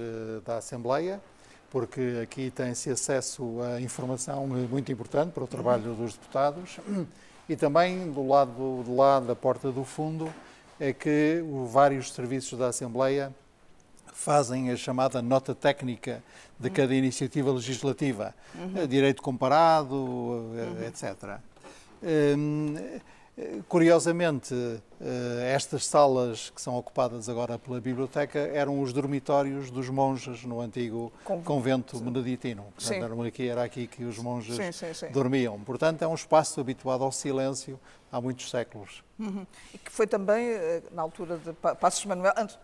da 0.46 0.58
Assembleia, 0.58 1.22
porque 1.70 2.20
aqui 2.24 2.52
tem-se 2.52 2.90
acesso 2.90 3.62
a 3.62 3.82
informação 3.82 4.48
muito 4.48 4.92
importante 4.92 5.32
para 5.32 5.44
o 5.44 5.48
trabalho 5.48 5.92
uhum. 5.92 5.96
dos 5.96 6.14
deputados 6.14 6.80
e 7.48 7.56
também 7.56 8.12
do 8.12 8.28
lado 8.28 8.84
de 8.84 8.92
lá 8.92 9.20
da 9.20 9.36
porta 9.36 9.72
do 9.72 9.84
fundo 9.84 10.34
é 10.80 10.92
que 10.92 11.44
vários 11.68 12.12
serviços 12.12 12.58
da 12.58 12.68
Assembleia 12.68 13.34
fazem 14.16 14.72
a 14.72 14.78
chamada 14.78 15.22
nota 15.22 15.54
técnica 15.54 16.24
de 16.58 16.70
cada 16.70 16.96
iniciativa 16.96 17.52
legislativa, 17.52 18.34
uhum. 18.56 18.88
direito 18.88 19.22
comparado, 19.22 19.96
uhum. 19.96 20.84
etc. 20.88 21.40
Hum, 22.02 22.76
curiosamente, 23.68 24.56
eh, 25.02 25.52
estas 25.54 25.86
salas 25.86 26.50
que 26.50 26.62
são 26.62 26.78
ocupadas 26.78 27.28
agora 27.28 27.60
pela 27.60 27.82
biblioteca 27.82 28.40
eram 28.40 28.82
os 28.82 28.94
dormitórios 28.94 29.70
dos 29.70 29.90
monges 29.90 30.46
no 30.46 30.62
antigo 30.62 31.12
convento 31.44 32.00
beneditino. 32.00 32.66
Portanto, 32.74 33.22
aqui, 33.24 33.50
era 33.50 33.64
aqui 33.64 33.86
que 33.86 34.06
os 34.06 34.18
monges 34.18 34.56
sim, 34.56 34.72
sim, 34.72 34.94
sim. 34.94 35.12
dormiam. 35.12 35.60
Portanto, 35.60 36.02
é 36.02 36.08
um 36.08 36.16
espaço 36.16 36.62
habituado 36.62 37.04
ao 37.04 37.12
silêncio 37.12 37.78
há 38.16 38.22
muitos 38.22 38.50
séculos. 38.50 39.04
Uhum. 39.20 39.46
E 39.74 39.78
que 39.78 39.92
foi 39.92 40.08
também, 40.08 40.48
eh, 40.48 40.84
na 40.94 41.02
altura 41.02 41.38
de 41.38 41.52
Passos 41.54 42.06
Manuel, 42.06 42.34
antes, 42.38 42.58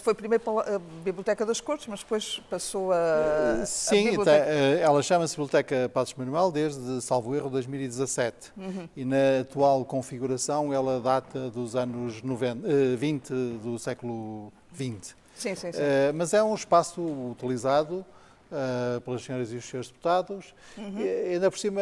foi 0.00 0.14
primeiro 0.14 0.44
para 0.44 0.76
a 0.76 0.78
Biblioteca 0.78 1.46
das 1.46 1.58
Cortes, 1.58 1.86
mas 1.86 2.00
depois 2.00 2.40
passou 2.50 2.92
a. 2.92 3.64
Sim, 3.64 4.08
a 4.08 4.10
biblioteca... 4.10 4.46
Eh, 4.46 4.80
ela 4.80 5.02
chama-se 5.02 5.34
Biblioteca 5.34 5.88
Passos 5.88 6.14
Manuel 6.14 6.52
desde, 6.52 7.00
salvo 7.00 7.34
erro, 7.34 7.48
2017. 7.48 8.52
Uhum. 8.56 8.88
E 8.94 9.04
na 9.06 9.40
atual 9.40 9.84
configuração 9.86 10.72
ela 10.72 11.00
data 11.00 11.48
dos 11.48 11.74
anos 11.74 12.22
90, 12.22 12.68
20 12.98 13.30
eh, 13.30 13.34
do 13.62 13.78
século 13.78 14.52
XX. 14.74 15.16
Sim, 15.34 15.54
sim, 15.54 15.72
sim. 15.72 15.80
Mas 16.14 16.34
é 16.34 16.42
um 16.42 16.54
espaço 16.54 17.00
utilizado. 17.30 18.04
Uh, 18.50 19.00
pelas 19.02 19.22
senhoras 19.22 19.52
e 19.52 19.56
os 19.56 19.64
senhores 19.64 19.86
deputados. 19.86 20.52
Uhum. 20.76 20.98
E, 20.98 21.34
ainda 21.34 21.48
por 21.52 21.56
cima, 21.56 21.80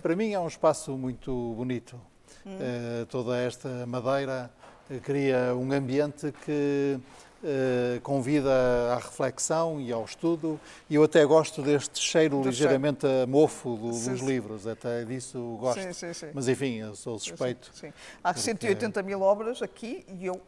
para 0.00 0.16
mim, 0.16 0.32
é 0.32 0.40
um 0.40 0.48
espaço 0.48 0.92
muito 0.92 1.52
bonito. 1.54 2.00
Uh, 2.46 3.06
toda 3.06 3.36
esta 3.36 3.84
madeira 3.86 4.48
uh, 4.88 5.00
cria 5.00 5.52
um 5.56 5.72
ambiente 5.72 6.32
que 6.44 6.96
uh, 7.42 8.00
convida 8.02 8.92
à 8.92 8.96
reflexão 8.96 9.80
e 9.80 9.90
ao 9.92 10.04
estudo. 10.04 10.60
E 10.88 10.94
eu 10.94 11.02
até 11.02 11.24
gosto 11.24 11.60
deste 11.60 11.98
cheiro 11.98 12.42
do 12.42 12.48
ligeiramente 12.48 13.00
cheiro. 13.00 13.22
a 13.24 13.26
mofo 13.26 13.76
do, 13.76 13.92
sim, 13.92 14.10
dos 14.10 14.20
sim. 14.20 14.26
livros, 14.26 14.66
até 14.66 15.04
disso 15.04 15.56
gosto. 15.60 15.92
Sim. 15.92 16.30
Mas 16.32 16.48
enfim, 16.48 16.76
eu 16.76 16.94
sou 16.94 17.18
suspeito. 17.18 17.70
Sim, 17.74 17.92
Há 18.22 18.32
porque... 18.32 18.44
180 18.44 19.02
mil 19.02 19.22
obras 19.22 19.60
aqui 19.60 20.04
e 20.08 20.26
eu 20.26 20.40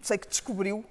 sei 0.00 0.18
que 0.18 0.28
descobriu 0.28 0.84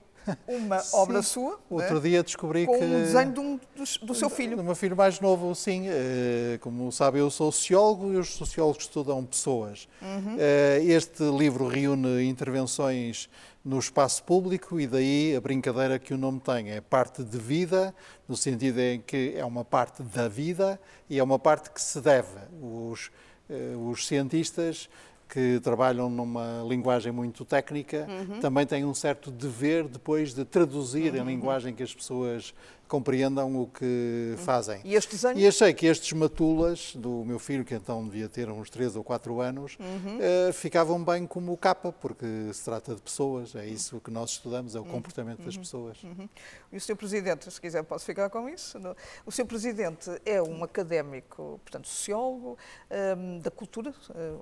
uma 0.48 0.80
sim. 0.80 0.98
obra 0.98 1.22
sua. 1.22 1.60
Outro 1.70 1.96
né? 1.96 2.02
dia 2.02 2.24
descobri 2.24 2.66
com 2.66 2.74
que. 2.74 2.80
Com 2.80 2.86
um 2.86 2.90
desenho 2.90 3.32
de 3.32 3.40
um, 3.40 3.56
do, 3.58 4.06
do, 4.06 4.16
seu 4.16 4.30
filho. 4.30 4.58
Do 4.58 4.64
meu 4.64 4.76
filho 4.76 4.96
mais 4.96 5.20
novo, 5.20 5.54
sim. 5.56 5.86
Eh, 5.88 6.58
como 6.62 6.92
sabe, 6.92 7.20
eu 7.20 7.30
sou 7.30 7.52
sociólogo 7.52 8.14
e 8.14 8.18
os 8.18 8.30
sociólogos 8.36 8.84
estudam 8.84 9.24
pessoas. 9.26 9.88
Uhum. 10.02 10.36
Eh, 10.38 10.82
este 10.84 11.24
livro 11.24 11.68
reúne 11.68 12.24
intervenções 12.26 13.30
no 13.64 13.78
espaço 13.78 14.24
público 14.24 14.80
e 14.80 14.88
daí 14.88 15.36
a 15.36 15.42
brincadeira 15.42 16.00
que 16.00 16.14
o 16.14 16.18
nome 16.18 16.40
tem. 16.40 16.72
É 16.72 16.82
parte 16.82 17.24
de 17.24 17.38
vida, 17.38 17.94
no 18.28 18.36
sentido 18.36 18.80
em 18.80 19.00
que 19.02 19.34
é 19.36 19.46
uma 19.46 19.64
parte 19.64 20.02
da 20.02 20.28
vida 20.28 20.80
e 21.10 21.20
é 21.20 21.24
uma 21.24 21.38
parte 21.38 21.70
que 21.70 21.82
se 21.82 22.02
deve. 22.02 22.40
Os, 22.62 23.12
eh, 23.50 23.76
os 23.78 24.08
cientistas 24.08 24.90
que 25.32 25.62
trabalham 25.62 26.10
numa 26.10 26.62
linguagem 26.68 27.10
muito 27.10 27.46
técnica, 27.46 28.06
uhum. 28.10 28.42
também 28.42 28.66
têm 28.66 28.84
um 28.84 28.94
certo 28.94 29.32
dever 29.32 29.88
depois 29.88 30.34
de 30.34 30.44
traduzir 30.44 31.14
uhum. 31.14 31.22
em 31.22 31.26
linguagem 31.26 31.74
que 31.74 31.82
as 31.82 31.96
pessoas 31.96 32.54
compreendam 32.92 33.56
o 33.56 33.68
que 33.68 34.36
fazem. 34.40 34.82
E 34.84 34.96
este 34.96 35.16
desenho? 35.16 35.40
E 35.40 35.48
achei 35.48 35.74
que 35.74 35.86
estes 35.86 36.12
matulas 36.12 36.94
do 36.94 37.24
meu 37.24 37.40
filho, 37.40 37.64
que 37.64 37.74
então 37.74 38.04
devia 38.04 38.28
ter 38.28 38.50
uns 38.50 38.70
3 38.70 38.98
ou 38.98 39.04
4 39.04 39.40
anos, 39.40 39.78
uhum. 39.80 40.18
uh, 40.18 40.52
ficavam 40.52 41.02
bem 41.02 41.26
como 41.26 41.56
capa, 41.56 41.94
porque 41.94 42.26
se 42.52 42.66
trata 42.66 42.94
de 42.94 43.02
pessoas, 43.02 43.56
é 43.56 43.66
isso 43.66 44.02
que 44.02 44.12
nós 44.12 44.32
estudamos, 44.32 44.76
é 44.76 44.80
o 44.80 44.84
uhum. 44.84 44.90
comportamento 44.90 45.42
das 45.42 45.56
uhum. 45.56 45.62
pessoas. 45.62 46.04
Uhum. 46.04 46.28
E 46.70 46.76
o 46.76 46.82
Sr. 46.82 46.98
Presidente, 46.98 47.50
se 47.50 47.62
quiser 47.62 47.82
posso 47.86 48.04
ficar 48.04 48.30
com 48.30 48.50
isso, 48.50 48.78
o 49.26 49.32
Sr. 49.32 49.46
Presidente 49.46 50.12
é 50.26 50.42
um 50.42 50.62
académico, 50.62 51.62
portanto, 51.64 51.88
sociólogo 51.88 52.58
um, 52.90 53.38
ehm, 53.38 53.40
da 53.40 53.50
cultura, 53.50 53.92
uh, 54.10 54.42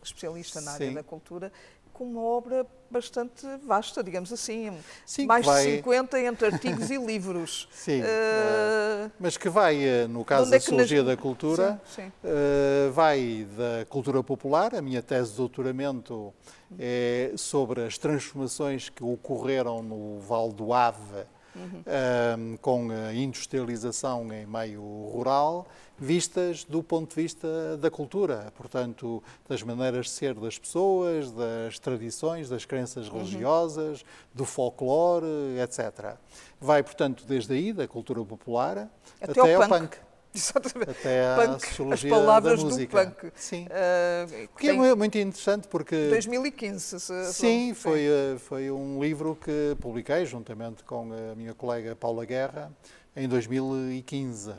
especialista 0.00 0.60
na 0.60 0.74
área 0.74 0.88
Sim. 0.88 0.94
da 0.94 1.02
cultura, 1.02 1.52
com 2.00 2.04
uma 2.04 2.22
obra 2.22 2.66
bastante 2.90 3.46
vasta, 3.62 4.02
digamos 4.02 4.32
assim. 4.32 4.74
Sim, 5.04 5.26
Mais 5.26 5.44
vai... 5.44 5.66
de 5.66 5.76
50 5.76 6.18
entre 6.20 6.46
artigos 6.46 6.90
e 6.90 6.96
livros. 6.96 7.68
Sim. 7.70 8.00
Uh... 8.00 9.10
Mas 9.20 9.36
que 9.36 9.50
vai, 9.50 9.84
eh, 9.84 10.06
no 10.08 10.24
caso 10.24 10.50
da 10.50 10.56
é 10.56 10.60
Sociologia 10.60 11.02
nas... 11.02 11.08
da 11.08 11.16
Cultura, 11.18 11.78
sim, 11.84 12.04
sim. 12.04 12.12
Uh, 12.24 12.90
vai 12.92 13.46
da 13.54 13.84
cultura 13.84 14.22
popular. 14.22 14.74
A 14.74 14.80
minha 14.80 15.02
tese 15.02 15.32
de 15.32 15.36
doutoramento 15.36 16.32
é 16.78 17.32
sobre 17.36 17.84
as 17.84 17.98
transformações 17.98 18.88
que 18.88 19.04
ocorreram 19.04 19.82
no 19.82 20.18
Val 20.20 20.50
do 20.50 20.72
Ave 20.72 21.26
uhum. 21.60 22.56
com 22.60 22.88
a 22.90 23.12
industrialização 23.12 24.32
em 24.32 24.46
meio 24.46 24.82
rural, 25.12 25.66
vistas 25.98 26.64
do 26.64 26.82
ponto 26.82 27.14
de 27.14 27.22
vista 27.22 27.76
da 27.76 27.90
cultura, 27.90 28.52
portanto, 28.56 29.22
das 29.48 29.62
maneiras 29.62 30.06
de 30.06 30.12
ser 30.12 30.34
das 30.34 30.58
pessoas, 30.58 31.30
das 31.30 31.78
tradições, 31.78 32.48
das 32.48 32.64
crenças 32.64 33.08
uhum. 33.08 33.18
religiosas, 33.18 34.04
do 34.34 34.44
folclore, 34.44 35.26
etc. 35.62 36.14
Vai, 36.60 36.82
portanto, 36.82 37.24
desde 37.26 37.52
aí, 37.52 37.72
da 37.72 37.86
cultura 37.86 38.24
popular, 38.24 38.88
até, 39.20 39.40
até 39.40 39.54
ao 39.54 39.68
punk. 39.68 39.78
punk. 39.78 40.09
Exatamente. 40.34 40.90
Até 40.90 41.34
punk, 41.34 41.92
as 41.92 42.04
palavras 42.04 42.62
do 42.62 42.86
punk. 42.86 43.32
Sim. 43.34 43.66
Uh, 43.66 44.48
que 44.56 44.68
é 44.68 44.94
muito 44.94 45.18
interessante 45.18 45.66
porque... 45.66 46.08
2015. 46.08 47.00
Se, 47.00 47.32
sim, 47.32 47.74
foi, 47.74 48.04
eh, 48.04 48.36
foi 48.38 48.70
um 48.70 49.02
livro 49.02 49.36
que 49.36 49.76
publiquei 49.80 50.24
juntamente 50.24 50.84
com 50.84 51.10
a 51.12 51.34
minha 51.34 51.52
colega 51.52 51.96
Paula 51.96 52.24
Guerra 52.24 52.70
em 53.16 53.28
2015. 53.28 54.50
Uhum. 54.50 54.54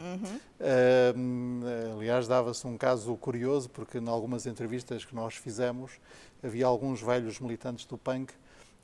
Uh, 0.60 1.98
aliás, 1.98 2.28
dava-se 2.28 2.68
um 2.68 2.78
caso 2.78 3.16
curioso 3.16 3.70
porque 3.70 3.98
em 3.98 4.08
algumas 4.10 4.46
entrevistas 4.46 5.06
que 5.06 5.16
nós 5.16 5.36
fizemos 5.36 5.92
havia 6.44 6.66
alguns 6.66 7.02
velhos 7.02 7.40
militantes 7.40 7.86
do 7.86 7.98
punk 7.98 8.34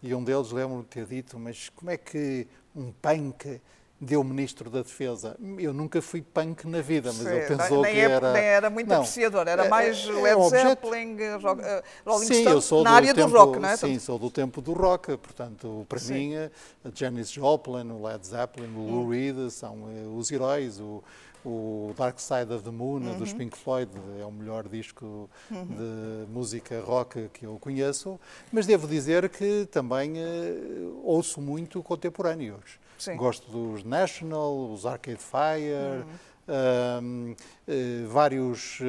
e 0.01 0.13
um 0.13 0.23
deles 0.23 0.51
lembro-me 0.51 0.83
de 0.83 0.89
ter 0.89 1.05
dito, 1.05 1.39
mas 1.39 1.69
como 1.69 1.91
é 1.91 1.97
que 1.97 2.47
um 2.75 2.91
punk 2.91 3.59
deu 3.99 4.23
Ministro 4.23 4.69
da 4.69 4.81
Defesa. 4.81 5.35
Eu 5.57 5.73
nunca 5.73 6.01
fui 6.01 6.21
punk 6.21 6.67
na 6.67 6.81
vida, 6.81 7.11
mas 7.11 7.23
Sim, 7.23 7.29
ele 7.29 7.45
pensou 7.45 7.81
nem 7.81 7.93
que 7.93 7.99
é, 7.99 8.03
era... 8.03 8.33
Nem 8.33 8.43
era 8.43 8.69
muito 8.69 8.87
não, 8.87 8.97
apreciador, 8.97 9.47
era 9.47 9.65
é, 9.65 9.69
mais 9.69 10.07
é, 10.07 10.11
Led 10.11 10.41
é 10.41 10.49
Zeppelin, 10.49 11.17
rock, 11.41 11.61
uh, 11.61 11.65
Rolling 12.05 12.25
sim, 12.27 12.41
Stone, 12.41 12.55
eu 12.55 12.61
sou 12.61 12.83
na 12.83 12.91
área 12.91 13.13
tempo, 13.13 13.29
do 13.29 13.37
rock, 13.37 13.59
não 13.59 13.69
é? 13.69 13.77
Sim, 13.77 13.99
sou 13.99 14.19
do 14.19 14.29
tempo 14.29 14.61
do 14.61 14.73
rock, 14.73 15.17
portanto, 15.17 15.85
para 15.89 15.99
sim. 15.99 16.13
mim, 16.13 16.35
a 16.35 16.49
Janis 16.93 17.31
Joplin, 17.31 17.89
o 17.91 18.05
Led 18.05 18.25
Zeppelin, 18.25 18.73
o 18.75 18.87
Lou 18.87 19.05
hum. 19.05 19.09
Reed 19.09 19.49
são 19.49 19.85
os 20.15 20.31
heróis, 20.31 20.79
o, 20.79 21.03
o 21.43 21.93
Dark 21.97 22.19
Side 22.19 22.53
of 22.53 22.63
the 22.63 22.71
Moon, 22.71 23.01
uhum. 23.01 23.17
dos 23.17 23.33
Pink 23.33 23.57
Floyd, 23.57 23.89
é 24.19 24.25
o 24.25 24.31
melhor 24.31 24.67
disco 24.67 25.27
uhum. 25.49 25.65
de 25.65 26.31
música 26.31 26.81
rock 26.81 27.29
que 27.33 27.45
eu 27.45 27.57
conheço, 27.59 28.19
mas 28.51 28.67
devo 28.67 28.87
dizer 28.87 29.27
que 29.29 29.67
também 29.71 30.13
uh, 30.13 31.01
ouço 31.03 31.41
muito 31.41 31.81
contemporâneos. 31.81 32.79
Sim. 32.97 33.15
Gosto 33.15 33.49
dos 33.51 33.83
National, 33.83 34.71
os 34.71 34.85
Arcade 34.85 35.19
Fire, 35.19 36.03
uhum. 36.47 37.03
um, 37.03 37.31
uh, 37.31 38.07
vários 38.07 38.79
uh, 38.79 38.83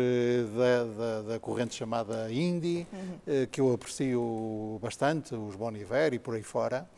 da, 0.57 0.85
da, 0.85 1.23
da, 1.33 1.39
corrente 1.39 1.75
chamada 1.75 2.33
Indie, 2.33 2.87
uhum. 2.93 3.43
uh, 3.43 3.47
que 3.49 3.61
eu 3.61 3.73
aprecio 3.73 4.79
bastante, 4.81 5.35
os 5.35 5.55
Bon 5.55 5.71
Iver 5.73 6.15
e 6.15 6.19
por 6.19 6.35
aí 6.35 6.43
fora. 6.43 6.89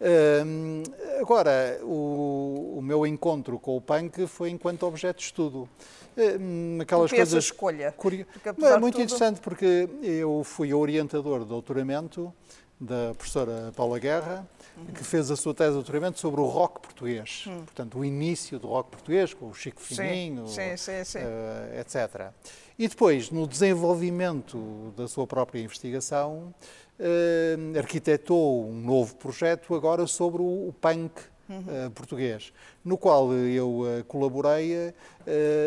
Um, 0.00 0.82
agora, 1.20 1.78
o, 1.82 2.76
o, 2.78 2.82
meu 2.82 3.06
encontro 3.06 3.58
com 3.58 3.76
o 3.76 3.80
punk 3.82 4.26
foi 4.26 4.48
enquanto 4.48 4.86
objeto 4.86 5.18
de 5.18 5.24
estudo. 5.24 5.68
Aquelas 6.80 7.10
coisas. 7.10 7.44
Escolha. 7.44 7.94
É 8.44 8.78
muito 8.78 8.94
tudo... 8.94 9.04
interessante 9.04 9.40
porque 9.40 9.88
eu 10.02 10.42
fui 10.42 10.72
orientador 10.72 11.40
de 11.40 11.46
doutoramento 11.46 12.32
da 12.80 13.12
professora 13.14 13.72
Paula 13.76 13.98
Guerra. 13.98 14.48
Que 14.94 15.04
fez 15.04 15.30
a 15.30 15.36
sua 15.36 15.54
tese 15.54 15.70
de 15.70 15.74
doutoramento 15.74 16.18
sobre 16.18 16.40
o 16.40 16.46
rock 16.46 16.80
português. 16.80 17.44
Uhum. 17.46 17.64
Portanto, 17.64 17.98
o 17.98 18.04
início 18.04 18.58
do 18.58 18.68
rock 18.68 18.90
português, 18.90 19.34
com 19.34 19.48
o 19.48 19.54
Chico 19.54 19.80
Fininho, 19.80 20.46
sim, 20.48 20.76
sim, 20.76 21.04
sim, 21.04 21.18
uh, 21.18 21.80
etc. 21.80 22.30
E 22.78 22.88
depois, 22.88 23.30
no 23.30 23.46
desenvolvimento 23.46 24.92
da 24.96 25.06
sua 25.06 25.26
própria 25.26 25.60
investigação, 25.60 26.54
uh, 26.98 27.78
arquitetou 27.78 28.68
um 28.68 28.80
novo 28.80 29.14
projeto 29.16 29.74
agora 29.74 30.06
sobre 30.06 30.42
o, 30.42 30.68
o 30.68 30.74
punk 30.80 31.20
uhum. 31.48 31.58
uh, 31.58 31.90
português, 31.90 32.52
no 32.84 32.96
qual 32.96 33.32
eu 33.32 33.84
colaborei 34.08 34.94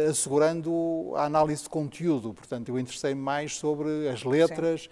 assegurando 0.09 1.13
a 1.15 1.25
análise 1.25 1.63
de 1.63 1.69
conteúdo. 1.69 2.33
Portanto, 2.33 2.69
eu 2.69 2.79
interessei 2.79 3.13
mais 3.13 3.55
sobre 3.55 4.09
as 4.09 4.23
letras, 4.23 4.89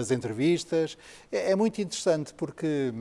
as 0.00 0.10
entrevistas. 0.10 0.98
É, 1.30 1.52
é, 1.52 1.56
muito 1.56 1.80
interessante 1.80 2.34
porque 2.34 2.92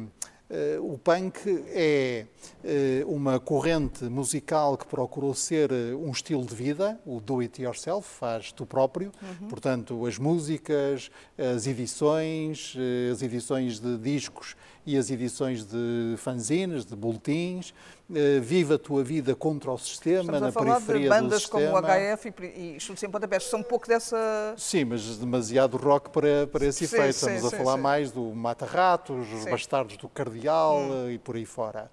o 0.81 0.97
punk 0.97 1.39
é 1.67 2.25
uh, 2.63 3.13
uma 3.13 3.39
corrente 3.39 4.05
musical 4.05 4.75
que 4.75 4.85
procurou 4.87 5.35
ser 5.35 5.71
uh, 5.71 5.97
um 5.97 6.09
estilo 6.09 6.43
de 6.43 6.55
vida, 6.55 6.99
o 7.05 7.19
do 7.19 7.39
it 7.39 7.61
yourself, 7.61 8.07
faz 8.07 8.51
tu 8.51 8.65
próprio. 8.65 9.11
Uhum. 9.21 9.47
Portanto, 9.47 10.07
as 10.07 10.17
músicas, 10.17 11.11
as 11.37 11.67
edições, 11.67 12.75
as 13.11 13.21
edições 13.21 13.79
de 13.79 13.97
discos 13.97 14.55
e 14.89 14.97
as 14.97 15.11
edições 15.11 15.63
de 15.63 16.15
fanzines, 16.17 16.83
de 16.83 16.95
boletins, 16.95 17.69
uh, 18.09 18.41
Viva 18.41 18.75
a 18.75 18.79
tua 18.79 19.03
vida 19.03 19.35
contra 19.35 19.71
o 19.71 19.77
sistema, 19.77 20.21
Estamos 20.21 20.41
na 20.41 20.47
a 20.47 20.51
falar 20.51 20.75
periferia 20.75 21.03
de 21.03 21.09
bandas 21.09 21.45
como 21.45 21.65
o 21.65 21.81
HF 21.81 22.33
e, 22.41 22.75
e 22.75 22.79
Chutes 22.79 23.03
em 23.03 23.09
Pontapés, 23.09 23.43
são 23.43 23.59
um 23.59 23.63
pouco 23.63 23.87
dessa... 23.87 24.55
Sim, 24.57 24.85
mas 24.85 25.17
demasiado 25.17 25.77
rock 25.77 26.09
para, 26.09 26.47
para 26.47 26.65
esse 26.65 26.87
sim, 26.87 26.95
efeito. 26.95 27.15
Estamos 27.15 27.41
sim, 27.41 27.47
a 27.47 27.51
falar 27.51 27.75
sim. 27.75 27.81
mais 27.81 28.11
do 28.11 28.23
Mata-Ratos, 28.33 29.31
os 29.31 29.45
Bastardos 29.45 29.97
do 29.97 30.09
Cardeal 30.09 30.79
hum. 30.79 31.11
e 31.11 31.19
por 31.19 31.35
aí 31.35 31.45
fora 31.45 31.89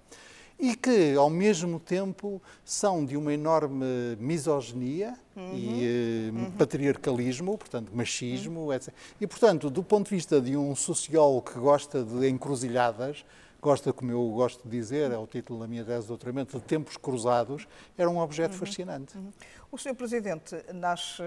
e 0.59 0.75
que, 0.75 1.13
ao 1.15 1.29
mesmo 1.29 1.79
tempo, 1.79 2.41
são 2.65 3.05
de 3.05 3.15
uma 3.15 3.33
enorme 3.33 3.85
misoginia 4.19 5.13
uhum. 5.35 5.53
e 5.53 6.31
uh, 6.31 6.35
uhum. 6.35 6.51
patriarcalismo, 6.51 7.57
portanto, 7.57 7.91
machismo, 7.93 8.61
uhum. 8.61 8.73
etc. 8.73 8.93
E, 9.21 9.27
portanto, 9.27 9.69
do 9.69 9.83
ponto 9.83 10.09
de 10.09 10.15
vista 10.15 10.41
de 10.41 10.57
um 10.57 10.75
sociólogo 10.75 11.51
que 11.51 11.59
gosta 11.59 12.03
de 12.03 12.27
encruzilhadas, 12.27 13.23
gosta, 13.61 13.93
como 13.93 14.11
eu 14.11 14.29
gosto 14.29 14.63
de 14.63 14.69
dizer, 14.69 15.11
é 15.11 15.17
o 15.17 15.27
título 15.27 15.59
da 15.59 15.67
minha 15.67 15.85
tese 15.85 16.01
de 16.01 16.07
doutoramento, 16.07 16.57
de 16.57 16.63
tempos 16.63 16.97
cruzados, 16.97 17.67
era 17.97 18.09
um 18.09 18.17
objeto 18.17 18.53
uhum. 18.53 18.59
fascinante. 18.59 19.15
Uhum. 19.15 19.31
O 19.71 19.77
Sr. 19.77 19.93
Presidente 19.93 20.55
nasce, 20.73 21.21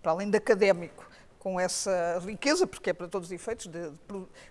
para 0.00 0.12
além 0.12 0.30
de 0.30 0.38
académico, 0.38 1.09
com 1.40 1.58
essa 1.58 2.20
riqueza, 2.24 2.66
porque 2.66 2.90
é 2.90 2.92
para 2.92 3.08
todos 3.08 3.28
os 3.28 3.32
efeitos, 3.32 3.66
de, 3.66 3.90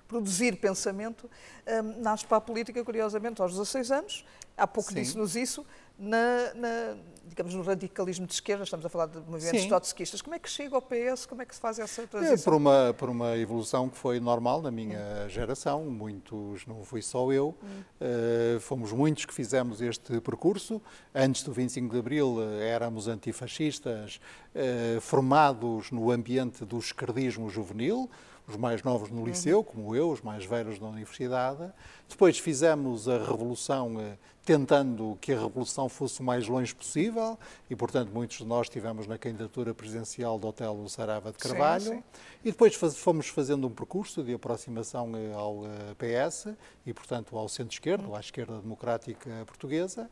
produzir 0.07 0.57
pensamento, 0.57 1.29
um, 1.67 2.01
nasce 2.01 2.25
para 2.25 2.37
a 2.37 2.41
política, 2.41 2.83
curiosamente, 2.83 3.41
aos 3.41 3.51
16 3.51 3.91
anos. 3.91 4.25
Há 4.57 4.67
pouco 4.67 4.93
disse-nos 4.93 5.35
isso, 5.35 5.65
na, 5.99 6.53
na, 6.55 6.95
digamos, 7.27 7.53
no 7.53 7.61
radicalismo 7.61 8.26
de 8.26 8.34
esquerda, 8.34 8.63
estamos 8.63 8.85
a 8.85 8.89
falar 8.89 9.07
de 9.07 9.19
movimentos 9.19 9.65
trotskistas. 9.65 10.21
Como 10.21 10.35
é 10.35 10.39
que 10.39 10.49
chega 10.49 10.76
ao 10.76 10.81
PS? 10.81 11.26
Como 11.26 11.41
é 11.41 11.45
que 11.45 11.53
se 11.53 11.61
faz 11.61 11.77
essa 11.77 12.07
transição? 12.07 12.35
É 12.35 12.38
por 12.38 12.53
uma, 12.53 12.95
por 12.97 13.09
uma 13.09 13.38
evolução 13.38 13.89
que 13.89 13.97
foi 13.97 14.19
normal 14.19 14.61
na 14.61 14.71
minha 14.71 14.99
hum. 14.99 15.30
geração, 15.30 15.84
muitos, 15.85 16.65
não 16.65 16.84
fui 16.84 17.01
só 17.01 17.31
eu, 17.31 17.55
hum. 17.61 17.81
uh, 18.55 18.59
fomos 18.59 18.91
muitos 18.91 19.26
que 19.26 19.34
fizemos 19.34 19.81
este 19.81 20.19
percurso. 20.21 20.81
Antes 21.13 21.43
do 21.43 21.51
25 21.51 21.93
de 21.93 21.99
Abril 21.99 22.35
uh, 22.35 22.61
éramos 22.61 23.07
antifascistas, 23.07 24.19
uh, 24.55 25.01
formados 25.01 25.91
no 25.91 26.11
ambiente 26.11 26.65
do 26.65 26.77
esquerdismo 26.80 27.49
juvenil, 27.49 28.09
os 28.49 28.57
mais 28.57 28.81
novos 28.81 29.09
no 29.09 29.23
liceu, 29.23 29.63
como 29.63 29.95
eu, 29.95 30.09
os 30.09 30.21
mais 30.21 30.43
velhos 30.43 30.80
na 30.80 30.88
universidade. 30.88 31.71
Depois 32.07 32.39
fizemos 32.39 33.07
a 33.07 33.17
revolução, 33.17 33.99
eh, 33.99 34.17
tentando 34.43 35.17
que 35.21 35.31
a 35.31 35.39
revolução 35.39 35.88
fosse 35.88 36.21
o 36.21 36.23
mais 36.23 36.47
longe 36.47 36.73
possível, 36.73 37.38
e, 37.69 37.76
portanto, 37.76 38.09
muitos 38.11 38.38
de 38.38 38.45
nós 38.45 38.65
estivemos 38.65 39.05
na 39.05 39.17
candidatura 39.17 39.73
presidencial 39.73 40.39
do 40.39 40.47
Otelo 40.47 40.89
Sarava 40.89 41.31
de 41.31 41.38
Carvalho. 41.38 41.84
Sim, 41.84 41.95
sim. 41.95 42.03
E 42.43 42.51
depois 42.51 42.73
fomos 42.76 43.27
fazendo 43.27 43.67
um 43.67 43.71
percurso 43.71 44.23
de 44.23 44.34
aproximação 44.34 45.11
eh, 45.15 45.31
ao 45.34 45.65
eh, 45.65 46.26
PS 46.26 46.47
e, 46.85 46.93
portanto, 46.93 47.38
ao 47.38 47.47
centro-esquerdo, 47.47 48.15
à 48.15 48.19
esquerda 48.19 48.59
democrática 48.59 49.30
portuguesa. 49.45 50.09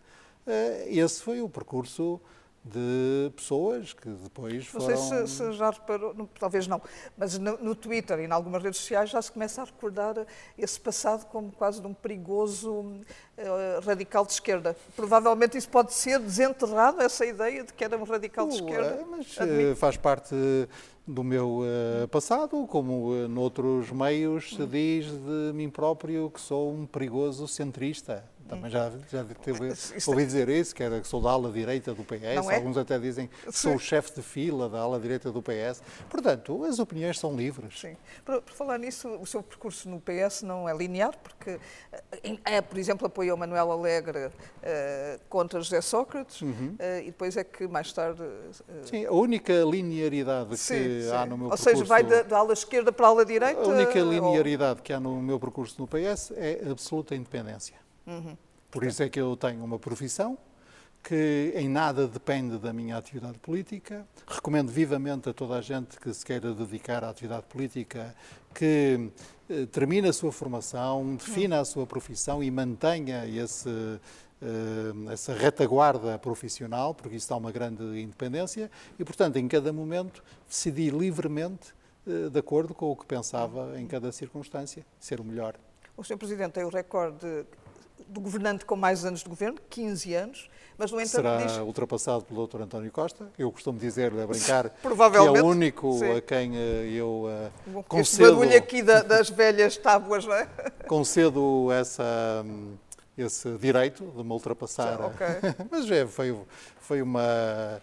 Esse 0.86 1.22
foi 1.22 1.42
o 1.42 1.50
percurso 1.50 2.22
de 2.64 3.32
pessoas 3.36 3.94
que 3.94 4.10
depois 4.10 4.68
foram... 4.68 4.90
Não 4.90 4.98
sei 4.98 5.28
se, 5.28 5.36
se 5.36 5.52
já 5.54 5.70
reparou, 5.70 6.14
não, 6.14 6.26
talvez 6.40 6.68
não, 6.68 6.82
mas 7.18 7.38
no, 7.38 7.58
no, 7.58 7.76
Twitter 7.76 8.20
e 8.20 8.26
em 8.26 8.32
algumas 8.32 8.62
redes 8.62 8.80
sociais 8.80 9.10
já 9.10 9.22
se 9.22 9.32
começa 9.32 9.62
a 9.62 9.66
recordar 9.66 10.26
esse 10.58 10.80
passado 10.80 11.26
como 11.28 11.52
quase 11.52 11.80
de 11.80 11.88
um 11.88 11.94
perigoso 11.94 12.72
uh, 12.72 13.86
radical 13.86 14.26
de 14.26 14.34
esquerda. 14.34 14.76
Provavelmente 14.96 15.58
isso 15.58 15.70
pode 15.70 15.94
ser 15.94 16.20
desenterrado, 16.20 17.02
essa 17.02 17.26
ideia 17.26 17.64
de 17.64 17.74
que 17.74 17.84
era 17.84 17.98
um 17.98 18.04
radical 18.04 18.48
de 18.48 18.56
esquerda. 18.56 19.06
Mas 19.10 19.38
uh, 19.38 19.76
faz 19.76 19.96
parte 19.96 20.36
do 21.08 21.24
meu 21.24 21.62
uh, 21.62 22.08
passado, 22.10 22.68
como 22.68 23.12
uh, 23.12 23.28
noutros 23.30 23.92
meios 23.92 24.50
se 24.50 24.66
diz 24.66 25.06
de 25.08 25.54
mim 25.54 25.70
próprio 25.70 26.30
que 26.30 26.42
sou 26.42 26.74
um 26.74 26.86
perigoso 26.86 27.48
centrista. 27.48 28.26
Também 28.48 28.72
já, 28.72 28.92
já 29.12 29.26
teve, 29.26 29.74
ouvi 30.08 30.26
dizer 30.26 30.48
isso, 30.48 30.74
que 30.74 30.82
era 30.82 31.02
que 31.02 31.08
sou 31.08 31.22
da 31.22 31.32
ala 31.32 31.52
direita 31.52 31.94
do 31.94 32.04
PS, 32.04 32.24
é? 32.24 32.56
alguns 32.56 32.78
até 32.78 32.98
dizem 32.98 33.28
que 33.28 33.52
sou 33.52 33.76
o 33.76 33.80
chefe 33.80 34.16
de 34.16 34.22
fila 34.22 34.70
da 34.70 34.80
ala 34.80 35.00
direita 35.00 35.32
do 35.32 35.42
PS. 35.42 35.82
Portanto, 36.10 36.64
as 36.64 36.80
opiniões 36.80 37.20
são 37.20 37.36
livres. 37.36 37.80
Sim. 37.80 37.98
Por, 38.24 38.42
por 38.42 38.54
falar 38.54 38.78
nisso, 38.78 39.10
o 39.20 39.26
seu 39.26 39.44
percurso 39.44 39.90
no 39.90 40.02
PS 40.02 40.44
não 40.44 40.68
é 40.68 40.76
linear, 40.76 41.18
porque, 41.18 41.60
eh, 41.92 42.38
é, 42.46 42.62
por 42.62 42.78
exemplo, 42.78 43.08
apoiou 43.08 43.36
Manuel 43.36 43.72
Alegre 43.72 44.28
uh, 44.28 44.32
contra 45.28 45.60
José 45.60 45.82
Sócrates 45.82 46.42
uhum. 46.42 46.78
uh, 46.80 47.00
e 47.02 47.08
depois 47.08 47.36
é 47.36 47.44
que 47.44 47.68
mais 47.68 47.92
tarde... 47.92 48.22
Uh, 48.22 48.88
sim, 48.88 49.06
a 49.06 49.12
única 49.12 49.54
linearidade 49.64 50.56
sim, 50.58 50.76
que 50.76 51.02
sim. 51.04 51.12
há 51.12 51.26
no 51.26 51.38
meu 51.38 51.48
Ou 51.48 51.52
percurso... 51.52 51.70
Ou 51.70 51.76
seja, 51.76 51.86
vai 51.86 52.04
da, 52.04 52.22
da, 52.24 52.38
ala 52.38 52.54
esquerda 52.54 52.92
para 52.92 53.08
a 53.08 53.10
ala 53.10 53.26
direita? 53.26 53.62
A 53.62 53.68
única 53.68 54.00
linearidade 54.00 54.80
ou... 54.80 54.84
que 54.84 54.94
há 54.94 55.00
no 55.00 55.22
meu 55.22 55.40
percurso 55.40 55.76
no 55.80 55.88
PS 55.88 56.32
é 56.36 56.70
absoluta 56.70 57.16
independência. 57.16 57.76
Uhum. 58.08 58.38
Por 58.72 58.84
isso 58.84 59.04
é 59.04 59.10
que 59.10 59.20
eu 59.20 59.36
tenho 59.36 59.64
uma 59.64 59.78
profissão 59.78 60.38
que 61.04 61.54
em 61.56 61.70
nada 61.70 62.08
depende 62.08 62.58
da 62.58 62.74
minha 62.74 62.98
atividade 62.98 63.38
política. 63.40 64.06
Recomendo 64.28 64.70
vivamente 64.70 65.30
a 65.30 65.34
toda 65.34 65.56
a 65.56 65.62
gente 65.62 65.98
que 66.00 66.14
se 66.14 66.26
queira 66.26 66.54
dedicar 66.54 67.04
à 67.04 67.10
atividade 67.10 67.46
política 67.48 68.14
que 68.54 69.10
eh, 69.50 69.66
termine 69.68 70.10
a 70.10 70.14
sua 70.14 70.32
formação, 70.32 71.16
defina 71.16 71.62
a 71.62 71.66
sua 71.66 71.86
profissão 71.86 72.44
e 72.44 72.52
mantenha 72.52 73.26
esse, 73.26 73.70
eh, 74.42 75.12
essa 75.14 75.34
retaguarda 75.34 76.18
profissional, 76.20 76.94
porque 76.94 77.16
isso 77.16 77.30
dá 77.30 77.38
uma 77.38 77.52
grande 77.52 77.84
independência 78.02 78.70
e, 79.00 79.06
portanto, 79.06 79.38
em 79.38 79.48
cada 79.48 79.72
momento 79.72 80.22
decidir 80.46 80.94
livremente 80.94 81.74
eh, 82.06 82.30
de 82.30 82.40
acordo 82.40 82.74
com 82.74 82.92
o 82.92 82.96
que 82.98 83.06
pensava 83.06 83.80
em 83.80 83.88
cada 83.88 84.12
circunstância, 84.12 84.86
ser 85.00 85.22
o 85.22 85.24
melhor. 85.24 85.56
O 85.96 86.04
Sr. 86.04 86.18
Presidente 86.18 86.52
tem 86.52 86.66
o 86.66 86.70
recorde 86.70 87.46
do 88.08 88.20
governante 88.22 88.66
com 88.66 88.76
mais 88.76 89.04
anos 89.06 89.22
de 89.22 89.30
governo, 89.30 89.58
15 89.70 90.14
anos, 90.14 90.50
mas 90.78 90.92
no 90.92 91.00
entanto 91.00 91.12
Será 91.12 91.38
diz... 91.38 91.58
ultrapassado 91.58 92.24
pelo 92.26 92.46
Dr. 92.48 92.62
António 92.62 92.92
Costa. 92.92 93.30
Eu 93.38 93.52
costumo 93.52 93.80
dizer-lhe 93.80 94.22
a 94.22 94.28
brincar 94.28 94.70
Provavelmente, 94.82 95.34
que 95.34 95.40
é 95.40 95.44
o 95.44 95.46
único 95.48 96.00
sim. 96.00 96.12
a 96.16 96.22
quem 96.22 96.56
eh, 96.56 96.90
eu 96.94 97.26
eh, 97.30 97.50
Bom, 97.68 97.80
Este 97.80 97.90
concedo, 97.90 98.36
barulho 98.38 98.58
aqui 98.58 98.82
da- 98.84 99.02
das 99.02 99.30
velhas 99.30 99.76
tábuas, 99.78 100.26
não 100.26 100.34
é? 100.34 100.46
concedo 100.88 101.72
essa, 101.72 102.44
hum, 102.46 102.76
esse 103.18 103.58
direito 103.58 104.04
de 104.16 104.24
me 104.24 104.32
ultrapassar. 104.32 105.02
Ok. 105.02 105.26
Mas 105.72 105.90
é, 105.90 106.06
foi, 106.06 106.38
foi 106.80 107.02
uma. 107.02 107.82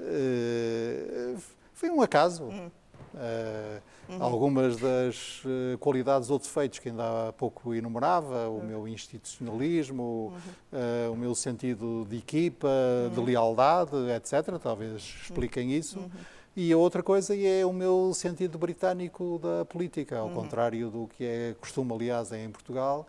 eh, 0.00 1.34
foi 1.72 1.90
um 1.90 2.00
acaso. 2.02 2.44
Hum. 2.44 2.70
Uhum. 4.08 4.22
Algumas 4.22 4.76
das 4.76 5.42
eh, 5.46 5.76
qualidades 5.78 6.28
ou 6.30 6.38
defeitos 6.38 6.78
que 6.78 6.90
ainda 6.90 7.28
há 7.28 7.32
pouco 7.32 7.72
enumerava, 7.74 8.48
Uhum. 8.48 8.58
o 8.58 8.64
meu 8.64 8.88
institucionalismo, 8.88 10.32
eh, 10.72 11.08
o 11.10 11.16
meu 11.16 11.34
sentido 11.34 12.06
de 12.08 12.18
equipa, 12.18 12.68
de 13.12 13.18
Uhum. 13.18 13.24
lealdade, 13.26 13.96
etc. 14.16 14.58
Talvez 14.62 15.02
expliquem 15.22 15.72
isso. 15.72 15.98
E 16.56 16.72
a 16.72 16.76
outra 16.76 17.02
coisa 17.02 17.34
é 17.36 17.64
o 17.66 17.72
meu 17.72 18.12
sentido 18.14 18.58
britânico 18.58 19.40
da 19.42 19.64
política, 19.64 20.16
Uhum. 20.22 20.22
ao 20.22 20.30
contrário 20.30 20.90
do 20.90 21.08
que 21.08 21.24
é 21.24 21.54
costume, 21.60 21.92
aliás, 21.92 22.30
em 22.32 22.48
Portugal. 22.50 23.06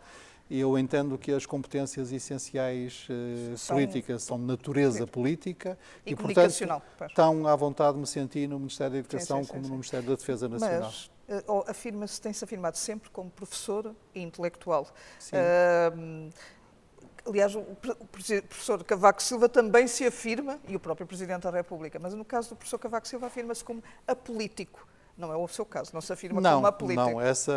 Eu 0.49 0.77
entendo 0.77 1.17
que 1.17 1.31
as 1.31 1.43
competências 1.45 2.11
essenciais 2.11 3.07
eh, 3.09 3.55
São- 3.57 3.75
políticas 3.75 4.21
são 4.23 4.37
de 4.37 4.43
natureza 4.45 5.07
política 5.07 5.77
E, 6.05 6.11
e, 6.11 6.15
portanto, 6.15 6.35
comunicacional. 6.35 6.81
pois. 6.97 7.13
tão 7.13 7.47
à 7.47 7.55
vontade 7.55 7.97
me 7.97 8.05
senti 8.05 8.45
no 8.47 8.59
Ministério 8.59 8.93
da 8.93 8.99
Educação 8.99 9.39
sim, 9.39 9.43
sim, 9.45 9.49
como 9.49 9.63
sim. 9.63 9.69
no 9.69 9.75
Ministério 9.77 10.07
da 10.07 10.15
Defesa 10.15 10.47
Nacional. 10.47 10.81
Mas 10.81 11.09
eh, 11.27 11.43
oh, 11.47 11.63
afirma-se, 11.67 12.21
tem-se 12.21 12.43
afirmado 12.43 12.77
sempre 12.77 13.09
como 13.09 13.31
professor 13.31 13.95
e 14.13 14.21
intelectual. 14.21 14.87
Ahm, 15.33 16.29
aliás, 17.25 17.55
o 17.55 17.63
professor 18.47 18.83
Cavaco 18.83 19.23
Silva 19.23 19.49
também 19.49 19.87
se 19.87 20.05
afirma, 20.05 20.59
e 20.67 20.75
o 20.75 20.79
próprio 20.79 21.07
Presidente 21.07 21.41
da 21.41 21.49
República, 21.49 21.97
mas 21.97 22.13
no 22.13 22.23
caso 22.23 22.49
do 22.49 22.55
professor 22.55 22.77
Cavaco 22.77 23.07
Silva 23.07 23.25
afirma-se 23.25 23.63
como 23.63 23.83
apolítico. 24.07 24.87
Não 25.17 25.31
é 25.31 25.37
o 25.37 25.47
seu 25.47 25.65
caso, 25.65 25.91
não 25.93 26.01
se 26.01 26.11
afirma 26.11 26.41
não, 26.41 26.55
como 26.55 26.67
apolítico. 26.67 27.09
não, 27.11 27.21
essa, 27.21 27.53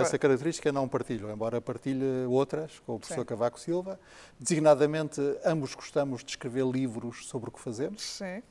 essa 0.00 0.18
característica 0.18 0.72
não 0.72 0.88
partilho, 0.88 1.30
embora 1.30 1.60
partilhe 1.60 2.24
outras 2.28 2.78
com 2.86 2.94
o 2.94 2.98
professor 2.98 3.20
Sim. 3.20 3.26
Cavaco 3.26 3.60
Silva. 3.60 4.00
Designadamente, 4.40 5.20
ambos 5.44 5.74
gostamos 5.74 6.24
de 6.24 6.30
escrever 6.30 6.64
livros 6.66 7.26
sobre 7.26 7.50
o 7.50 7.52
que 7.52 7.60
fazemos. 7.60 8.02
Sim. 8.02 8.42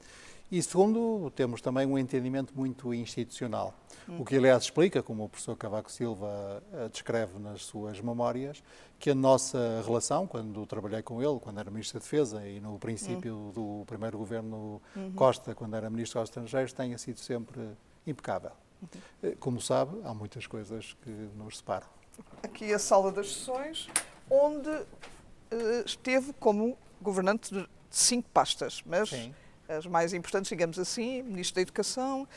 E 0.52 0.62
segundo, 0.62 1.32
temos 1.36 1.62
também 1.62 1.88
um 1.88 1.98
entendimento 1.98 2.54
muito 2.56 2.94
institucional. 2.94 3.74
Hum. 4.08 4.18
O 4.22 4.26
que, 4.26 4.36
aliás, 4.36 4.64
explica, 4.66 5.02
como 5.02 5.24
o 5.26 5.30
professor 5.30 5.56
Cavaco 5.58 5.92
Silva 5.92 6.62
eh, 6.74 6.90
descreve 6.92 7.40
nas 7.40 7.64
suas 7.66 8.00
memórias, 8.02 8.62
que 9.00 9.10
a 9.10 9.16
nossa 9.16 9.82
relação, 9.84 10.28
quando 10.28 10.64
trabalhei 10.68 11.02
com 11.02 11.24
ele, 11.24 11.40
quando 11.40 11.60
era 11.60 11.72
Ministro 11.72 12.00
da 12.00 12.04
Defesa 12.04 12.48
e 12.48 12.60
no 12.60 12.78
princípio 12.78 13.36
Hum. 13.36 13.52
do 13.52 13.84
primeiro 13.88 14.16
governo 14.18 14.80
Uhum. 14.96 15.12
Costa, 15.14 15.56
quando 15.56 15.76
era 15.76 15.90
Ministro 15.90 16.20
dos 16.22 16.30
Estrangeiros, 16.30 16.72
tenha 16.72 17.00
sido 17.00 17.20
sempre 17.20 17.60
impecável. 18.06 18.52
Uhum. 18.82 18.88
Eh, 19.24 19.36
Como 19.40 19.62
sabe, 19.62 20.00
há 20.04 20.14
muitas 20.14 20.46
coisas 20.48 20.96
que 21.02 21.10
nos 21.10 21.58
separam. 21.58 21.88
Aqui 22.44 22.74
a 22.74 22.80
sala 22.80 23.12
das 23.12 23.32
sessões, 23.34 23.90
onde 24.30 24.70
eh, 24.70 25.84
esteve 25.86 26.34
como 26.34 26.78
governante 27.02 27.54
de 27.54 27.68
cinco 27.90 28.30
pastas, 28.30 28.82
mas 28.86 29.10
Sim. 29.10 29.34
as 29.68 29.86
mais 29.86 30.14
importantes, 30.14 30.50
digamos 30.50 30.78
assim, 30.78 31.22
Ministro 31.24 31.56
da 31.56 31.62
Educação, 31.62 32.28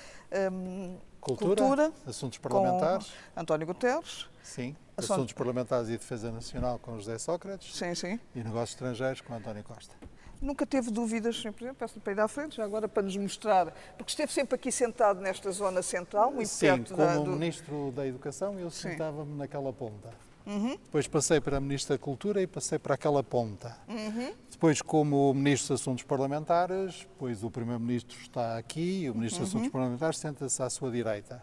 hum, 0.53 0.99
Cultura, 1.21 1.57
Cultura, 1.63 1.93
assuntos 2.07 2.39
parlamentares, 2.39 3.13
António 3.37 3.67
Guterres, 3.67 4.29
sim. 4.43 4.77
Assunto- 4.97 5.13
Assuntos 5.13 5.33
parlamentares 5.35 5.89
e 5.89 5.93
defesa 5.99 6.31
nacional 6.31 6.79
com 6.79 6.97
José 6.97 7.19
Sócrates 7.19 7.75
sim, 7.77 7.95
sim. 7.95 8.19
e 8.35 8.39
negócios 8.39 8.71
estrangeiros 8.71 9.21
com 9.21 9.35
António 9.35 9.63
Costa. 9.65 9.95
Nunca 10.41 10.67
teve 10.67 10.91
dúvidas, 10.91 11.37
Sr. 11.37 11.53
Presidente, 11.53 11.77
peço-lhe 11.79 12.01
para 12.01 12.13
ir 12.13 12.21
à 12.21 12.29
frente, 12.29 12.57
já 12.57 12.65
agora 12.65 12.87
para 12.89 13.03
nos 13.03 13.17
mostrar, 13.17 13.73
porque 13.97 14.11
esteve 14.11 14.33
sempre 14.33 14.55
aqui 14.55 14.71
sentado 14.71 15.21
nesta 15.21 15.51
zona 15.51 15.83
central, 15.83 16.31
muito 16.33 16.49
Sim, 16.49 16.67
perto 16.67 16.95
como 16.95 17.07
da, 17.07 17.17
do... 17.19 17.31
Ministro 17.33 17.93
da 17.95 18.07
Educação, 18.07 18.59
eu 18.59 18.71
sentava-me 18.71 19.37
naquela 19.37 19.73
ponta. 19.73 20.11
Uhum, 20.47 20.77
Depois 20.85 21.09
passei 21.09 21.41
para 21.41 21.59
Ministro 21.59 21.97
da 21.97 21.99
Cultura 21.99 22.41
e 22.41 22.47
passei 22.47 22.79
para 22.79 22.95
aquela 22.95 23.21
ponta. 23.25 23.77
uhum, 23.89 24.33
Depois, 24.49 24.81
como 24.81 25.35
Ministro 25.35 25.75
dos 25.75 25.81
Assuntos 25.83 26.05
Parlamentares, 26.05 27.07
pois 27.19 27.43
o 27.43 27.51
Primeiro-Ministro 27.51 28.17
está 28.21 28.57
aqui 28.57 29.03
e 29.05 29.11
o 29.11 29.15
Ministro 29.15 29.41
dos 29.43 29.53
Uhum. 29.53 29.59
Assuntos 29.59 29.73
Parlamentares 29.73 30.19
senta-se 30.19 30.63
à 30.63 30.71
sua 30.71 30.91
direita. 30.91 31.43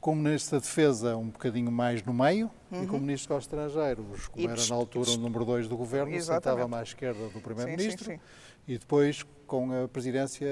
Como 0.00 0.22
Ministro 0.22 0.58
da 0.58 0.64
Defesa, 0.64 1.16
um 1.16 1.28
bocadinho 1.28 1.70
mais 1.70 2.02
no 2.02 2.14
meio, 2.14 2.50
e 2.72 2.86
como 2.86 3.00
Ministro 3.04 3.34
dos 3.34 3.44
Estrangeiros, 3.44 4.28
como 4.28 4.46
Uhum. 4.46 4.52
Era 4.52 4.66
na 4.66 4.74
altura 4.74 5.10
o 5.10 5.16
número 5.18 5.44
2 5.44 5.68
do 5.68 5.76
Governo, 5.76 6.14
Exatamente. 6.14 6.44
sentava-me 6.56 6.74
à 6.80 6.82
esquerda 6.82 7.28
do 7.28 7.40
Primeiro-Ministro. 7.40 8.18
E 8.66 8.78
depois, 8.78 9.24
com 9.46 9.84
a 9.84 9.88
presidência 9.88 10.46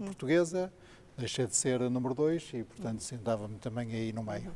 Hum. 0.00 0.04
portuguesa, 0.04 0.70
deixei 1.16 1.46
de 1.46 1.56
ser 1.56 1.80
a 1.80 1.88
número 1.88 2.14
2 2.14 2.50
e, 2.52 2.62
portanto, 2.64 3.02
sentava-me 3.02 3.56
também 3.58 3.90
aí 3.92 4.12
no 4.12 4.22
meio. 4.22 4.52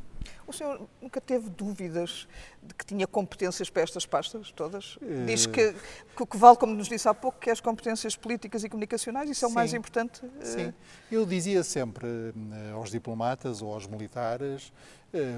O 0.47 0.53
senhor 0.53 0.87
nunca 1.01 1.21
teve 1.21 1.49
dúvidas 1.51 2.29
de 2.63 2.75
que 2.75 2.85
tinha 2.85 3.07
competências 3.07 3.71
para 3.71 3.83
estas 3.83 4.05
pastas 4.07 4.51
todas? 4.53 4.99
Diz 5.27 5.47
Eh, 5.47 5.51
que, 5.51 5.73
que 6.17 6.23
o 6.23 6.27
que 6.27 6.37
vale, 6.37 6.57
como 6.57 6.75
nos 6.75 6.89
disse 6.89 7.09
há 7.09 7.15
pouco, 7.15 7.39
que 7.39 7.49
é 7.49 7.53
as 7.53 7.61
competências 7.61 8.15
políticas 8.17 8.63
e 8.65 8.69
comunicacionais, 8.69 9.29
isso 9.31 9.45
é 9.45 9.49
o 9.49 9.51
mais 9.53 9.73
importante? 9.75 10.21
eh, 10.41 10.45
Sim, 10.45 10.75
eu 11.11 11.25
dizia 11.27 11.63
sempre 11.63 12.07
eh, 12.07 12.73
aos 12.73 12.91
diplomatas 12.91 13.63
ou 13.63 13.73
aos 13.73 13.87
militares 13.87 14.73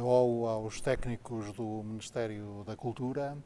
ou 0.03 0.49
aos 0.49 0.81
técnicos 0.81 1.53
do 1.53 1.83
Ministério 1.85 2.65
da 2.67 2.75
Cultura 2.75 3.37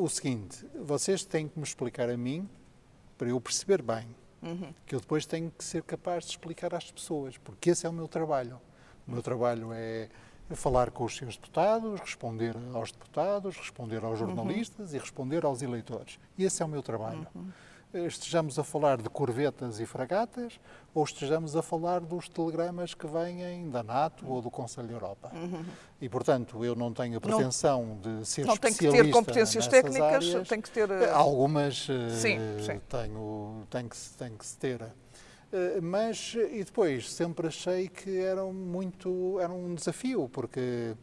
o 0.00 0.08
seguinte: 0.08 0.66
vocês 0.74 1.24
têm 1.24 1.46
que 1.48 1.56
me 1.56 1.64
explicar 1.64 2.10
a 2.10 2.16
mim 2.16 2.48
para 3.16 3.28
eu 3.28 3.40
perceber 3.40 3.80
bem, 3.82 4.06
Uhum. 4.42 4.72
que 4.86 4.94
eu 4.94 5.00
depois 5.00 5.24
tenho 5.26 5.50
que 5.56 5.64
ser 5.64 5.82
capaz 5.82 6.24
de 6.24 6.30
explicar 6.30 6.72
às 6.74 6.90
pessoas, 6.90 7.36
porque 7.38 7.70
esse 7.70 7.86
é 7.86 7.88
o 7.88 7.92
meu 7.92 8.06
trabalho. 8.08 8.60
O 9.06 9.10
meu 9.12 9.22
trabalho 9.22 9.70
é 9.72 10.08
falar 10.56 10.90
com 10.90 11.04
os 11.04 11.16
seus 11.16 11.36
deputados, 11.36 12.00
responder 12.00 12.56
aos 12.72 12.90
deputados, 12.92 13.56
responder 13.56 14.04
aos 14.04 14.18
jornalistas 14.18 14.94
e 14.94 14.98
responder 14.98 15.44
aos 15.44 15.62
eleitores. 15.62 16.18
E 16.36 16.44
esse 16.44 16.62
é 16.62 16.64
o 16.64 16.68
meu 16.68 16.82
trabalho. 16.82 17.26
Estejamos 17.92 18.58
a 18.58 18.64
falar 18.64 18.98
de 19.00 19.08
corvetas 19.08 19.80
e 19.80 19.86
fragatas 19.86 20.60
ou 20.94 21.02
estejamos 21.04 21.56
a 21.56 21.62
falar 21.62 22.00
dos 22.00 22.28
telegramas 22.28 22.92
que 22.92 23.06
vêm 23.06 23.70
da 23.70 23.82
NATO 23.82 24.26
ou 24.28 24.42
do 24.42 24.50
Conselho 24.50 24.86
da 24.88 24.92
Europa. 24.92 25.32
E, 25.98 26.06
portanto, 26.06 26.62
eu 26.62 26.76
não 26.76 26.92
tenho 26.92 27.16
a 27.16 27.20
pretensão 27.20 27.98
de 28.02 28.26
ser 28.26 28.44
Não 28.44 28.58
tem 28.58 28.72
que 28.74 28.78
ter 28.80 28.84
especialista 28.88 29.18
competências 29.18 29.66
técnicas, 29.66 30.12
áreas. 30.28 30.48
tem 30.48 30.60
que 30.60 30.70
ter. 30.70 30.90
eh, 30.90 31.10
Algumas 31.10 31.86
eh, 31.88 32.10
Sim, 32.10 32.38
sim. 32.60 32.80
Tenho, 32.90 33.66
tem, 33.70 33.88
que, 33.88 33.96
tem 34.18 34.36
que 34.36 34.44
se 34.46 34.58
ter. 34.58 34.82
Eh, 35.52 35.80
Mas, 35.80 36.34
e 36.52 36.62
depois, 36.62 37.10
sempre 37.12 37.46
achei 37.46 37.88
que 37.88 38.18
era 38.18 38.44
muito, 38.44 39.38
era 39.40 39.52
um 39.52 39.74
desafio, 39.74 40.28
porque 40.30 40.94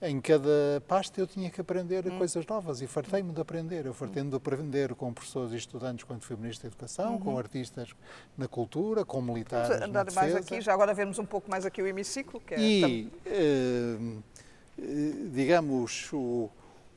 em 0.00 0.18
cada 0.18 0.82
pasta 0.88 1.20
eu 1.20 1.26
tinha 1.26 1.50
que 1.50 1.60
aprender 1.60 2.06
Hum. 2.06 2.16
coisas 2.16 2.46
novas 2.46 2.80
e 2.80 2.86
fartei-me 2.86 3.30
de 3.32 3.40
aprender. 3.42 3.84
Eu 3.84 3.92
fartei-me 3.92 4.30
de 4.30 4.36
aprender 4.36 4.94
com 4.94 5.12
professores 5.12 5.52
e 5.52 5.56
estudantes 5.56 6.04
quando 6.04 6.22
fui 6.22 6.34
Ministro 6.36 6.62
da 6.62 6.68
Educação, 6.68 7.18
com 7.18 7.36
artistas 7.36 7.90
na 8.38 8.48
cultura, 8.48 9.04
com 9.04 9.20
militares 9.20 9.68
Vamos 9.68 9.80
na 9.80 9.86
andar 9.86 10.12
mais 10.14 10.32
defesa. 10.32 10.38
aqui, 10.38 10.60
já 10.62 10.72
agora 10.72 10.94
vermos 10.94 11.18
um 11.18 11.26
pouco 11.26 11.50
mais 11.50 11.66
aqui 11.66 11.82
o 11.82 11.86
hemiciclo, 11.86 12.40
que 12.40 12.54
é 12.54 12.56
tam- 12.56 12.64
E, 12.88 13.08
eh, 13.26 13.98
eh, 14.78 15.12
digamos, 15.34 16.10
o, 16.14 16.48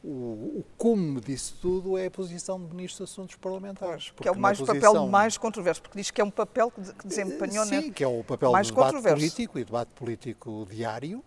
o, 0.04 0.60
o 0.60 0.66
cume 0.78 1.22
disso 1.22 1.58
tudo 1.62 1.98
é 1.98 2.08
a 2.08 2.12
posição 2.12 2.60
de 2.64 2.76
Ministro 2.76 3.04
dos 3.06 3.12
Assuntos 3.14 3.36
Parlamentares. 3.36 4.12
que 4.12 4.28
é 4.28 4.32
o 4.32 4.38
mais, 4.38 4.60
na 4.60 4.64
o 4.64 4.68
papel 4.68 4.82
posição- 4.82 5.08
mais 5.10 5.38
controverso, 5.38 5.82
porque 5.82 5.98
diz 5.98 6.12
que 6.12 6.20
é 6.20 6.24
um 6.24 6.30
papel 6.32 6.70
que, 6.72 6.82
de- 6.82 6.94
que 6.94 7.08
desempenhou 7.08 7.66
Sim, 7.66 7.88
né? 7.88 7.92
que 7.92 8.04
é 8.04 8.08
o 8.08 8.24
papel 8.24 8.52
mais 8.52 8.70
do 8.70 8.76
debate 8.76 9.02
político 9.02 9.60
e 9.60 9.64
debate 9.64 9.90
político 9.96 10.68
diário, 10.70 11.24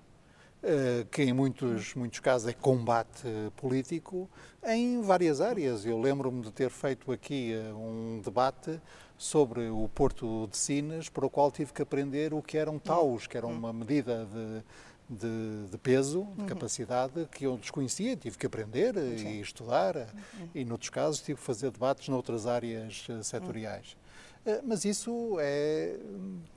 eh, 0.62 1.06
que 1.10 1.22
em 1.22 1.32
muitos, 1.32 1.94
muitos 1.94 2.20
casos 2.20 2.48
é 2.48 2.52
combate 2.52 3.22
político, 3.56 4.28
em 4.66 5.00
várias 5.00 5.40
áreas. 5.40 5.86
Eu 5.86 5.98
lembro-me 6.00 6.42
de 6.42 6.52
ter 6.52 6.68
feito 6.70 7.10
aqui 7.12 7.52
eh, 7.54 7.72
um 7.72 8.20
debate 8.22 8.78
sobre 9.16 9.70
o 9.70 9.88
Porto 9.94 10.46
de 10.50 10.56
Sines, 10.58 11.08
para 11.08 11.24
o 11.24 11.30
qual 11.30 11.50
tive 11.50 11.72
que 11.72 11.80
aprender 11.80 12.34
o 12.34 12.42
que 12.42 12.58
eram 12.58 12.78
taus, 12.78 13.26
que 13.26 13.38
era 13.38 13.46
uma 13.46 13.72
medida 13.72 14.26
de, 14.26 14.62
de, 15.08 15.66
de 15.70 15.78
peso, 15.78 16.26
de 16.36 16.44
capacidade, 16.46 17.28
que 17.30 17.44
eu 17.44 17.56
desconhecia, 17.56 18.16
tive 18.16 18.36
que 18.36 18.46
aprender 18.46 18.96
eh, 18.96 19.16
e 19.20 19.40
estudar, 19.40 19.94
eh, 19.96 20.06
e 20.54 20.64
noutros 20.64 20.90
casos 20.90 21.20
tive 21.22 21.38
que 21.38 21.44
fazer 21.44 21.70
debates 21.70 22.08
noutras 22.08 22.46
áreas 22.46 23.06
eh, 23.08 23.22
setoriais. 23.22 23.96
Eh, 24.44 24.60
Mas 24.64 24.84
isso 24.84 25.36
é, 25.40 25.96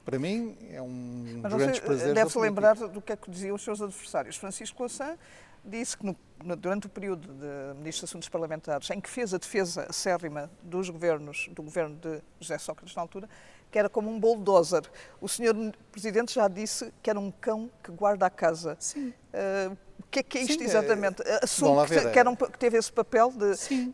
para 0.04 0.18
mim, 0.18 0.58
é 0.72 0.82
um 0.82 1.40
Mas 1.44 1.54
você 1.54 1.82
prazeres 1.82 2.08
da 2.08 2.14
deve-se 2.22 2.40
lembrar 2.40 2.76
do 2.76 3.02
que 3.02 3.12
é 3.12 3.16
que 3.16 3.30
diziam 3.30 3.56
os 3.56 3.64
seus 3.64 3.82
adversários. 3.82 4.36
Francisco 4.36 4.82
Louçã 4.82 5.16
disse 5.64 5.96
que 5.98 6.06
no- 6.06 6.56
durante 6.56 6.88
o 6.88 6.90
período 6.90 7.28
de 7.34 7.78
Ministro 7.78 8.06
de 8.06 8.10
Assuntos 8.12 8.30
Parlamentares, 8.30 8.90
em 8.92 9.00
que 9.02 9.10
fez 9.10 9.34
a 9.34 9.38
defesa 9.38 9.86
acérrima 9.90 10.50
dos 10.64 10.90
governos, 10.90 11.50
do 11.52 11.62
governo 11.62 11.96
de 11.98 12.22
José 12.40 12.58
Sócrates 12.58 12.96
na 12.96 13.02
altura, 13.02 13.30
que 13.72 13.78
era 13.78 13.90
como 13.90 14.10
um 14.10 14.20
bulldozer. 14.20 14.84
O 15.22 15.28
senhor 15.28 15.56
Presidente 15.92 16.34
já 16.34 16.48
disse 16.48 16.94
que 17.02 17.10
era 17.10 17.20
um 17.20 17.32
cão 17.32 17.70
que 17.84 17.92
guarda 17.92 18.26
a 18.26 18.30
casa. 18.30 18.76
Sim. 18.80 19.14
Uh, 19.34 19.78
que 20.10 20.20
é 20.20 20.24
que 20.24 20.38
é 20.38 20.42
isto 20.42 20.60
Sim, 20.60 20.66
exatamente? 20.66 21.22
É, 21.24 21.40
Assumo 21.44 21.86
que, 21.86 22.10
que, 22.10 22.20
era 22.20 22.30
um, 22.30 22.36
que, 22.36 22.58
teve 22.58 22.78
esse 22.78 22.92
papel 22.92 23.32
de, 23.32 23.56
Sim. 23.56 23.94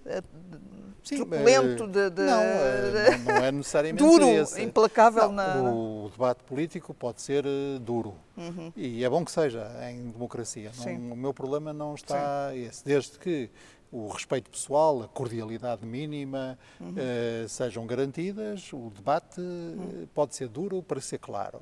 truculento, 1.03 1.87
de, 1.87 2.09
de, 2.09 2.21
não, 2.21 2.41
não, 2.41 3.33
não, 3.33 3.45
é 3.45 3.51
necessariamente 3.51 4.03
duro, 4.03 4.27
esse. 4.27 4.61
implacável. 4.61 5.31
Não, 5.31 5.33
na... 5.33 5.71
O 5.71 6.09
debate 6.09 6.43
político 6.43 6.93
pode 6.93 7.21
ser 7.21 7.43
duro 7.81 8.15
uhum. 8.37 8.71
e 8.75 9.03
é 9.03 9.09
bom 9.09 9.25
que 9.25 9.31
seja 9.31 9.69
em 9.89 10.09
democracia. 10.09 10.71
Não, 10.77 11.13
o 11.13 11.17
meu 11.17 11.33
problema 11.33 11.73
não 11.73 11.95
está 11.95 12.49
Sim. 12.51 12.65
esse, 12.65 12.85
desde 12.85 13.19
que 13.19 13.49
o 13.95 14.09
respeito 14.09 14.49
pessoal, 14.49 15.03
a 15.03 15.07
cordialidade 15.07 15.85
mínima 15.85 16.59
uhum. 16.81 16.95
uh, 16.95 17.47
sejam 17.47 17.87
garantidas, 17.87 18.73
o 18.73 18.91
debate 18.93 19.39
uhum. 19.39 20.05
pode 20.13 20.35
ser 20.35 20.49
duro 20.49 20.83
para 20.83 20.99
ser 20.99 21.17
claro. 21.17 21.61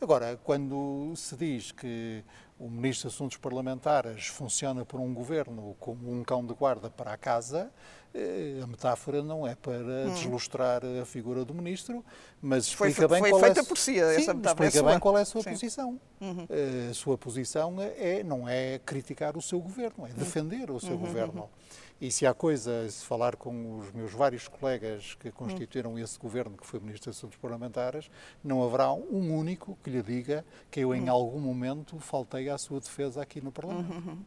Agora, 0.00 0.38
quando 0.44 1.12
se 1.16 1.34
diz 1.36 1.72
que 1.72 2.22
o 2.58 2.68
Ministro 2.68 3.08
de 3.08 3.14
Assuntos 3.14 3.36
Parlamentares 3.38 4.26
funciona 4.28 4.84
por 4.84 5.00
um 5.00 5.12
governo 5.12 5.74
como 5.80 6.12
um 6.12 6.22
cão 6.22 6.46
de 6.46 6.54
guarda 6.54 6.88
para 6.88 7.12
a 7.12 7.16
casa, 7.16 7.68
eh, 7.68 8.03
a 8.62 8.66
metáfora 8.66 9.22
não 9.22 9.46
é 9.46 9.54
para 9.54 9.72
hum. 9.72 10.14
deslustrar 10.14 10.82
a 11.00 11.04
figura 11.04 11.44
do 11.44 11.52
Ministro, 11.52 12.04
mas 12.40 12.66
explica 12.66 12.94
foi, 12.94 13.08
bem 13.08 13.20
foi 13.20 13.30
qual 13.30 13.40
feita 13.42 13.60
é, 13.60 13.64
por 13.64 13.78
si, 13.78 13.98
essa 13.98 14.20
sim, 14.20 14.34
metáfora 14.34 14.68
explica 14.68 14.88
é 14.88 14.92
bem 14.92 15.00
qual 15.00 15.18
é 15.18 15.22
a 15.22 15.24
sua 15.24 15.42
sim. 15.42 15.50
posição. 15.50 16.00
Uhum. 16.20 16.46
Eh, 16.48 16.88
a 16.90 16.94
sua 16.94 17.18
posição 17.18 17.76
é, 17.80 18.22
não 18.22 18.48
é 18.48 18.78
criticar 18.78 19.36
o 19.36 19.42
seu 19.42 19.60
governo, 19.60 20.06
é 20.06 20.10
hum. 20.10 20.14
defender 20.16 20.70
o 20.70 20.78
seu 20.78 20.92
uhum. 20.92 20.98
governo. 20.98 21.50
Uhum. 22.04 22.08
E 22.08 22.10
se 22.10 22.26
há 22.26 22.34
coisa, 22.34 22.88
se 22.90 23.04
falar 23.04 23.36
com 23.36 23.78
os 23.78 23.90
meus 23.92 24.12
vários 24.12 24.46
colegas 24.46 25.14
que 25.14 25.30
constituíram 25.30 25.98
esse 25.98 26.18
governo, 26.18 26.56
que 26.56 26.66
foi 26.66 26.78
Ministro 26.78 27.10
de 27.10 27.16
Assuntos 27.16 27.38
Parlamentares, 27.38 28.10
não 28.42 28.62
haverá 28.62 28.92
um 28.92 29.34
único 29.34 29.78
que 29.82 29.90
lhe 29.90 30.02
diga 30.02 30.44
que 30.70 30.80
eu 30.80 30.94
em 30.94 31.08
algum 31.08 31.40
momento 31.40 31.98
faltei 31.98 32.48
à 32.50 32.58
sua 32.58 32.80
defesa 32.80 33.22
aqui 33.22 33.40
no 33.40 33.50
Parlamento. 33.50 33.92
Uhum. 33.92 34.18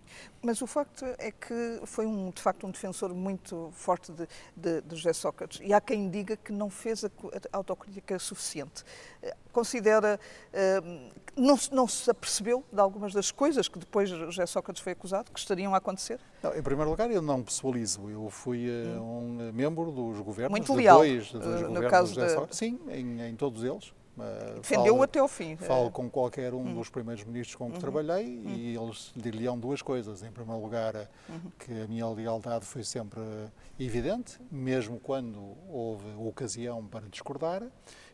Mas 0.41 0.61
o 0.61 0.67
facto 0.67 1.05
é 1.17 1.31
que 1.31 1.81
foi 1.85 2.05
um, 2.05 2.31
de 2.31 2.41
facto 2.41 2.65
um 2.65 2.71
defensor 2.71 3.13
muito 3.13 3.69
forte 3.73 4.11
de, 4.11 4.27
de, 4.55 4.81
de 4.81 4.95
José 4.95 5.13
Sócrates 5.13 5.59
e 5.63 5.73
há 5.73 5.81
quem 5.81 6.09
diga 6.09 6.35
que 6.35 6.51
não 6.51 6.69
fez 6.69 7.03
a 7.03 7.09
autocrítica 7.51 8.17
suficiente. 8.17 8.83
Eh, 9.21 9.35
considera, 9.51 10.19
uh, 10.53 11.11
não, 11.35 11.57
não 11.71 11.87
se 11.87 12.09
apercebeu 12.11 12.63
de 12.71 12.79
algumas 12.79 13.11
das 13.11 13.31
coisas 13.31 13.67
que 13.67 13.79
depois 13.79 14.07
José 14.07 14.45
Sócrates 14.45 14.83
foi 14.83 14.91
acusado, 14.91 15.31
que 15.31 15.39
estariam 15.39 15.73
a 15.73 15.77
acontecer? 15.77 16.19
Não, 16.43 16.55
em 16.55 16.61
primeiro 16.61 16.91
lugar, 16.91 17.09
eu 17.09 17.21
não 17.21 17.43
Eu 18.09 18.29
fui 18.29 18.67
uh, 18.69 19.01
um 19.01 19.51
membro 19.53 19.91
dos 19.91 20.19
governos, 20.19 20.51
Muito 20.51 20.73
leal, 20.73 20.99
dois, 20.99 21.31
dois 21.31 21.61
uh, 21.63 21.69
no 21.69 21.89
caso 21.89 22.13
de... 22.13 22.55
Sim, 22.55 22.79
em, 22.89 23.21
em, 23.21 23.35
todos 23.35 23.63
eles. 23.63 23.93
Uh, 24.17 24.59
Defendeu-o 24.61 25.03
até 25.03 25.19
ao 25.19 25.27
fim. 25.27 25.55
Falo 25.55 25.91
com 25.91 26.09
qualquer 26.09 26.53
um 26.53 26.61
hum. 26.61 26.73
dos 26.73 26.89
primeiros 26.89 27.23
ministros 27.23 27.55
com 27.55 27.67
que 27.67 27.75
uhum. 27.75 27.79
trabalhei 27.79 28.25
uhum. 28.39 28.55
e 28.55 28.75
eles 28.75 29.11
dir-lhe-ão 29.15 29.59
duas 29.59 29.81
coisas. 29.81 30.23
Em 30.23 30.31
primeiro 30.31 30.59
lugar, 30.61 30.95
uhum. 31.29 31.51
que 31.59 31.71
a 31.81 31.87
minha 31.87 32.07
lealdade 32.09 32.65
foi 32.65 32.83
sempre 32.83 33.21
evidente, 33.79 34.39
mesmo 34.51 34.99
quando 34.99 35.55
houve 35.69 36.05
ocasião 36.17 36.85
para 36.87 37.07
discordar. 37.07 37.63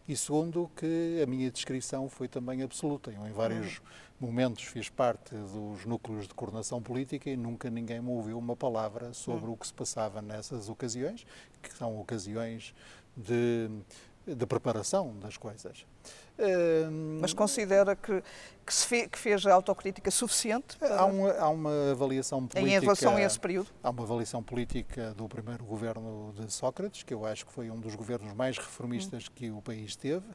E 0.05 0.17
segundo, 0.17 0.69
que 0.75 1.21
a 1.23 1.25
minha 1.25 1.49
descrição 1.49 2.09
foi 2.09 2.27
também 2.27 2.61
absoluta. 2.61 3.09
Eu, 3.09 3.25
em 3.25 3.31
vários 3.31 3.77
uhum. 3.77 3.83
Momentos, 4.19 4.63
fiz 4.63 4.89
parte 4.89 5.35
dos 5.35 5.85
núcleos 5.85 6.27
de 6.27 6.33
coordenação 6.33 6.81
política 6.81 7.29
e 7.29 7.35
nunca 7.35 7.69
ninguém 7.69 8.01
me 8.01 8.09
ouviu 8.09 8.37
uma 8.37 8.55
palavra 8.55 9.13
sobre 9.13 9.47
uhum. 9.47 9.53
o 9.53 9.57
que 9.57 9.67
se 9.67 9.73
passava 9.73 10.21
nessas 10.21 10.69
ocasiões, 10.69 11.25
que 11.61 11.73
são 11.73 11.99
ocasiões 11.99 12.73
de, 13.15 13.69
de 14.25 14.45
preparação 14.45 15.17
das 15.19 15.37
coisas. 15.37 15.85
Mas 17.21 17.33
considera 17.33 17.95
que, 17.95 18.23
que, 18.65 18.73
fe, 18.73 19.07
que 19.07 19.19
fez 19.19 19.45
a 19.45 19.53
autocrítica 19.53 20.09
suficiente? 20.09 20.77
Para... 20.77 20.99
Há, 20.99 21.05
uma, 21.05 21.31
há 21.31 21.49
uma 21.49 21.91
avaliação 21.91 22.47
política. 22.47 22.77
Em 22.77 22.79
relação 22.79 23.15
a 23.15 23.21
esse 23.21 23.39
período? 23.39 23.69
Há 23.83 23.89
uma 23.89 24.03
avaliação 24.03 24.41
política 24.41 25.13
do 25.13 25.27
primeiro 25.27 25.63
governo 25.63 26.33
de 26.35 26.51
Sócrates, 26.51 27.03
que 27.03 27.13
eu 27.13 27.25
acho 27.25 27.45
que 27.45 27.51
foi 27.51 27.69
um 27.69 27.79
dos 27.79 27.95
governos 27.95 28.33
mais 28.33 28.57
reformistas 28.57 29.27
que 29.27 29.51
o 29.51 29.61
país 29.61 29.95
teve. 29.95 30.25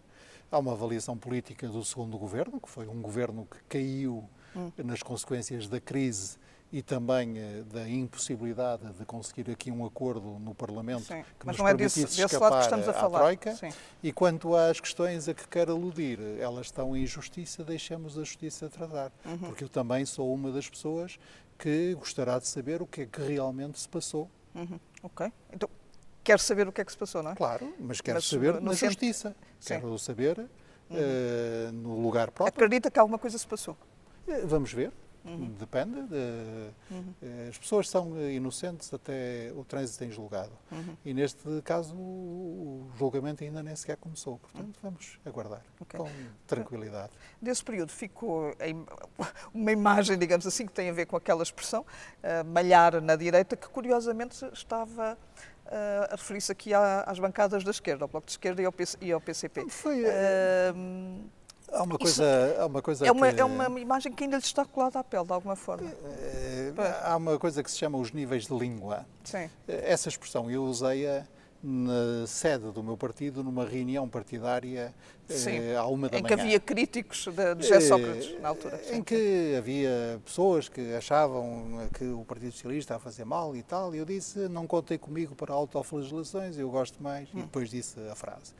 Há 0.50 0.58
uma 0.58 0.72
avaliação 0.72 1.16
política 1.16 1.68
do 1.68 1.84
segundo 1.84 2.16
governo, 2.16 2.60
que 2.60 2.68
foi 2.68 2.86
um 2.86 3.02
governo 3.02 3.46
que 3.50 3.58
caiu 3.68 4.28
hum. 4.56 4.70
nas 4.78 5.02
consequências 5.02 5.68
da 5.68 5.80
crise 5.80 6.38
e 6.72 6.82
também 6.82 7.38
eh, 7.38 7.62
da 7.72 7.88
impossibilidade 7.88 8.92
de 8.92 9.04
conseguir 9.04 9.50
aqui 9.50 9.70
um 9.70 9.86
acordo 9.86 10.38
no 10.38 10.54
Parlamento 10.54 11.04
Sim, 11.04 11.24
que 11.38 11.46
nos 11.46 11.56
não 11.56 11.66
é 11.66 11.70
permitisse 11.70 12.02
desse, 12.02 12.16
desse 12.16 12.26
escapar 12.26 12.50
lado 12.50 12.58
que 12.58 12.64
estamos 12.66 12.88
a 12.88 12.92
falar. 12.92 13.18
Troika. 13.20 13.56
Sim. 13.56 13.70
E 14.02 14.12
quanto 14.12 14.54
às 14.54 14.78
questões 14.78 15.28
a 15.28 15.34
que 15.34 15.48
quero 15.48 15.72
aludir, 15.72 16.18
elas 16.38 16.66
estão 16.66 16.94
em 16.96 17.06
justiça, 17.06 17.64
deixemos 17.64 18.18
a 18.18 18.20
justiça 18.20 18.68
tratar. 18.68 19.10
Uhum. 19.24 19.38
Porque 19.38 19.64
eu 19.64 19.68
também 19.68 20.04
sou 20.04 20.32
uma 20.32 20.52
das 20.52 20.68
pessoas 20.68 21.18
que 21.58 21.94
gostará 21.94 22.38
de 22.38 22.46
saber 22.46 22.82
o 22.82 22.86
que 22.86 23.02
é 23.02 23.06
que 23.06 23.20
realmente 23.22 23.80
se 23.80 23.88
passou. 23.88 24.30
Uhum. 24.54 24.78
Ok. 25.02 25.32
Então, 25.52 25.70
quero 26.28 26.42
saber 26.42 26.68
o 26.68 26.72
que 26.72 26.82
é 26.82 26.84
que 26.84 26.92
se 26.92 26.98
passou, 26.98 27.22
não 27.22 27.30
é? 27.30 27.34
Claro, 27.34 27.74
mas 27.80 28.02
quero 28.02 28.16
mas, 28.16 28.26
saber 28.26 28.60
na 28.60 28.74
justiça. 28.74 29.34
Sim. 29.58 29.74
Quero 29.74 29.98
saber 29.98 30.38
uhum. 30.38 30.46
uh, 30.96 31.72
no 31.72 32.00
lugar 32.02 32.30
próprio. 32.30 32.54
Acredita 32.54 32.90
que 32.90 32.98
alguma 32.98 33.18
coisa 33.18 33.38
se 33.38 33.46
passou? 33.46 33.74
Uh, 34.26 34.46
vamos 34.46 34.70
ver. 34.70 34.92
Uhum. 35.24 35.54
Depende. 35.58 36.02
De, 36.02 36.70
uhum. 36.90 37.14
Eh, 37.20 37.48
as 37.50 37.58
pessoas 37.58 37.88
são 37.88 38.18
inocentes 38.30 38.94
até 38.94 39.52
o 39.54 39.64
trânsito 39.64 40.04
em 40.04 40.10
julgado. 40.10 40.52
Uhum. 40.70 40.96
E 41.04 41.12
neste 41.12 41.60
caso 41.62 41.94
o 41.94 42.88
julgamento 42.96 43.44
ainda 43.44 43.62
nem 43.62 43.74
sequer 43.76 43.96
começou. 43.96 44.38
Portanto, 44.38 44.78
vamos 44.82 45.18
aguardar 45.26 45.62
okay. 45.80 45.98
com 45.98 46.08
tranquilidade. 46.46 47.12
Desse 47.42 47.62
período 47.62 47.90
ficou 47.90 48.54
uma 49.52 49.72
imagem, 49.72 50.16
digamos 50.16 50.46
assim, 50.46 50.66
que 50.66 50.72
tem 50.72 50.88
a 50.88 50.94
ver 50.94 51.04
com 51.04 51.16
aquela 51.16 51.42
expressão, 51.42 51.84
malhar 52.46 52.98
na 53.02 53.16
direita, 53.16 53.54
que 53.54 53.68
curiosamente 53.68 54.46
estava 54.52 55.18
a 56.10 56.16
referir-se 56.16 56.50
aqui 56.50 56.72
às 56.74 57.18
bancadas 57.18 57.62
da 57.64 57.70
esquerda, 57.70 58.04
ao 58.04 58.08
Bloco 58.08 58.26
de 58.26 58.32
Esquerda 58.32 58.62
e 58.62 58.64
ao, 58.64 58.74
e 59.00 59.12
ao 59.12 59.20
PCP. 59.20 59.68
Foi, 59.68 60.04
uh, 60.04 61.28
Há 61.70 61.82
uma 61.82 61.98
coisa, 61.98 62.56
há 62.58 62.66
uma 62.66 62.80
coisa 62.82 63.06
é 63.06 63.12
uma, 63.12 63.32
que... 63.32 63.40
é 63.40 63.44
uma 63.44 63.78
imagem 63.78 64.10
que 64.10 64.24
ainda 64.24 64.38
lhe 64.38 64.42
está 64.42 64.64
colada 64.64 64.98
à 64.98 65.04
pele, 65.04 65.26
de 65.26 65.32
alguma 65.32 65.54
forma. 65.54 65.90
É, 65.90 66.72
há 67.02 67.16
uma 67.16 67.38
coisa 67.38 67.62
que 67.62 67.70
se 67.70 67.76
chama 67.76 67.98
os 67.98 68.10
níveis 68.10 68.46
de 68.46 68.54
língua. 68.54 69.06
Sim. 69.22 69.50
Essa 69.66 70.08
expressão 70.08 70.50
eu 70.50 70.64
usei-a 70.64 71.26
na 71.62 72.26
sede 72.26 72.70
do 72.70 72.82
meu 72.82 72.96
partido, 72.96 73.42
numa 73.42 73.64
reunião 73.64 74.08
partidária 74.08 74.94
Sim, 75.28 75.58
eh, 75.58 75.76
à 75.76 75.86
uma 75.86 76.08
da 76.08 76.18
em 76.18 76.22
manhã. 76.22 76.34
Em 76.34 76.36
que 76.36 76.42
havia 76.42 76.60
críticos 76.60 77.26
de 77.26 77.62
José 77.62 77.80
Sócrates, 77.80 78.40
na 78.40 78.48
altura. 78.48 78.80
Em 78.92 79.02
que 79.02 79.54
havia 79.56 80.20
pessoas 80.24 80.68
que 80.68 80.94
achavam 80.94 81.88
que 81.94 82.04
o 82.04 82.24
Partido 82.24 82.52
Socialista 82.52 82.96
a 82.96 82.98
fazer 82.98 83.24
mal 83.24 83.56
e 83.56 83.62
tal, 83.62 83.94
e 83.94 83.98
eu 83.98 84.04
disse, 84.04 84.48
não 84.48 84.66
contem 84.66 84.98
comigo 84.98 85.34
para 85.34 85.52
autoflagelações, 85.52 86.58
eu 86.58 86.70
gosto 86.70 87.02
mais, 87.02 87.28
hum. 87.34 87.38
e 87.38 87.42
depois 87.42 87.70
disse 87.70 87.98
a 88.08 88.14
frase. 88.14 88.54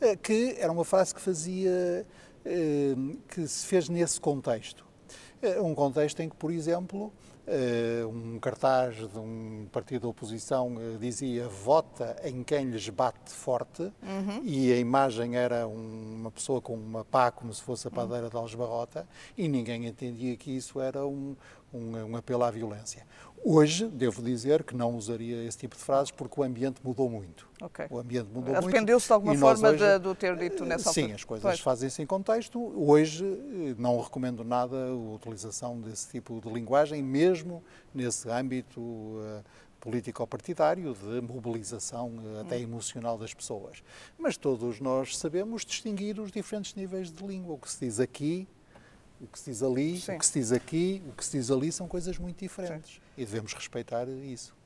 Eh, 0.00 0.16
que 0.16 0.56
era 0.58 0.72
uma 0.72 0.84
frase 0.84 1.14
que 1.14 1.20
fazia 1.20 2.06
Ehm, 2.48 3.18
que 3.28 3.46
se 3.46 3.66
fez 3.66 3.88
nesse 3.88 4.18
contexto. 4.20 4.84
Eh, 5.42 5.60
um 5.60 5.74
contexto 5.74 6.20
em 6.20 6.28
que, 6.28 6.36
por 6.36 6.50
exemplo, 6.50 7.12
eh, 7.12 7.27
um 8.06 8.38
cartaz 8.38 8.96
de 8.96 9.18
um 9.18 9.66
partido 9.72 10.02
da 10.02 10.08
oposição 10.08 10.76
eh, 10.78 10.96
dizia 10.98 11.48
vota 11.48 12.16
em 12.24 12.42
quem 12.42 12.66
lhes 12.66 12.88
bate 12.88 13.30
forte 13.30 13.82
uhum. 13.82 14.42
e 14.44 14.72
a 14.72 14.76
imagem 14.76 15.36
era 15.36 15.66
uma 15.66 16.30
pessoa 16.30 16.60
com 16.60 16.74
uma 16.74 17.04
pá 17.04 17.30
como 17.30 17.52
se 17.52 17.62
fosse 17.62 17.88
a 17.88 17.90
padeira 17.90 18.28
de 18.28 18.36
Algebarrota 18.36 19.06
e 19.36 19.48
ninguém 19.48 19.86
entendia 19.86 20.36
que 20.36 20.50
isso 20.50 20.80
era 20.80 21.06
um, 21.06 21.34
um, 21.72 21.96
um 21.96 22.16
apelo 22.16 22.44
à 22.44 22.50
violência. 22.50 23.06
Hoje, 23.44 23.86
devo 23.88 24.22
dizer 24.22 24.62
que 24.62 24.76
não 24.76 24.96
usaria 24.96 25.44
esse 25.44 25.58
tipo 25.58 25.76
de 25.76 25.82
frases 25.82 26.10
porque 26.10 26.40
o 26.40 26.42
ambiente 26.42 26.80
mudou 26.84 27.08
muito. 27.08 27.48
Okay. 27.60 27.86
O 27.90 27.98
ambiente 27.98 28.28
mudou 28.32 28.54
Arrependeu-se 28.54 29.06
de 29.06 29.12
alguma 29.12 29.34
forma 29.36 29.70
hoje, 29.70 29.78
de, 29.78 29.98
de 29.98 30.14
ter 30.14 30.36
dito 30.36 30.64
nessa 30.64 30.92
sim, 30.92 31.02
altura? 31.02 31.08
Sim, 31.08 31.14
as 31.14 31.24
coisas 31.24 31.60
fazem-se 31.60 32.02
em 32.02 32.06
contexto. 32.06 32.58
Hoje 32.76 33.24
não 33.78 34.00
recomendo 34.00 34.44
nada 34.44 34.88
a 34.88 34.94
utilização 34.94 35.80
desse 35.80 36.08
tipo 36.08 36.40
de 36.40 36.48
linguagem, 36.50 37.02
mesmo 37.02 37.62
nesse 37.94 38.28
âmbito 38.28 38.80
uh, 38.80 39.42
político-partidário 39.80 40.94
de 40.94 41.20
mobilização 41.20 42.10
uh, 42.16 42.40
até 42.40 42.56
hum. 42.56 42.62
emocional 42.62 43.16
das 43.16 43.32
pessoas. 43.32 43.82
Mas 44.18 44.36
todos 44.36 44.80
nós 44.80 45.16
sabemos 45.16 45.64
distinguir 45.64 46.20
os 46.20 46.30
diferentes 46.30 46.74
níveis 46.74 47.10
de 47.10 47.26
língua. 47.26 47.54
O 47.54 47.58
que 47.58 47.70
se 47.70 47.80
diz 47.80 48.00
aqui 48.00 48.48
o 49.20 49.26
que 49.26 49.38
se 49.38 49.50
diz 49.50 49.62
ali, 49.62 50.00
Sim. 50.00 50.16
o 50.16 50.18
que 50.18 50.26
se 50.26 50.38
diz 50.38 50.52
aqui, 50.52 51.02
o 51.08 51.12
que 51.12 51.24
se 51.24 51.38
diz 51.38 51.50
ali 51.50 51.72
são 51.72 51.88
coisas 51.88 52.18
muito 52.18 52.38
diferentes 52.38 52.94
Sim. 52.94 53.00
e 53.16 53.24
devemos 53.24 53.52
respeitar 53.52 54.08
isso. 54.08 54.57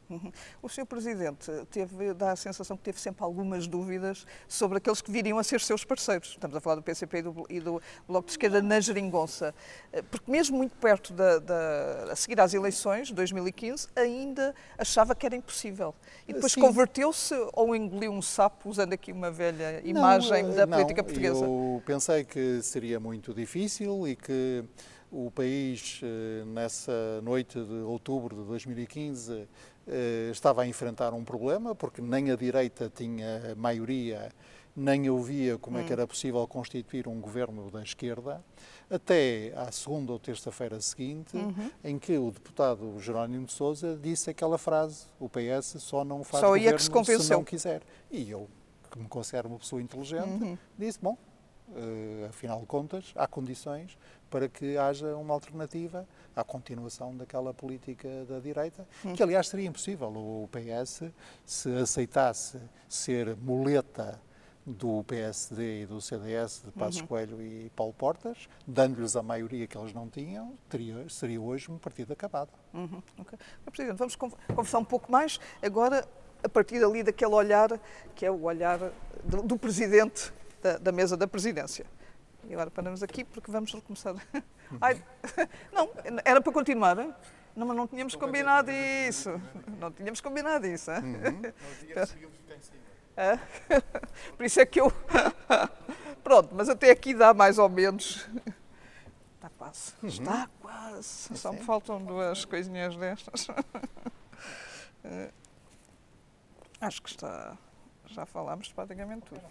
O 0.63 0.69
Sr. 0.69 0.87
Presidente 0.87 1.51
teve, 1.71 2.15
dá 2.15 2.33
a 2.33 2.37
sensação 2.37 2.77
que 2.77 2.83
teve 2.83 3.01
sempre 3.01 3.25
algumas 3.25 3.67
dúvidas 3.67 4.27
sobre 4.49 4.79
aqueles 4.79 5.01
que 5.01 5.11
viriam 5.11 5.39
a 5.39 5.45
ser 5.45 5.61
seus 5.61 5.85
parceiros. 5.85 6.31
Estamos 6.31 6.57
a 6.57 6.61
falar 6.61 6.77
do 6.77 6.83
PCP 6.83 7.19
e 7.19 7.23
do, 7.23 7.47
e 7.49 7.61
do 7.61 7.83
Bloco 8.07 8.27
de 8.27 8.33
Esquerda 8.33 8.63
na 8.63 8.81
geringonça. 8.81 9.55
Eh, 9.93 10.03
porque 10.03 10.31
mesmo 10.31 10.57
muito 10.57 10.77
perto 10.77 11.13
da, 11.13 11.39
da, 11.39 12.13
a 12.13 12.17
seguir 12.17 12.41
às 12.41 12.55
eleições, 12.55 13.09
de 13.09 13.15
2015, 13.15 13.89
ainda 13.95 14.55
achava 14.79 15.15
que 15.15 15.27
era 15.27 15.37
impossível. 15.37 15.95
E 16.27 16.33
depois 16.33 16.55
converteu-se 16.55 17.35
ou 17.53 17.75
engoliu 17.75 18.13
um 18.13 18.23
sapo, 18.23 18.69
usando 18.69 18.93
aqui 18.93 19.13
uma 19.13 19.31
velha 19.31 19.81
imagem 19.85 20.43
não, 20.45 20.55
da 20.55 20.67
não, 20.67 20.79
política 20.79 21.03
portuguesa? 21.03 21.45
Eu 21.45 21.83
pensei 21.85 22.25
que 22.25 22.63
seria 22.63 22.99
muito 22.99 23.35
difícil 23.35 24.07
e 24.07 24.17
que 24.17 24.65
o 25.13 25.31
país, 25.31 26.01
eh, 26.03 26.43
nessa 26.47 27.21
noite 27.23 27.63
de 27.63 27.75
outubro 27.83 28.35
de 28.35 28.45
2015, 28.45 29.33
eh, 29.33 29.47
estava 30.31 30.63
a 30.63 30.67
enfrentar 30.67 31.13
um 31.13 31.25
problema, 31.25 31.75
porque 31.75 32.01
nem 32.01 32.31
a 32.31 32.37
direita 32.37 32.91
tinha 32.95 33.55
maioria, 33.57 34.31
nem 34.75 35.07
eu 35.07 35.19
via 35.21 35.59
como 35.59 35.79
é 35.79 35.83
que 35.83 35.91
hum. 35.91 35.93
era 35.93 36.07
possível 36.07 36.47
constituir 36.47 37.07
um 37.07 37.21
governo 37.21 37.71
da 37.71 37.83
esquerda, 37.83 38.43
até 38.91 39.53
à 39.57 39.71
segunda 39.71 40.13
ou 40.13 40.19
terça-feira 40.19 40.81
seguinte, 40.81 41.37
uhum. 41.37 41.71
em 41.83 41.99
que 41.99 42.17
o 42.17 42.31
deputado 42.31 42.99
Jerónimo 42.99 43.47
de 43.47 43.53
Sousa 43.53 43.99
disse 44.01 44.31
aquela 44.31 44.59
frase: 44.59 45.07
o 45.19 45.29
PS 45.29 45.77
só 45.79 46.05
não 46.05 46.25
faz 46.25 46.41
só 46.41 46.57
governo 46.89 47.23
se, 47.23 47.29
se 47.29 47.33
não 47.33 47.45
quiser. 47.45 47.83
E 48.11 48.31
eu, 48.31 48.49
que 48.91 48.99
me 48.99 49.09
considero 49.09 49.49
uma 49.49 49.59
pessoa 49.59 49.81
inteligente, 49.81 50.43
uhum. 50.43 50.59
disse: 50.79 50.99
bom, 51.01 51.17
uh, 51.69 52.27
afinal 52.29 52.61
de 52.61 52.67
contas, 52.67 53.13
há 53.15 53.27
condições 53.27 53.97
para 54.31 54.49
que 54.49 54.77
haja 54.77 55.15
uma 55.17 55.35
alternativa 55.35 56.07
à 56.35 56.45
continuação 56.45 57.17
daquela 57.17 57.53
política 57.53 58.09
da 58.29 58.39
direita, 58.39 58.87
hum. 59.05 59.15
que 59.15 59.23
aliás 59.23 59.49
seria 59.49 59.69
impossível. 59.69 60.09
O 60.09 60.49
PS, 60.51 61.05
se 61.45 61.71
aceitasse 61.77 62.59
ser 62.89 63.37
muleta 63.37 64.21
do 64.65 65.03
PSD 65.05 65.83
e 65.83 65.87
do 65.87 66.01
CDS, 66.01 66.63
de 66.65 66.71
Passos 66.71 67.01
uhum. 67.01 67.07
Coelho 67.09 67.43
e 67.43 67.71
Paulo 67.75 67.93
Portas, 67.93 68.49
dando-lhes 68.67 69.17
a 69.17 69.23
maioria 69.23 69.67
que 69.67 69.77
eles 69.77 69.93
não 69.93 70.09
tinham, 70.09 70.57
teria, 70.69 71.09
seria 71.09 71.41
hoje 71.41 71.71
um 71.71 71.79
partido 71.79 72.13
acabado. 72.13 72.51
Uhum. 72.73 73.03
Okay. 73.19 73.39
Presidente, 73.67 73.99
vamos 73.99 74.15
conversar 74.15 74.79
um 74.79 74.85
pouco 74.85 75.11
mais 75.11 75.41
agora 75.61 76.07
a 76.45 76.49
partir 76.49 76.83
ali 76.83 77.03
daquele 77.03 77.35
olhar 77.35 77.81
que 78.15 78.25
é 78.25 78.31
o 78.31 78.43
olhar 78.43 78.79
do, 79.25 79.43
do 79.43 79.59
Presidente 79.59 80.33
da, 80.63 80.79
da 80.79 80.93
mesa 80.93 81.17
da 81.17 81.27
Presidência. 81.27 81.85
E 82.49 82.53
agora 82.53 82.71
paramos 82.71 83.03
aqui 83.03 83.25
porque 83.25 83.51
vamos 83.51 83.73
recomeçar. 83.73 84.15
Ai, 84.81 85.03
não, 85.73 85.91
era 86.25 86.41
para 86.41 86.53
continuar. 86.53 86.97
Não, 87.55 87.67
mas 87.67 87.77
não 87.77 87.87
tínhamos 87.87 88.15
combinado 88.15 88.71
isso. 88.71 89.31
Não 89.79 89.93
tínhamos 89.93 90.21
combinado 90.21 90.67
isso. 90.67 90.91
Uhum. 90.91 91.53
É? 93.17 93.37
Por 94.37 94.45
isso 94.45 94.61
é 94.61 94.67
que 94.67 94.81
eu. 94.81 94.91
Pronto, 96.25 96.55
mas 96.55 96.69
até 96.69 96.91
aqui 96.91 97.13
dá 97.15 97.35
mais 97.35 97.59
ou 97.59 97.69
menos. 97.69 98.27
Está 99.37 99.51
quase. 99.59 99.93
Uhum. 100.03 100.09
Está 100.09 100.51
quase. 100.61 101.37
Só 101.37 101.53
me 101.53 101.61
faltam 101.61 102.03
duas 102.03 102.45
coisinhas 102.45 102.97
destas. 102.97 103.49
Acho 106.81 107.03
que 107.03 107.11
está. 107.11 107.57
Já 108.07 108.25
falámos 108.27 108.73
praticamente 108.73 109.27
tudo. 109.27 109.43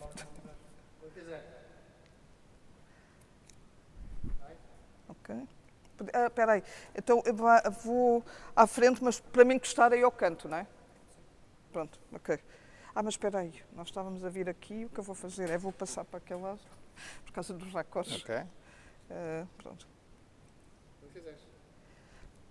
Ok. 5.12 5.48
Ah, 6.14 6.28
espera 6.28 6.54
aí. 6.54 6.64
Então 6.96 7.22
eu 7.26 7.36
vou 7.84 8.24
à 8.56 8.66
frente, 8.66 9.04
mas 9.04 9.20
para 9.20 9.46
mim 9.46 9.56
encostar 9.56 9.94
aí 9.94 10.02
ao 10.02 10.12
canto, 10.12 10.48
não 10.48 10.58
é? 10.58 10.68
Pronto, 11.72 12.00
ok. 12.12 12.40
Ah, 12.94 13.04
mas 13.04 13.14
espera 13.14 13.40
aí, 13.40 13.54
nós 13.74 13.88
estávamos 13.88 14.26
a 14.26 14.30
vir 14.30 14.50
aqui, 14.50 14.86
o 14.86 14.90
que 14.90 15.00
eu 15.00 15.04
vou 15.04 15.16
fazer 15.16 15.50
é 15.50 15.58
vou 15.58 15.72
passar 15.72 16.04
para 16.04 16.18
aquele 16.18 16.42
lado, 16.42 16.60
por 17.26 17.32
causa 17.32 17.54
dos 17.54 17.72
racotes. 17.72 18.22
Ok. 18.22 18.36
Uh, 18.36 19.48
pronto. 19.58 19.88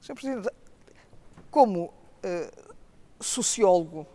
Sr. 0.01 0.15
Presidente, 0.15 0.49
como 1.51 1.87
uh, 1.87 2.74
sociólogo, 3.23 4.07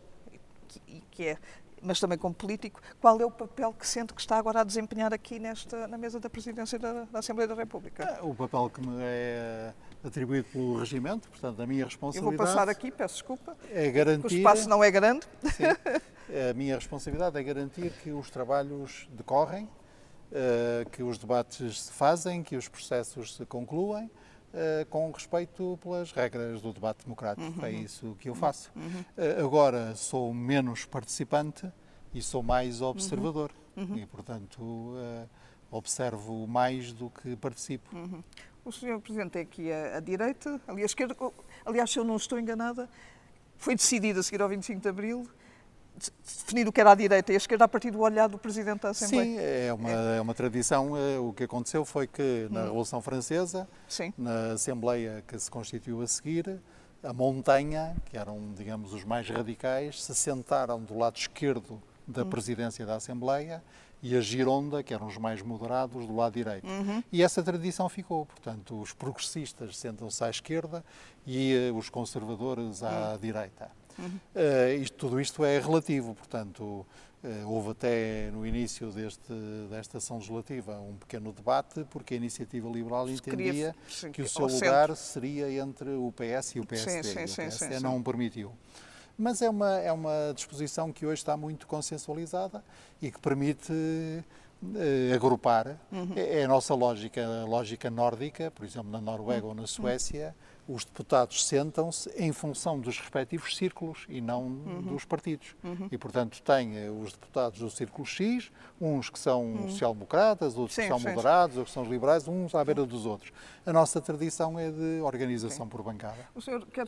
que, 0.67 1.01
que 1.11 1.27
é 1.27 1.37
mas 1.85 1.99
também 1.99 2.17
como 2.17 2.33
político, 2.33 2.81
qual 2.99 3.19
é 3.21 3.25
o 3.25 3.31
papel 3.31 3.73
que 3.73 3.87
sente 3.87 4.13
que 4.13 4.19
está 4.19 4.37
agora 4.37 4.61
a 4.61 4.63
desempenhar 4.63 5.13
aqui 5.13 5.39
nesta, 5.39 5.87
na 5.87 5.97
mesa 5.97 6.19
da 6.19 6.29
Presidência 6.29 6.79
da, 6.79 7.05
da 7.05 7.19
Assembleia 7.19 7.47
da 7.47 7.55
República? 7.55 8.03
É, 8.03 8.21
o 8.21 8.33
papel 8.33 8.69
que 8.69 8.81
me 8.81 8.97
é 8.99 9.73
atribuído 10.03 10.47
pelo 10.51 10.79
regimento, 10.79 11.29
portanto, 11.29 11.61
a 11.61 11.65
minha 11.65 11.85
responsabilidade... 11.85 12.33
Eu 12.33 12.45
vou 12.45 12.55
passar 12.55 12.69
aqui, 12.69 12.91
peço 12.91 13.15
desculpa, 13.15 13.55
é 13.71 13.89
garantir, 13.89 14.35
o 14.35 14.37
espaço 14.37 14.67
não 14.67 14.83
é 14.83 14.91
grande. 14.91 15.25
Sim, 15.43 15.63
a 16.49 16.53
minha 16.53 16.75
responsabilidade 16.75 17.37
é 17.37 17.43
garantir 17.43 17.91
que 18.03 18.11
os 18.11 18.29
trabalhos 18.29 19.07
decorrem, 19.11 19.69
eh, 20.31 20.85
que 20.91 21.03
os 21.03 21.17
debates 21.17 21.81
se 21.83 21.91
fazem, 21.91 22.43
que 22.43 22.55
os 22.55 22.67
processos 22.67 23.35
se 23.35 23.45
concluem, 23.45 24.09
eh, 24.57 24.85
com 24.89 25.11
respeito 25.11 25.77
pelas 25.81 26.13
regras 26.13 26.61
do 26.61 26.71
debate 26.71 27.03
democrático. 27.03 27.59
Uhum. 27.59 27.65
É 27.65 27.71
isso 27.71 28.15
que 28.17 28.29
eu 28.29 28.33
faço. 28.33 28.71
Uhum. 28.73 29.03
Uh, 29.17 29.45
agora 29.45 29.93
sou 29.95 30.33
menos 30.33 30.85
participante 30.85 31.69
e 32.13 32.21
sou 32.21 32.41
mais 32.41 32.81
observador. 32.81 33.51
Uhum. 33.75 33.97
E, 33.97 34.05
portanto, 34.05 34.61
uh, 34.61 35.27
observo 35.69 36.47
mais 36.47 36.93
do 36.93 37.09
que 37.09 37.35
participo. 37.35 37.93
Uhum. 37.93 38.23
O 38.63 38.71
Sr. 38.71 38.97
Presidente 39.01 39.31
tem 39.31 39.41
aqui 39.41 39.69
a, 39.69 39.97
a 39.97 39.99
direita, 39.99 40.61
ali 40.65 40.83
à 40.83 40.85
esquerda. 40.85 41.17
Aliás, 41.65 41.91
se 41.91 41.99
eu 41.99 42.05
não 42.05 42.15
estou 42.15 42.39
enganada, 42.39 42.89
foi 43.57 43.75
decidido 43.75 44.21
a 44.21 44.23
seguir 44.23 44.41
ao 44.41 44.47
25 44.47 44.79
de 44.79 44.87
Abril 44.87 45.27
definir 46.23 46.67
o 46.67 46.71
que 46.71 46.81
era 46.81 46.91
a 46.91 46.95
direita 46.95 47.31
e 47.31 47.35
a 47.35 47.37
esquerda 47.37 47.65
a 47.65 47.67
partir 47.67 47.91
do 47.91 47.99
olhar 47.99 48.27
do 48.27 48.37
Presidente 48.37 48.81
da 48.81 48.89
Assembleia. 48.89 49.25
Sim, 49.25 49.37
é 49.39 49.73
uma, 49.73 49.89
é 49.89 50.21
uma 50.21 50.33
tradição. 50.33 50.97
Eh, 50.97 51.17
o 51.19 51.33
que 51.33 51.43
aconteceu 51.43 51.85
foi 51.85 52.07
que 52.07 52.47
na 52.51 52.61
hum. 52.61 52.63
Revolução 52.65 53.01
Francesa, 53.01 53.67
Sim. 53.87 54.13
na 54.17 54.53
Assembleia 54.53 55.23
que 55.27 55.37
se 55.39 55.49
constituiu 55.49 56.01
a 56.01 56.07
seguir, 56.07 56.59
a 57.03 57.13
montanha, 57.13 57.95
que 58.05 58.17
eram, 58.17 58.53
digamos, 58.55 58.93
os 58.93 59.03
mais 59.03 59.29
radicais, 59.29 60.03
se 60.03 60.13
sentaram 60.15 60.81
do 60.81 60.97
lado 60.97 61.17
esquerdo 61.17 61.81
da 62.07 62.23
hum. 62.23 62.29
presidência 62.29 62.85
da 62.85 62.95
Assembleia 62.95 63.63
e 64.01 64.15
a 64.15 64.21
Gironda, 64.21 64.83
que 64.83 64.93
eram 64.93 65.07
os 65.07 65.17
mais 65.17 65.41
moderados, 65.41 66.05
do 66.05 66.15
lado 66.15 66.33
direito. 66.33 66.67
Uhum. 66.67 67.03
E 67.11 67.23
essa 67.23 67.41
tradição 67.41 67.89
ficou. 67.89 68.27
Portanto, 68.27 68.79
os 68.79 68.93
progressistas 68.93 69.77
sentam-se 69.77 70.23
à 70.23 70.29
esquerda 70.29 70.85
e 71.25 71.53
eh, 71.53 71.71
os 71.71 71.89
conservadores 71.89 72.83
à 72.83 73.13
uhum. 73.13 73.17
direita. 73.17 73.71
Uhum. 73.97 74.19
Uh, 74.35 74.81
isto, 74.81 74.97
tudo 74.97 75.19
isto 75.19 75.43
é 75.43 75.59
relativo, 75.59 76.13
portanto, 76.13 76.63
uh, 76.63 76.85
houve 77.47 77.71
até 77.71 78.29
no 78.31 78.45
início 78.45 78.91
deste, 78.91 79.33
desta 79.69 79.97
ação 79.97 80.17
legislativa 80.17 80.79
um 80.79 80.95
pequeno 80.95 81.31
debate, 81.31 81.85
porque 81.89 82.13
a 82.13 82.17
Iniciativa 82.17 82.69
Liberal 82.69 83.09
entendia 83.09 83.75
sim, 83.87 84.11
que 84.11 84.21
o 84.21 84.27
seu 84.27 84.47
lugar 84.47 84.89
centro. 84.89 84.95
seria 84.95 85.51
entre 85.51 85.91
o 85.91 86.11
PS 86.11 86.55
e 86.55 86.59
o 86.59 86.65
PSD. 86.65 87.03
Sim, 87.03 87.27
sim, 87.27 87.41
o 87.41 87.45
PSD 87.45 87.79
não 87.79 88.01
permitiu. 88.01 88.51
Mas 89.17 89.41
é 89.41 89.49
uma, 89.49 89.79
é 89.79 89.91
uma 89.91 90.33
disposição 90.35 90.91
que 90.91 91.05
hoje 91.05 91.21
está 91.21 91.37
muito 91.37 91.67
consensualizada 91.67 92.63
e 93.01 93.09
que 93.09 93.19
permite 93.19 93.71
uh, 93.71 95.15
agrupar. 95.15 95.79
Uhum. 95.91 96.13
É, 96.15 96.41
é, 96.41 96.43
a 96.43 96.47
nossa 96.47 96.73
lógica, 96.73 97.25
a 97.25 97.45
lógica 97.45 97.89
nórdica, 97.89 98.51
por 98.51 98.65
exemplo, 98.65 98.91
na 98.91 98.99
Noruega 98.99 99.43
uhum. 99.43 99.49
ou 99.49 99.55
na 99.55 99.67
Suécia, 99.67 100.35
os 100.67 100.83
deputados 100.83 101.45
sentam-se 101.45 102.09
em 102.17 102.31
função 102.31 102.79
dos 102.79 102.97
respectivos 102.97 103.55
círculos 103.55 104.05
e 104.09 104.19
não 104.19 104.43
uhum. 104.43 104.81
dos 104.81 105.05
partidos. 105.05 105.55
Uhum. 105.63 105.87
E, 105.91 105.97
portanto, 105.97 106.41
tem 106.41 106.77
eh, 106.77 106.89
os 106.89 107.11
deputados 107.13 107.59
do 107.59 107.69
círculo 107.69 108.05
X, 108.05 108.51
uns 108.81 109.09
que 109.09 109.19
são 109.19 109.43
uhum. 109.43 109.69
social-democratas, 109.69 110.57
outros 110.57 110.75
sim, 110.75 110.83
que 110.83 110.87
são 110.87 110.99
sim, 110.99 111.09
moderados, 111.09 111.53
sim. 111.53 111.59
outros 111.59 111.73
que 111.73 111.81
são 111.81 111.91
liberais, 111.91 112.27
uns 112.27 112.55
à 112.55 112.63
beira 112.63 112.85
dos 112.85 113.05
outros. 113.05 113.31
A 113.65 113.71
nossa 113.71 114.01
tradição 114.01 114.57
é 114.57 114.71
de 114.71 115.01
organização 115.01 115.67
por 115.67 115.83
bancada. 115.83 116.27
O 116.33 116.41
senhor 116.41 116.65
quer 116.67 116.87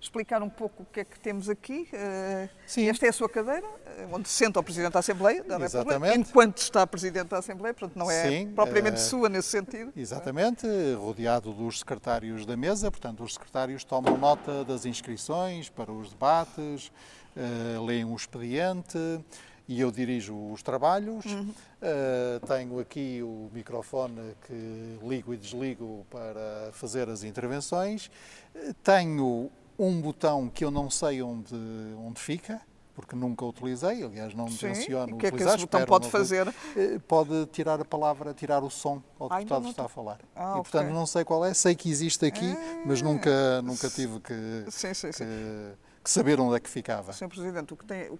explicar 0.00 0.42
um 0.42 0.48
pouco 0.48 0.84
o 0.84 0.86
que 0.86 1.00
é 1.00 1.04
que 1.04 1.18
temos 1.18 1.48
aqui. 1.48 1.88
Eh, 1.92 2.48
Sim. 2.66 2.88
Esta 2.88 3.06
é 3.06 3.08
a 3.08 3.12
sua 3.12 3.28
cadeira, 3.28 3.66
eh, 3.86 4.06
onde 4.12 4.28
senta 4.28 4.60
o 4.60 4.62
Presidente 4.62 4.92
da 4.92 5.00
Assembleia 5.00 5.42
da 5.42 5.58
República, 5.58 6.14
enquanto 6.14 6.58
está 6.58 6.86
Presidente 6.86 7.28
da 7.28 7.38
Assembleia, 7.38 7.74
portanto 7.74 7.96
não 7.96 8.10
é 8.10 8.28
Sim, 8.28 8.52
propriamente 8.54 8.96
uh, 8.96 9.00
sua 9.00 9.28
nesse 9.28 9.48
sentido. 9.48 9.92
Exatamente, 9.96 10.66
rodeado 10.94 11.52
dos 11.52 11.80
secretários 11.80 12.46
da 12.46 12.56
mesa, 12.56 12.90
portanto 12.90 13.24
os 13.24 13.34
secretários 13.34 13.82
tomam 13.82 14.16
nota 14.16 14.64
das 14.64 14.86
inscrições 14.86 15.68
para 15.68 15.90
os 15.90 16.10
debates, 16.10 16.92
uh, 17.36 17.84
leem 17.84 18.04
o 18.04 18.14
expediente 18.14 18.98
e 19.66 19.80
eu 19.80 19.90
dirijo 19.90 20.34
os 20.52 20.62
trabalhos. 20.62 21.24
Uhum. 21.24 21.52
Uh, 21.82 22.46
tenho 22.46 22.78
aqui 22.78 23.20
o 23.22 23.50
microfone 23.52 24.34
que 24.46 24.98
ligo 25.02 25.34
e 25.34 25.36
desligo 25.36 26.06
para 26.08 26.70
fazer 26.72 27.08
as 27.08 27.24
intervenções. 27.24 28.10
tenho 28.82 29.50
um 29.78 30.00
botão 30.00 30.48
que 30.48 30.64
eu 30.64 30.70
não 30.70 30.90
sei 30.90 31.22
onde, 31.22 31.54
onde 31.96 32.20
fica, 32.20 32.60
porque 32.98 33.14
nunca 33.14 33.44
utilizei, 33.44 34.02
aliás 34.02 34.34
não 34.34 34.48
Sim, 34.48 34.72
tenciono 34.72 35.14
o 35.14 35.18
que 35.18 35.28
é 35.28 35.30
que 35.30 35.40
esse 35.40 35.58
botão 35.58 35.86
pode 35.86 36.10
fazer? 36.10 36.52
Eh, 36.76 36.98
pode 37.06 37.46
tirar 37.46 37.80
a 37.80 37.84
palavra, 37.84 38.34
tirar 38.34 38.64
o 38.64 38.68
som 38.68 39.00
ao 39.20 39.28
deputado 39.28 39.62
que 39.62 39.70
está 39.70 39.84
a 39.84 39.88
falar. 39.88 40.18
Ah, 40.34 40.54
e 40.54 40.62
portanto 40.62 40.86
okay. 40.86 40.94
não 40.94 41.06
sei 41.06 41.24
qual 41.24 41.44
é, 41.44 41.54
sei 41.54 41.76
que 41.76 41.88
existe 41.88 42.26
aqui, 42.26 42.50
ah, 42.50 42.82
mas 42.84 43.00
nunca, 43.00 43.62
nunca 43.62 43.88
tive 43.88 44.18
que, 44.18 44.34
sim, 44.68 44.92
sim, 44.94 45.12
que, 45.12 45.24
que, 46.02 46.10
saber 46.10 46.40
onde 46.40 46.56
é 46.56 46.60
que 46.60 46.68
ficava. 46.68 47.12
Sr. 47.12 47.28
Presidente, 47.28 47.72
o 47.72 47.76
que 47.76 47.84
tem, 47.84 48.10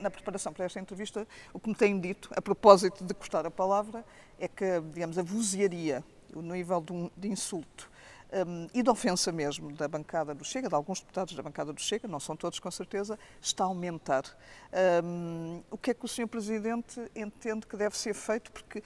na 0.00 0.10
preparação 0.10 0.54
para 0.54 0.64
esta 0.64 0.80
entrevista, 0.80 1.28
o 1.52 1.60
que 1.60 1.68
me 1.68 1.74
tem 1.74 2.00
dito, 2.00 2.30
a 2.34 2.40
propósito 2.40 3.04
de 3.04 3.12
cortar 3.12 3.44
a 3.44 3.50
palavra, 3.50 4.02
é 4.38 4.48
que, 4.48 4.80
digamos, 4.94 5.18
a 5.18 5.22
vozearia, 5.22 6.02
o 6.34 6.40
nível 6.40 6.80
de, 6.80 6.92
um, 6.94 7.10
de 7.14 7.28
insulto 7.28 7.91
um, 8.46 8.66
e 8.72 8.82
de 8.82 8.90
ofensa 8.90 9.30
mesmo 9.30 9.72
da 9.72 9.86
bancada 9.86 10.34
do 10.34 10.44
Chega, 10.44 10.68
de 10.68 10.74
alguns 10.74 11.00
deputados 11.00 11.34
da 11.34 11.42
bancada 11.42 11.72
do 11.72 11.80
Chega, 11.80 12.08
não 12.08 12.20
são 12.20 12.36
todos 12.36 12.58
com 12.58 12.70
certeza, 12.70 13.18
está 13.40 13.64
a 13.64 13.66
aumentar. 13.66 14.24
Um, 15.04 15.62
o 15.70 15.76
que 15.76 15.90
é 15.90 15.94
que 15.94 16.04
o 16.04 16.08
Sr. 16.08 16.26
Presidente 16.26 17.00
entende 17.14 17.66
que 17.66 17.76
deve 17.76 17.96
ser 17.96 18.14
feito? 18.14 18.50
Porque 18.50 18.82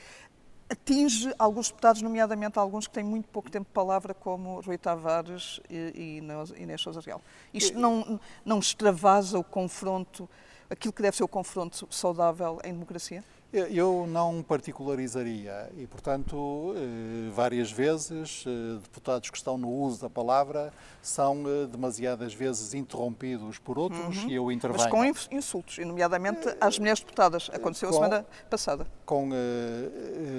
atinge 0.69 1.33
alguns 1.39 1.69
deputados, 1.69 2.03
nomeadamente 2.03 2.59
alguns 2.59 2.87
que 2.87 2.95
têm 2.95 3.05
muito 3.05 3.29
pouco 3.29 3.51
tempo 3.51 3.67
de 3.67 3.73
palavra, 3.73 4.13
como 4.13 4.61
Rui 4.61 4.77
Tavares 4.77 5.61
e, 5.71 6.21
e 6.57 6.61
Inês 6.63 6.81
Sousa 6.81 7.01
Real. 7.01 7.23
Isto 7.55 7.79
não, 7.79 8.21
não 8.45 8.59
extravasa 8.59 9.39
o 9.39 9.45
confronto, 9.45 10.29
aquilo 10.69 10.93
que 10.93 11.03
deve 11.03 11.17
ser 11.17 11.25
o 11.25 11.29
confronto 11.29 11.87
saudável 11.91 12.59
em 12.65 12.73
democracia? 12.73 13.23
Eu 13.53 14.07
não 14.09 14.43
particularizaria 14.43 15.71
e, 15.77 15.87
portanto, 15.87 16.75
eh, 16.77 17.31
várias 17.31 17.71
vezes 17.71 18.45
eh, 18.47 18.79
deputados 18.83 19.31
que 19.31 19.37
estão 19.37 19.57
no 19.57 19.71
uso 19.71 20.03
da 20.03 20.11
palavra 20.11 20.73
são 21.01 21.45
eh, 21.47 21.67
demasiadas 21.67 22.35
vezes 22.35 22.75
interrompidos 22.75 23.59
por 23.59 23.79
outros 23.79 24.25
uhum. 24.25 24.29
e 24.29 24.35
eu 24.35 24.51
intervenho. 24.51 24.83
Mas 24.83 24.91
com 24.91 25.35
insultos, 25.35 25.79
nomeadamente 25.79 26.55
às 26.61 26.79
mulheres 26.79 27.01
deputadas. 27.01 27.49
Aconteceu 27.53 27.89
com, 27.89 27.95
a 27.95 27.99
semana 27.99 28.27
passada. 28.51 28.87
Com, 29.07 29.31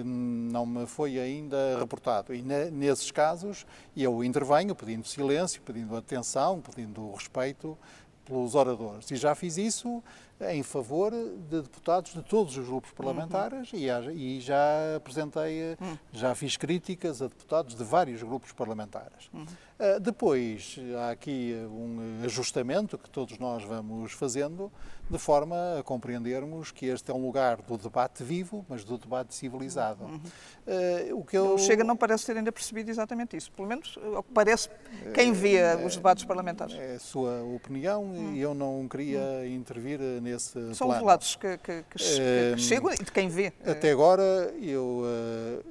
não 0.04 0.66
me 0.66 0.86
foi 0.86 1.18
ainda 1.18 1.80
reportado. 1.80 2.36
E 2.36 2.42
nesses 2.42 3.10
casos 3.10 3.66
eu 3.96 4.22
intervenho 4.22 4.76
pedindo 4.76 5.08
silêncio, 5.08 5.62
pedindo 5.62 5.96
atenção, 5.96 6.62
pedindo 6.62 7.14
respeito 7.14 7.78
pelos 8.26 8.54
oradores. 8.54 9.10
E 9.10 9.16
já 9.16 9.34
fiz 9.34 9.58
isso 9.58 10.04
em 10.40 10.62
favor 10.62 11.12
de 11.12 11.62
deputados 11.62 12.14
de 12.14 12.22
todos 12.22 12.56
os 12.58 12.68
grupos 12.68 12.92
parlamentares 12.92 13.74
uhum. 13.74 13.80
e, 14.12 14.40
já 14.40 14.96
apresentei, 14.96 15.76
uhum. 15.82 15.98
já 16.12 16.36
fiz 16.36 16.56
críticas 16.56 17.22
a 17.22 17.28
deputados 17.28 17.76
de 17.76 17.84
vários 17.84 18.22
grupos 18.22 18.52
parlamentares. 18.52 19.30
Uhum. 19.34 19.44
Uh, 19.44 20.00
depois, 20.00 20.80
há 21.00 21.12
aqui 21.12 21.56
um 21.70 22.24
ajustamento 22.24 22.98
que 22.98 23.10
todos 23.10 23.38
nós 23.38 23.64
vamos 23.64 24.12
fazendo, 24.12 24.72
de 25.10 25.18
forma 25.18 25.80
a 25.80 25.84
compreendermos 25.84 26.72
que 26.72 26.88
este 26.88 27.12
é 27.12 27.14
um 27.14 27.24
lugar 27.24 27.62
do 27.62 27.78
debate 27.78 28.24
vivo, 28.24 28.66
mas 28.68 28.84
do 28.84 28.98
debate 28.98 29.34
civilizado. 29.34 30.04
Uh, 30.06 31.16
o 31.16 31.24
que 31.24 31.38
eu... 31.38 31.54
O 31.54 31.58
Chega 31.58 31.84
não 31.84 31.96
parece 31.96 32.26
ter 32.26 32.38
ainda 32.38 32.52
percebido 32.52 32.90
exatamente 32.90 33.38
isso, 33.38 33.52
pelo 33.52 33.68
menos 33.68 33.98
o 33.98 34.24
que 34.24 34.32
parece 34.34 34.70
quem 35.14 35.32
vê 35.32 35.62
uh, 35.62 35.86
os 35.86 35.96
debates 35.96 36.26
parlamentares. 36.26 36.76
É 36.76 36.96
a 36.96 37.00
sua 37.00 37.44
opinião 37.44 38.16
e 38.16 38.20
hum. 38.20 38.36
eu 38.36 38.54
não 38.54 38.88
queria 38.88 39.20
hum. 39.20 39.46
intervir 39.46 40.00
nesse 40.32 40.74
São 40.76 40.88
plano. 40.88 41.02
relatos 41.02 41.36
que, 41.36 41.58
que, 41.58 41.84
que, 41.84 41.98
que, 41.98 42.58
chegam 42.58 42.94
e 42.94 42.98
de 42.98 43.12
quem 43.12 43.28
vê. 43.28 43.54
Até 43.66 43.92
agora 43.92 44.54
eu 44.62 45.04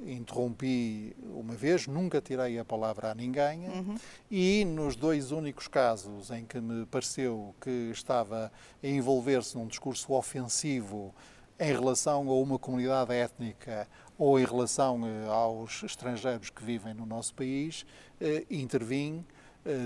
interrompi 0.06 1.16
uma 1.32 1.54
vez, 1.54 1.86
nunca 1.86 2.20
tirei 2.20 2.58
a 2.58 2.64
palavra 2.64 3.10
a 3.10 3.14
ninguém. 3.14 3.68
Uhum 3.68 3.96
e 4.30 4.64
nos 4.64 4.96
dois 4.96 5.30
únicos 5.30 5.68
casos 5.68 6.30
em 6.30 6.44
que 6.44 6.60
me 6.60 6.84
pareceu 6.86 7.54
que 7.60 7.90
estava 7.92 8.50
a 8.82 8.86
envolver-se 8.86 9.56
num 9.56 9.66
discurso 9.66 10.12
ofensivo 10.12 11.14
em 11.58 11.72
relação 11.72 12.28
a 12.28 12.34
uma 12.34 12.58
comunidade 12.58 13.14
étnica 13.14 13.88
ou 14.18 14.38
em 14.38 14.44
relação 14.44 15.00
eh, 15.06 15.28
aos 15.28 15.82
estrangeiros 15.82 16.50
que 16.50 16.62
vivem 16.62 16.92
no 16.92 17.06
nosso 17.06 17.34
país, 17.34 17.86
eh, 18.20 18.44
intervim, 18.50 19.24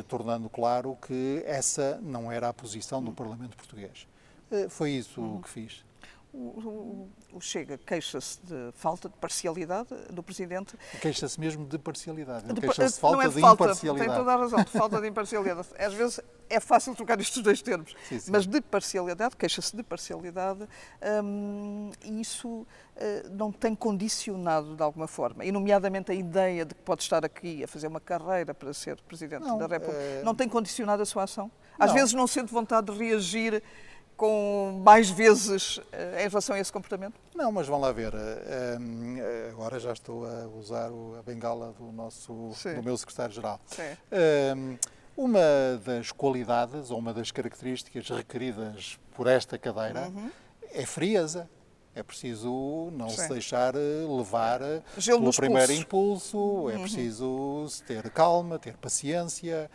tornando 0.08 0.50
claro 0.50 0.94
que 1.00 1.42
essa 1.46 1.98
não 2.02 2.30
era 2.30 2.50
a 2.50 2.52
posição 2.52 3.02
do 3.02 3.12
Parlamento 3.12 3.56
Português. 3.56 4.06
Foi 4.68 4.90
isso 4.90 5.20
uhum. 5.20 5.40
que 5.40 5.48
fiz. 5.48 5.84
O, 6.32 6.38
o, 6.38 7.10
o 7.32 7.40
Chega 7.40 7.76
queixa-se 7.76 8.38
de 8.44 8.70
falta 8.74 9.08
de 9.08 9.16
parcialidade 9.16 9.88
do 10.10 10.22
Presidente. 10.22 10.76
Queixa-se 11.00 11.40
mesmo 11.40 11.66
de 11.66 11.76
parcialidade. 11.76 12.44
Queixa-se 12.54 12.94
de 12.94 13.00
falta 13.00 13.24
é 13.24 13.28
de, 13.28 13.34
de 13.34 13.40
falta, 13.40 13.64
imparcialidade. 13.64 14.08
Tem 14.08 14.18
toda 14.18 14.32
a 14.32 14.36
razão, 14.36 14.62
de 14.62 14.70
falta 14.70 15.00
de 15.00 15.08
imparcialidade. 15.08 15.68
Às 15.76 15.92
vezes 15.94 16.20
é 16.48 16.60
fácil 16.60 16.94
trocar 16.94 17.18
estes 17.20 17.42
dois 17.42 17.62
termos, 17.62 17.94
sim, 18.08 18.18
sim. 18.18 18.30
mas 18.30 18.46
de 18.46 18.60
parcialidade, 18.60 19.36
queixa-se 19.36 19.74
de 19.74 19.84
parcialidade, 19.84 20.68
hum, 21.22 21.90
isso 22.04 22.48
uh, 22.48 22.66
não 23.30 23.52
tem 23.52 23.72
condicionado 23.74 24.74
de 24.74 24.82
alguma 24.82 25.06
forma, 25.06 25.44
e 25.44 25.52
nomeadamente 25.52 26.10
a 26.10 26.14
ideia 26.14 26.64
de 26.64 26.74
que 26.74 26.82
pode 26.82 27.02
estar 27.02 27.24
aqui 27.24 27.62
a 27.62 27.68
fazer 27.68 27.86
uma 27.86 28.00
carreira 28.00 28.52
para 28.52 28.74
ser 28.74 29.00
Presidente 29.02 29.42
não, 29.42 29.58
da 29.58 29.68
República, 29.68 29.96
é... 29.96 30.22
não 30.24 30.34
tem 30.34 30.48
condicionado 30.48 31.02
a 31.02 31.06
sua 31.06 31.22
ação? 31.22 31.50
Às 31.78 31.90
não. 31.90 31.94
vezes 31.94 32.12
não 32.12 32.26
sente 32.26 32.52
vontade 32.52 32.92
de 32.92 32.98
reagir 32.98 33.62
com 34.20 34.82
mais 34.84 35.08
vezes 35.08 35.80
eh, 35.90 36.26
em 36.26 36.28
relação 36.28 36.54
a 36.54 36.60
esse 36.60 36.70
comportamento? 36.70 37.14
Não, 37.34 37.50
mas 37.50 37.66
vão 37.66 37.80
lá 37.80 37.90
ver. 37.90 38.12
Eh, 38.14 38.76
eh, 39.18 39.48
agora 39.50 39.80
já 39.80 39.94
estou 39.94 40.26
a 40.26 40.46
usar 40.46 40.90
a 41.18 41.22
bengala 41.22 41.72
do 41.78 41.90
nosso, 41.90 42.52
Sim. 42.54 42.74
do 42.74 42.82
meu 42.82 42.98
secretário-geral. 42.98 43.58
Uma 45.16 45.40
das 45.86 46.12
qualidades 46.12 46.90
ou 46.90 46.98
uma 46.98 47.14
das 47.14 47.30
características 47.30 48.10
requeridas 48.10 48.98
por 49.14 49.26
esta 49.26 49.56
cadeira 49.56 50.08
uhum. 50.08 50.30
é 50.70 50.84
frieza. 50.84 51.48
É 51.94 52.02
preciso 52.02 52.90
não 52.92 53.08
Sim. 53.08 53.22
se 53.22 53.28
deixar 53.30 53.74
levar 53.74 54.60
Gelo 54.96 55.20
pelo 55.20 55.32
primeiro 55.32 55.66
pulsos. 55.86 56.28
impulso, 56.30 56.70
é 56.70 56.74
uhum. 56.74 56.82
preciso 56.82 57.66
ter 57.86 58.10
calma, 58.10 58.58
ter 58.58 58.76
paciência, 58.76 59.70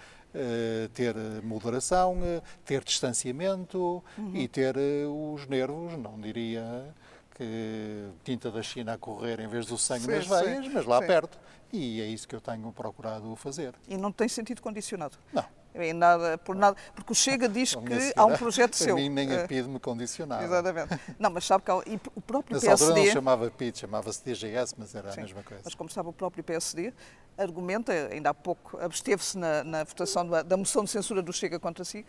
ter 0.94 1.16
moderação, 1.44 2.18
eh, 2.24 2.42
ter 2.64 2.84
distanciamento 2.84 4.04
uhum. 4.18 4.36
e 4.36 4.48
ter 4.48 4.76
eh, 4.78 5.06
os 5.06 5.48
nervos, 5.48 5.98
não 5.98 6.20
diria 6.20 6.94
que 7.36 8.10
tinta 8.24 8.50
da 8.50 8.62
China 8.62 8.94
a 8.94 8.98
correr 8.98 9.40
em 9.40 9.48
vez 9.48 9.66
do 9.66 9.78
sangue 9.78 10.06
sim, 10.06 10.12
nas 10.12 10.28
veias, 10.28 10.66
sim, 10.66 10.72
mas 10.74 10.86
lá 10.86 11.02
sim. 11.02 11.08
perto. 11.08 11.38
E 11.72 12.02
é 12.02 12.06
isso 12.06 12.28
que 12.28 12.36
eu 12.36 12.42
tenho 12.42 12.72
procurado 12.72 13.36
fazer. 13.36 13.74
E 13.88 13.98
não 13.98 14.12
tem 14.12 14.30
sentido 14.30 14.62
condicionado? 14.62 15.18
Não. 15.34 15.46
Em 15.78 15.94
nada, 15.94 16.38
por 16.38 16.56
nada, 16.56 16.78
porque 16.96 17.12
o 17.12 17.16
Chega 17.16 17.50
diz 17.50 17.76
que 17.76 18.00
senhora, 18.00 18.14
há 18.16 18.26
um 18.26 18.38
projeto 18.38 18.76
seu. 18.78 18.96
A 18.96 19.00
mim 19.00 19.10
nem 19.10 19.34
a 19.36 19.48
PID 19.48 19.68
me 19.68 19.80
condicionava. 19.80 20.44
Exatamente. 20.44 21.00
Não, 21.20 21.30
mas 21.30 21.46
sabe 21.46 21.64
que 21.64 21.72
há, 21.72 21.82
e 21.86 22.00
o 22.16 22.22
próprio 22.22 22.56
Nessa 22.56 22.68
PSD... 22.68 23.06
não 23.06 23.12
chamava 23.12 23.52
PID, 23.52 23.80
chamava-se 23.80 24.24
DGS, 24.24 24.76
mas 24.78 24.96
era 24.96 25.12
Sim, 25.12 25.20
a 25.20 25.24
mesma 25.24 25.44
coisa. 25.44 25.64
Mas 25.66 25.76
como 25.76 25.90
sabe, 25.90 26.10
o 26.10 26.14
próprio 26.14 26.44
PSD 26.44 26.94
argumenta, 27.38 27.92
ainda 28.12 28.30
há 28.30 28.34
pouco 28.34 28.78
absteve-se 28.80 29.38
na, 29.38 29.64
na, 29.64 29.84
votação 29.84 30.28
da, 30.28 30.42
da, 30.42 30.58
moção 30.58 30.84
de 30.84 30.90
censura 30.90 31.22
do 31.22 31.34
Chega 31.34 31.60
contra 31.60 31.84
si, 31.84 32.06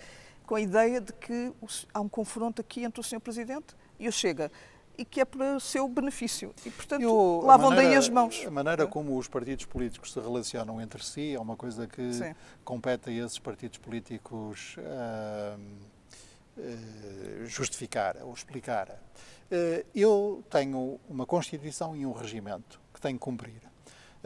com 0.46 0.54
a 0.54 0.60
ideia 0.60 1.00
de 1.00 1.12
que 1.12 1.52
há 1.92 2.00
um 2.00 2.08
confronto 2.08 2.60
aqui 2.60 2.84
entre 2.84 3.00
o 3.00 3.02
Sr. 3.02 3.20
Presidente 3.20 3.74
e 3.98 4.08
o 4.08 4.12
Chega 4.12 4.50
e 4.98 5.04
que 5.04 5.20
é 5.20 5.24
para 5.24 5.56
o 5.56 5.60
seu 5.60 5.88
benefício. 5.88 6.54
E, 6.64 6.70
portanto, 6.70 7.02
Eu, 7.02 7.40
lavam 7.44 7.70
maneira, 7.70 7.90
daí 7.90 7.98
as 7.98 8.08
mãos. 8.08 8.44
A 8.46 8.50
maneira 8.50 8.86
como 8.86 9.16
os 9.16 9.28
partidos 9.28 9.64
políticos 9.64 10.12
se 10.12 10.20
relacionam 10.20 10.80
entre 10.80 11.02
si 11.04 11.34
é 11.34 11.40
uma 11.40 11.56
coisa 11.56 11.86
que 11.86 12.12
Sim. 12.12 12.34
compete 12.64 13.10
a 13.10 13.12
esses 13.12 13.38
partidos 13.38 13.78
políticos 13.78 14.76
uh, 14.78 15.60
uh, 16.58 17.46
justificar 17.46 18.16
ou 18.22 18.32
explicar. 18.32 18.88
Uh, 18.90 19.86
eu 19.94 20.42
tenho 20.50 20.98
uma 21.08 21.26
Constituição 21.26 21.94
e 21.96 22.04
um 22.04 22.12
regimento 22.12 22.80
que 22.92 23.00
tenho 23.00 23.14
que 23.14 23.24
cumprir. 23.24 23.60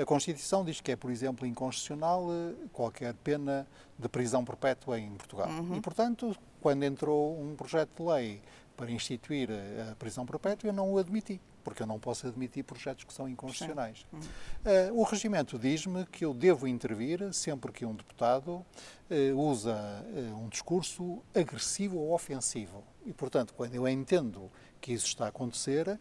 A 0.00 0.04
Constituição 0.04 0.64
diz 0.64 0.80
que 0.80 0.92
é, 0.92 0.96
por 0.96 1.10
exemplo, 1.10 1.46
inconstitucional 1.46 2.26
eh, 2.32 2.54
qualquer 2.72 3.12
pena 3.12 3.66
de 3.98 4.08
prisão 4.08 4.42
perpétua 4.42 4.98
em 4.98 5.10
Portugal. 5.10 5.48
Uhum. 5.48 5.76
E, 5.76 5.80
portanto, 5.82 6.34
quando 6.58 6.84
entrou 6.84 7.38
um 7.38 7.54
projeto 7.54 7.90
de 8.02 8.08
lei 8.08 8.42
para 8.80 8.90
instituir 8.90 9.50
a 9.90 9.94
prisão 9.96 10.24
perpétua, 10.24 10.70
eu 10.70 10.72
não 10.72 10.90
o 10.90 10.96
admiti, 10.96 11.38
porque 11.62 11.82
eu 11.82 11.86
não 11.86 12.00
posso 12.00 12.26
admitir 12.26 12.64
projetos 12.64 13.04
que 13.04 13.12
são 13.12 13.28
inconstitucionais. 13.28 14.06
Uh, 14.10 14.98
o 14.98 15.02
regimento 15.02 15.58
diz-me 15.58 16.06
que 16.06 16.24
eu 16.24 16.32
devo 16.32 16.66
intervir 16.66 17.30
sempre 17.34 17.72
que 17.72 17.84
um 17.84 17.94
deputado 17.94 18.64
uh, 19.10 19.36
usa 19.36 19.74
uh, 19.74 20.42
um 20.42 20.48
discurso 20.48 21.22
agressivo 21.34 21.98
ou 21.98 22.14
ofensivo. 22.14 22.82
E, 23.04 23.12
portanto, 23.12 23.52
quando 23.52 23.74
eu 23.74 23.86
entendo 23.86 24.50
que 24.80 24.94
isso 24.94 25.04
está 25.04 25.26
a 25.26 25.28
acontecer, 25.28 26.00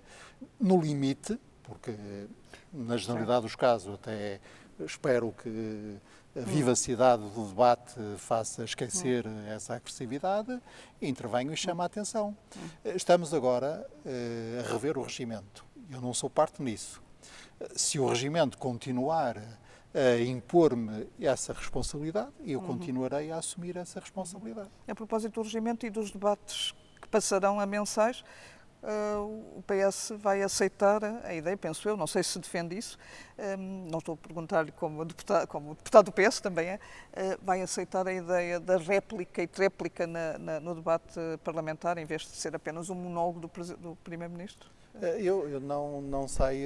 no 0.57 0.79
limite, 0.79 1.37
porque 1.63 1.93
na 2.71 2.95
generalidade 2.95 3.41
dos 3.41 3.55
casos 3.57 3.95
até 3.95 4.39
espero 4.85 5.33
que 5.33 5.97
vivacidade 6.35 7.23
do 7.29 7.45
debate 7.47 7.99
faça 8.17 8.63
esquecer 8.63 9.25
essa 9.47 9.75
agressividade, 9.75 10.59
intervenho 11.01 11.53
e 11.53 11.57
chamo 11.57 11.81
a 11.81 11.85
atenção. 11.85 12.35
Estamos 12.83 13.33
agora 13.33 13.85
uh, 14.05 14.59
a 14.59 14.71
rever 14.71 14.97
o 14.97 15.01
regimento. 15.01 15.65
Eu 15.91 16.01
não 16.01 16.13
sou 16.13 16.29
parte 16.29 16.61
nisso. 16.61 17.01
Se 17.75 17.99
o 17.99 18.07
regimento 18.07 18.57
continuar 18.57 19.37
a 19.93 20.21
impor-me 20.21 21.07
essa 21.19 21.51
responsabilidade, 21.51 22.31
eu 22.45 22.59
uhum. 22.59 22.67
continuarei 22.67 23.31
a 23.31 23.37
assumir 23.37 23.75
essa 23.75 23.99
responsabilidade. 23.99 24.69
A 24.87 24.93
propósito 24.93 25.33
do 25.33 25.41
regimento 25.41 25.85
e 25.85 25.89
dos 25.89 26.11
debates 26.11 26.73
que 27.01 27.07
passarão 27.07 27.59
a 27.59 27.65
mensais, 27.65 28.23
o 28.81 29.61
PS 29.63 30.13
vai 30.17 30.41
aceitar 30.41 31.03
a 31.03 31.33
ideia, 31.33 31.57
penso 31.57 31.87
eu, 31.89 31.97
não 31.97 32.07
sei 32.07 32.23
se 32.23 32.39
defende 32.39 32.77
isso, 32.77 32.97
não 33.89 33.99
estou 33.99 34.15
a 34.15 34.17
perguntar-lhe 34.17 34.71
como 34.71 35.03
deputado, 35.03 35.47
como 35.47 35.75
deputado 35.75 36.05
do 36.05 36.11
PS 36.11 36.39
também 36.39 36.67
é, 36.67 36.75
uh, 36.75 37.39
vai 37.41 37.61
aceitar 37.61 38.07
a 38.07 38.13
ideia 38.13 38.59
da 38.59 38.77
réplica 38.77 39.41
e 39.41 39.47
tréplica 39.47 40.07
na, 40.07 40.37
na, 40.37 40.59
no 40.59 40.75
debate 40.75 41.19
parlamentar, 41.43 41.97
em 41.97 42.05
vez 42.05 42.21
de 42.21 42.29
ser 42.29 42.55
apenas 42.55 42.89
um 42.89 42.95
monólogo 42.95 43.41
do, 43.41 43.77
do 43.77 43.95
Primeiro-Ministro? 43.97 44.69
Uh, 44.95 45.05
eu, 45.05 45.47
eu, 45.49 45.59
não, 45.59 46.01
não 46.01 46.27
sei. 46.27 46.65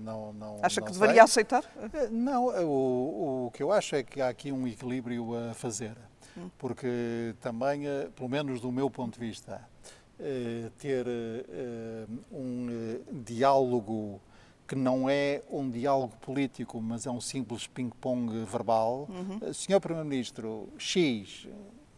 não, 0.00 0.32
não, 0.32 0.58
Acha 0.62 0.80
não 0.80 0.86
que 0.86 0.92
deveria 0.92 1.24
aceitar? 1.24 1.64
não, 2.10 2.46
o, 2.64 3.46
o 3.46 3.50
que 3.50 3.62
eu 3.62 3.72
acho 3.72 3.96
é 3.96 4.02
que 4.02 4.20
há 4.20 4.28
aqui 4.28 4.52
um 4.52 4.66
equilíbrio 4.66 5.50
a 5.50 5.54
fazer, 5.54 5.96
hum. 6.36 6.50
porque 6.58 7.34
também, 7.40 7.82
pelo 8.14 8.28
menos 8.28 8.60
do 8.60 8.70
meu 8.70 8.90
ponto 8.90 9.18
de 9.18 9.26
vista, 9.26 9.66
ter 10.78 11.06
eh, 11.06 12.06
um 12.30 12.68
eh, 12.70 13.00
diálogo 13.24 14.20
que 14.66 14.74
não 14.74 15.08
é 15.08 15.42
um 15.50 15.68
diálogo 15.68 16.16
político, 16.20 16.80
mas 16.80 17.06
é 17.06 17.10
um 17.10 17.20
simples 17.20 17.66
ping-pong 17.66 18.44
verbal. 18.44 19.08
Uhum. 19.10 19.52
Senhor 19.52 19.78
Primeiro-Ministro, 19.78 20.68
X, 20.78 21.46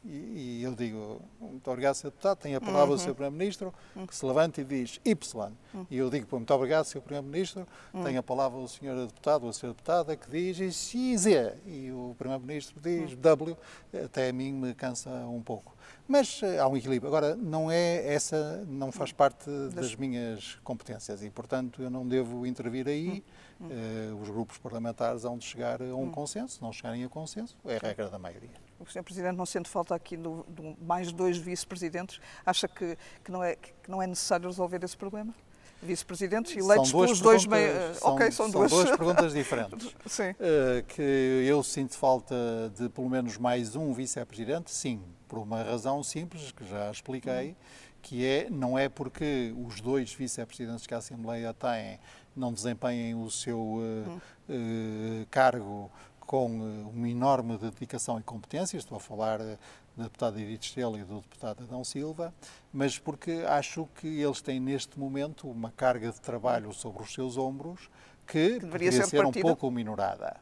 e, 0.08 0.62
eu 0.62 0.74
digo, 0.74 1.20
muito 1.40 1.68
obrigado, 1.68 1.94
Sr. 1.94 2.04
Deputado, 2.06 2.38
tem 2.38 2.54
a 2.54 2.60
palavra 2.60 2.90
uhum. 2.90 2.94
o 2.94 2.98
Sr. 2.98 3.14
Primeiro-Ministro, 3.14 3.74
que 4.06 4.14
se 4.14 4.24
levanta 4.24 4.60
e 4.60 4.64
diz 4.64 5.00
Y. 5.04 5.52
Uhum. 5.74 5.86
E 5.90 5.96
eu 5.96 6.08
digo, 6.08 6.26
muito 6.30 6.54
obrigado, 6.54 6.84
Sr. 6.84 7.00
Primeiro-Ministro, 7.00 7.66
uhum. 7.92 8.04
tem 8.04 8.16
a 8.16 8.22
palavra 8.22 8.58
o 8.58 8.68
Sr. 8.68 9.06
Deputado 9.06 9.42
ou 9.44 9.48
a 9.48 9.52
Sra. 9.52 9.68
Deputada 9.68 10.16
que 10.16 10.30
diz 10.30 10.74
X, 10.74 11.26
E 11.26 11.90
o 11.90 12.14
Primeiro-Ministro 12.16 12.80
diz 12.80 13.12
uhum. 13.12 13.20
W, 13.20 13.56
até 14.04 14.28
a 14.28 14.32
mim 14.32 14.52
me 14.52 14.74
cansa 14.74 15.10
um 15.26 15.42
pouco. 15.42 15.75
Mas 16.08 16.40
uh, 16.42 16.60
há 16.60 16.68
um 16.68 16.76
equilíbrio. 16.76 17.08
Agora, 17.08 17.34
não 17.34 17.70
é 17.70 18.12
essa, 18.12 18.64
não 18.68 18.92
faz 18.92 19.12
parte 19.12 19.50
das 19.74 19.94
minhas 19.96 20.56
competências 20.62 21.22
e, 21.22 21.30
portanto, 21.30 21.82
eu 21.82 21.90
não 21.90 22.06
devo 22.06 22.46
intervir 22.46 22.86
aí. 22.86 23.24
Uh, 23.58 24.14
os 24.20 24.28
grupos 24.28 24.58
parlamentares 24.58 25.24
hão 25.24 25.38
de 25.38 25.44
chegar 25.44 25.80
a 25.80 25.96
um 25.96 26.10
consenso. 26.10 26.56
Se 26.56 26.62
não 26.62 26.72
chegarem 26.72 27.04
a 27.04 27.08
consenso, 27.08 27.56
é 27.64 27.76
a 27.76 27.78
regra 27.78 28.08
da 28.08 28.18
maioria. 28.18 28.50
O 28.78 28.84
Sr. 28.84 29.02
Presidente, 29.02 29.36
não 29.36 29.46
sendo 29.46 29.68
falta 29.68 29.94
aqui 29.94 30.16
do, 30.16 30.44
do 30.48 30.76
mais 30.82 31.10
dois 31.10 31.38
vice-presidentes, 31.38 32.20
acha 32.44 32.68
que, 32.68 32.96
que, 33.24 33.32
não 33.32 33.42
é, 33.42 33.56
que 33.56 33.90
não 33.90 34.02
é 34.02 34.06
necessário 34.06 34.46
resolver 34.46 34.84
esse 34.84 34.96
problema? 34.96 35.34
Vice-presidentes 35.82 36.56
eleitos 36.56 36.92
pelos 36.92 37.20
dois 37.20 37.46
meios. 37.46 37.98
São, 37.98 38.14
ok, 38.14 38.30
são, 38.30 38.50
são 38.50 38.60
duas. 38.60 38.70
duas 38.70 38.90
perguntas 38.90 39.32
diferentes. 39.34 39.94
sim. 40.06 40.30
Uh, 40.30 40.84
que 40.88 41.02
eu 41.48 41.62
sinto 41.62 41.96
falta 41.96 42.34
de 42.76 42.88
pelo 42.90 43.08
menos 43.08 43.38
mais 43.38 43.74
um 43.74 43.92
vice-presidente, 43.92 44.70
sim, 44.70 45.02
por 45.28 45.38
uma 45.38 45.62
razão 45.62 46.02
simples 46.02 46.52
que 46.52 46.64
já 46.66 46.90
expliquei, 46.90 47.56
que 48.02 48.24
é 48.24 48.48
não 48.50 48.78
é 48.78 48.88
porque 48.88 49.54
os 49.66 49.80
dois 49.80 50.12
vice-presidentes 50.12 50.86
que 50.86 50.94
a 50.94 50.98
Assembleia 50.98 51.52
tem 51.52 51.98
não 52.34 52.52
desempenhem 52.52 53.14
o 53.14 53.30
seu 53.30 53.58
uh, 53.58 54.20
uh, 54.48 55.26
cargo 55.30 55.90
com 56.20 56.46
uma 56.92 57.08
enorme 57.08 57.56
dedicação 57.56 58.18
e 58.18 58.22
competência, 58.22 58.76
estou 58.76 58.96
a 58.96 59.00
falar 59.00 59.38
da 59.38 59.56
deputada 59.96 60.40
Edith 60.40 60.64
Estrela 60.64 60.98
e 60.98 61.04
do 61.04 61.20
deputado 61.20 61.64
Adão 61.64 61.82
Silva, 61.84 62.34
mas 62.72 62.98
porque 62.98 63.44
acho 63.46 63.88
que 63.94 64.20
eles 64.20 64.42
têm 64.42 64.60
neste 64.60 64.98
momento 64.98 65.48
uma 65.48 65.70
carga 65.70 66.10
de 66.10 66.20
trabalho 66.20 66.72
sobre 66.72 67.02
os 67.02 67.14
seus 67.14 67.38
ombros 67.38 67.88
que, 68.26 68.54
que 68.54 68.58
deveria 68.58 68.92
ser, 68.92 69.06
ser 69.06 69.24
um 69.24 69.32
pouco 69.32 69.70
minorada. 69.70 70.36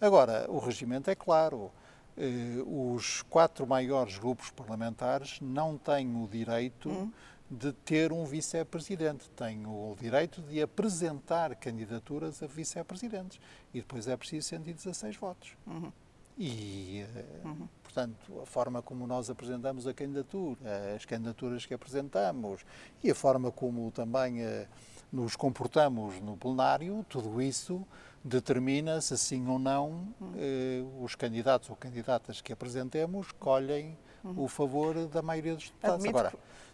Agora, 0.00 0.46
o 0.48 0.58
regimento 0.58 1.10
é 1.10 1.14
claro. 1.14 1.72
Eh, 2.20 2.62
os 2.66 3.22
quatro 3.22 3.66
maiores 3.66 4.18
grupos 4.18 4.50
parlamentares 4.50 5.40
não 5.40 5.78
têm 5.78 6.22
o 6.22 6.28
direito 6.28 6.90
hum. 6.90 7.10
de 7.50 7.72
ter 7.72 8.12
um 8.12 8.26
vice-presidente. 8.26 9.30
Têm 9.30 9.66
o 9.66 9.96
direito 9.98 10.42
de 10.42 10.60
apresentar 10.60 11.54
candidaturas 11.54 12.42
a 12.42 12.46
vice-presidentes. 12.46 13.40
E 13.72 13.80
depois 13.80 14.06
é 14.06 14.14
preciso 14.18 14.48
116 14.48 15.16
votos. 15.16 15.56
Uhum. 15.66 15.90
E, 16.36 17.00
eh, 17.00 17.24
uhum. 17.42 17.66
portanto, 17.82 18.40
a 18.42 18.44
forma 18.44 18.82
como 18.82 19.06
nós 19.06 19.30
apresentamos 19.30 19.86
a 19.86 19.94
candidatura, 19.94 20.94
as 20.94 21.06
candidaturas 21.06 21.64
que 21.64 21.72
apresentamos 21.72 22.66
e 23.02 23.10
a 23.10 23.14
forma 23.14 23.50
como 23.50 23.90
também 23.92 24.42
eh, 24.42 24.68
nos 25.10 25.36
comportamos 25.36 26.20
no 26.20 26.36
plenário, 26.36 27.04
tudo 27.08 27.40
isso 27.40 27.86
determina 28.22 29.00
se 29.00 29.16
sim 29.16 29.48
ou 29.48 29.58
não 29.58 30.14
eh, 30.36 30.82
os 31.00 31.14
candidatos 31.14 31.70
ou 31.70 31.76
candidatas 31.76 32.40
que 32.40 32.52
apresentemos 32.52 33.32
colhem 33.32 33.96
o 34.36 34.46
favor 34.48 35.06
da 35.08 35.22
maioria 35.22 35.54
dos 35.54 35.64
deputados. 35.64 35.96
Admito 35.96 36.18
Agora, 36.18 36.32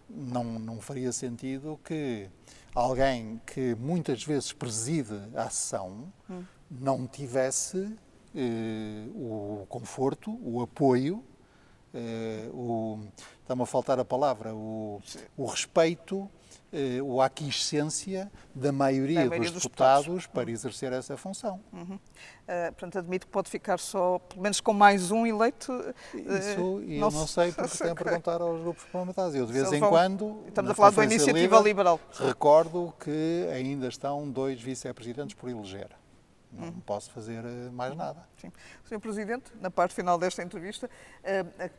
não, 0.08 0.44
não 0.58 0.80
faria 0.80 1.12
sentido 1.12 1.78
que 1.84 2.28
alguém 2.74 3.40
que 3.46 3.74
muitas 3.76 4.22
vezes 4.24 4.52
preside 4.52 5.14
a 5.34 5.48
sessão 5.48 6.12
uhum. 6.28 6.44
não 6.70 7.06
tivesse 7.06 7.96
eh, 8.34 9.06
o 9.14 9.64
conforto, 9.68 10.38
o 10.42 10.60
apoio, 10.60 11.24
eh, 11.94 12.50
o, 12.52 12.98
está-me 13.40 13.62
a 13.62 13.66
faltar 13.66 13.98
a 13.98 14.04
palavra, 14.04 14.54
o, 14.54 15.00
o 15.36 15.46
respeito, 15.46 16.28
eh, 16.72 16.98
a 17.20 17.24
aquiescência 17.24 18.30
da 18.54 18.72
maioria, 18.72 19.20
da 19.20 19.26
maioria 19.26 19.50
dos, 19.50 19.52
dos, 19.52 19.62
deputados, 19.62 20.04
deputados 20.04 20.26
para 20.26 20.50
exercer 20.50 20.92
essa 20.92 21.16
função. 21.16 21.60
Uhum. 21.72 21.94
Uh, 21.94 22.72
portanto, 22.72 22.98
admito 22.98 23.26
que 23.26 23.32
pode 23.32 23.50
ficar 23.50 23.78
só, 23.78 24.18
pelo 24.18 24.42
menos 24.42 24.60
com 24.60 24.72
mais 24.72 25.10
um 25.10 25.26
eleito. 25.26 25.72
Uh, 25.72 25.94
Isso, 26.14 26.82
e 26.82 26.98
não 26.98 27.08
eu 27.08 27.12
não 27.12 27.26
sei 27.26 27.52
porque 27.52 27.76
tenho 27.78 27.92
a 27.92 27.94
perguntar 27.94 28.40
aos 28.40 28.60
grupos 28.60 28.84
parlamentares. 28.84 29.34
Eu, 29.34 29.46
de 29.46 29.52
vez 29.52 29.72
em 29.72 29.80
vão, 29.80 29.90
quando. 29.90 30.44
Estamos 30.48 30.70
a 30.70 30.74
falar 30.74 30.90
de 30.90 30.96
uma 30.96 31.04
iniciativa 31.04 31.60
liberal. 31.60 32.00
Recordo 32.12 32.92
que 33.00 33.48
ainda 33.52 33.88
estão 33.88 34.28
dois 34.30 34.60
vice-presidentes 34.60 35.34
por 35.34 35.48
eleger. 35.48 35.88
Não 36.52 36.68
uhum. 36.68 36.80
posso 36.80 37.10
fazer 37.10 37.42
mais 37.72 37.94
nada. 37.94 38.26
Sim. 38.40 38.50
Sr. 38.84 38.98
Presidente, 38.98 39.52
na 39.60 39.70
parte 39.70 39.94
final 39.94 40.18
desta 40.18 40.42
entrevista, 40.42 40.88
uh, 40.88 41.70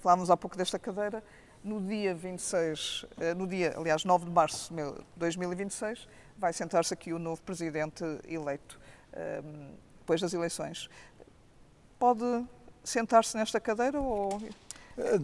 falávamos 0.00 0.30
há 0.30 0.36
pouco 0.36 0.56
desta 0.56 0.78
cadeira, 0.78 1.22
no 1.66 1.80
dia 1.80 2.14
26, 2.14 3.02
uh, 3.02 3.34
no 3.36 3.46
dia, 3.46 3.74
aliás, 3.76 4.04
9 4.04 4.26
de 4.26 4.30
março 4.30 4.72
de 4.72 4.82
2026, 5.16 6.08
vai 6.38 6.52
sentar-se 6.52 6.94
aqui 6.94 7.12
o 7.12 7.18
novo 7.18 7.42
Presidente 7.42 8.04
eleito, 8.28 8.78
uh, 9.12 9.74
depois 9.98 10.20
das 10.20 10.32
eleições. 10.32 10.88
Pode 11.98 12.46
sentar-se 12.84 13.36
nesta 13.36 13.58
cadeira 13.58 14.00
ou 14.00 14.40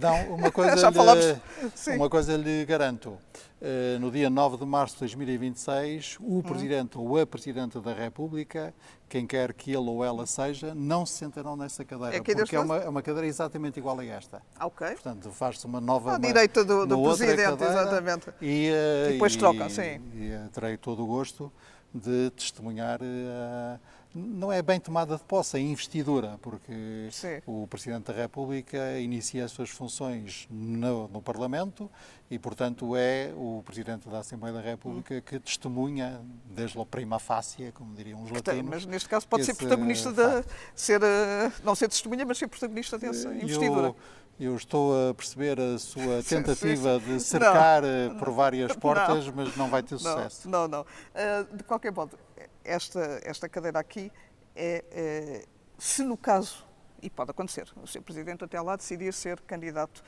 não, 0.00 0.34
uma 0.34 0.50
coisa, 0.52 0.76
Já 0.76 0.92
falamos. 0.92 1.24
Lhe, 1.24 1.96
uma 1.96 2.08
coisa 2.08 2.36
lhe 2.36 2.64
garanto. 2.64 3.18
Eh, 3.64 3.96
no 4.00 4.10
dia 4.10 4.28
9 4.28 4.56
de 4.56 4.66
março 4.66 4.94
de 4.94 5.00
2026, 5.00 6.16
o 6.18 6.38
hum. 6.38 6.42
Presidente 6.42 6.98
ou 6.98 7.16
a 7.16 7.24
Presidente 7.24 7.78
da 7.78 7.94
República, 7.94 8.74
quem 9.08 9.24
quer 9.24 9.52
que 9.52 9.70
ele 9.70 9.88
ou 9.88 10.04
ela 10.04 10.26
seja, 10.26 10.74
não 10.74 11.06
se 11.06 11.14
sentarão 11.14 11.56
nessa 11.56 11.84
cadeira, 11.84 12.16
é 12.16 12.20
porque 12.20 12.56
é 12.56 12.58
uma, 12.58 12.76
é 12.78 12.88
uma, 12.88 13.00
cadeira 13.00 13.24
exatamente 13.24 13.78
igual 13.78 14.00
a 14.00 14.04
esta. 14.04 14.42
Ok. 14.60 14.84
Portanto, 14.88 15.30
faz-se 15.30 15.64
uma 15.64 15.80
nova... 15.80 16.16
À 16.16 16.18
direita 16.18 16.64
do, 16.64 16.84
do 16.84 17.00
Presidente, 17.04 17.62
exatamente. 17.62 18.30
E, 18.40 18.68
uh, 18.72 19.10
e 19.10 19.12
depois 19.12 19.36
trocam, 19.36 19.70
sim. 19.70 20.00
E, 20.12 20.32
e 20.32 20.48
terei 20.52 20.76
todo 20.76 21.04
o 21.04 21.06
gosto 21.06 21.52
de 21.94 22.30
testemunhar 22.30 23.00
uh, 23.00 23.78
não 24.14 24.52
é 24.52 24.60
bem 24.60 24.78
tomada 24.78 25.16
de 25.16 25.22
posse, 25.24 25.56
é 25.56 25.60
investidura, 25.60 26.38
porque 26.42 27.08
Sim. 27.10 27.40
o 27.46 27.66
Presidente 27.66 28.04
da 28.04 28.12
República 28.12 28.98
inicia 28.98 29.44
as 29.44 29.52
suas 29.52 29.70
funções 29.70 30.46
no, 30.50 31.08
no, 31.08 31.22
Parlamento 31.22 31.90
e, 32.30 32.38
portanto, 32.38 32.94
é 32.96 33.32
o 33.36 33.62
Presidente 33.64 34.08
da 34.08 34.18
Assembleia 34.18 34.54
da 34.54 34.60
República 34.60 35.20
que 35.20 35.38
testemunha, 35.38 36.20
desde 36.44 36.78
a 36.78 36.84
prima 36.84 37.18
facie, 37.18 37.72
como 37.72 37.94
diriam 37.94 38.22
os 38.22 38.30
latinos. 38.30 38.68
Mas 38.68 38.86
neste 38.86 39.08
caso 39.08 39.26
pode 39.26 39.44
ser 39.44 39.54
protagonista 39.54 40.12
de 40.12 40.44
ser, 40.74 41.02
eh, 41.02 41.50
não 41.64 41.74
ser 41.74 41.88
testemunha, 41.88 42.24
mas 42.26 42.38
ser 42.38 42.48
protagonista 42.48 42.98
dessa 42.98 43.32
investidura. 43.34 43.88
Eu, 43.88 43.96
eu 44.40 44.56
estou 44.56 45.10
a 45.10 45.14
perceber 45.14 45.60
a 45.60 45.78
sua 45.78 46.22
tentativa 46.22 46.98
sim, 46.98 47.06
sim. 47.06 47.14
de 47.14 47.22
cercar 47.22 47.82
não, 47.82 47.88
eh, 47.88 48.08
por 48.18 48.30
várias 48.30 48.74
portas, 48.74 49.26
não, 49.26 49.34
mas 49.36 49.56
não 49.56 49.68
vai 49.68 49.82
ter 49.82 49.98
sucesso. 49.98 50.48
Não, 50.48 50.66
não. 50.66 50.78
não. 50.78 50.82
Uh, 50.82 51.56
de 51.56 51.62
qualquer 51.64 51.92
modo, 51.92 52.18
esta, 52.64 53.20
esta 53.24 53.48
cadeira 53.48 53.78
aqui 53.78 54.10
é, 54.54 54.84
é, 54.90 55.44
se 55.78 56.02
no 56.02 56.16
caso, 56.16 56.64
e 57.00 57.10
pode 57.10 57.30
acontecer, 57.30 57.68
o 57.76 57.86
Sr. 57.86 58.02
Presidente 58.02 58.44
até 58.44 58.60
lá 58.60 58.76
decidir 58.76 59.12
ser 59.12 59.40
candidato, 59.40 60.02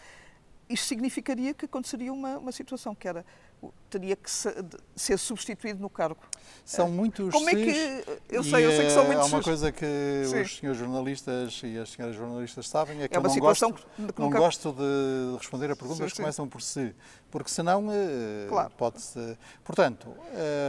isto 0.69 0.87
significaria 0.87 1.53
que 1.53 1.67
aconteceria 1.67 2.13
uma, 2.13 2.39
uma 2.39 2.53
situação 2.53 2.95
que 2.95 3.07
era 3.07 3.25
teria 3.89 4.17
que 4.17 4.31
ser 4.95 5.19
substituído 5.19 5.81
no 5.81 5.89
cargo. 5.89 6.21
São 6.65 6.91
muitos 6.91 7.33
Como 7.33 7.49
é 7.49 7.55
que 7.55 8.05
eu 8.29 8.43
sei, 8.43 8.67
eu 8.67 8.71
sei 8.71 8.87
que 8.87 8.91
são 8.91 9.05
muitos. 9.05 9.25
Há 9.25 9.37
uma 9.37 9.43
coisa 9.43 9.73
que 9.73 10.25
Sim. 10.27 10.41
os 10.43 10.57
senhores 10.57 10.79
jornalistas 10.79 11.61
e 11.65 11.79
as 11.79 11.91
senhoras 11.91 12.17
jornalistas 12.17 12.69
sabem 12.69 13.03
é 13.03 13.09
que 13.09 13.15
é 13.15 13.19
eu 13.19 13.23
não, 13.23 13.37
gosto, 13.37 13.73
que 13.73 14.03
não 14.21 14.27
nunca... 14.27 14.39
gosto 14.39 14.73
de 14.73 15.39
responder 15.39 15.71
a 15.71 15.77
perguntas 15.77 16.13
que 16.13 16.17
começam 16.19 16.49
por 16.49 16.61
si, 16.61 16.95
porque 17.31 17.51
senão 17.51 17.87
eh, 17.91 18.47
claro. 18.49 18.73
pode-se. 18.77 19.39
Portanto, 19.63 20.15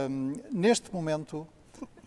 um, 0.08 0.32
neste 0.50 0.92
momento 0.92 1.46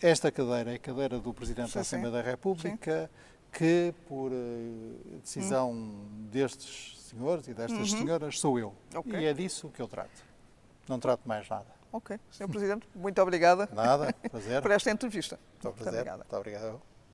esta 0.01 0.31
cadeira 0.31 0.71
é 0.71 0.75
a 0.75 0.79
cadeira 0.79 1.19
do 1.19 1.33
Presidente 1.33 1.73
da 1.73 1.81
Assembleia 1.81 2.11
da 2.11 2.21
República, 2.21 3.09
sim. 3.11 3.49
que, 3.51 3.93
por 4.07 4.31
uh, 4.31 5.19
decisão 5.21 5.71
hum. 5.71 6.27
destes 6.31 6.99
senhores 7.09 7.47
e 7.47 7.53
destas 7.53 7.91
uhum. 7.91 7.99
senhoras, 7.99 8.39
sou 8.39 8.59
eu. 8.59 8.73
Okay. 8.93 9.19
E 9.19 9.25
é 9.25 9.33
disso 9.33 9.69
que 9.69 9.81
eu 9.81 9.87
trato. 9.87 10.23
Não 10.87 10.99
trato 10.99 11.27
mais 11.27 11.47
nada. 11.49 11.67
Ok. 11.91 12.19
Sr. 12.31 12.47
Presidente, 12.47 12.87
muito 12.93 13.19
obrigada. 13.21 13.67
Nada, 13.73 14.13
prazer. 14.29 14.61
por 14.61 14.71
esta 14.71 14.91
entrevista. 14.91 15.39
Muito, 15.63 15.75
muito 15.75 15.89
obrigada. 15.89 16.17
Muito 16.17 16.35
obrigado. 16.35 16.81